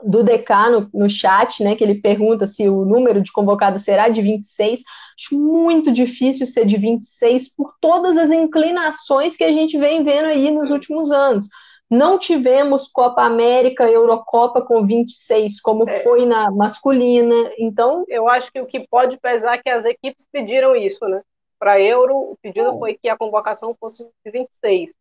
do 0.03 0.23
DK 0.23 0.71
no, 0.71 0.91
no 0.93 1.09
chat, 1.09 1.63
né, 1.63 1.75
que 1.75 1.83
ele 1.83 1.95
pergunta 1.95 2.45
se 2.45 2.69
o 2.69 2.85
número 2.85 3.23
de 3.23 3.33
convocados 3.33 3.83
será 3.83 4.09
de 4.09 4.21
26. 4.21 4.83
Acho 5.19 5.39
muito 5.39 5.91
difícil 5.91 6.47
ser 6.47 6.67
de 6.67 6.77
26 6.77 7.55
por 7.55 7.75
todas 7.81 8.17
as 8.19 8.31
inclinações 8.31 9.37
que 9.37 9.45
a 9.45 9.53
gente 9.53 9.79
vem 9.79 10.05
vendo 10.05 10.27
aí 10.27 10.51
nos 10.51 10.71
últimos 10.71 11.11
anos. 11.11 11.49
Não 11.89 12.19
tivemos 12.19 12.89
Copa 12.89 13.23
América, 13.23 13.89
Eurocopa 13.89 14.61
com 14.61 14.85
26, 14.85 15.61
como 15.61 15.89
é. 15.89 16.01
foi 16.01 16.27
na 16.27 16.51
masculina. 16.51 17.35
Então, 17.59 18.05
eu 18.09 18.29
acho 18.29 18.53
que 18.53 18.61
o 18.61 18.67
que 18.67 18.87
pode 18.89 19.17
pesar 19.19 19.55
é 19.55 19.63
que 19.63 19.71
as 19.71 19.85
equipes 19.85 20.27
pediram 20.31 20.75
isso, 20.75 21.07
né? 21.07 21.23
Para 21.59 21.81
Euro, 21.81 22.15
o 22.17 22.37
pedido 22.43 22.79
foi 22.79 22.95
que 22.95 23.09
a 23.09 23.17
convocação 23.17 23.75
fosse 23.79 24.05
de 24.25 24.31
26. 24.31 24.95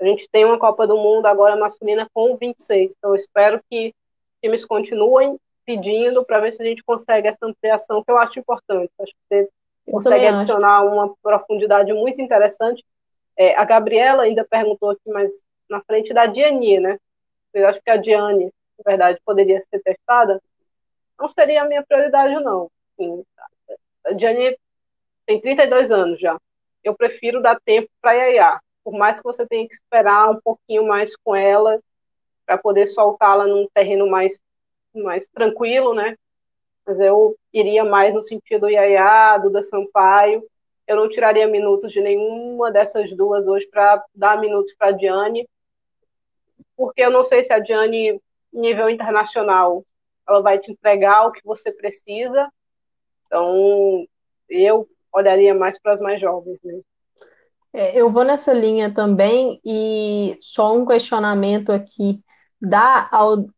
A 0.00 0.04
gente 0.04 0.28
tem 0.30 0.44
uma 0.44 0.58
Copa 0.58 0.86
do 0.86 0.96
Mundo 0.96 1.26
agora 1.26 1.56
masculina 1.56 2.08
com 2.12 2.36
26. 2.36 2.94
Então, 2.96 3.10
eu 3.10 3.16
espero 3.16 3.60
que 3.70 3.94
times 4.42 4.64
continuem 4.64 5.38
pedindo 5.64 6.24
para 6.24 6.40
ver 6.40 6.52
se 6.52 6.62
a 6.62 6.66
gente 6.66 6.82
consegue 6.82 7.28
essa 7.28 7.46
ampliação, 7.46 8.02
que 8.02 8.10
eu 8.10 8.18
acho 8.18 8.38
importante. 8.38 8.90
Acho 9.00 9.12
que 9.12 9.18
você 9.28 9.48
eu 9.86 9.92
consegue 9.92 10.26
adicionar 10.26 10.82
acho. 10.82 10.88
uma 10.88 11.14
profundidade 11.22 11.92
muito 11.92 12.20
interessante. 12.20 12.84
É, 13.36 13.56
a 13.56 13.64
Gabriela 13.64 14.24
ainda 14.24 14.44
perguntou 14.44 14.90
aqui, 14.90 15.08
mas 15.08 15.30
na 15.68 15.80
frente 15.82 16.12
da 16.12 16.26
Diane, 16.26 16.80
né? 16.80 16.98
Eu 17.54 17.68
acho 17.68 17.80
que 17.80 17.90
a 17.90 17.96
Diane, 17.96 18.46
na 18.78 18.90
verdade, 18.90 19.20
poderia 19.24 19.60
ser 19.60 19.80
testada. 19.80 20.42
Não 21.18 21.28
seria 21.28 21.62
a 21.62 21.66
minha 21.66 21.84
prioridade, 21.84 22.34
não. 22.42 22.70
Sim, 22.96 23.24
a 24.04 24.12
Diane 24.12 24.56
tem 25.32 25.40
32 25.40 25.90
anos 25.90 26.20
já. 26.20 26.38
Eu 26.84 26.94
prefiro 26.94 27.40
dar 27.40 27.58
tempo 27.60 27.88
para 28.00 28.12
Yaya. 28.12 28.60
Por 28.84 28.92
mais 28.92 29.18
que 29.18 29.24
você 29.24 29.46
tenha 29.46 29.66
que 29.66 29.74
esperar 29.74 30.30
um 30.30 30.40
pouquinho 30.40 30.86
mais 30.86 31.14
com 31.16 31.34
ela, 31.34 31.80
para 32.44 32.58
poder 32.58 32.88
soltá-la 32.88 33.46
num 33.46 33.68
terreno 33.72 34.08
mais, 34.08 34.40
mais 34.94 35.26
tranquilo, 35.28 35.94
né? 35.94 36.16
Mas 36.84 37.00
eu 37.00 37.36
iria 37.52 37.84
mais 37.84 38.14
no 38.14 38.22
sentido 38.22 38.68
Yaya, 38.68 39.38
Duda 39.38 39.62
Sampaio. 39.62 40.42
Eu 40.86 40.96
não 40.96 41.08
tiraria 41.08 41.46
minutos 41.46 41.92
de 41.92 42.00
nenhuma 42.00 42.72
dessas 42.72 43.14
duas 43.16 43.46
hoje 43.46 43.66
para 43.68 44.04
dar 44.12 44.40
minutos 44.40 44.74
para 44.76 44.90
Diane, 44.90 45.48
porque 46.76 47.02
eu 47.02 47.10
não 47.10 47.22
sei 47.22 47.44
se 47.44 47.52
a 47.52 47.60
Diane, 47.60 48.20
nível 48.52 48.90
internacional, 48.90 49.84
ela 50.28 50.42
vai 50.42 50.58
te 50.58 50.72
entregar 50.72 51.26
o 51.26 51.32
que 51.32 51.40
você 51.44 51.70
precisa. 51.70 52.52
Então, 53.26 54.04
eu 54.48 54.88
olharia 55.12 55.54
mais 55.54 55.80
para 55.80 55.92
as 55.92 56.00
mais 56.00 56.20
jovens 56.20 56.60
mesmo. 56.64 56.84
É, 57.74 57.98
eu 57.98 58.10
vou 58.10 58.24
nessa 58.24 58.52
linha 58.52 58.92
também, 58.92 59.60
e 59.64 60.36
só 60.40 60.76
um 60.76 60.84
questionamento 60.84 61.72
aqui 61.72 62.20
da 62.60 63.10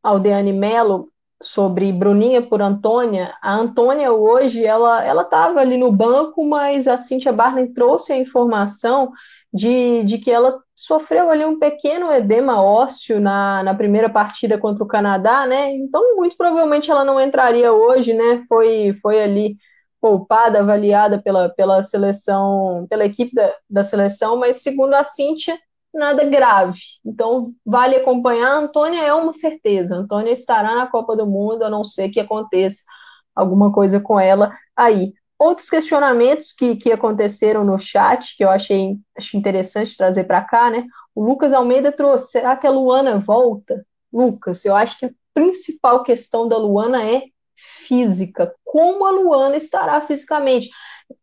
Aldeane 0.03 0.53
Mello 0.53 1.09
sobre 1.43 1.93
Bruninha 1.93 2.41
por 2.41 2.63
Antônia, 2.63 3.35
a 3.43 3.55
Antônia 3.55 4.13
hoje, 4.13 4.65
ela 4.65 5.05
ela 5.05 5.23
estava 5.23 5.61
ali 5.61 5.77
no 5.77 5.93
banco, 5.93 6.45
mas 6.45 6.89
a 6.89 6.97
Cíntia 6.97 7.33
Barney 7.33 7.73
trouxe 7.75 8.13
a 8.13 8.19
informação 8.19 9.13
de, 9.53 10.03
de 10.05 10.19
que 10.19 10.31
ela 10.31 10.59
sofreu 10.75 11.31
ali 11.31 11.45
um 11.45 11.59
pequeno 11.59 12.13
edema 12.13 12.61
ósseo 12.63 13.21
na, 13.21 13.63
na 13.63 13.75
primeira 13.75 14.09
partida 14.09 14.59
contra 14.59 14.83
o 14.83 14.89
Canadá, 14.89 15.47
né? 15.47 15.73
Então, 15.73 16.17
muito 16.17 16.37
provavelmente 16.37 16.91
ela 16.91 17.05
não 17.05 17.21
entraria 17.21 17.73
hoje, 17.73 18.13
né? 18.15 18.45
Foi, 18.49 18.97
foi 19.01 19.23
ali 19.23 19.57
poupada, 20.05 20.59
avaliada 20.59 21.19
pela, 21.19 21.49
pela 21.49 21.83
seleção, 21.83 22.87
pela 22.91 23.07
equipe 23.07 23.35
da, 23.35 23.55
da 23.71 23.83
seleção, 23.83 24.37
mas 24.37 24.63
segundo 24.63 24.93
a 24.93 25.03
Cíntia, 25.03 25.59
nada 25.95 26.23
grave. 26.27 26.79
Então, 27.03 27.55
vale 27.65 27.97
acompanhar. 27.97 28.51
A 28.51 28.59
Antônia 28.59 29.01
é 29.01 29.15
uma 29.15 29.33
certeza. 29.33 29.97
A 29.97 30.01
Antônia 30.01 30.31
estará 30.31 30.75
na 30.75 30.87
Copa 30.87 31.17
do 31.17 31.27
Mundo, 31.27 31.65
a 31.65 31.71
não 31.71 31.83
ser 31.83 32.11
que 32.11 32.21
aconteça 32.21 32.83
alguma 33.35 33.73
coisa 33.73 33.99
com 33.99 34.21
ela 34.21 34.55
aí. 34.77 35.15
Outros 35.39 35.71
questionamentos 35.71 36.53
que, 36.53 36.77
que 36.77 36.93
aconteceram 36.93 37.65
no 37.65 37.79
chat, 37.79 38.37
que 38.37 38.45
eu 38.45 38.51
achei, 38.51 38.99
achei 39.17 39.41
interessante 39.41 39.97
trazer 39.97 40.25
para 40.25 40.43
cá, 40.43 40.69
né? 40.69 40.85
O 41.15 41.25
Lucas 41.25 41.55
Almeida 41.55 41.91
trouxe: 41.91 42.33
será 42.33 42.55
que 42.59 42.67
a 42.67 42.71
Luana 42.71 43.19
volta? 43.21 43.83
Lucas, 44.13 44.67
eu 44.67 44.77
acho 44.77 44.99
que 44.99 45.07
a 45.07 45.11
principal 45.33 46.03
questão 46.03 46.47
da 46.47 46.59
Luana 46.59 47.03
é 47.03 47.23
física. 47.87 48.53
Como 48.65 49.07
a 49.07 49.11
Luana 49.11 49.57
estará 49.57 50.01
fisicamente? 50.01 50.69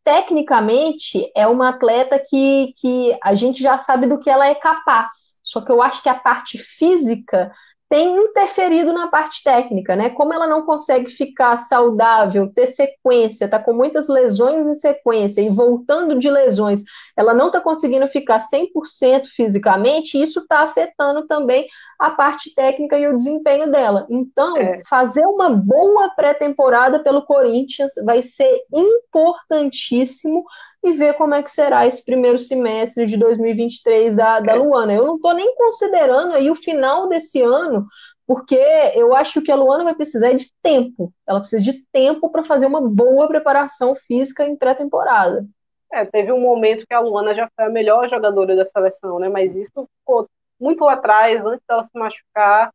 tecnicamente 0.03 1.32
é 1.36 1.47
uma 1.47 1.70
atleta 1.70 2.20
que, 2.20 2.74
que 2.78 3.18
a 3.24 3.34
gente 3.36 3.62
já 3.62 3.78
sabe 3.78 4.07
do 4.07 4.20
que 4.20 4.30
ela 4.30 4.47
é 4.47 4.55
capaz. 4.55 5.39
Só 5.43 5.62
que 5.62 5.72
eu 5.72 5.82
acho 5.82 6.01
que 6.01 6.09
a 6.09 6.16
parte 6.16 6.57
física 6.57 7.51
tem 7.91 8.15
interferido 8.15 8.93
na 8.93 9.07
parte 9.07 9.43
técnica, 9.43 9.97
né? 9.97 10.11
Como 10.11 10.33
ela 10.33 10.47
não 10.47 10.65
consegue 10.65 11.11
ficar 11.11 11.57
saudável, 11.57 12.49
ter 12.55 12.65
sequência, 12.67 13.49
tá 13.49 13.59
com 13.59 13.73
muitas 13.73 14.07
lesões 14.07 14.65
em 14.65 14.75
sequência 14.75 15.41
e 15.41 15.49
voltando 15.49 16.17
de 16.17 16.29
lesões, 16.29 16.81
ela 17.17 17.33
não 17.33 17.47
está 17.47 17.59
conseguindo 17.59 18.07
ficar 18.07 18.39
100% 18.39 19.25
fisicamente, 19.35 20.17
isso 20.17 20.39
está 20.39 20.59
afetando 20.59 21.27
também 21.27 21.67
a 21.99 22.11
parte 22.11 22.55
técnica 22.55 22.97
e 22.97 23.09
o 23.09 23.17
desempenho 23.17 23.69
dela. 23.69 24.07
Então, 24.09 24.55
é. 24.55 24.81
fazer 24.87 25.25
uma 25.25 25.49
boa 25.49 26.11
pré-temporada 26.15 26.99
pelo 26.99 27.23
Corinthians 27.23 27.91
vai 28.05 28.23
ser 28.23 28.57
importantíssimo 28.71 30.45
e 30.84 30.93
ver 30.93 31.13
como 31.13 31.36
é 31.36 31.43
que 31.43 31.51
será 31.51 31.86
esse 31.86 32.03
primeiro 32.03 32.39
semestre 32.39 33.05
de 33.05 33.15
2023 33.17 34.15
da, 34.15 34.39
da 34.39 34.53
é. 34.53 34.55
Luana. 34.55 34.93
Eu 34.93 35.05
não 35.05 35.15
estou 35.15 35.34
nem 35.34 35.55
considerando 35.55 36.34
aí 36.34 36.49
o 36.49 36.55
final 36.55 37.07
desse 37.07 37.41
ano, 37.41 37.88
porque 38.25 38.59
eu 38.95 39.15
acho 39.15 39.41
que 39.41 39.51
a 39.51 39.55
Luana 39.55 39.84
vai 39.84 39.93
precisar 39.93 40.34
de 40.34 40.51
tempo. 40.61 41.13
Ela 41.27 41.39
precisa 41.39 41.61
de 41.61 41.86
tempo 41.91 42.29
para 42.29 42.43
fazer 42.43 42.65
uma 42.65 42.82
boa 42.82 43.27
preparação 43.27 43.95
física 44.07 44.45
em 44.45 44.55
pré-temporada. 44.55 45.45
É, 45.93 46.05
teve 46.05 46.32
um 46.32 46.39
momento 46.39 46.86
que 46.88 46.93
a 46.93 46.99
Luana 46.99 47.36
já 47.36 47.49
foi 47.55 47.65
a 47.65 47.69
melhor 47.69 48.09
jogadora 48.09 48.55
da 48.55 48.65
seleção, 48.65 49.19
né? 49.19 49.27
Mas 49.27 49.55
isso 49.55 49.88
ficou 49.99 50.27
muito 50.59 50.84
lá 50.86 50.93
atrás, 50.93 51.45
antes 51.45 51.65
dela 51.67 51.84
se 51.84 51.97
machucar. 51.97 52.73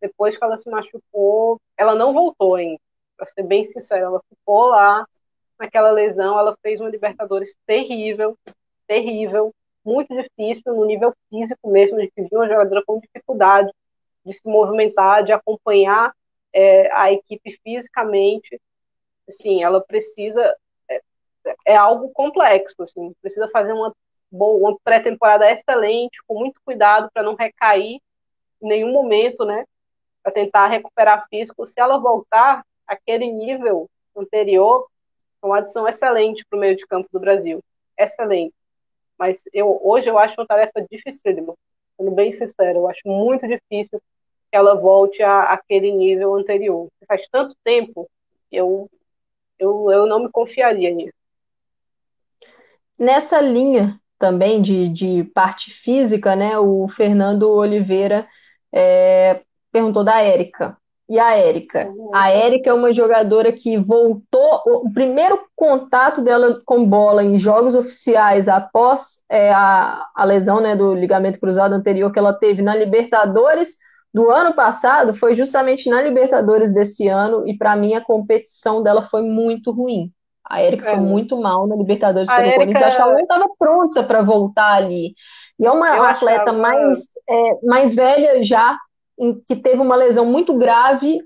Depois 0.00 0.36
que 0.36 0.44
ela 0.44 0.58
se 0.58 0.68
machucou, 0.68 1.58
ela 1.76 1.94
não 1.94 2.12
voltou 2.12 2.56
ainda. 2.56 2.80
Para 3.16 3.26
ser 3.28 3.44
bem 3.44 3.64
sincera, 3.64 4.06
ela 4.06 4.20
ficou 4.28 4.66
lá 4.66 5.06
naquela 5.58 5.90
lesão, 5.90 6.38
ela 6.38 6.56
fez 6.62 6.80
uma 6.80 6.90
Libertadores 6.90 7.56
terrível, 7.66 8.36
terrível, 8.86 9.54
muito 9.84 10.14
difícil 10.14 10.74
no 10.74 10.84
nível 10.84 11.14
físico 11.30 11.70
mesmo, 11.70 11.98
de 11.98 12.10
viu 12.16 12.28
uma 12.32 12.48
jogadora 12.48 12.82
com 12.86 13.00
dificuldade 13.00 13.70
de 14.24 14.32
se 14.32 14.48
movimentar, 14.48 15.22
de 15.22 15.32
acompanhar 15.32 16.12
é, 16.52 16.90
a 16.92 17.12
equipe 17.12 17.58
fisicamente. 17.62 18.60
Assim, 19.28 19.62
ela 19.62 19.80
precisa 19.80 20.56
é, 20.90 21.00
é 21.66 21.76
algo 21.76 22.10
complexo, 22.10 22.82
assim, 22.82 23.14
precisa 23.20 23.48
fazer 23.50 23.72
uma 23.72 23.94
uma 24.30 24.76
pré-temporada 24.82 25.50
excelente, 25.50 26.18
com 26.26 26.38
muito 26.38 26.60
cuidado 26.64 27.08
para 27.12 27.22
não 27.22 27.34
recair 27.34 28.00
em 28.60 28.68
nenhum 28.68 28.92
momento, 28.92 29.44
né? 29.44 29.64
Para 30.22 30.32
tentar 30.32 30.66
recuperar 30.66 31.26
físico. 31.28 31.66
Se 31.66 31.80
ela 31.80 31.98
voltar 31.98 32.64
aquele 32.86 33.30
nível 33.30 33.88
anterior, 34.16 34.88
uma 35.46 35.58
adição 35.58 35.88
excelente 35.88 36.44
para 36.48 36.56
o 36.56 36.60
meio 36.60 36.76
de 36.76 36.86
campo 36.86 37.08
do 37.12 37.20
Brasil. 37.20 37.60
Excelente. 37.98 38.54
Mas 39.18 39.42
eu, 39.52 39.80
hoje 39.82 40.08
eu 40.08 40.18
acho 40.18 40.34
uma 40.38 40.46
tarefa 40.46 40.84
dificílima. 40.90 41.54
Sendo 41.96 42.10
bem 42.10 42.32
sincero, 42.32 42.78
eu 42.78 42.88
acho 42.88 43.00
muito 43.04 43.46
difícil 43.48 43.98
que 44.50 44.56
ela 44.56 44.74
volte 44.74 45.22
a, 45.22 45.44
aquele 45.44 45.90
nível 45.90 46.34
anterior. 46.34 46.88
Faz 47.08 47.26
tanto 47.28 47.56
tempo 47.64 48.08
que 48.50 48.56
eu, 48.56 48.90
eu, 49.58 49.90
eu 49.90 50.06
não 50.06 50.20
me 50.20 50.30
confiaria 50.30 50.90
nisso. 50.90 51.14
Nessa 52.98 53.40
linha 53.40 54.00
também 54.18 54.60
de, 54.60 54.88
de 54.88 55.24
parte 55.24 55.70
física, 55.70 56.34
né, 56.34 56.58
o 56.58 56.88
Fernando 56.88 57.50
Oliveira 57.50 58.26
é, 58.72 59.42
perguntou 59.70 60.02
da 60.02 60.20
Érica. 60.20 60.76
E 61.08 61.20
a 61.20 61.36
Érica? 61.36 61.88
A 62.12 62.30
Érica 62.30 62.70
é 62.70 62.72
uma 62.72 62.92
jogadora 62.92 63.52
que 63.52 63.78
voltou. 63.78 64.60
O 64.66 64.92
primeiro 64.92 65.38
contato 65.54 66.20
dela 66.20 66.60
com 66.64 66.84
bola 66.84 67.22
em 67.22 67.38
jogos 67.38 67.76
oficiais 67.76 68.48
após 68.48 69.20
é, 69.28 69.52
a, 69.52 70.04
a 70.14 70.24
lesão 70.24 70.60
né, 70.60 70.74
do 70.74 70.94
ligamento 70.94 71.38
cruzado 71.38 71.74
anterior 71.74 72.12
que 72.12 72.18
ela 72.18 72.32
teve 72.32 72.60
na 72.60 72.74
Libertadores 72.74 73.76
do 74.12 74.30
ano 74.30 74.54
passado 74.54 75.14
foi 75.14 75.36
justamente 75.36 75.88
na 75.88 76.02
Libertadores 76.02 76.74
desse 76.74 77.06
ano. 77.06 77.46
E 77.46 77.56
para 77.56 77.76
mim 77.76 77.94
a 77.94 78.00
competição 78.00 78.82
dela 78.82 79.02
foi 79.08 79.22
muito 79.22 79.70
ruim. 79.70 80.10
A 80.48 80.60
Érica 80.60 80.88
é. 80.88 80.94
foi 80.94 81.00
muito 81.00 81.40
mal 81.40 81.68
na 81.68 81.76
Libertadores 81.76 82.28
pelo 82.28 82.40
Érica... 82.40 82.58
Corinthians. 82.58 82.86
Acho 82.86 82.96
que 82.96 83.02
ela 83.02 83.12
não 83.12 83.20
estava 83.20 83.46
pronta 83.56 84.02
para 84.02 84.22
voltar 84.22 84.72
ali. 84.72 85.14
E 85.58 85.66
é 85.66 85.70
uma 85.70 85.96
Eu 85.96 86.04
atleta 86.04 86.42
achava... 86.42 86.58
mais, 86.58 87.00
é, 87.28 87.64
mais 87.64 87.94
velha 87.94 88.42
já, 88.42 88.76
que 89.46 89.56
teve 89.56 89.80
uma 89.80 89.96
lesão 89.96 90.26
muito 90.26 90.56
grave, 90.56 91.20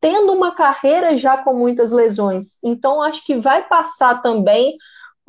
tendo 0.00 0.32
uma 0.32 0.54
carreira 0.54 1.16
já 1.16 1.38
com 1.38 1.54
muitas 1.54 1.92
lesões. 1.92 2.58
Então, 2.64 3.02
acho 3.02 3.24
que 3.24 3.36
vai 3.36 3.66
passar 3.68 4.22
também 4.22 4.76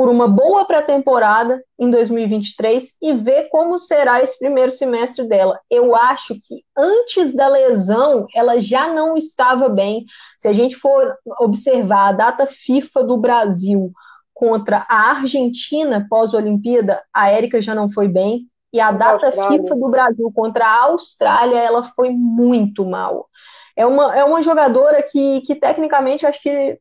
por 0.02 0.10
uma 0.10 0.28
boa 0.28 0.66
pré-temporada 0.66 1.64
em 1.78 1.90
2023 1.90 2.96
e 3.00 3.14
ver 3.14 3.50
como 3.50 3.78
será 3.78 4.20
esse 4.20 4.40
primeiro 4.40 4.72
semestre 4.72 5.28
dela. 5.28 5.60
Eu 5.70 5.96
acho 5.96 6.34
que 6.36 6.64
antes 6.76 7.36
da 7.36 7.48
lesão 7.48 8.26
ela 8.34 8.60
já 8.60 8.92
não 8.92 9.16
estava 9.16 9.70
bem. 9.70 10.06
Se 10.40 10.48
a 10.48 10.54
gente 10.54 10.76
for 10.76 11.16
observar 11.40 12.08
a 12.08 12.12
data 12.14 12.48
FIFA 12.48 13.04
do 13.04 13.16
Brasil 13.16 13.92
contra 14.34 14.88
a 14.90 15.12
Argentina 15.12 16.08
pós-Olimpíada, 16.10 17.04
a 17.14 17.30
Érica 17.30 17.62
já 17.62 17.76
não 17.76 17.92
foi 17.92 18.08
bem. 18.08 18.48
E 18.74 18.80
a 18.80 18.92
data 18.92 19.26
Austrália. 19.26 19.62
FIFA 19.62 19.76
do 19.76 19.90
Brasil 19.90 20.32
contra 20.34 20.66
a 20.66 20.84
Austrália, 20.86 21.58
ela 21.58 21.84
foi 21.84 22.10
muito 22.10 22.86
mal 22.86 23.30
é 23.76 23.86
uma, 23.86 24.16
é 24.16 24.24
uma 24.24 24.44
jogadora 24.44 25.02
que, 25.02 25.42
que 25.42 25.56
tecnicamente 25.56 26.26
acho 26.26 26.42
que 26.42 26.80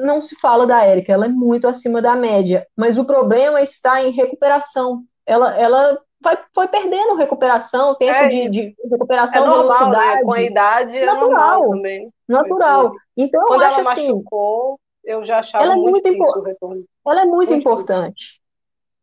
não 0.00 0.20
se 0.20 0.36
fala 0.36 0.66
da 0.66 0.82
Érica, 0.82 1.12
ela 1.12 1.26
é 1.26 1.28
muito 1.28 1.66
acima 1.66 2.02
da 2.02 2.14
média, 2.14 2.66
mas 2.76 2.98
o 2.98 3.04
problema 3.04 3.60
está 3.60 4.02
em 4.02 4.10
recuperação. 4.10 5.02
Ela, 5.24 5.56
ela 5.56 5.98
vai, 6.20 6.38
foi 6.54 6.68
perdendo 6.68 7.14
recuperação, 7.14 7.94
tempo 7.94 8.12
é, 8.12 8.28
de, 8.28 8.48
de, 8.48 8.76
recuperação 8.90 9.44
é 9.44 9.46
normal, 9.46 9.78
velocidade. 9.78 10.16
Né? 10.16 10.22
Com 10.22 10.32
a 10.32 10.42
idade 10.42 10.96
é 10.98 11.06
natural, 11.06 11.30
normal 11.30 11.70
também. 11.70 12.10
Natural. 12.28 12.92
Então 13.16 13.46
Quando 13.46 13.62
eu 13.62 13.66
acho 13.66 13.80
ela 13.80 13.92
assim. 13.92 14.08
Machucou, 14.08 14.80
eu 15.04 15.24
já 15.24 15.38
achava 15.38 15.64
ela 15.64 15.74
é 15.74 15.76
muito, 15.76 16.12
muito 16.12 16.86
Ela 17.06 17.22
é 17.22 17.24
muito, 17.24 17.36
muito 17.36 17.54
importante 17.54 18.40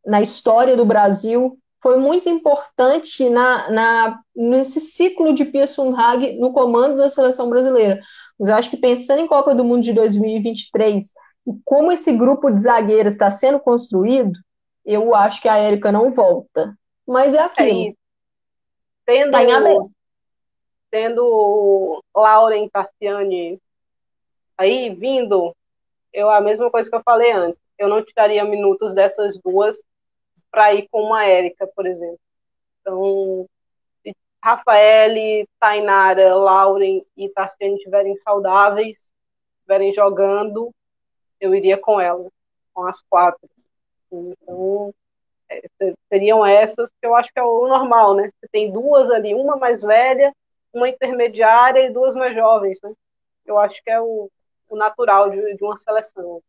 na 0.05 0.21
história 0.21 0.75
do 0.75 0.85
Brasil 0.85 1.57
foi 1.84 1.97
muito 1.97 2.30
importante 2.30 3.30
na, 3.30 3.69
na, 3.69 4.19
nesse 4.34 4.80
ciclo 4.80 5.34
de 5.34 5.43
Pia 5.43 5.68
Sundhage 5.68 6.31
no 6.39 6.53
comando 6.53 6.95
da 6.95 7.10
seleção 7.10 7.49
brasileira. 7.49 7.99
Mas 8.39 8.47
eu 8.47 8.55
acho 8.55 8.69
que 8.69 8.77
pensando 8.77 9.19
em 9.19 9.27
Copa 9.27 9.53
do 9.53 9.65
Mundo 9.65 9.84
de 9.84 9.91
2023 9.91 11.14
e 11.45 11.51
como 11.65 11.91
esse 11.91 12.14
grupo 12.14 12.49
de 12.49 12.61
zagueiras 12.61 13.14
está 13.14 13.30
sendo 13.30 13.60
construído, 13.60 14.31
eu 14.85 15.14
acho 15.14 15.41
que 15.41 15.49
a 15.49 15.57
Érica 15.57 15.91
não 15.91 16.14
volta. 16.14 16.73
Mas 17.05 17.34
é 17.34 17.39
aquilo. 17.39 17.89
É, 17.89 17.93
tendo, 19.05 19.31
tá 19.31 19.89
tendo 20.89 22.01
Lauren 22.15 22.69
Tassiani 22.69 23.60
aí 24.57 24.89
vindo, 24.95 25.53
eu 26.14 26.30
a 26.30 26.39
mesma 26.39 26.72
coisa 26.72 26.89
que 26.89 26.95
eu 26.95 27.03
falei 27.03 27.34
antes. 27.34 27.60
Eu 27.77 27.89
não 27.89 28.01
tiraria 28.05 28.45
minutos 28.45 28.95
dessas 28.95 29.38
duas 29.43 29.84
para 30.53 30.71
ir 30.71 30.88
com 30.91 31.01
uma 31.01 31.25
Érica, 31.25 31.65
por 31.65 31.88
exemplo. 31.88 32.19
Então, 32.80 33.49
se 34.03 34.15
Rafael, 34.39 35.47
Tainara, 35.59 36.35
Lauren 36.35 37.01
e 37.17 37.27
Tarciane 37.30 37.75
estiverem 37.75 38.15
saudáveis, 38.17 39.11
estiverem 39.55 39.91
jogando, 39.91 40.71
eu 41.41 41.55
iria 41.55 41.75
com 41.75 41.99
elas, 41.99 42.31
com 42.71 42.85
as 42.85 43.01
quatro. 43.09 43.49
Então, 44.11 44.93
é, 45.49 45.63
seriam 46.07 46.45
essas 46.45 46.91
que 47.01 47.07
eu 47.07 47.15
acho 47.15 47.34
que 47.34 47.39
é 47.39 47.43
o 47.43 47.67
normal, 47.67 48.13
né? 48.13 48.30
Você 48.39 48.47
tem 48.51 48.71
duas 48.71 49.09
ali, 49.09 49.34
uma 49.34 49.55
mais 49.55 49.81
velha, 49.81 50.31
uma 50.71 50.88
intermediária 50.88 51.80
e 51.88 51.91
duas 51.91 52.13
mais 52.13 52.35
jovens, 52.35 52.80
né? 52.84 52.93
Eu 53.43 53.57
acho 53.57 53.84
que 53.84 53.89
é 53.89 53.99
o, 53.99 54.30
o 54.69 54.75
natural 54.75 55.31
de, 55.31 55.55
de 55.55 55.63
uma 55.63 55.77
seleção. 55.77 56.43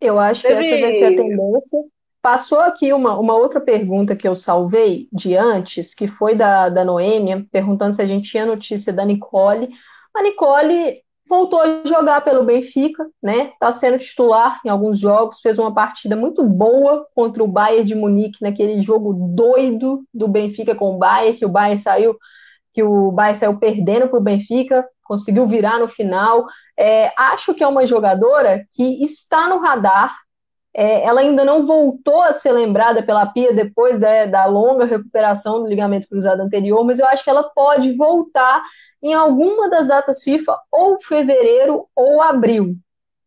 Eu 0.00 0.20
acho 0.20 0.42
Teve... 0.42 0.60
que 0.60 0.72
essa 0.72 0.80
vai 0.80 0.92
ser 0.92 1.04
a 1.06 1.08
tendência. 1.08 1.84
Passou 2.24 2.58
aqui 2.60 2.90
uma, 2.90 3.18
uma 3.18 3.34
outra 3.34 3.60
pergunta 3.60 4.16
que 4.16 4.26
eu 4.26 4.34
salvei 4.34 5.10
de 5.12 5.36
antes, 5.36 5.94
que 5.94 6.08
foi 6.08 6.34
da, 6.34 6.70
da 6.70 6.82
Noêmia, 6.82 7.44
perguntando 7.52 7.94
se 7.94 8.00
a 8.00 8.06
gente 8.06 8.30
tinha 8.30 8.46
notícia 8.46 8.94
da 8.94 9.04
Nicole. 9.04 9.68
A 10.16 10.22
Nicole 10.22 11.02
voltou 11.28 11.60
a 11.60 11.82
jogar 11.84 12.22
pelo 12.22 12.42
Benfica, 12.42 13.06
né? 13.22 13.50
Está 13.52 13.70
sendo 13.72 13.98
titular 13.98 14.58
em 14.64 14.70
alguns 14.70 14.98
jogos, 14.98 15.42
fez 15.42 15.58
uma 15.58 15.74
partida 15.74 16.16
muito 16.16 16.42
boa 16.42 17.06
contra 17.14 17.44
o 17.44 17.46
Bayern 17.46 17.84
de 17.84 17.94
Munique 17.94 18.40
naquele 18.40 18.80
jogo 18.80 19.12
doido 19.34 20.02
do 20.14 20.26
Benfica 20.26 20.74
com 20.74 20.94
o 20.94 20.98
Bayern, 20.98 21.36
que 21.36 21.44
o 21.44 21.50
Bayern 21.50 21.76
saiu, 21.76 22.16
que 22.72 22.82
o 22.82 23.12
Bayern 23.12 23.38
saiu 23.38 23.58
perdendo 23.58 24.08
para 24.08 24.18
o 24.18 24.22
Benfica, 24.22 24.82
conseguiu 25.04 25.46
virar 25.46 25.78
no 25.78 25.88
final. 25.88 26.46
É, 26.74 27.12
acho 27.18 27.52
que 27.52 27.62
é 27.62 27.66
uma 27.66 27.86
jogadora 27.86 28.64
que 28.74 29.04
está 29.04 29.46
no 29.46 29.58
radar 29.58 30.23
é, 30.76 31.04
ela 31.04 31.20
ainda 31.20 31.44
não 31.44 31.64
voltou 31.64 32.20
a 32.22 32.32
ser 32.32 32.50
lembrada 32.50 33.02
pela 33.02 33.26
Pia 33.26 33.54
depois 33.54 33.98
da, 33.98 34.26
da 34.26 34.44
longa 34.46 34.84
recuperação 34.84 35.62
do 35.62 35.68
ligamento 35.68 36.08
cruzado 36.08 36.40
anterior, 36.40 36.84
mas 36.84 36.98
eu 36.98 37.06
acho 37.06 37.22
que 37.22 37.30
ela 37.30 37.44
pode 37.44 37.96
voltar 37.96 38.62
em 39.00 39.12
alguma 39.12 39.68
das 39.68 39.86
datas 39.86 40.22
FIFA, 40.22 40.58
ou 40.72 41.00
fevereiro 41.00 41.86
ou 41.94 42.20
abril. 42.20 42.74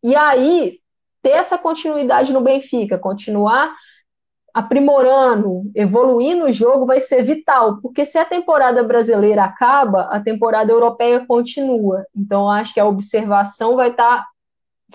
E 0.02 0.14
aí, 0.14 0.78
ter 1.22 1.30
essa 1.30 1.56
continuidade 1.56 2.32
no 2.32 2.40
Benfica, 2.40 2.98
continuar 2.98 3.72
aprimorando, 4.52 5.70
evoluindo 5.74 6.46
o 6.46 6.52
jogo 6.52 6.84
vai 6.84 6.98
ser 6.98 7.22
vital, 7.22 7.80
porque 7.80 8.04
se 8.04 8.18
a 8.18 8.24
temporada 8.24 8.82
brasileira 8.82 9.44
acaba, 9.44 10.02
a 10.10 10.20
temporada 10.20 10.72
europeia 10.72 11.24
continua. 11.24 12.04
Então, 12.14 12.50
acho 12.50 12.74
que 12.74 12.80
a 12.80 12.86
observação 12.86 13.76
vai 13.76 13.90
estar 13.90 14.26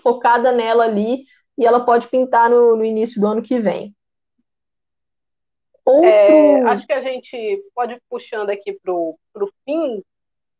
focada 0.01 0.51
nela 0.51 0.83
ali 0.83 1.23
e 1.57 1.65
ela 1.65 1.85
pode 1.85 2.07
pintar 2.07 2.49
no, 2.49 2.75
no 2.75 2.85
início 2.85 3.19
do 3.19 3.27
ano 3.27 3.41
que 3.41 3.59
vem. 3.59 3.93
Outro... 5.85 6.09
É, 6.09 6.61
acho 6.63 6.87
que 6.87 6.93
a 6.93 7.01
gente 7.01 7.63
pode 7.75 7.93
ir 7.93 8.01
puxando 8.09 8.49
aqui 8.49 8.77
para 8.81 8.93
o 8.93 9.17
fim 9.65 10.01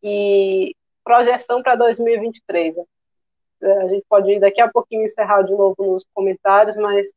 e 0.04 0.76
projeção 1.04 1.64
para 1.64 1.76
2023. 1.76 2.76
É, 3.62 3.78
a 3.84 3.88
gente 3.88 4.06
pode 4.10 4.40
daqui 4.40 4.62
a 4.62 4.70
pouquinho 4.70 5.06
encerrar 5.06 5.44
de 5.44 5.52
novo 5.52 5.76
nos 5.80 6.06
comentários, 6.14 6.76
mas. 6.76 7.14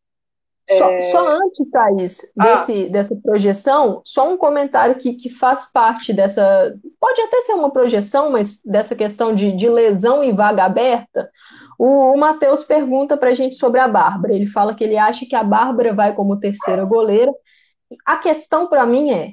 Só, 0.69 0.91
é... 0.91 1.01
só 1.01 1.29
antes, 1.29 1.71
Thaís, 1.71 2.33
ah. 2.39 2.45
desse, 2.45 2.89
dessa 2.89 3.17
projeção, 3.17 4.03
só 4.05 4.33
um 4.33 4.37
comentário 4.37 4.97
que, 4.97 5.15
que 5.15 5.29
faz 5.29 5.65
parte 5.65 6.13
dessa. 6.13 6.77
Pode 7.01 7.21
até 7.21 7.41
ser 7.41 7.53
uma 7.55 7.71
projeção, 7.71 8.31
mas 8.31 8.61
dessa 8.65 8.95
questão 8.95 9.35
de, 9.35 9.57
de 9.57 9.69
lesão 9.69 10.23
e 10.23 10.33
vaga 10.33 10.65
aberta. 10.65 11.31
O, 11.79 12.13
o 12.13 12.17
Matheus 12.19 12.65
pergunta 12.65 13.17
para 13.17 13.31
a 13.31 13.35
gente 13.35 13.55
sobre 13.57 13.81
a 13.81 13.89
Bárbara. 13.89 14.35
Ele 14.35 14.47
fala 14.47 14.75
que 14.75 14.85
ele 14.85 14.97
acha 14.97 15.27
que 15.27 15.35
a 15.37 15.45
Bárbara 15.45 15.95
vai 15.95 16.15
como 16.15 16.41
terceira 16.41 16.85
goleira. 16.85 17.33
A 18.05 18.17
questão 18.19 18.69
para 18.69 18.87
mim 18.87 19.11
é: 19.11 19.33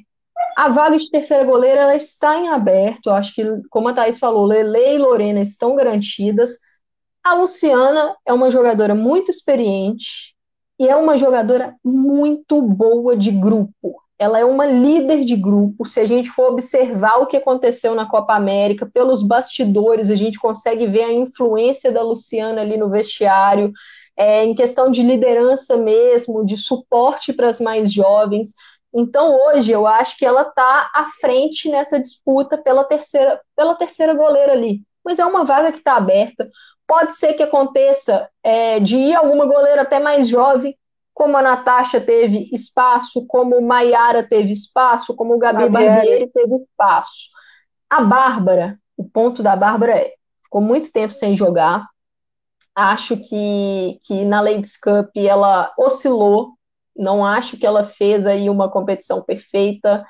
a 0.57 0.70
vaga 0.70 0.98
de 0.98 1.10
terceira 1.10 1.44
goleira 1.44 1.82
ela 1.82 1.95
está 1.95 2.38
em 2.38 2.49
aberto. 2.49 3.07
Eu 3.07 3.14
acho 3.14 3.34
que, 3.34 3.44
como 3.70 3.88
a 3.90 3.94
Thaís 3.94 4.20
falou, 4.20 4.45
Lele 4.45 4.95
e 4.95 4.98
Lorena 4.98 5.41
estão 5.41 5.76
garantidas. 5.76 6.52
A 7.24 7.34
Luciana 7.36 8.15
é 8.26 8.34
uma 8.34 8.52
jogadora 8.52 8.94
muito 8.94 9.32
experiente 9.32 10.36
e 10.78 10.88
é 10.88 10.95
uma 10.95 11.18
jogadora 11.18 11.76
muito 11.84 12.61
boa 12.61 13.15
de 13.15 13.32
grupo 13.32 14.02
ela 14.18 14.40
é 14.40 14.45
uma 14.45 14.65
líder 14.65 15.23
de 15.23 15.35
grupo. 15.35 15.85
Se 15.85 15.99
a 15.99 16.06
gente 16.06 16.30
for 16.30 16.52
observar 16.52 17.18
o 17.18 17.26
que 17.26 17.38
aconteceu 17.38 17.95
na 17.95 18.07
Copa 18.07 18.34
América, 18.34 18.90
pelos 18.91 19.23
bastidores, 19.23 20.10
a 20.10 20.15
gente 20.15 20.40
consegue 20.40 20.88
ver 20.88 21.03
a 21.03 21.11
influência 21.11 21.91
da 21.91 22.02
Luciana 22.02 22.61
ali 22.61 22.77
no 22.77 22.90
vestiário, 22.90 23.72
é, 24.15 24.45
em 24.45 24.53
questão 24.53 24.91
de 24.91 25.02
liderança 25.02 25.76
mesmo, 25.76 26.45
de 26.45 26.56
suporte 26.56 27.34
para 27.34 27.49
as 27.49 27.60
mais 27.60 27.91
jovens. 27.91 28.53
Então, 28.94 29.35
hoje, 29.35 29.72
eu 29.72 29.88
acho 29.88 30.18
que 30.18 30.26
ela 30.26 30.44
está 30.44 30.91
à 30.94 31.07
frente 31.19 31.68
nessa 31.69 31.99
disputa 31.99 32.57
pela 32.57 32.84
terceira, 32.84 33.41
pela 33.56 33.76
terceira 33.76 34.14
goleira 34.14 34.53
ali. 34.53 34.81
Mas 35.03 35.18
é 35.18 35.26
uma 35.26 35.44
vaga 35.44 35.72
que 35.72 35.80
está 35.80 35.95
aberta. 35.95 36.49
Pode 36.88 37.14
ser 37.14 37.34
que 37.34 37.44
aconteça 37.44 38.30
é, 38.44 38.80
de 38.80 38.95
ir 38.95 39.15
alguma 39.15 39.45
goleira 39.45 39.81
até 39.81 39.99
mais 39.99 40.27
jovem, 40.27 40.77
como 41.14 41.38
a 41.38 41.41
Natasha 41.41 42.02
teve 42.02 42.49
espaço, 42.52 43.26
como 43.27 43.61
Maiara 43.61 44.23
teve 44.23 44.52
espaço, 44.52 45.15
como 45.15 45.35
o 45.35 45.38
Gabi 45.38 45.69
Barbieri 45.69 46.27
teve 46.31 46.56
espaço. 46.56 47.30
A 47.90 48.02
Bárbara, 48.02 48.80
o 48.98 49.07
ponto 49.07 49.44
da 49.44 49.56
Bárbara 49.56 49.95
é, 49.95 50.14
ficou 50.44 50.60
muito 50.60 50.91
tempo 50.91 51.14
sem 51.14 51.38
jogar. 51.38 51.88
Acho 52.76 53.15
que, 53.18 53.99
que 54.03 54.26
na 54.26 54.41
Ladies 54.41 54.76
Cup 54.77 55.10
ela 55.15 55.72
oscilou. 55.77 56.53
Não 56.95 57.23
acho 57.23 57.57
que 57.57 57.65
ela 57.65 57.85
fez 57.85 58.26
aí 58.26 58.49
uma 58.49 58.69
competição 58.69 59.22
perfeita, 59.22 60.03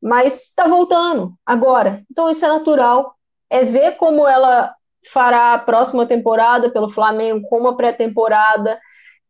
mas 0.00 0.44
está 0.44 0.68
voltando 0.68 1.34
agora. 1.44 2.04
Então 2.10 2.30
isso 2.30 2.44
é 2.44 2.48
natural. 2.48 3.16
É 3.50 3.64
ver 3.64 3.96
como 3.96 4.26
ela 4.26 4.72
fará 5.12 5.54
a 5.54 5.58
próxima 5.58 6.06
temporada 6.06 6.70
pelo 6.70 6.92
Flamengo, 6.92 7.48
como 7.48 7.68
a 7.68 7.76
pré-temporada 7.76 8.78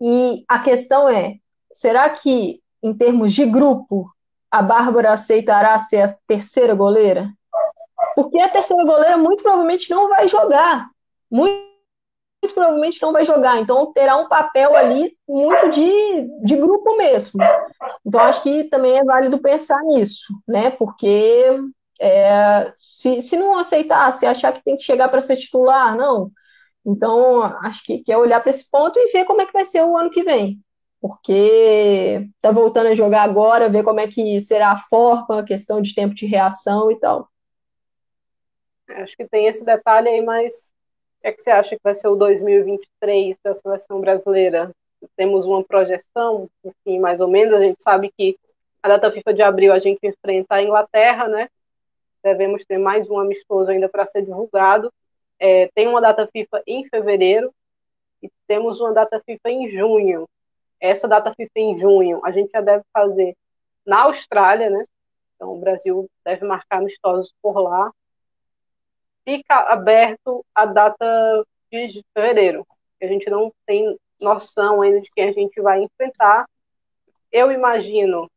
e 0.01 0.45
a 0.49 0.59
questão 0.59 1.09
é: 1.09 1.37
será 1.71 2.09
que, 2.11 2.61
em 2.83 2.95
termos 2.95 3.33
de 3.33 3.45
grupo, 3.45 4.11
a 4.51 4.63
Bárbara 4.63 5.13
aceitará 5.13 5.79
ser 5.79 6.03
a 6.03 6.15
terceira 6.27 6.75
goleira? 6.75 7.31
Porque 8.15 8.39
a 8.39 8.49
terceira 8.49 8.85
goleira 8.85 9.17
muito 9.17 9.43
provavelmente 9.43 9.91
não 9.91 10.09
vai 10.09 10.29
jogar. 10.29 10.89
Muito, 11.31 11.67
provavelmente 12.55 13.03
não 13.03 13.13
vai 13.13 13.25
jogar. 13.25 13.59
Então, 13.59 13.93
terá 13.93 14.17
um 14.17 14.29
papel 14.29 14.77
ali 14.77 15.17
muito 15.29 15.71
de, 15.71 16.29
de 16.45 16.57
grupo 16.57 16.97
mesmo. 16.97 17.43
Então, 18.05 18.21
acho 18.21 18.43
que 18.43 18.65
também 18.65 18.99
é 18.99 19.05
válido 19.05 19.39
pensar 19.39 19.83
nisso, 19.83 20.33
né? 20.47 20.71
Porque 20.71 21.59
é, 22.01 22.71
se, 22.75 23.21
se 23.21 23.37
não 23.37 23.59
aceitar, 23.59 24.11
se 24.13 24.27
achar 24.27 24.53
que 24.53 24.63
tem 24.65 24.77
que 24.77 24.85
chegar 24.85 25.09
para 25.09 25.21
ser 25.21 25.37
titular, 25.37 25.97
não. 25.97 26.31
Então, 26.87 27.43
acho 27.43 27.83
que, 27.83 27.99
que 27.99 28.13
é 28.13 28.17
olhar 28.17 28.41
para 28.41 28.51
esse 28.51 28.71
ponto 28.71 28.97
e 28.97 29.11
ver 29.11 29.25
como 29.25 29.43
é 29.43 29.47
que 29.47 29.53
vai 29.53 29.65
ser 29.65 29.83
o 29.83 29.97
ano 29.97 30.11
que 30.11 30.23
vem. 30.23 30.61
Porque 31.01 32.29
tá 32.41 32.53
voltando 32.53 32.87
a 32.87 32.95
jogar 32.95 33.23
agora, 33.23 33.69
ver 33.69 33.83
como 33.83 33.99
é 33.99 34.07
que 34.07 34.41
será 34.41 34.71
a 34.71 34.83
forma, 34.89 35.41
a 35.41 35.45
questão 35.45 35.83
de 35.83 35.95
tempo 35.95 36.15
de 36.15 36.27
reação 36.27 36.91
e 36.93 37.01
tal. 37.01 37.29
Acho 38.89 39.17
que 39.17 39.27
tem 39.27 39.47
esse 39.47 39.65
detalhe 39.65 40.09
aí, 40.09 40.23
mas 40.23 40.73
o 41.25 41.27
é 41.27 41.33
que 41.33 41.43
você 41.43 41.51
acha 41.51 41.75
que 41.75 41.83
vai 41.83 41.95
ser 41.95 42.07
o 42.07 42.15
2023 42.15 43.37
da 43.43 43.57
seleção 43.57 44.01
brasileira? 44.01 44.71
Temos 45.17 45.45
uma 45.45 45.65
projeção, 45.65 46.49
enfim, 46.65 47.01
mais 47.01 47.21
ou 47.21 47.27
menos. 47.27 47.55
A 47.55 47.61
gente 47.61 47.83
sabe 47.83 48.13
que 48.17 48.39
a 48.81 48.89
data 48.89 49.11
FIFA 49.11 49.35
de 49.35 49.43
abril 49.43 49.73
a 49.73 49.81
gente 49.81 49.99
enfrenta 50.07 50.55
a 50.55 50.63
Inglaterra, 50.63 51.27
né? 51.27 51.49
Devemos 52.23 52.65
ter 52.65 52.79
mais 52.79 53.11
um 53.11 53.19
amistoso 53.19 53.71
ainda 53.71 53.89
para 53.89 54.07
ser 54.07 54.23
divulgado. 54.23 54.93
É, 55.39 55.69
tem 55.75 55.87
uma 55.89 56.01
data 56.01 56.27
FIFA 56.27 56.63
em 56.67 56.89
fevereiro 56.89 57.53
e 58.23 58.31
temos 58.47 58.81
uma 58.81 58.93
data 58.93 59.23
FIFA 59.25 59.51
em 59.51 59.69
junho. 59.69 60.29
Essa 60.81 61.07
data 61.09 61.35
FIFA 61.35 61.51
em 61.57 61.75
junho 61.77 62.21
a 62.25 62.31
gente 62.31 62.51
já 62.51 62.61
deve 62.61 62.85
fazer 62.93 63.37
na 63.85 64.03
Austrália, 64.03 64.71
né? 64.71 64.85
Então 65.35 65.55
o 65.55 65.61
Brasil 65.61 66.09
deve 66.25 66.45
marcar 66.45 66.79
amistosos 66.79 67.33
por 67.43 67.61
lá 67.61 67.91
fica 69.27 69.73
aberto 69.73 70.47
a 70.55 70.65
data 70.65 71.45
de 71.71 72.05
fevereiro. 72.15 72.65
A 73.03 73.07
gente 73.07 73.29
não 73.29 73.53
tem 73.67 73.99
noção 74.21 74.81
ainda 74.81 75.01
de 75.01 75.11
quem 75.11 75.29
a 75.29 75.33
gente 75.33 75.61
vai 75.61 75.83
enfrentar. 75.83 76.49
Eu 77.33 77.51
imagino 77.51 78.31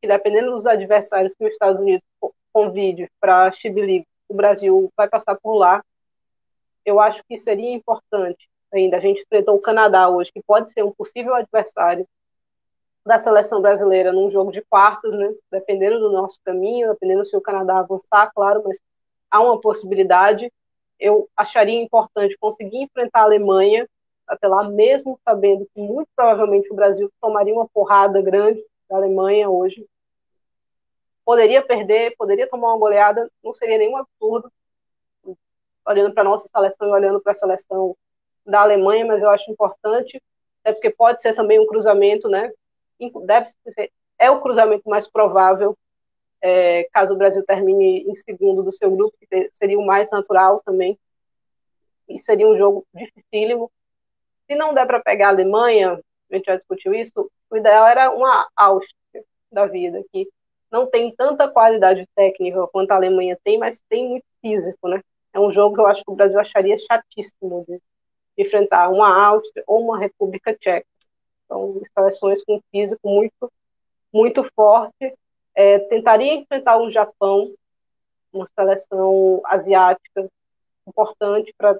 que, 0.00 0.08
dependendo 0.08 0.52
dos 0.52 0.66
adversários 0.66 1.34
que 1.34 1.44
os 1.44 1.52
Estados 1.52 1.80
Unidos 1.80 2.02
convide 2.52 3.08
para 3.20 3.44
a 3.44 3.52
Chibili, 3.52 4.04
o 4.28 4.34
Brasil 4.34 4.90
vai 4.96 5.08
passar 5.08 5.36
por 5.36 5.54
lá. 5.54 5.84
Eu 6.84 7.00
acho 7.00 7.22
que 7.28 7.36
seria 7.36 7.72
importante 7.72 8.48
ainda. 8.72 8.96
A 8.96 9.00
gente 9.00 9.22
enfrentou 9.22 9.56
o 9.56 9.60
Canadá 9.60 10.08
hoje, 10.08 10.32
que 10.32 10.42
pode 10.42 10.72
ser 10.72 10.84
um 10.84 10.92
possível 10.92 11.34
adversário 11.34 12.06
da 13.04 13.18
seleção 13.18 13.60
brasileira 13.62 14.12
num 14.12 14.30
jogo 14.30 14.52
de 14.52 14.62
quartas, 14.62 15.12
né? 15.14 15.32
Dependendo 15.50 15.98
do 15.98 16.12
nosso 16.12 16.38
caminho, 16.44 16.90
dependendo 16.90 17.24
se 17.26 17.36
o 17.36 17.40
Canadá 17.40 17.78
avançar, 17.78 18.30
claro, 18.34 18.62
mas 18.64 18.80
há 19.30 19.40
uma 19.40 19.60
possibilidade. 19.60 20.52
Eu 20.98 21.28
acharia 21.36 21.80
importante 21.82 22.36
conseguir 22.38 22.82
enfrentar 22.82 23.20
a 23.20 23.24
Alemanha 23.24 23.88
até 24.26 24.46
lá, 24.46 24.68
mesmo 24.68 25.18
sabendo 25.24 25.66
que 25.74 25.80
muito 25.80 26.08
provavelmente 26.14 26.70
o 26.70 26.76
Brasil 26.76 27.10
tomaria 27.20 27.52
uma 27.52 27.68
porrada 27.68 28.22
grande 28.22 28.62
da 28.88 28.96
Alemanha 28.96 29.50
hoje. 29.50 29.84
Poderia 31.24 31.62
perder, 31.62 32.14
poderia 32.16 32.48
tomar 32.48 32.68
uma 32.68 32.78
goleada, 32.78 33.28
não 33.42 33.52
seria 33.52 33.78
nenhum 33.78 33.96
absurdo, 33.96 34.50
olhando 35.86 36.12
para 36.12 36.22
a 36.22 36.24
nossa 36.24 36.46
seleção 36.48 36.88
e 36.88 36.92
olhando 36.92 37.20
para 37.20 37.32
a 37.32 37.34
seleção 37.34 37.96
da 38.44 38.62
Alemanha, 38.62 39.06
mas 39.06 39.22
eu 39.22 39.30
acho 39.30 39.50
importante, 39.50 40.22
é 40.64 40.72
porque 40.72 40.90
pode 40.90 41.22
ser 41.22 41.34
também 41.34 41.58
um 41.58 41.66
cruzamento, 41.66 42.28
né? 42.28 42.50
Deve 43.24 43.50
ser, 43.50 43.90
é 44.18 44.30
o 44.30 44.40
cruzamento 44.40 44.88
mais 44.88 45.06
provável 45.06 45.76
é, 46.40 46.84
caso 46.92 47.14
o 47.14 47.16
Brasil 47.16 47.44
termine 47.44 48.02
em 48.02 48.14
segundo 48.14 48.62
do 48.62 48.72
seu 48.72 48.90
grupo, 48.90 49.16
que 49.18 49.50
seria 49.52 49.78
o 49.78 49.84
mais 49.84 50.10
natural 50.10 50.62
também, 50.64 50.98
e 52.08 52.18
seria 52.18 52.48
um 52.48 52.56
jogo 52.56 52.86
dificílimo. 52.94 53.70
Se 54.48 54.56
não 54.56 54.74
der 54.74 54.86
para 54.86 55.00
pegar 55.00 55.28
a 55.28 55.30
Alemanha, 55.30 56.00
a 56.30 56.34
gente 56.34 56.46
já 56.46 56.56
discutiu 56.56 56.94
isso, 56.94 57.30
o 57.50 57.56
ideal 57.56 57.86
era 57.86 58.10
uma 58.10 58.48
Áustria 58.56 59.24
da 59.52 59.66
vida, 59.66 60.02
que 60.12 60.28
não 60.70 60.86
tem 60.86 61.14
tanta 61.14 61.48
qualidade 61.48 62.08
técnica 62.14 62.66
quanto 62.68 62.92
a 62.92 62.94
Alemanha 62.94 63.38
tem, 63.44 63.58
mas 63.58 63.82
tem 63.88 64.08
muito 64.08 64.24
físico, 64.40 64.88
né? 64.88 65.02
É 65.32 65.40
um 65.40 65.52
jogo 65.52 65.74
que 65.74 65.80
eu 65.80 65.86
acho 65.86 66.04
que 66.04 66.10
o 66.10 66.14
Brasil 66.14 66.38
acharia 66.38 66.78
chatíssimo 66.78 67.64
de 67.68 67.80
enfrentar 68.36 68.88
uma 68.88 69.26
Áustria 69.26 69.64
ou 69.66 69.84
uma 69.84 69.98
República 69.98 70.54
Tcheca. 70.54 70.86
São 71.46 71.80
seleções 71.94 72.44
com 72.44 72.60
físico 72.70 73.08
muito, 73.08 73.52
muito 74.12 74.48
forte 74.54 75.14
é, 75.54 75.78
tentaria 75.78 76.34
enfrentar 76.34 76.78
o 76.78 76.90
Japão, 76.90 77.54
uma 78.32 78.46
seleção 78.48 79.42
asiática 79.44 80.28
importante 80.86 81.52
para 81.56 81.78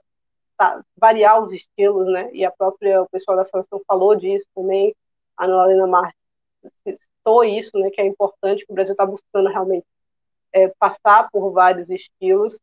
tá, 0.56 0.85
variar 0.97 1.43
os 1.43 1.52
estilos, 1.52 2.06
né? 2.12 2.31
E 2.32 2.44
a 2.44 2.51
própria 2.51 3.02
o 3.02 3.09
pessoal 3.09 3.36
da 3.36 3.44
seleção 3.44 3.81
falou 3.86 4.14
disso 4.14 4.47
também. 4.55 4.94
A 5.36 5.44
Ana 5.47 5.64
Helena 5.64 5.86
Marques 5.86 6.20
citou 6.85 7.44
isso, 7.44 7.70
né? 7.78 7.90
Que 7.90 8.01
é 8.01 8.06
importante 8.06 8.66
que 8.66 8.72
o 8.72 8.74
Brasil 8.74 8.93
está 8.93 9.06
buscando 9.06 9.48
realmente 9.48 9.86
é, 10.52 10.68
passar 10.78 11.31
por 11.31 11.51
vários 11.52 11.89
estilos. 11.89 12.59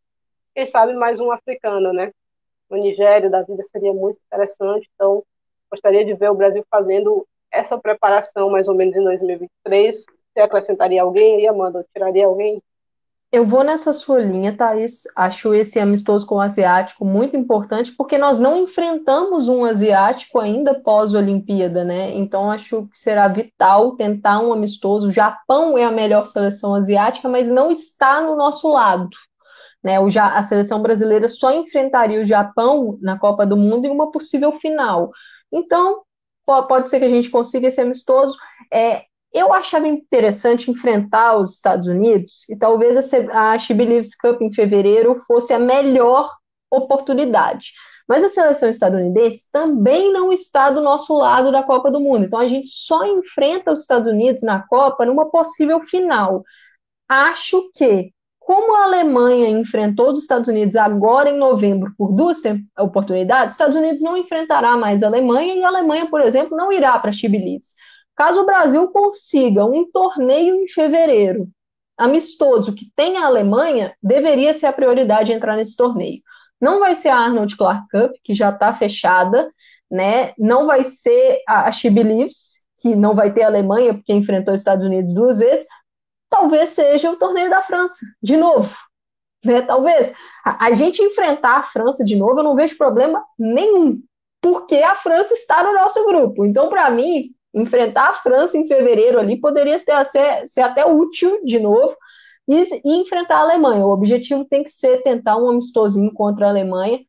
Quem 0.57 0.65
sabe 0.65 0.93
mais 0.93 1.19
um 1.19 1.29
africano, 1.31 1.93
né? 1.93 2.09
O 2.67 2.75
Nigéria 2.77 3.29
da 3.29 3.43
vida 3.43 3.61
seria 3.61 3.93
muito 3.93 4.17
interessante. 4.25 4.89
Então, 4.95 5.23
gostaria 5.69 6.03
de 6.03 6.15
ver 6.15 6.31
o 6.31 6.33
Brasil 6.33 6.65
fazendo 6.67 7.27
essa 7.51 7.77
preparação 7.77 8.49
mais 8.49 8.67
ou 8.67 8.73
menos 8.73 8.95
em 8.95 9.03
2023 9.03 10.03
você 10.33 10.39
acrescentaria 10.41 11.03
alguém 11.03 11.35
aí, 11.35 11.47
Amanda? 11.47 11.85
Tiraria 11.93 12.25
alguém? 12.25 12.59
Eu 13.31 13.45
vou 13.45 13.63
nessa 13.63 13.93
sua 13.93 14.17
linha, 14.17 14.57
Thaís. 14.57 15.03
Acho 15.15 15.53
esse 15.53 15.79
amistoso 15.79 16.25
com 16.25 16.35
o 16.35 16.41
asiático 16.41 17.05
muito 17.05 17.37
importante, 17.37 17.91
porque 17.91 18.17
nós 18.17 18.39
não 18.39 18.57
enfrentamos 18.57 19.47
um 19.47 19.63
asiático 19.63 20.39
ainda 20.39 20.73
pós-Olimpíada, 20.73 21.83
né? 21.83 22.09
Então 22.15 22.49
acho 22.49 22.87
que 22.87 22.97
será 22.97 23.27
vital 23.27 23.91
tentar 23.95 24.39
um 24.39 24.51
amistoso. 24.51 25.09
O 25.09 25.11
Japão 25.11 25.77
é 25.77 25.83
a 25.83 25.91
melhor 25.91 26.25
seleção 26.25 26.73
asiática, 26.73 27.29
mas 27.29 27.47
não 27.47 27.69
está 27.69 28.21
no 28.21 28.35
nosso 28.35 28.67
lado. 28.71 29.07
Né? 29.87 29.97
O, 30.01 30.07
a 30.19 30.43
seleção 30.43 30.81
brasileira 30.81 31.29
só 31.29 31.49
enfrentaria 31.49 32.21
o 32.21 32.25
Japão 32.25 32.97
na 33.01 33.17
Copa 33.17 33.45
do 33.45 33.55
Mundo 33.55 33.85
em 33.85 33.89
uma 33.89 34.11
possível 34.11 34.51
final. 34.59 35.11
Então, 35.49 36.01
pode 36.45 36.89
ser 36.89 36.99
que 36.99 37.05
a 37.05 37.09
gente 37.09 37.29
consiga 37.29 37.67
esse 37.67 37.79
amistoso. 37.79 38.37
É, 38.69 39.05
eu 39.33 39.53
achava 39.53 39.87
interessante 39.87 40.69
enfrentar 40.69 41.37
os 41.37 41.53
Estados 41.53 41.87
Unidos 41.87 42.43
e 42.49 42.57
talvez 42.57 43.13
a 43.31 43.57
She 43.57 43.73
Believes 43.73 44.13
Cup 44.13 44.41
em 44.41 44.53
fevereiro 44.53 45.23
fosse 45.25 45.53
a 45.53 45.59
melhor 45.59 46.35
oportunidade. 46.69 47.71
Mas 48.05 48.25
a 48.25 48.29
seleção 48.29 48.67
estadunidense 48.67 49.49
também 49.53 50.11
não 50.11 50.33
está 50.33 50.69
do 50.69 50.81
nosso 50.81 51.15
lado 51.17 51.49
da 51.49 51.63
Copa 51.63 51.89
do 51.89 52.01
Mundo. 52.01 52.25
Então 52.25 52.39
a 52.39 52.47
gente 52.49 52.67
só 52.67 53.05
enfrenta 53.05 53.71
os 53.71 53.79
Estados 53.83 54.11
Unidos 54.11 54.43
na 54.43 54.67
Copa 54.67 55.05
numa 55.05 55.29
possível 55.29 55.79
final. 55.85 56.43
Acho 57.07 57.69
que, 57.73 58.11
como 58.47 58.77
a 58.77 58.85
Alemanha 58.85 59.49
enfrentou 59.49 60.09
os 60.09 60.19
Estados 60.19 60.47
Unidos 60.47 60.77
agora 60.77 61.29
em 61.29 61.37
novembro 61.37 61.93
por 61.97 62.13
duas 62.13 62.41
oportunidades, 62.79 63.47
os 63.47 63.59
Estados 63.59 63.75
Unidos 63.75 64.01
não 64.01 64.15
enfrentará 64.15 64.77
mais 64.77 65.03
a 65.03 65.07
Alemanha 65.07 65.53
e 65.53 65.63
a 65.65 65.67
Alemanha, 65.67 66.09
por 66.09 66.21
exemplo, 66.21 66.55
não 66.55 66.71
irá 66.71 66.97
para 66.97 67.11
Believes. 67.11 67.75
Caso 68.15 68.39
o 68.39 68.45
Brasil 68.45 68.87
consiga 68.87 69.65
um 69.65 69.91
torneio 69.91 70.55
em 70.55 70.69
fevereiro 70.69 71.49
amistoso 71.97 72.73
que 72.73 72.89
tenha 72.95 73.19
a 73.19 73.25
Alemanha, 73.25 73.93
deveria 74.01 74.53
ser 74.53 74.67
a 74.67 74.73
prioridade 74.73 75.33
entrar 75.33 75.57
nesse 75.57 75.75
torneio. 75.75 76.21
Não 76.61 76.79
vai 76.79 76.95
ser 76.95 77.09
a 77.09 77.17
Arnold 77.17 77.57
Clark 77.57 77.85
Cup, 77.91 78.13
que 78.23 78.33
já 78.33 78.49
está 78.51 78.71
fechada, 78.71 79.51
né? 79.91 80.31
Não 80.37 80.65
vai 80.65 80.85
ser 80.85 81.41
a, 81.45 81.67
a 81.67 81.71
She 81.73 81.89
que 82.79 82.95
não 82.95 83.13
vai 83.13 83.33
ter 83.33 83.43
a 83.43 83.47
Alemanha, 83.47 83.93
porque 83.93 84.13
enfrentou 84.13 84.53
os 84.53 84.61
Estados 84.61 84.85
Unidos 84.85 85.13
duas 85.13 85.39
vezes. 85.39 85.67
Talvez 86.29 86.69
seja 86.69 87.11
o 87.11 87.17
torneio 87.17 87.49
da 87.49 87.61
França, 87.61 88.05
de 88.21 88.37
novo. 88.37 88.73
Né? 89.43 89.61
Talvez. 89.61 90.13
A, 90.43 90.67
a 90.67 90.73
gente 90.73 91.01
enfrentar 91.01 91.57
a 91.57 91.63
França 91.63 92.03
de 92.03 92.15
novo, 92.15 92.39
eu 92.39 92.43
não 92.43 92.55
vejo 92.55 92.77
problema 92.77 93.23
nenhum, 93.37 94.01
porque 94.41 94.75
a 94.75 94.95
França 94.95 95.33
está 95.33 95.63
no 95.63 95.73
nosso 95.73 96.05
grupo. 96.05 96.45
Então, 96.45 96.69
para 96.69 96.89
mim, 96.89 97.31
enfrentar 97.53 98.09
a 98.09 98.13
França 98.13 98.57
em 98.57 98.67
fevereiro 98.67 99.19
ali 99.19 99.39
poderia 99.39 99.77
ser, 99.79 100.03
ser, 100.05 100.47
ser 100.47 100.61
até 100.61 100.85
útil 100.85 101.43
de 101.43 101.59
novo 101.59 101.95
e, 102.47 102.63
e, 102.85 103.01
enfrentar 103.01 103.37
a 103.37 103.41
Alemanha. 103.41 103.85
O 103.85 103.91
objetivo 103.91 104.45
tem 104.45 104.63
que 104.63 104.69
ser 104.69 105.01
tentar 105.03 105.37
um 105.37 105.49
amistosinho 105.49 106.13
contra 106.13 106.47
a 106.47 106.49
Alemanha. 106.49 106.99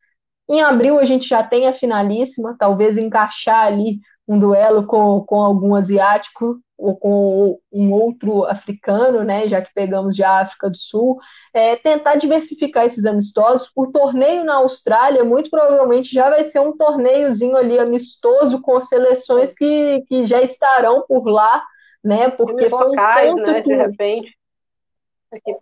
Em 0.49 0.63
abril 0.63 0.99
a 0.99 1.05
gente 1.05 1.29
já 1.29 1.43
tem 1.43 1.69
a 1.69 1.73
finalíssima, 1.73 2.57
talvez 2.59 2.97
encaixar 2.97 3.67
ali 3.67 4.01
um 4.29 4.39
duelo 4.39 4.87
com, 4.87 5.23
com 5.23 5.41
algum 5.41 5.75
asiático 5.75 6.61
ou 6.77 6.97
com 6.97 7.59
um 7.73 7.91
outro 7.91 8.45
africano, 8.45 9.25
né, 9.25 9.49
já 9.49 9.61
que 9.61 9.73
pegamos 9.75 10.21
a 10.21 10.41
África 10.43 10.71
do 10.71 10.77
Sul, 10.77 11.19
é, 11.53 11.75
tentar 11.75 12.15
diversificar 12.17 12.85
esses 12.85 13.05
amistosos. 13.05 13.73
O 13.75 13.89
torneio 13.89 14.45
na 14.45 14.57
Austrália, 14.57 15.25
muito 15.25 15.51
provavelmente, 15.51 16.15
já 16.15 16.31
vai 16.31 16.45
ser 16.45 16.61
um 16.61 16.77
torneiozinho 16.77 17.57
ali 17.57 17.79
amistoso 17.79 18.61
com 18.61 18.81
seleções 18.81 19.55
que, 19.55 20.05
que 20.07 20.25
já 20.25 20.41
estarão 20.41 21.05
por 21.09 21.27
lá, 21.27 21.65
né, 22.05 22.31
porque 22.31 22.69
foi 22.69 22.85
um 22.85 22.89
locais, 22.91 23.35
né, 23.35 23.63
que... 23.63 23.69
de 23.71 23.75
repente. 23.75 24.39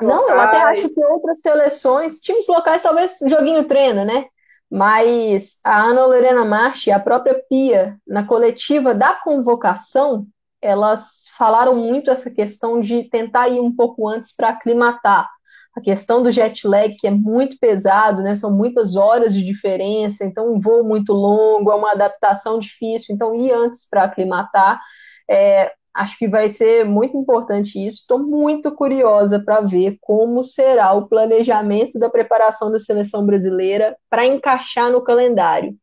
Não, 0.01 0.29
eu 0.29 0.41
até 0.41 0.59
acho 0.59 0.95
que 0.95 1.05
outras 1.05 1.41
seleções, 1.41 2.21
times 2.21 2.47
locais, 2.47 2.83
talvez 2.83 3.19
joguinho 3.27 3.67
treino, 3.67 4.05
né? 4.05 4.27
Mas 4.71 5.59
a 5.65 5.81
Ana 5.83 6.07
Lorena 6.07 6.45
Marchi 6.45 6.91
a 6.91 6.99
própria 6.99 7.41
Pia, 7.49 7.97
na 8.07 8.27
coletiva 8.27 8.95
da 8.95 9.15
convocação, 9.15 10.27
elas 10.61 11.25
falaram 11.37 11.77
muito 11.77 12.11
essa 12.11 12.31
questão 12.31 12.81
de 12.81 13.05
tentar 13.05 13.49
ir 13.49 13.61
um 13.61 13.75
pouco 13.75 14.09
antes 14.09 14.35
para 14.35 14.51
aclimatar. 14.51 15.29
A 15.77 15.81
questão 15.81 16.23
do 16.23 16.33
jet 16.33 16.67
lag, 16.67 16.95
que 16.97 17.07
é 17.07 17.11
muito 17.11 17.59
pesado, 17.61 18.23
né? 18.23 18.35
São 18.35 18.51
muitas 18.51 18.97
horas 18.97 19.35
de 19.35 19.45
diferença, 19.45 20.25
então 20.25 20.55
um 20.55 20.59
voo 20.59 20.83
muito 20.83 21.13
longo, 21.13 21.71
é 21.71 21.75
uma 21.75 21.93
adaptação 21.93 22.59
difícil, 22.59 23.15
então 23.15 23.35
ir 23.35 23.53
antes 23.53 23.87
para 23.89 24.05
aclimatar. 24.05 24.81
É, 25.29 25.73
acho 25.97 26.19
que 26.19 26.29
vai 26.29 26.49
ser 26.49 26.85
muito 26.85 27.17
importante 27.17 27.85
isso. 27.85 28.01
Estou 28.01 28.19
muito 28.19 28.71
curiosa 28.73 29.43
para 29.43 29.61
ver 29.63 29.97
como 30.01 30.45
será 30.45 30.93
o 30.93 31.09
planejamento 31.09 31.99
da 31.99 32.11
preparação 32.11 32.71
da 32.71 32.79
seleção 32.79 33.25
brasileira 33.25 33.97
para 34.11 34.27
encaixar 34.27 34.91
no 34.91 35.03
calendário. 35.03 35.75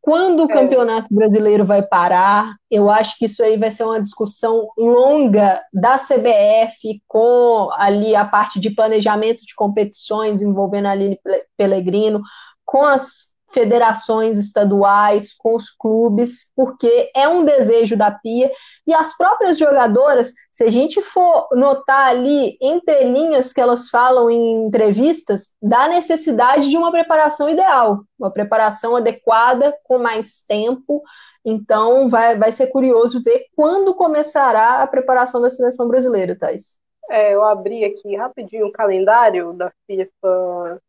Quando 0.00 0.44
o 0.44 0.50
é. 0.50 0.54
campeonato 0.54 1.12
brasileiro 1.12 1.66
vai 1.66 1.82
parar? 1.82 2.54
Eu 2.70 2.88
acho 2.88 3.18
que 3.18 3.24
isso 3.26 3.42
aí 3.42 3.58
vai 3.58 3.70
ser 3.70 3.84
uma 3.84 4.00
discussão 4.00 4.68
longa 4.78 5.60
da 5.72 5.98
CBF 5.98 7.02
com 7.06 7.68
ali 7.72 8.14
a 8.14 8.24
parte 8.24 8.60
de 8.60 8.70
planejamento 8.70 9.44
de 9.44 9.54
competições 9.54 10.40
envolvendo 10.40 10.86
a 10.86 10.92
Aline 10.92 11.18
Pellegrino, 11.56 12.22
com 12.64 12.84
as 12.84 13.34
federações 13.52 14.38
estaduais, 14.38 15.34
com 15.34 15.56
os 15.56 15.70
clubes, 15.70 16.50
porque 16.54 17.10
é 17.14 17.28
um 17.28 17.44
desejo 17.44 17.96
da 17.96 18.10
Pia 18.10 18.50
e 18.86 18.92
as 18.92 19.16
próprias 19.16 19.58
jogadoras, 19.58 20.32
se 20.52 20.64
a 20.64 20.70
gente 20.70 21.00
for 21.00 21.48
notar 21.52 22.08
ali 22.08 22.56
entre 22.60 23.04
linhas 23.04 23.52
que 23.52 23.60
elas 23.60 23.88
falam 23.88 24.30
em 24.30 24.66
entrevistas, 24.66 25.54
da 25.62 25.88
necessidade 25.88 26.68
de 26.68 26.76
uma 26.76 26.90
preparação 26.90 27.48
ideal, 27.48 28.02
uma 28.18 28.30
preparação 28.30 28.96
adequada, 28.96 29.74
com 29.84 29.98
mais 29.98 30.42
tempo. 30.46 31.02
Então, 31.44 32.10
vai, 32.10 32.36
vai 32.36 32.52
ser 32.52 32.66
curioso 32.66 33.22
ver 33.22 33.46
quando 33.54 33.94
começará 33.94 34.82
a 34.82 34.86
preparação 34.86 35.40
da 35.40 35.48
seleção 35.48 35.88
brasileira, 35.88 36.36
Thais. 36.36 36.78
É, 37.10 37.34
eu 37.34 37.42
abri 37.42 37.84
aqui 37.84 38.14
rapidinho 38.16 38.66
o 38.66 38.72
calendário 38.72 39.54
da 39.54 39.72
FIFA 39.86 40.80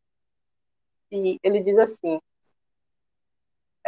e 1.11 1.40
ele 1.41 1.61
diz 1.61 1.77
assim: 1.77 2.19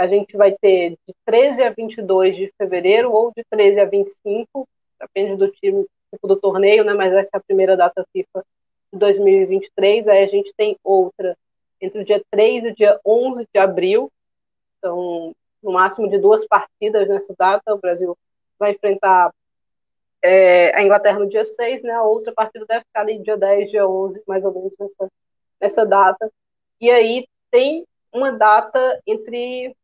a 0.02 0.07
gente 0.07 0.36
vai 0.36 0.52
ter 0.52 0.98
de 1.07 1.14
13 1.26 1.64
a 1.64 1.69
22 1.69 2.36
de 2.36 2.52
fevereiro 2.57 3.11
ou 3.11 3.32
de 3.36 3.44
13 3.49 3.82
a 3.82 3.86
25, 3.86 4.68
depende 4.99 5.36
do 5.36 5.48
time 5.52 5.86
tipo 6.11 6.28
do 6.28 6.36
torneio, 6.36 6.84
né? 6.84 6.94
Mas 6.94 7.14
essa 7.14 7.30
é 7.36 7.38
a 7.38 7.41
primeira 7.41 7.78
data 7.78 8.03
FIFA 8.11 8.44
de 8.91 8.99
2023. 8.99 10.07
Aí 10.07 10.23
a 10.23 10.28
gente 10.28 10.52
tem 10.57 10.76
outra 10.84 11.38
entre 11.80 12.02
o 12.02 12.06
dia 12.06 12.22
3 12.32 12.64
e 12.64 12.68
o 12.69 12.76
dia 12.76 12.99
11 13.06 13.48
de 13.53 13.60
abril. 13.60 14.11
Então, 14.78 15.36
no 15.61 15.72
máximo 15.72 16.10
de 16.10 16.18
duas 16.18 16.45
partidas 16.48 17.07
nessa 17.07 17.34
data. 17.38 17.76
O 17.76 17.80
Brasil 17.80 18.18
vai 18.57 18.72
enfrentar 18.72 19.32
é, 20.19 20.76
a 20.76 20.84
Inglaterra 20.84 21.19
no 21.19 21.30
dia 21.30 21.45
6, 21.45 21.84
né? 21.84 21.94
A 21.94 22.03
outra 22.03 22.34
partida 22.34 22.65
deve 22.65 22.86
ficar 22.86 23.02
ali 23.02 23.19
dia 23.19 23.38
10, 23.38 23.69
dia 23.69 23.88
11, 23.88 24.23
mais 24.28 24.44
ou 24.45 24.52
menos 24.52 24.73
nessa, 24.80 25.11
nessa 25.60 25.86
data. 25.86 26.32
E 26.80 26.90
aí 26.90 27.28
tem 27.52 27.86
uma 28.11 28.32
data 28.32 28.99
entre 29.06 29.76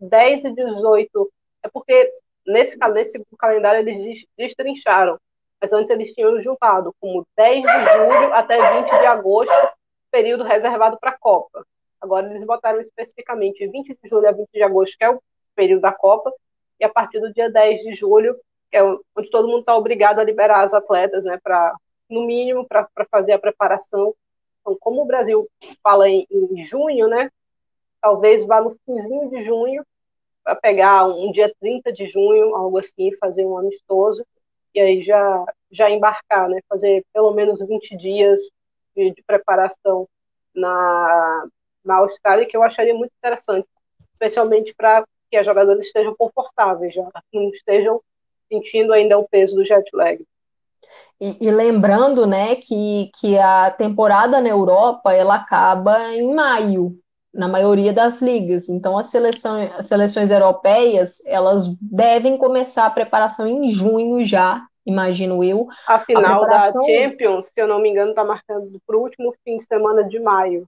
10 0.00 0.44
e 0.44 0.54
18. 0.54 1.32
É 1.62 1.68
porque 1.68 2.12
nesse, 2.46 2.76
nesse 2.92 3.22
calendário 3.38 3.80
eles 3.80 4.24
destrincharam. 4.36 5.18
Mas 5.60 5.72
antes 5.72 5.90
eles 5.90 6.12
tinham 6.12 6.38
juntado 6.40 6.94
como 7.00 7.26
10 7.36 7.62
de 7.62 7.68
julho 7.68 8.32
até 8.34 8.80
20 8.80 8.88
de 8.88 9.06
agosto, 9.06 9.68
período 10.10 10.44
reservado 10.44 10.98
para 11.00 11.10
a 11.10 11.18
Copa. 11.18 11.66
Agora 12.00 12.28
eles 12.28 12.44
botaram 12.44 12.80
especificamente 12.80 13.66
20 13.66 13.98
de 14.02 14.08
julho 14.08 14.28
a 14.28 14.32
20 14.32 14.48
de 14.52 14.62
agosto, 14.62 14.96
que 14.98 15.04
é 15.04 15.10
o 15.10 15.20
período 15.54 15.80
da 15.80 15.92
Copa, 15.92 16.32
e 16.78 16.84
a 16.84 16.88
partir 16.88 17.20
do 17.20 17.32
dia 17.32 17.50
10 17.50 17.82
de 17.82 17.94
julho, 17.94 18.38
que 18.70 18.76
é 18.76 18.82
onde 18.84 19.30
todo 19.30 19.48
mundo 19.48 19.60
está 19.60 19.74
obrigado 19.76 20.18
a 20.18 20.24
liberar 20.24 20.62
as 20.62 20.74
atletas, 20.74 21.24
né, 21.24 21.38
para 21.42 21.74
no 22.08 22.24
mínimo 22.24 22.66
para 22.66 22.88
fazer 23.10 23.32
a 23.32 23.38
preparação. 23.38 24.14
Então, 24.60 24.76
como 24.80 25.02
o 25.02 25.06
Brasil 25.06 25.48
fala 25.82 26.08
em, 26.08 26.26
em 26.30 26.62
junho, 26.62 27.08
né, 27.08 27.30
talvez 28.06 28.44
vá 28.46 28.60
no 28.60 28.76
finzinho 28.86 29.28
de 29.30 29.42
junho 29.42 29.84
para 30.44 30.54
pegar 30.54 31.06
um 31.06 31.32
dia 31.32 31.52
30 31.60 31.92
de 31.92 32.08
junho, 32.08 32.54
algo 32.54 32.78
assim, 32.78 33.10
fazer 33.16 33.44
um 33.44 33.58
amistoso 33.58 34.24
e 34.72 34.78
aí 34.80 35.02
já 35.02 35.44
já 35.72 35.90
embarcar, 35.90 36.48
né? 36.48 36.60
Fazer 36.68 37.04
pelo 37.12 37.32
menos 37.32 37.58
20 37.58 37.96
dias 37.96 38.40
de, 38.94 39.10
de 39.10 39.22
preparação 39.26 40.08
na, 40.54 41.48
na 41.84 41.96
Austrália, 41.96 42.46
que 42.46 42.56
eu 42.56 42.62
acharia 42.62 42.94
muito 42.94 43.10
interessante, 43.18 43.66
especialmente 44.12 44.72
para 44.76 45.04
que 45.28 45.36
as 45.36 45.44
jogadoras 45.44 45.84
estejam 45.84 46.14
confortáveis, 46.16 46.94
já 46.94 47.10
não 47.34 47.50
estejam 47.50 48.00
sentindo 48.48 48.92
ainda 48.92 49.18
o 49.18 49.28
peso 49.28 49.56
do 49.56 49.66
jet 49.66 49.84
lag. 49.92 50.24
E, 51.20 51.36
e, 51.40 51.50
lembrando, 51.50 52.24
né, 52.24 52.54
que, 52.54 53.10
que 53.18 53.36
a 53.36 53.72
temporada 53.72 54.40
na 54.40 54.50
Europa 54.50 55.12
ela 55.12 55.34
acaba 55.34 56.14
em 56.14 56.32
maio, 56.32 56.96
na 57.36 57.46
maioria 57.46 57.92
das 57.92 58.22
ligas. 58.22 58.68
Então, 58.68 58.98
as, 58.98 59.08
seleção, 59.08 59.70
as 59.76 59.86
seleções 59.86 60.30
europeias, 60.30 61.22
elas 61.26 61.66
devem 61.80 62.36
começar 62.38 62.86
a 62.86 62.90
preparação 62.90 63.46
em 63.46 63.68
junho 63.68 64.24
já, 64.24 64.62
imagino 64.84 65.44
eu. 65.44 65.68
A 65.86 65.98
final 65.98 66.44
a 66.44 66.46
preparação... 66.46 66.80
da 66.80 66.86
Champions, 66.86 67.46
se 67.46 67.52
eu 67.60 67.68
não 67.68 67.78
me 67.78 67.90
engano, 67.90 68.10
está 68.10 68.24
marcando 68.24 68.80
para 68.86 68.96
o 68.96 69.02
último 69.02 69.34
fim 69.44 69.58
de 69.58 69.64
semana 69.64 70.02
de 70.02 70.18
maio. 70.18 70.66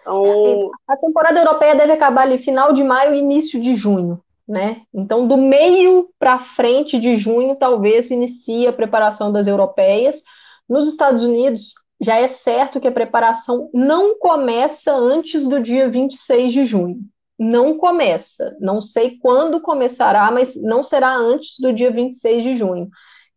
Então... 0.00 0.70
A 0.88 0.96
temporada 0.96 1.38
europeia 1.38 1.76
deve 1.76 1.92
acabar 1.92 2.22
ali 2.22 2.38
final 2.38 2.72
de 2.72 2.82
maio 2.82 3.14
e 3.14 3.18
início 3.18 3.60
de 3.60 3.76
junho. 3.76 4.20
Né? 4.48 4.82
Então, 4.92 5.26
do 5.28 5.36
meio 5.36 6.10
para 6.18 6.40
frente 6.40 6.98
de 6.98 7.16
junho, 7.16 7.54
talvez 7.54 8.10
inicie 8.10 8.66
a 8.66 8.72
preparação 8.72 9.32
das 9.32 9.46
europeias. 9.46 10.24
Nos 10.68 10.88
Estados 10.88 11.24
Unidos, 11.24 11.74
já 12.02 12.16
é 12.16 12.26
certo 12.26 12.80
que 12.80 12.88
a 12.88 12.92
preparação 12.92 13.70
não 13.72 14.18
começa 14.18 14.92
antes 14.92 15.46
do 15.46 15.62
dia 15.62 15.88
26 15.88 16.52
de 16.52 16.64
junho. 16.66 16.98
Não 17.38 17.78
começa. 17.78 18.56
Não 18.60 18.82
sei 18.82 19.18
quando 19.18 19.60
começará, 19.60 20.28
mas 20.32 20.60
não 20.60 20.82
será 20.82 21.14
antes 21.16 21.60
do 21.60 21.72
dia 21.72 21.92
26 21.92 22.42
de 22.42 22.56
junho. 22.56 22.90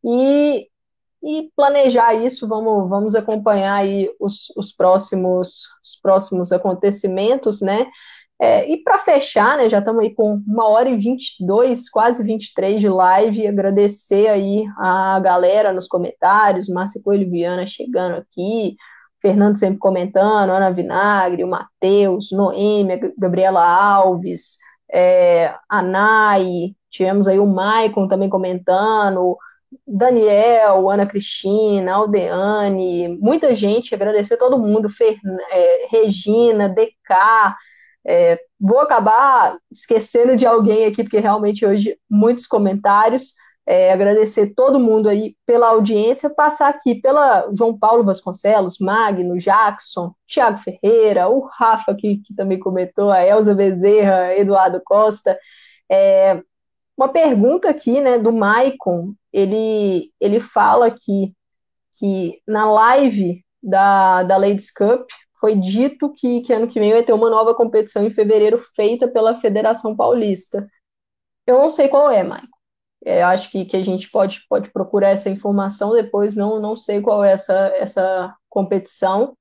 E, 0.03 0.67
e 1.23 1.51
planejar 1.55 2.15
isso, 2.15 2.47
vamos, 2.47 2.89
vamos 2.89 3.15
acompanhar 3.15 3.75
aí 3.75 4.11
os, 4.19 4.51
os, 4.57 4.73
próximos, 4.73 5.67
os 5.83 5.99
próximos 6.01 6.51
acontecimentos, 6.51 7.61
né? 7.61 7.85
É, 8.40 8.70
e 8.70 8.84
para 8.84 8.99
fechar, 8.99 9.57
né, 9.57 9.70
já 9.70 9.80
estamos 9.80 10.03
aí 10.03 10.14
com 10.14 10.41
uma 10.45 10.68
hora 10.68 10.90
e 10.90 10.98
22, 10.98 11.90
quase 11.90 12.22
23 12.22 12.82
de 12.82 12.90
live, 12.90 13.48
agradecer 13.48 14.28
aí 14.28 14.66
a 14.78 15.20
galera 15.22 15.72
nos 15.72 15.88
comentários, 15.88 16.68
Márcia 16.68 17.02
Coelho 17.02 17.30
Viana 17.30 17.66
chegando 17.66 18.18
aqui, 18.18 18.76
Fernando 19.22 19.57
sempre 19.57 19.80
comentando, 19.80 20.49
Ana 20.49 20.70
Vinagre, 20.70 21.45
o 21.45 21.48
Matheus, 21.48 22.32
Noêmia, 22.32 22.99
Gabriela 23.18 23.66
Alves, 23.66 24.57
é, 24.91 25.56
a 25.70 25.82
Nai, 25.82 26.76
tivemos 26.90 27.28
aí 27.30 27.40
o 27.40 27.45
Maicon 27.48 28.07
também 28.10 28.30
comentando, 28.30 29.38
Daniel, 29.88 30.90
Ana 30.90 31.06
Cristina, 31.06 31.94
Aldeane, 31.94 33.18
muita 33.18 33.56
gente, 33.56 33.95
agradecer 33.95 34.36
todo 34.38 34.60
mundo, 34.60 34.90
Fer, 34.90 35.18
é, 35.52 35.88
Regina, 35.90 36.68
DK, 36.68 37.56
é, 38.07 38.40
vou 38.60 38.80
acabar 38.80 39.57
esquecendo 39.72 40.36
de 40.36 40.45
alguém 40.45 40.86
aqui, 40.86 41.03
porque 41.03 41.19
realmente 41.19 41.65
hoje 41.65 41.98
muitos 42.10 42.45
comentários. 42.45 43.34
É, 43.68 43.91
agradecer 43.91 44.53
todo 44.56 44.80
mundo 44.80 45.10
aí 45.10 45.36
pela 45.44 45.69
audiência, 45.69 46.30
passar 46.30 46.69
aqui 46.69 46.94
pela 47.02 47.49
João 47.52 47.76
Paulo 47.76 48.03
Vasconcelos, 48.03 48.77
Magno, 48.77 49.40
Jackson, 49.40 50.14
Tiago 50.27 50.60
Ferreira, 50.60 51.27
o 51.30 51.49
Rafa 51.52 51.95
que, 51.95 52.18
que 52.18 52.36
também 52.36 52.60
comentou, 52.60 53.10
a 53.10 53.26
Elza 53.26 53.56
Bezerra, 53.56 54.36
Eduardo 54.36 54.80
Costa. 54.86 55.36
É, 55.91 56.44
uma 56.95 57.10
pergunta 57.10 57.68
aqui, 57.68 57.99
né, 58.02 58.19
do 58.19 58.32
Maicon, 58.32 59.15
ele, 59.34 60.11
ele 60.22 60.40
fala 60.40 60.86
aqui 60.86 61.34
que 61.98 62.40
na 62.48 62.72
live 62.72 63.44
da, 63.64 64.22
da 64.22 64.38
Ladies 64.38 64.72
Cup, 64.72 65.07
foi 65.40 65.56
dito 65.56 66.12
que, 66.14 66.41
que 66.41 66.53
ano 66.53 66.68
que 66.68 66.80
vem 66.80 66.94
vai 66.94 67.03
ter 67.03 67.14
uma 67.14 67.30
nova 67.30 67.53
competição 67.53 68.03
em 68.06 68.12
fevereiro 68.12 68.64
feita 68.76 69.07
pela 69.07 69.40
Federação 69.40 69.95
Paulista. 69.95 70.68
Eu 71.45 71.60
não 71.60 71.70
sei 71.70 71.88
qual 71.88 72.10
é, 72.10 72.24
Maicon. 72.24 72.48
É, 73.06 73.22
acho 73.22 73.52
que, 73.52 73.66
que 73.66 73.78
a 73.78 73.84
gente 73.86 74.10
pode, 74.10 74.41
pode 74.49 74.72
procurar 74.72 75.10
essa 75.10 75.30
informação 75.30 75.94
depois, 75.94 76.36
não, 76.36 76.60
não 76.60 76.76
sei 76.76 77.02
qual 77.02 77.24
é 77.24 77.34
essa, 77.34 77.72
essa 77.76 78.36
competição 78.49 79.38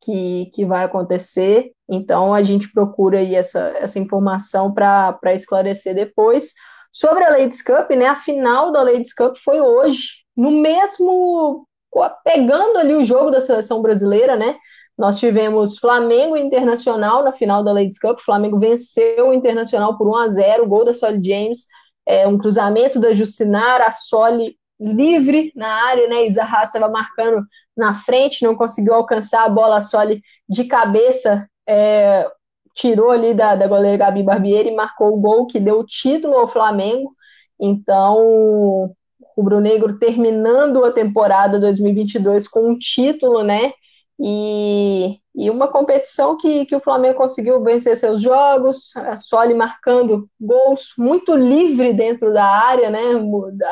que, 0.00 0.46
que 0.54 0.64
vai 0.64 0.84
acontecer, 0.84 1.72
então 1.88 2.32
a 2.32 2.42
gente 2.42 2.72
procura 2.72 3.18
aí 3.18 3.34
essa, 3.34 3.74
essa 3.76 3.98
informação 3.98 4.72
para 4.72 5.34
esclarecer 5.34 5.94
depois. 5.94 6.54
Sobre 6.92 7.24
a 7.24 7.30
Ladies 7.30 7.62
Cup, 7.62 7.90
né, 7.90 8.06
a 8.06 8.16
final 8.16 8.72
da 8.72 8.82
Ladies 8.82 9.12
Cup 9.12 9.36
foi 9.44 9.60
hoje, 9.60 10.08
no 10.36 10.50
mesmo, 10.50 11.66
pegando 12.24 12.78
ali 12.78 12.94
o 12.94 13.04
jogo 13.04 13.30
da 13.30 13.40
seleção 13.40 13.82
brasileira, 13.82 14.36
né, 14.36 14.56
Nós 14.96 15.18
tivemos 15.18 15.78
Flamengo 15.78 16.36
e 16.36 16.40
Internacional 16.40 17.24
na 17.24 17.32
final 17.32 17.64
da 17.64 17.72
Ladies 17.72 17.98
Cup. 17.98 18.18
O 18.18 18.24
Flamengo 18.24 18.58
venceu 18.58 19.28
o 19.28 19.32
Internacional 19.32 19.96
por 19.96 20.08
1 20.08 20.16
a 20.16 20.28
0 20.28 20.66
gol 20.66 20.84
da 20.84 20.92
Solly 20.92 21.26
James, 21.26 21.66
é, 22.06 22.26
um 22.26 22.36
cruzamento 22.36 23.00
da 23.00 23.14
Justinar, 23.14 23.80
a 23.80 23.92
Solly 23.92 24.56
livre 24.78 25.52
na 25.54 25.68
área, 25.86 26.08
né? 26.08 26.26
Isarra 26.26 26.64
estava 26.64 26.88
marcando 26.88 27.44
na 27.76 27.94
frente, 27.94 28.44
não 28.44 28.54
conseguiu 28.54 28.94
alcançar 28.94 29.44
a 29.44 29.48
bola, 29.48 29.78
a 29.78 29.82
Solly 29.82 30.22
de 30.48 30.64
cabeça 30.64 31.46
é, 31.68 32.30
tirou 32.74 33.10
ali 33.10 33.34
da, 33.34 33.54
da 33.54 33.66
goleira 33.66 33.96
Gabi 33.96 34.22
Barbieri 34.22 34.70
e 34.70 34.74
marcou 34.74 35.12
o 35.12 35.20
gol 35.20 35.46
que 35.46 35.60
deu 35.60 35.80
o 35.80 35.86
título 35.86 36.34
ao 36.34 36.48
Flamengo. 36.48 37.14
Então, 37.58 38.16
o 38.18 38.94
Rubro 39.36 39.60
Negro 39.60 39.98
terminando 39.98 40.84
a 40.84 40.92
temporada 40.92 41.60
2022 41.60 42.48
com 42.48 42.70
um 42.70 42.78
título, 42.78 43.42
né? 43.42 43.72
E, 44.22 45.18
e 45.34 45.48
uma 45.48 45.68
competição 45.68 46.36
que, 46.36 46.66
que 46.66 46.76
o 46.76 46.80
Flamengo 46.80 47.16
conseguiu 47.16 47.62
vencer 47.64 47.96
seus 47.96 48.20
jogos, 48.20 48.94
a 48.94 49.16
Soli 49.16 49.54
marcando 49.54 50.28
gols 50.38 50.92
muito 50.98 51.34
livre 51.34 51.94
dentro 51.94 52.30
da 52.30 52.44
área, 52.44 52.90
né? 52.90 53.00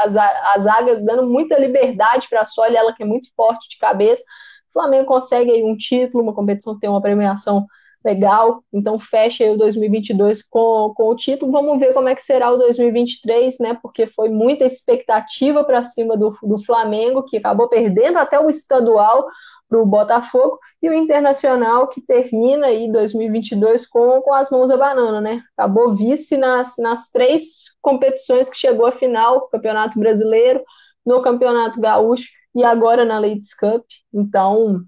As, 0.02 0.16
as 0.16 0.62
zaga 0.62 0.96
dando 0.96 1.26
muita 1.26 1.58
liberdade 1.60 2.28
para 2.30 2.40
a 2.40 2.46
Soli, 2.46 2.76
ela 2.76 2.94
que 2.94 3.02
é 3.02 3.06
muito 3.06 3.28
forte 3.36 3.68
de 3.68 3.76
cabeça. 3.76 4.22
O 4.70 4.72
Flamengo 4.72 5.04
consegue 5.04 5.50
aí 5.50 5.62
um 5.62 5.76
título, 5.76 6.24
uma 6.24 6.34
competição 6.34 6.74
que 6.74 6.80
tem 6.80 6.88
uma 6.88 7.02
premiação 7.02 7.66
legal, 8.02 8.62
então 8.72 8.98
fecha 8.98 9.44
aí 9.44 9.50
o 9.50 9.58
2022 9.58 10.42
com, 10.44 10.94
com 10.96 11.08
o 11.08 11.16
título. 11.16 11.52
Vamos 11.52 11.78
ver 11.78 11.92
como 11.92 12.08
é 12.08 12.14
que 12.14 12.22
será 12.22 12.50
o 12.50 12.56
2023, 12.56 13.58
né? 13.58 13.78
Porque 13.82 14.06
foi 14.06 14.30
muita 14.30 14.64
expectativa 14.64 15.62
para 15.62 15.84
cima 15.84 16.16
do, 16.16 16.34
do 16.42 16.64
Flamengo, 16.64 17.24
que 17.24 17.36
acabou 17.36 17.68
perdendo 17.68 18.16
até 18.16 18.40
o 18.40 18.48
estadual 18.48 19.26
para 19.69 19.78
o 19.81 19.86
Botafogo, 19.86 20.59
e 20.82 20.89
o 20.89 20.95
Internacional 20.95 21.89
que 21.89 22.01
termina 22.01 22.69
aí 22.69 22.90
2022 22.90 23.86
com, 23.86 24.23
com 24.23 24.32
as 24.32 24.51
mãos 24.51 24.70
à 24.70 24.77
banana, 24.77 25.20
né? 25.20 25.43
Acabou 25.57 25.95
vice 25.95 26.36
nas, 26.36 26.77
nas 26.78 27.11
três 27.11 27.74
competições 27.82 28.49
que 28.49 28.57
chegou 28.57 28.86
à 28.86 28.93
final, 28.93 29.49
Campeonato 29.49 29.99
Brasileiro, 29.99 30.62
no 31.05 31.20
Campeonato 31.20 31.81
Gaúcho 31.81 32.28
e 32.55 32.65
agora 32.65 33.05
na 33.05 33.19
Ladies 33.19 33.55
Cup. 33.55 33.85
Então, 34.12 34.82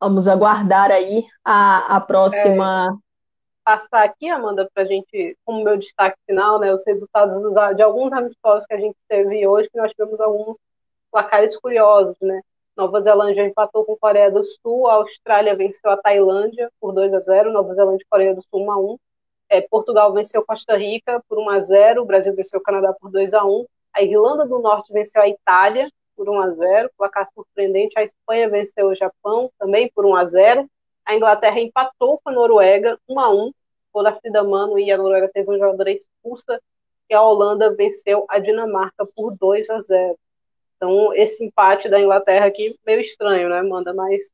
vamos 0.00 0.28
aguardar 0.28 0.90
aí 0.90 1.24
a, 1.44 1.96
a 1.96 2.00
próxima. 2.00 2.88
É, 2.90 3.06
passar 3.64 4.04
aqui, 4.04 4.28
Amanda, 4.28 4.68
para 4.72 4.84
a 4.84 4.86
gente, 4.86 5.36
como 5.44 5.64
meu 5.64 5.76
destaque 5.76 6.16
final, 6.24 6.60
né, 6.60 6.72
os 6.72 6.84
resultados 6.86 7.36
de 7.74 7.82
alguns 7.82 8.12
amistosos 8.12 8.64
que 8.66 8.74
a 8.74 8.78
gente 8.78 8.96
teve 9.08 9.46
hoje, 9.46 9.68
que 9.68 9.78
nós 9.78 9.90
tivemos 9.90 10.20
alguns 10.20 10.56
placares 11.10 11.56
curiosos, 11.58 12.16
né? 12.20 12.40
Nova 12.76 13.00
Zelândia 13.00 13.46
empatou 13.46 13.86
com 13.86 13.96
Coreia 13.96 14.30
do 14.30 14.44
Sul, 14.44 14.86
a 14.86 14.94
Austrália 14.96 15.56
venceu 15.56 15.90
a 15.90 15.96
Tailândia 15.96 16.70
por 16.78 16.92
2 16.92 17.14
a 17.14 17.20
0, 17.20 17.50
Nova 17.50 17.74
Zelândia 17.74 18.04
e 18.04 18.08
Coreia 18.08 18.34
do 18.34 18.42
Sul 18.42 18.66
1 18.66 18.70
a 18.70 18.78
1. 18.78 18.98
É, 19.48 19.60
Portugal 19.62 20.12
venceu 20.12 20.44
Costa 20.44 20.76
Rica 20.76 21.22
por 21.26 21.38
1 21.38 21.48
a 21.48 21.60
0, 21.60 22.02
o 22.02 22.04
Brasil 22.04 22.34
venceu 22.34 22.60
o 22.60 22.62
Canadá 22.62 22.92
por 22.92 23.10
2 23.10 23.32
a 23.32 23.44
1. 23.46 23.64
A 23.94 24.02
Irlanda 24.02 24.46
do 24.46 24.58
Norte 24.58 24.92
venceu 24.92 25.22
a 25.22 25.28
Itália 25.28 25.90
por 26.14 26.28
1 26.28 26.38
a 26.38 26.50
0, 26.50 26.90
placar 26.98 27.26
surpreendente. 27.32 27.98
A 27.98 28.02
Espanha 28.02 28.48
venceu 28.50 28.88
o 28.88 28.94
Japão 28.94 29.50
também 29.58 29.90
por 29.94 30.04
1 30.04 30.14
a 30.14 30.24
0. 30.26 30.70
A 31.06 31.14
Inglaterra 31.14 31.58
empatou 31.58 32.20
com 32.22 32.28
a 32.28 32.32
Noruega 32.32 32.98
1 33.08 33.20
a 33.20 33.30
1. 33.30 33.52
Gol 33.90 34.02
da 34.02 34.12
Frida 34.12 34.44
Mano 34.44 34.78
e 34.78 34.92
a 34.92 34.98
Noruega 34.98 35.30
teve 35.32 35.50
um 35.50 35.58
jogador 35.58 35.88
expulsa. 35.88 36.60
E 37.08 37.14
a 37.14 37.22
Holanda 37.22 37.74
venceu 37.74 38.26
a 38.28 38.38
Dinamarca 38.38 39.06
por 39.16 39.34
2 39.38 39.70
a 39.70 39.80
0. 39.80 40.18
Então, 40.76 41.14
esse 41.14 41.44
empate 41.44 41.88
da 41.88 42.00
Inglaterra 42.00 42.46
aqui, 42.46 42.78
meio 42.86 43.00
estranho, 43.00 43.48
né? 43.48 43.62
Manda 43.62 43.94
mais 43.94 44.30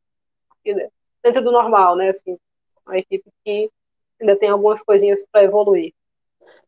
dentro 1.22 1.42
do 1.42 1.52
normal, 1.52 1.96
né? 1.96 2.08
Assim, 2.08 2.36
uma 2.86 2.98
equipe 2.98 3.30
que 3.44 3.70
ainda 4.20 4.36
tem 4.36 4.48
algumas 4.48 4.82
coisinhas 4.82 5.24
para 5.30 5.44
evoluir. 5.44 5.92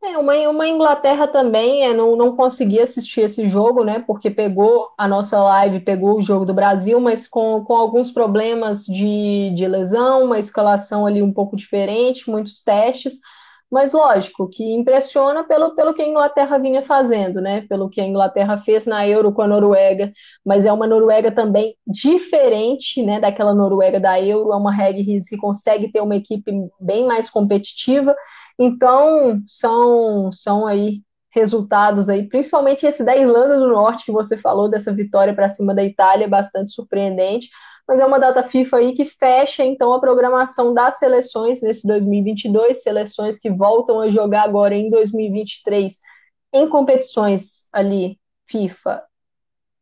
É, 0.03 0.19
uma, 0.19 0.35
uma 0.51 0.69
Inglaterra 0.69 1.27
também 1.27 1.83
é, 1.83 1.95
não, 1.95 2.15
não 2.15 2.37
consegui 2.37 2.79
assistir 2.79 3.23
esse 3.23 3.49
jogo, 3.49 3.83
né? 3.83 4.05
Porque 4.07 4.31
pegou 4.31 4.91
a 4.99 5.09
nossa 5.09 5.43
live, 5.43 5.81
pegou 5.81 6.19
o 6.19 6.23
jogo 6.23 6.45
do 6.45 6.53
Brasil, 6.53 7.01
mas 7.01 7.27
com, 7.27 7.65
com 7.65 7.75
alguns 7.75 8.11
problemas 8.11 8.85
de, 8.85 9.51
de 9.57 9.67
lesão, 9.67 10.25
uma 10.25 10.39
escalação 10.39 11.07
ali 11.07 11.23
um 11.23 11.33
pouco 11.33 11.57
diferente, 11.57 12.31
muitos 12.31 12.61
testes. 12.63 13.21
Mas 13.75 13.93
lógico, 13.93 14.49
que 14.49 14.63
impressiona 14.73 15.43
pelo, 15.43 15.75
pelo 15.75 15.93
que 15.93 16.01
a 16.01 16.07
Inglaterra 16.07 16.59
vinha 16.59 16.85
fazendo, 16.85 17.41
né? 17.41 17.63
Pelo 17.63 17.91
que 17.91 18.01
a 18.01 18.07
Inglaterra 18.07 18.59
fez 18.59 18.87
na 18.87 19.05
Euro 19.05 19.33
com 19.33 19.43
a 19.43 19.49
Noruega, 19.49 20.13
mas 20.47 20.65
é 20.65 20.73
uma 20.73 20.87
Noruega 20.87 21.33
também 21.33 21.75
diferente, 21.85 23.03
né? 23.03 23.19
Daquela 23.19 23.53
Noruega 23.53 23.99
da 23.99 24.21
Euro, 24.23 24.53
é 24.53 24.57
uma 24.57 24.71
Reg 24.71 25.03
Riz 25.03 25.29
que 25.29 25.37
consegue 25.37 25.91
ter 25.91 26.01
uma 26.01 26.15
equipe 26.15 26.53
bem 26.81 27.05
mais 27.05 27.29
competitiva. 27.29 28.15
Então, 28.57 29.41
são, 29.45 30.31
são 30.31 30.69
aí 30.69 31.03
resultados 31.33 32.09
aí, 32.09 32.29
principalmente 32.29 32.87
esse 32.87 33.03
da 33.03 33.17
Irlanda 33.17 33.59
do 33.59 33.67
Norte 33.67 34.05
que 34.05 34.13
você 34.13 34.39
falou 34.39 34.69
dessa 34.69 34.93
vitória 34.93 35.35
para 35.35 35.49
cima 35.49 35.75
da 35.75 35.83
Itália, 35.83 36.29
bastante 36.29 36.71
surpreendente 36.71 37.49
mas 37.87 38.01
é 38.01 38.07
uma 38.07 38.19
data 38.19 38.43
FIFA 38.43 38.79
aí 38.79 38.93
que 38.95 39.05
fecha 39.05 39.65
então 39.65 39.93
a 39.93 40.01
programação 40.01 40.73
das 40.73 40.99
seleções 40.99 41.61
nesse 41.63 41.87
2022, 41.87 42.83
seleções 42.83 43.39
que 43.39 43.51
voltam 43.51 44.01
a 44.01 44.09
jogar 44.09 44.43
agora 44.43 44.75
em 44.75 44.91
2023 44.91 46.01
em 46.53 46.69
competições 46.69 47.69
ali 47.73 48.19
FIFA, 48.47 49.03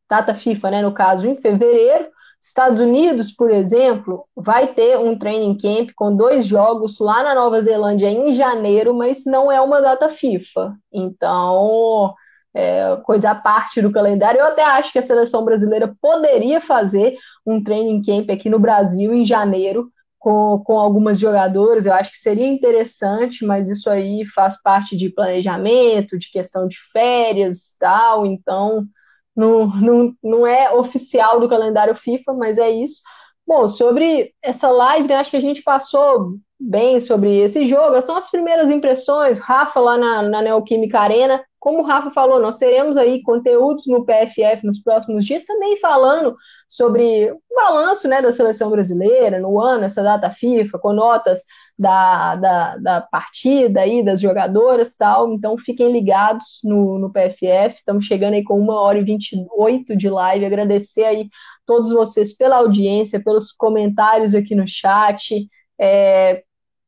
data 0.08 0.34
FIFA, 0.34 0.70
né, 0.70 0.82
no 0.82 0.92
caso, 0.92 1.26
em 1.26 1.36
fevereiro. 1.36 2.10
Estados 2.40 2.80
Unidos, 2.80 3.30
por 3.30 3.50
exemplo, 3.50 4.26
vai 4.34 4.74
ter 4.74 4.98
um 4.98 5.16
training 5.16 5.56
camp 5.56 5.90
com 5.94 6.16
dois 6.16 6.44
jogos 6.44 6.98
lá 6.98 7.22
na 7.22 7.36
Nova 7.36 7.62
Zelândia 7.62 8.10
em 8.10 8.32
janeiro, 8.32 8.92
mas 8.92 9.24
não 9.24 9.50
é 9.52 9.60
uma 9.60 9.80
data 9.80 10.08
FIFA. 10.08 10.74
Então, 10.92 12.14
é, 12.54 12.96
coisa 13.04 13.30
à 13.30 13.34
parte 13.34 13.80
do 13.80 13.92
calendário. 13.92 14.40
Eu 14.40 14.46
até 14.46 14.62
acho 14.62 14.92
que 14.92 14.98
a 14.98 15.02
seleção 15.02 15.44
brasileira 15.44 15.94
poderia 16.00 16.60
fazer 16.60 17.16
um 17.46 17.62
training 17.62 18.02
camp 18.02 18.30
aqui 18.30 18.50
no 18.50 18.58
Brasil 18.58 19.12
em 19.12 19.24
janeiro 19.24 19.90
com, 20.18 20.62
com 20.64 20.78
algumas 20.78 21.18
jogadoras. 21.18 21.86
Eu 21.86 21.92
acho 21.92 22.10
que 22.12 22.18
seria 22.18 22.46
interessante, 22.46 23.44
mas 23.44 23.68
isso 23.68 23.90
aí 23.90 24.24
faz 24.26 24.60
parte 24.62 24.96
de 24.96 25.10
planejamento, 25.10 26.18
de 26.18 26.30
questão 26.30 26.68
de 26.68 26.76
férias 26.92 27.74
tal. 27.78 28.24
Então, 28.26 28.86
não, 29.34 29.66
não, 29.80 30.14
não 30.22 30.46
é 30.46 30.70
oficial 30.72 31.40
do 31.40 31.48
calendário 31.48 31.96
FIFA, 31.96 32.34
mas 32.34 32.58
é 32.58 32.70
isso. 32.70 33.02
Bom, 33.46 33.68
sobre 33.68 34.32
essa 34.42 34.70
live, 34.70 35.08
né, 35.08 35.16
acho 35.16 35.30
que 35.30 35.36
a 35.36 35.40
gente 35.40 35.62
passou 35.62 36.36
bem 36.58 37.00
sobre 37.00 37.38
esse 37.38 37.66
jogo. 37.66 38.00
São 38.00 38.16
as 38.16 38.30
primeiras 38.30 38.70
impressões. 38.70 39.38
Rafa 39.38 39.80
lá 39.80 39.96
na, 39.98 40.22
na 40.22 40.42
Neoquímica 40.42 41.00
Arena 41.00 41.42
como 41.62 41.78
o 41.78 41.86
Rafa 41.86 42.10
falou, 42.10 42.40
nós 42.40 42.58
teremos 42.58 42.96
aí 42.96 43.22
conteúdos 43.22 43.86
no 43.86 44.04
PFF 44.04 44.66
nos 44.66 44.80
próximos 44.80 45.24
dias, 45.24 45.44
também 45.44 45.76
falando 45.76 46.34
sobre 46.68 47.30
o 47.30 47.38
balanço 47.54 48.08
né, 48.08 48.20
da 48.20 48.32
seleção 48.32 48.68
brasileira 48.68 49.38
no 49.38 49.60
ano, 49.60 49.84
essa 49.84 50.02
data 50.02 50.28
FIFA, 50.28 50.76
com 50.80 50.92
notas 50.92 51.44
da, 51.78 52.34
da, 52.34 52.76
da 52.78 53.00
partida 53.00 53.82
aí, 53.82 54.04
das 54.04 54.20
jogadoras 54.20 54.96
tal. 54.96 55.32
Então 55.32 55.56
fiquem 55.56 55.92
ligados 55.92 56.58
no, 56.64 56.98
no 56.98 57.12
PFF. 57.12 57.76
Estamos 57.76 58.06
chegando 58.06 58.34
aí 58.34 58.42
com 58.42 58.58
uma 58.58 58.80
hora 58.80 58.98
e 58.98 59.04
28 59.04 59.96
de 59.96 60.10
live. 60.10 60.44
Agradecer 60.44 61.04
aí 61.04 61.28
todos 61.66 61.90
vocês 61.90 62.34
pela 62.34 62.56
audiência, 62.56 63.22
pelos 63.22 63.52
comentários 63.52 64.34
aqui 64.34 64.54
no 64.54 64.66
chat. 64.66 65.48
É 65.78 66.42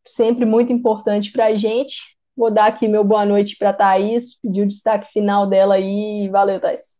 sempre 0.05 0.44
muito 0.44 0.72
importante 0.72 1.32
para 1.32 1.46
a 1.46 1.55
gente. 1.56 2.14
Vou 2.36 2.51
dar 2.51 2.66
aqui 2.66 2.88
meu 2.88 3.05
boa 3.05 3.24
noite 3.24 3.56
para 3.56 3.70
a 3.70 3.72
Thaís, 3.72 4.38
pedir 4.40 4.62
o 4.62 4.68
destaque 4.68 5.12
final 5.12 5.46
dela 5.46 5.76
aí. 5.76 6.28
Valeu, 6.28 6.60
Thaís. 6.60 6.96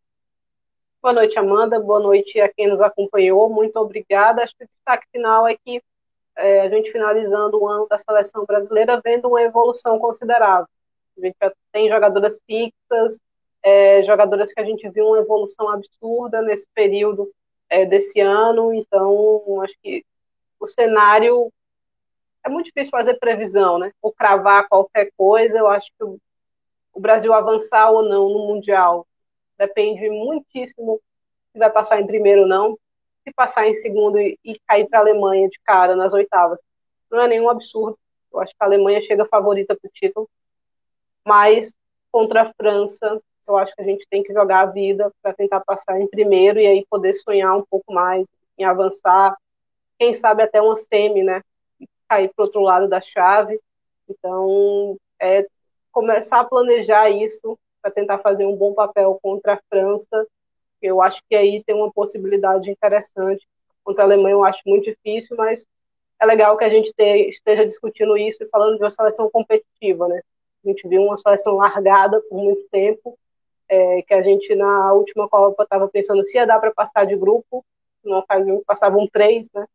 Boa 1.03 1.13
noite, 1.13 1.39
Amanda. 1.39 1.79
Boa 1.81 2.01
noite 2.01 2.41
a 2.41 2.49
quem 2.49 2.69
nos 2.69 2.81
acompanhou. 2.81 3.51
Muito 3.51 3.77
obrigada. 3.77 4.43
Acho 4.43 4.57
que 4.57 4.65
o 4.65 4.69
destaque 4.69 5.07
final 5.13 5.47
é 5.47 5.57
que 5.57 5.83
é, 6.37 6.63
a 6.63 6.69
gente 6.69 6.91
finalizando 6.91 7.61
o 7.61 7.69
ano 7.69 7.87
da 7.87 7.99
seleção 7.99 8.45
brasileira 8.45 9.01
vendo 9.05 9.29
uma 9.29 9.43
evolução 9.43 9.99
considerável. 9.99 10.67
A 11.19 11.21
gente 11.21 11.37
já 11.41 11.53
tem 11.73 11.89
jogadoras 11.89 12.41
fixas, 12.47 13.19
é, 13.63 14.03
jogadoras 14.03 14.53
que 14.53 14.61
a 14.61 14.65
gente 14.65 14.89
viu 14.89 15.07
uma 15.07 15.19
evolução 15.19 15.69
absurda 15.69 16.41
nesse 16.43 16.67
período 16.75 17.31
é, 17.75 17.85
desse 17.85 18.21
ano. 18.21 18.73
Então, 18.73 19.61
acho 19.63 19.75
que 19.83 20.05
o 20.61 20.67
cenário 20.67 21.53
é 22.45 22.49
muito 22.49 22.67
difícil 22.67 22.91
fazer 22.91 23.15
previsão, 23.15 23.79
né? 23.79 23.93
Ou 24.01 24.13
cravar 24.13 24.69
qualquer 24.69 25.11
coisa. 25.17 25.59
Eu 25.59 25.67
acho 25.69 25.91
que 25.99 26.05
o 26.05 27.01
Brasil 27.01 27.33
avançar 27.33 27.91
ou 27.91 28.03
não 28.03 28.29
no 28.29 28.47
Mundial 28.47 29.07
depende 29.59 30.09
muitíssimo 30.09 31.01
se 31.53 31.59
vai 31.59 31.71
passar 31.71 32.01
em 32.01 32.07
primeiro 32.07 32.43
ou 32.43 32.49
não. 32.49 32.79
Se 33.25 33.33
passar 33.33 33.67
em 33.67 33.75
segundo 33.75 34.21
e, 34.21 34.39
e 34.45 34.59
cair 34.67 34.87
para 34.87 34.99
a 34.99 35.03
Alemanha 35.03 35.49
de 35.49 35.59
cara 35.65 35.97
nas 35.97 36.13
oitavas, 36.13 36.59
não 37.11 37.23
é 37.23 37.29
nenhum 37.29 37.49
absurdo. 37.49 37.99
Eu 38.33 38.41
acho 38.41 38.53
que 38.53 38.63
a 38.63 38.67
Alemanha 38.67 39.01
chega 39.01 39.25
favorita 39.25 39.75
para 39.75 39.89
o 39.89 39.93
título. 39.93 40.29
Mas 41.25 41.75
contra 42.13 42.43
a 42.43 42.53
França, 42.53 43.21
eu 43.47 43.57
acho 43.59 43.75
que 43.75 43.83
a 43.83 43.85
gente 43.85 44.07
tem 44.09 44.23
que 44.23 44.33
jogar 44.33 44.61
a 44.61 44.67
vida 44.67 45.13
para 45.23 45.35
tentar 45.35 45.61
passar 45.61 46.01
em 46.01 46.07
primeiro 46.07 46.59
e 46.59 46.67
aí 46.67 46.87
poder 46.89 47.15
sonhar 47.15 47.57
um 47.57 47.65
pouco 47.65 47.93
mais 47.93 48.27
em 48.59 48.65
avançar 48.65 49.37
quem 49.99 50.15
sabe 50.15 50.43
até 50.43 50.61
uma 50.61 50.77
semi, 50.77 51.23
né? 51.23 51.43
Cair 52.09 52.31
para 52.35 52.45
outro 52.45 52.61
lado 52.61 52.89
da 52.89 53.01
chave. 53.01 53.61
Então, 54.09 54.97
é 55.21 55.47
começar 55.93 56.41
a 56.41 56.45
planejar 56.45 57.11
isso 57.11 57.59
para 57.81 57.91
tentar 57.91 58.19
fazer 58.19 58.45
um 58.47 58.57
bom 58.57 58.75
papel 58.75 59.19
contra 59.23 59.55
a 59.55 59.61
França. 59.69 60.27
Eu 60.83 61.01
acho 61.01 61.23
que 61.29 61.37
aí 61.37 61.63
tem 61.65 61.75
uma 61.75 61.93
possibilidade 61.93 62.71
interessante. 62.71 63.47
Contra 63.83 64.03
a 64.03 64.07
Alemanha 64.07 64.35
eu 64.35 64.45
acho 64.45 64.63
muito 64.67 64.85
difícil, 64.85 65.37
mas 65.37 65.67
é 66.21 66.27
legal 66.27 66.57
que 66.57 66.65
a 66.65 66.69
gente 66.69 66.93
esteja 67.29 67.67
discutindo 67.67 68.17
isso 68.17 68.43
e 68.43 68.49
falando 68.49 68.77
de 68.77 68.83
uma 68.83 68.91
seleção 68.91 69.31
competitiva, 69.31 70.09
né? 70.09 70.21
A 70.65 70.69
gente 70.69 70.89
viu 70.89 71.03
uma 71.03 71.19
seleção 71.19 71.57
largada 71.57 72.21
por 72.29 72.37
muito 72.37 72.67
tempo, 72.71 73.19
é, 73.69 74.03
que 74.03 74.15
a 74.15 74.23
gente 74.23 74.55
na 74.55 74.93
última 74.93 75.29
Copa 75.29 75.63
estava 75.63 75.89
pensando 75.89 76.25
se 76.25 76.37
ia 76.37 76.47
dar 76.47 76.61
para 76.61 76.73
passar 76.73 77.07
de 77.07 77.17
grupo, 77.17 77.65
não 78.05 78.19
ocasião 78.19 78.63
passavam 78.67 79.09
três, 79.11 79.49
né, 79.55 79.67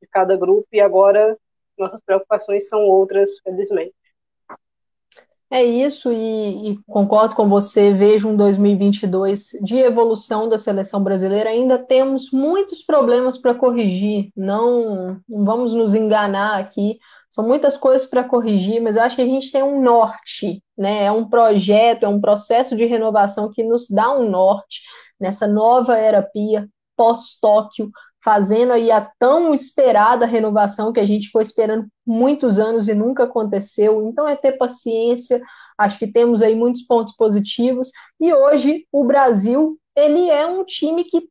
de 0.00 0.08
cada 0.08 0.36
grupo, 0.36 0.66
e 0.72 0.80
agora 0.80 1.36
nossas 1.78 2.02
preocupações 2.02 2.68
são 2.68 2.82
outras, 2.82 3.38
felizmente. 3.40 3.94
É 5.52 5.64
isso, 5.64 6.12
e, 6.12 6.70
e, 6.70 6.78
concordo 6.86 7.34
com 7.34 7.48
você. 7.48 7.92
Vejo 7.92 8.28
um 8.28 8.36
2022 8.36 9.58
de 9.60 9.78
evolução 9.78 10.48
da 10.48 10.56
seleção 10.56 11.02
brasileira. 11.02 11.50
Ainda 11.50 11.76
temos 11.76 12.30
muitos 12.30 12.84
problemas 12.84 13.36
para 13.36 13.52
corrigir, 13.52 14.30
não, 14.36 15.20
não, 15.28 15.44
vamos 15.44 15.74
nos 15.74 15.92
enganar 15.92 16.60
aqui. 16.60 17.00
São 17.30 17.46
muitas 17.46 17.76
coisas 17.76 18.06
para 18.06 18.24
corrigir, 18.24 18.82
mas 18.82 18.96
eu 18.96 19.02
acho 19.02 19.16
que 19.16 19.22
a 19.22 19.26
gente 19.26 19.52
tem 19.52 19.62
um 19.62 19.80
norte, 19.80 20.62
né? 20.76 21.04
É 21.04 21.12
um 21.12 21.28
projeto, 21.28 22.02
é 22.02 22.08
um 22.08 22.20
processo 22.20 22.76
de 22.76 22.84
renovação 22.84 23.50
que 23.52 23.62
nos 23.62 23.88
dá 23.88 24.10
um 24.12 24.28
norte 24.28 24.82
nessa 25.18 25.46
nova 25.46 25.96
era 25.96 26.22
Pia, 26.22 26.68
pós-Tóquio, 26.96 27.90
fazendo 28.22 28.72
aí 28.72 28.90
a 28.90 29.08
tão 29.18 29.54
esperada 29.54 30.26
renovação 30.26 30.92
que 30.92 31.00
a 31.00 31.06
gente 31.06 31.30
foi 31.30 31.42
esperando 31.42 31.86
muitos 32.06 32.58
anos 32.58 32.88
e 32.88 32.94
nunca 32.94 33.24
aconteceu. 33.24 34.06
Então 34.06 34.28
é 34.28 34.36
ter 34.36 34.52
paciência. 34.52 35.40
Acho 35.78 35.98
que 35.98 36.06
temos 36.06 36.42
aí 36.42 36.54
muitos 36.54 36.82
pontos 36.82 37.14
positivos 37.14 37.90
e 38.20 38.32
hoje 38.32 38.86
o 38.92 39.04
Brasil 39.04 39.78
ele 39.96 40.28
é 40.28 40.46
um 40.46 40.64
time 40.64 41.04
que 41.04 41.28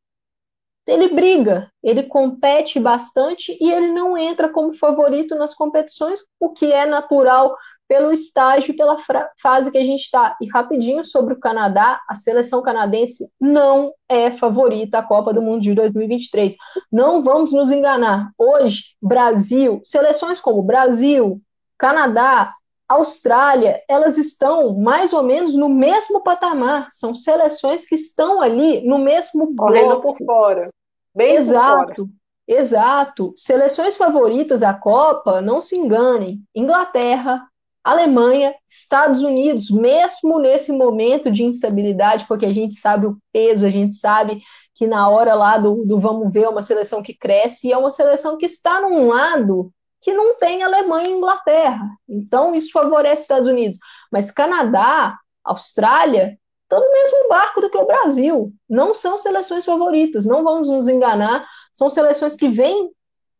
ele 0.90 1.14
briga, 1.14 1.72
ele 1.84 2.04
compete 2.04 2.80
bastante 2.80 3.58
e 3.60 3.72
ele 3.72 3.92
não 3.92 4.18
entra 4.18 4.50
como 4.50 4.78
favorito 4.78 5.36
nas 5.36 5.54
competições, 5.54 6.20
o 6.40 6.50
que 6.50 6.72
é 6.72 6.86
natural 6.86 7.56
pelo 7.90 8.12
estágio, 8.12 8.78
pela 8.78 8.98
fase 9.42 9.72
que 9.72 9.78
a 9.78 9.84
gente 9.84 10.02
está. 10.02 10.38
E 10.40 10.48
rapidinho 10.48 11.04
sobre 11.04 11.34
o 11.34 11.40
Canadá, 11.40 12.00
a 12.08 12.16
seleção 12.16 12.62
canadense 12.62 13.28
não 13.42 13.92
é 14.08 14.30
favorita 14.32 15.00
à 15.00 15.04
Copa 15.04 15.34
do 15.34 15.42
Mundo 15.42 15.62
de 15.62 15.74
2023. 15.74 16.56
Não 16.92 17.24
vamos 17.24 17.52
nos 17.52 17.72
enganar. 17.72 18.30
Hoje, 18.38 18.84
Brasil, 19.02 19.82
seleções 19.84 20.40
como 20.40 20.62
Brasil, 20.62 21.42
Canadá, 21.80 22.54
Austrália, 22.88 23.82
elas 23.88 24.18
estão 24.18 24.78
mais 24.78 25.12
ou 25.12 25.24
menos 25.24 25.56
no 25.56 25.70
mesmo 25.70 26.22
patamar. 26.22 26.90
São 26.92 27.16
seleções 27.16 27.86
que 27.86 27.96
estão 27.96 28.40
ali 28.40 28.86
no 28.88 29.00
mesmo 29.00 29.56
Correndo 29.56 30.00
por 30.02 30.16
fora. 30.18 30.70
Bem 31.16 31.36
exato, 31.36 32.10
exato. 32.48 33.34
Seleções 33.36 33.96
favoritas 33.96 34.64
à 34.64 34.74
Copa, 34.74 35.42
não 35.42 35.62
se 35.62 35.76
enganem. 35.76 36.42
Inglaterra, 36.56 37.42
Alemanha, 37.84 38.54
Estados 38.68 39.22
Unidos, 39.22 39.70
mesmo 39.70 40.40
nesse 40.40 40.72
momento 40.72 41.32
de 41.32 41.44
instabilidade, 41.44 42.26
porque 42.28 42.46
a 42.46 42.54
gente 42.54 42.76
sabe 42.76 43.08
o 43.08 43.18
peso, 43.32 43.66
a 43.66 43.70
gente 43.70 43.96
sabe 43.96 44.42
que 44.76 44.88
na 44.88 45.10
hora 45.10 45.34
lá 45.34 45.58
do, 45.58 45.86
do 45.86 46.00
vamos 46.00 46.32
ver, 46.32 46.44
é 46.44 46.50
uma 46.50 46.62
seleção 46.62 47.02
que 47.02 47.14
cresce 47.14 47.68
e 47.68 47.72
é 47.72 47.78
uma 47.78 47.92
seleção 47.92 48.38
que 48.38 48.46
está 48.46 48.80
num 48.82 49.08
lado 49.08 49.74
que 50.02 50.14
não 50.14 50.38
tem 50.38 50.64
Alemanha 50.64 51.10
e 51.10 51.14
Inglaterra. 51.14 51.90
Então, 52.08 52.56
isso 52.56 52.72
favorece 52.72 53.16
os 53.16 53.22
Estados 53.24 53.48
Unidos. 53.50 53.78
Mas 54.12 54.32
Canadá, 54.32 55.18
Austrália, 55.44 56.38
estão 56.70 56.80
no 56.80 56.92
mesmo 56.92 57.28
barco 57.28 57.60
do 57.60 57.70
que 57.70 57.78
o 57.78 57.86
Brasil. 57.86 58.54
Não 58.70 58.94
são 58.94 59.18
seleções 59.18 59.66
favoritas, 59.66 60.24
não 60.24 60.44
vamos 60.44 60.70
nos 60.70 60.88
enganar. 60.88 61.48
São 61.74 61.90
seleções 61.90 62.36
que 62.36 62.48
vêm 62.48 62.92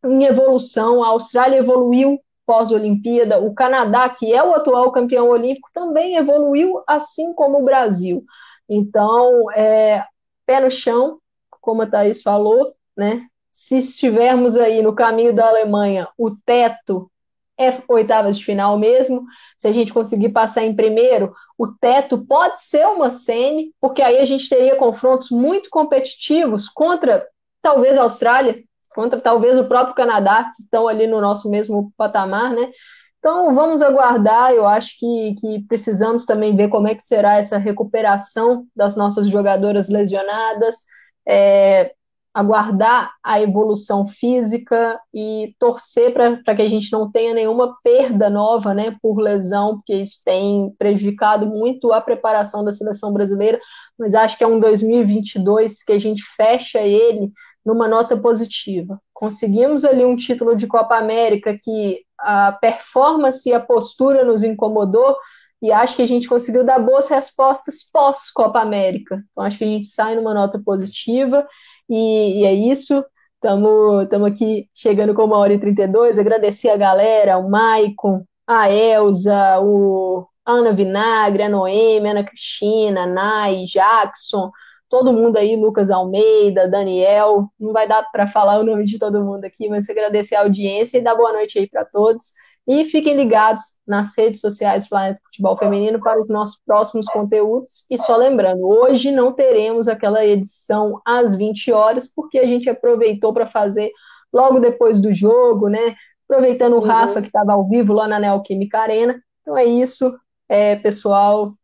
em 0.04 0.24
evolução. 0.24 1.04
A 1.04 1.10
Austrália 1.10 1.58
evoluiu 1.58 2.20
pós-Olimpíada. 2.48 3.40
O 3.40 3.54
Canadá, 3.54 4.10
que 4.10 4.34
é 4.34 4.44
o 4.44 4.56
atual 4.56 4.92
campeão 4.92 5.30
olímpico, 5.30 5.70
também 5.72 6.16
evoluiu, 6.16 6.82
assim 6.88 7.32
como 7.34 7.60
o 7.60 7.64
Brasil. 7.64 8.26
Então, 8.68 9.52
é, 9.52 10.04
pé 10.48 10.60
no 10.60 10.72
chão, 10.72 11.20
como 11.62 11.84
a 11.84 11.88
Thaís 11.88 12.24
falou, 12.24 12.74
né? 12.98 13.28
Se 13.52 13.78
estivermos 13.78 14.58
aí 14.58 14.82
no 14.82 14.96
caminho 14.96 15.36
da 15.36 15.48
Alemanha, 15.48 16.08
o 16.18 16.32
teto 16.32 17.12
é 17.60 17.78
oitavas 17.88 18.38
de 18.38 18.46
final 18.46 18.78
mesmo. 18.78 19.26
Se 19.58 19.68
a 19.68 19.74
gente 19.74 19.94
conseguir 19.94 20.30
passar 20.30 20.64
em 20.64 20.76
primeiro, 20.76 21.34
o 21.58 21.68
teto 21.68 22.26
pode 22.26 22.62
ser 22.64 22.88
uma 22.88 23.10
semi, 23.10 23.74
porque 23.82 24.02
aí 24.02 24.20
a 24.20 24.26
gente 24.26 24.48
teria 24.48 24.78
confrontos 24.78 25.30
muito 25.30 25.70
competitivos 25.70 26.70
contra 26.70 27.28
talvez 27.62 27.98
a 27.98 28.04
Austrália, 28.04 28.64
contra 28.96 29.20
talvez 29.20 29.58
o 29.60 29.66
próprio 29.66 29.96
Canadá, 29.96 30.52
que 30.56 30.64
estão 30.64 30.88
ali 30.88 31.06
no 31.06 31.20
nosso 31.20 31.50
mesmo 31.50 31.92
patamar, 31.98 32.54
né? 32.54 32.72
Então 33.20 33.54
vamos 33.54 33.82
aguardar, 33.82 34.54
eu 34.54 34.66
acho 34.66 34.98
que, 34.98 35.36
que 35.42 35.66
precisamos 35.68 36.26
também 36.26 36.56
ver 36.56 36.70
como 36.70 36.88
é 36.88 36.96
que 36.96 37.04
será 37.04 37.38
essa 37.38 37.58
recuperação 37.58 38.66
das 38.74 38.96
nossas 38.96 39.28
jogadoras 39.28 39.90
lesionadas, 39.90 40.86
é, 41.28 41.92
aguardar 42.34 43.12
a 43.24 43.42
evolução 43.42 44.08
física 44.08 45.00
e 45.14 45.54
torcer 45.60 46.14
para 46.14 46.56
que 46.56 46.62
a 46.62 46.70
gente 46.70 46.92
não 46.92 47.12
tenha 47.12 47.34
nenhuma 47.34 47.76
perda 47.84 48.30
nova 48.30 48.74
né, 48.74 48.96
por 49.02 49.20
lesão, 49.20 49.78
porque 49.78 49.96
isso 49.96 50.22
tem 50.24 50.74
prejudicado 50.78 51.46
muito 51.48 51.92
a 51.92 52.00
preparação 52.00 52.64
da 52.64 52.72
seleção 52.72 53.12
brasileira, 53.12 53.60
mas 53.98 54.14
acho 54.14 54.38
que 54.38 54.44
é 54.44 54.48
um 54.48 54.60
2022 54.60 55.84
que 55.84 55.92
a 55.92 56.00
gente 56.00 56.24
fecha 56.36 56.80
ele 56.80 57.32
numa 57.66 57.88
nota 57.88 58.16
positiva. 58.16 59.00
Conseguimos 59.14 59.84
ali 59.84 60.06
um 60.06 60.16
título 60.16 60.56
de 60.56 60.68
Copa 60.68 60.98
América 60.98 61.58
que 61.62 62.02
a 62.18 62.52
performance 62.54 63.48
e 63.50 63.54
a 63.54 63.60
postura 63.60 64.24
nos 64.24 64.44
incomodou 64.44 65.16
e 65.62 65.72
acho 65.72 65.96
que 65.96 66.02
a 66.02 66.08
gente 66.08 66.28
conseguiu 66.28 66.64
dar 66.64 66.80
boas 66.80 67.10
respostas 67.10 67.84
pós 67.92 68.32
Copa 68.32 68.62
América. 68.62 69.22
Então 69.32 69.44
acho 69.44 69.58
que 69.58 69.64
a 69.64 69.68
gente 69.68 69.88
sai 69.88 70.16
numa 70.16 70.34
nota 70.34 70.60
positiva 70.64 71.46
e, 71.90 72.42
e 72.42 72.46
é 72.46 72.54
isso. 72.54 73.04
Estamos 73.36 74.28
aqui 74.28 74.70
chegando 74.74 75.14
com 75.14 75.24
uma 75.24 75.38
hora 75.38 75.54
e 75.54 75.60
32. 75.60 76.20
Agradecer 76.20 76.70
a 76.70 76.78
galera, 76.78 77.38
o 77.38 77.50
Maicon, 77.50 78.24
a 78.46 78.70
Elza, 78.70 79.60
o 79.62 80.28
Ana 80.46 80.74
Vinagre, 80.74 81.44
a 81.44 81.50
Noemi, 81.50 82.08
a 82.08 82.12
Ana 82.12 82.24
Cristina, 82.24 83.04
a 83.04 83.08
Nai, 83.08 83.64
Jackson, 83.66 84.52
todo 84.90 85.14
mundo 85.14 85.38
aí, 85.38 85.56
Lucas 85.56 85.92
Almeida, 85.92 86.68
Daniel, 86.68 87.48
não 87.60 87.72
vai 87.72 87.88
dar 87.88 88.04
para 88.12 88.28
falar 88.28 88.60
o 88.60 88.64
nome 88.64 88.86
de 88.86 88.98
todo 88.98 89.24
mundo 89.24 89.46
aqui, 89.46 89.70
mas 89.70 89.90
agradecer 89.90 90.36
a 90.36 90.42
audiência 90.42 90.98
e 90.98 91.02
dar 91.02 91.16
boa 91.16 91.32
noite 91.32 91.60
aí 91.60 91.70
para 91.70 91.86
todos. 91.86 92.34
E 92.72 92.86
fiquem 92.86 93.16
ligados 93.16 93.64
nas 93.88 94.16
redes 94.16 94.40
sociais 94.40 94.86
do 94.86 94.90
Planeta 94.90 95.20
Futebol 95.24 95.58
Feminino 95.58 96.00
para 96.00 96.22
os 96.22 96.30
nossos 96.30 96.62
próximos 96.64 97.08
conteúdos. 97.08 97.84
E 97.90 97.98
só 97.98 98.16
lembrando, 98.16 98.62
hoje 98.68 99.12
não 99.12 99.34
teremos 99.34 99.88
aquela 99.88 100.24
edição 100.24 101.02
às 101.04 101.36
20 101.36 101.72
horas, 101.72 102.08
porque 102.08 102.38
a 102.38 102.46
gente 102.46 102.70
aproveitou 102.70 103.34
para 103.34 103.48
fazer 103.48 103.92
logo 104.32 104.60
depois 104.60 105.00
do 105.00 105.12
jogo, 105.12 105.68
né? 105.68 105.96
Aproveitando 106.30 106.74
o 106.74 106.76
uhum. 106.76 106.86
Rafa, 106.86 107.22
que 107.22 107.28
estava 107.30 107.54
ao 107.54 107.68
vivo 107.68 107.92
lá 107.92 108.08
na 108.08 108.20
Neoquímica 108.20 108.78
Arena. 108.78 109.20
Então 109.42 109.58
é 109.58 109.66
isso, 109.66 110.16
é, 110.48 110.76
pessoal. 110.76 111.56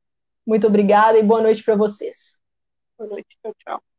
Muito 0.44 0.66
obrigada 0.66 1.20
e 1.20 1.24
boa 1.24 1.40
noite 1.40 1.64
para 1.64 1.76
vocês. 1.76 2.40
Boa 2.98 3.12
noite. 3.12 3.38
Tchau, 3.44 3.54
tchau. 3.64 3.95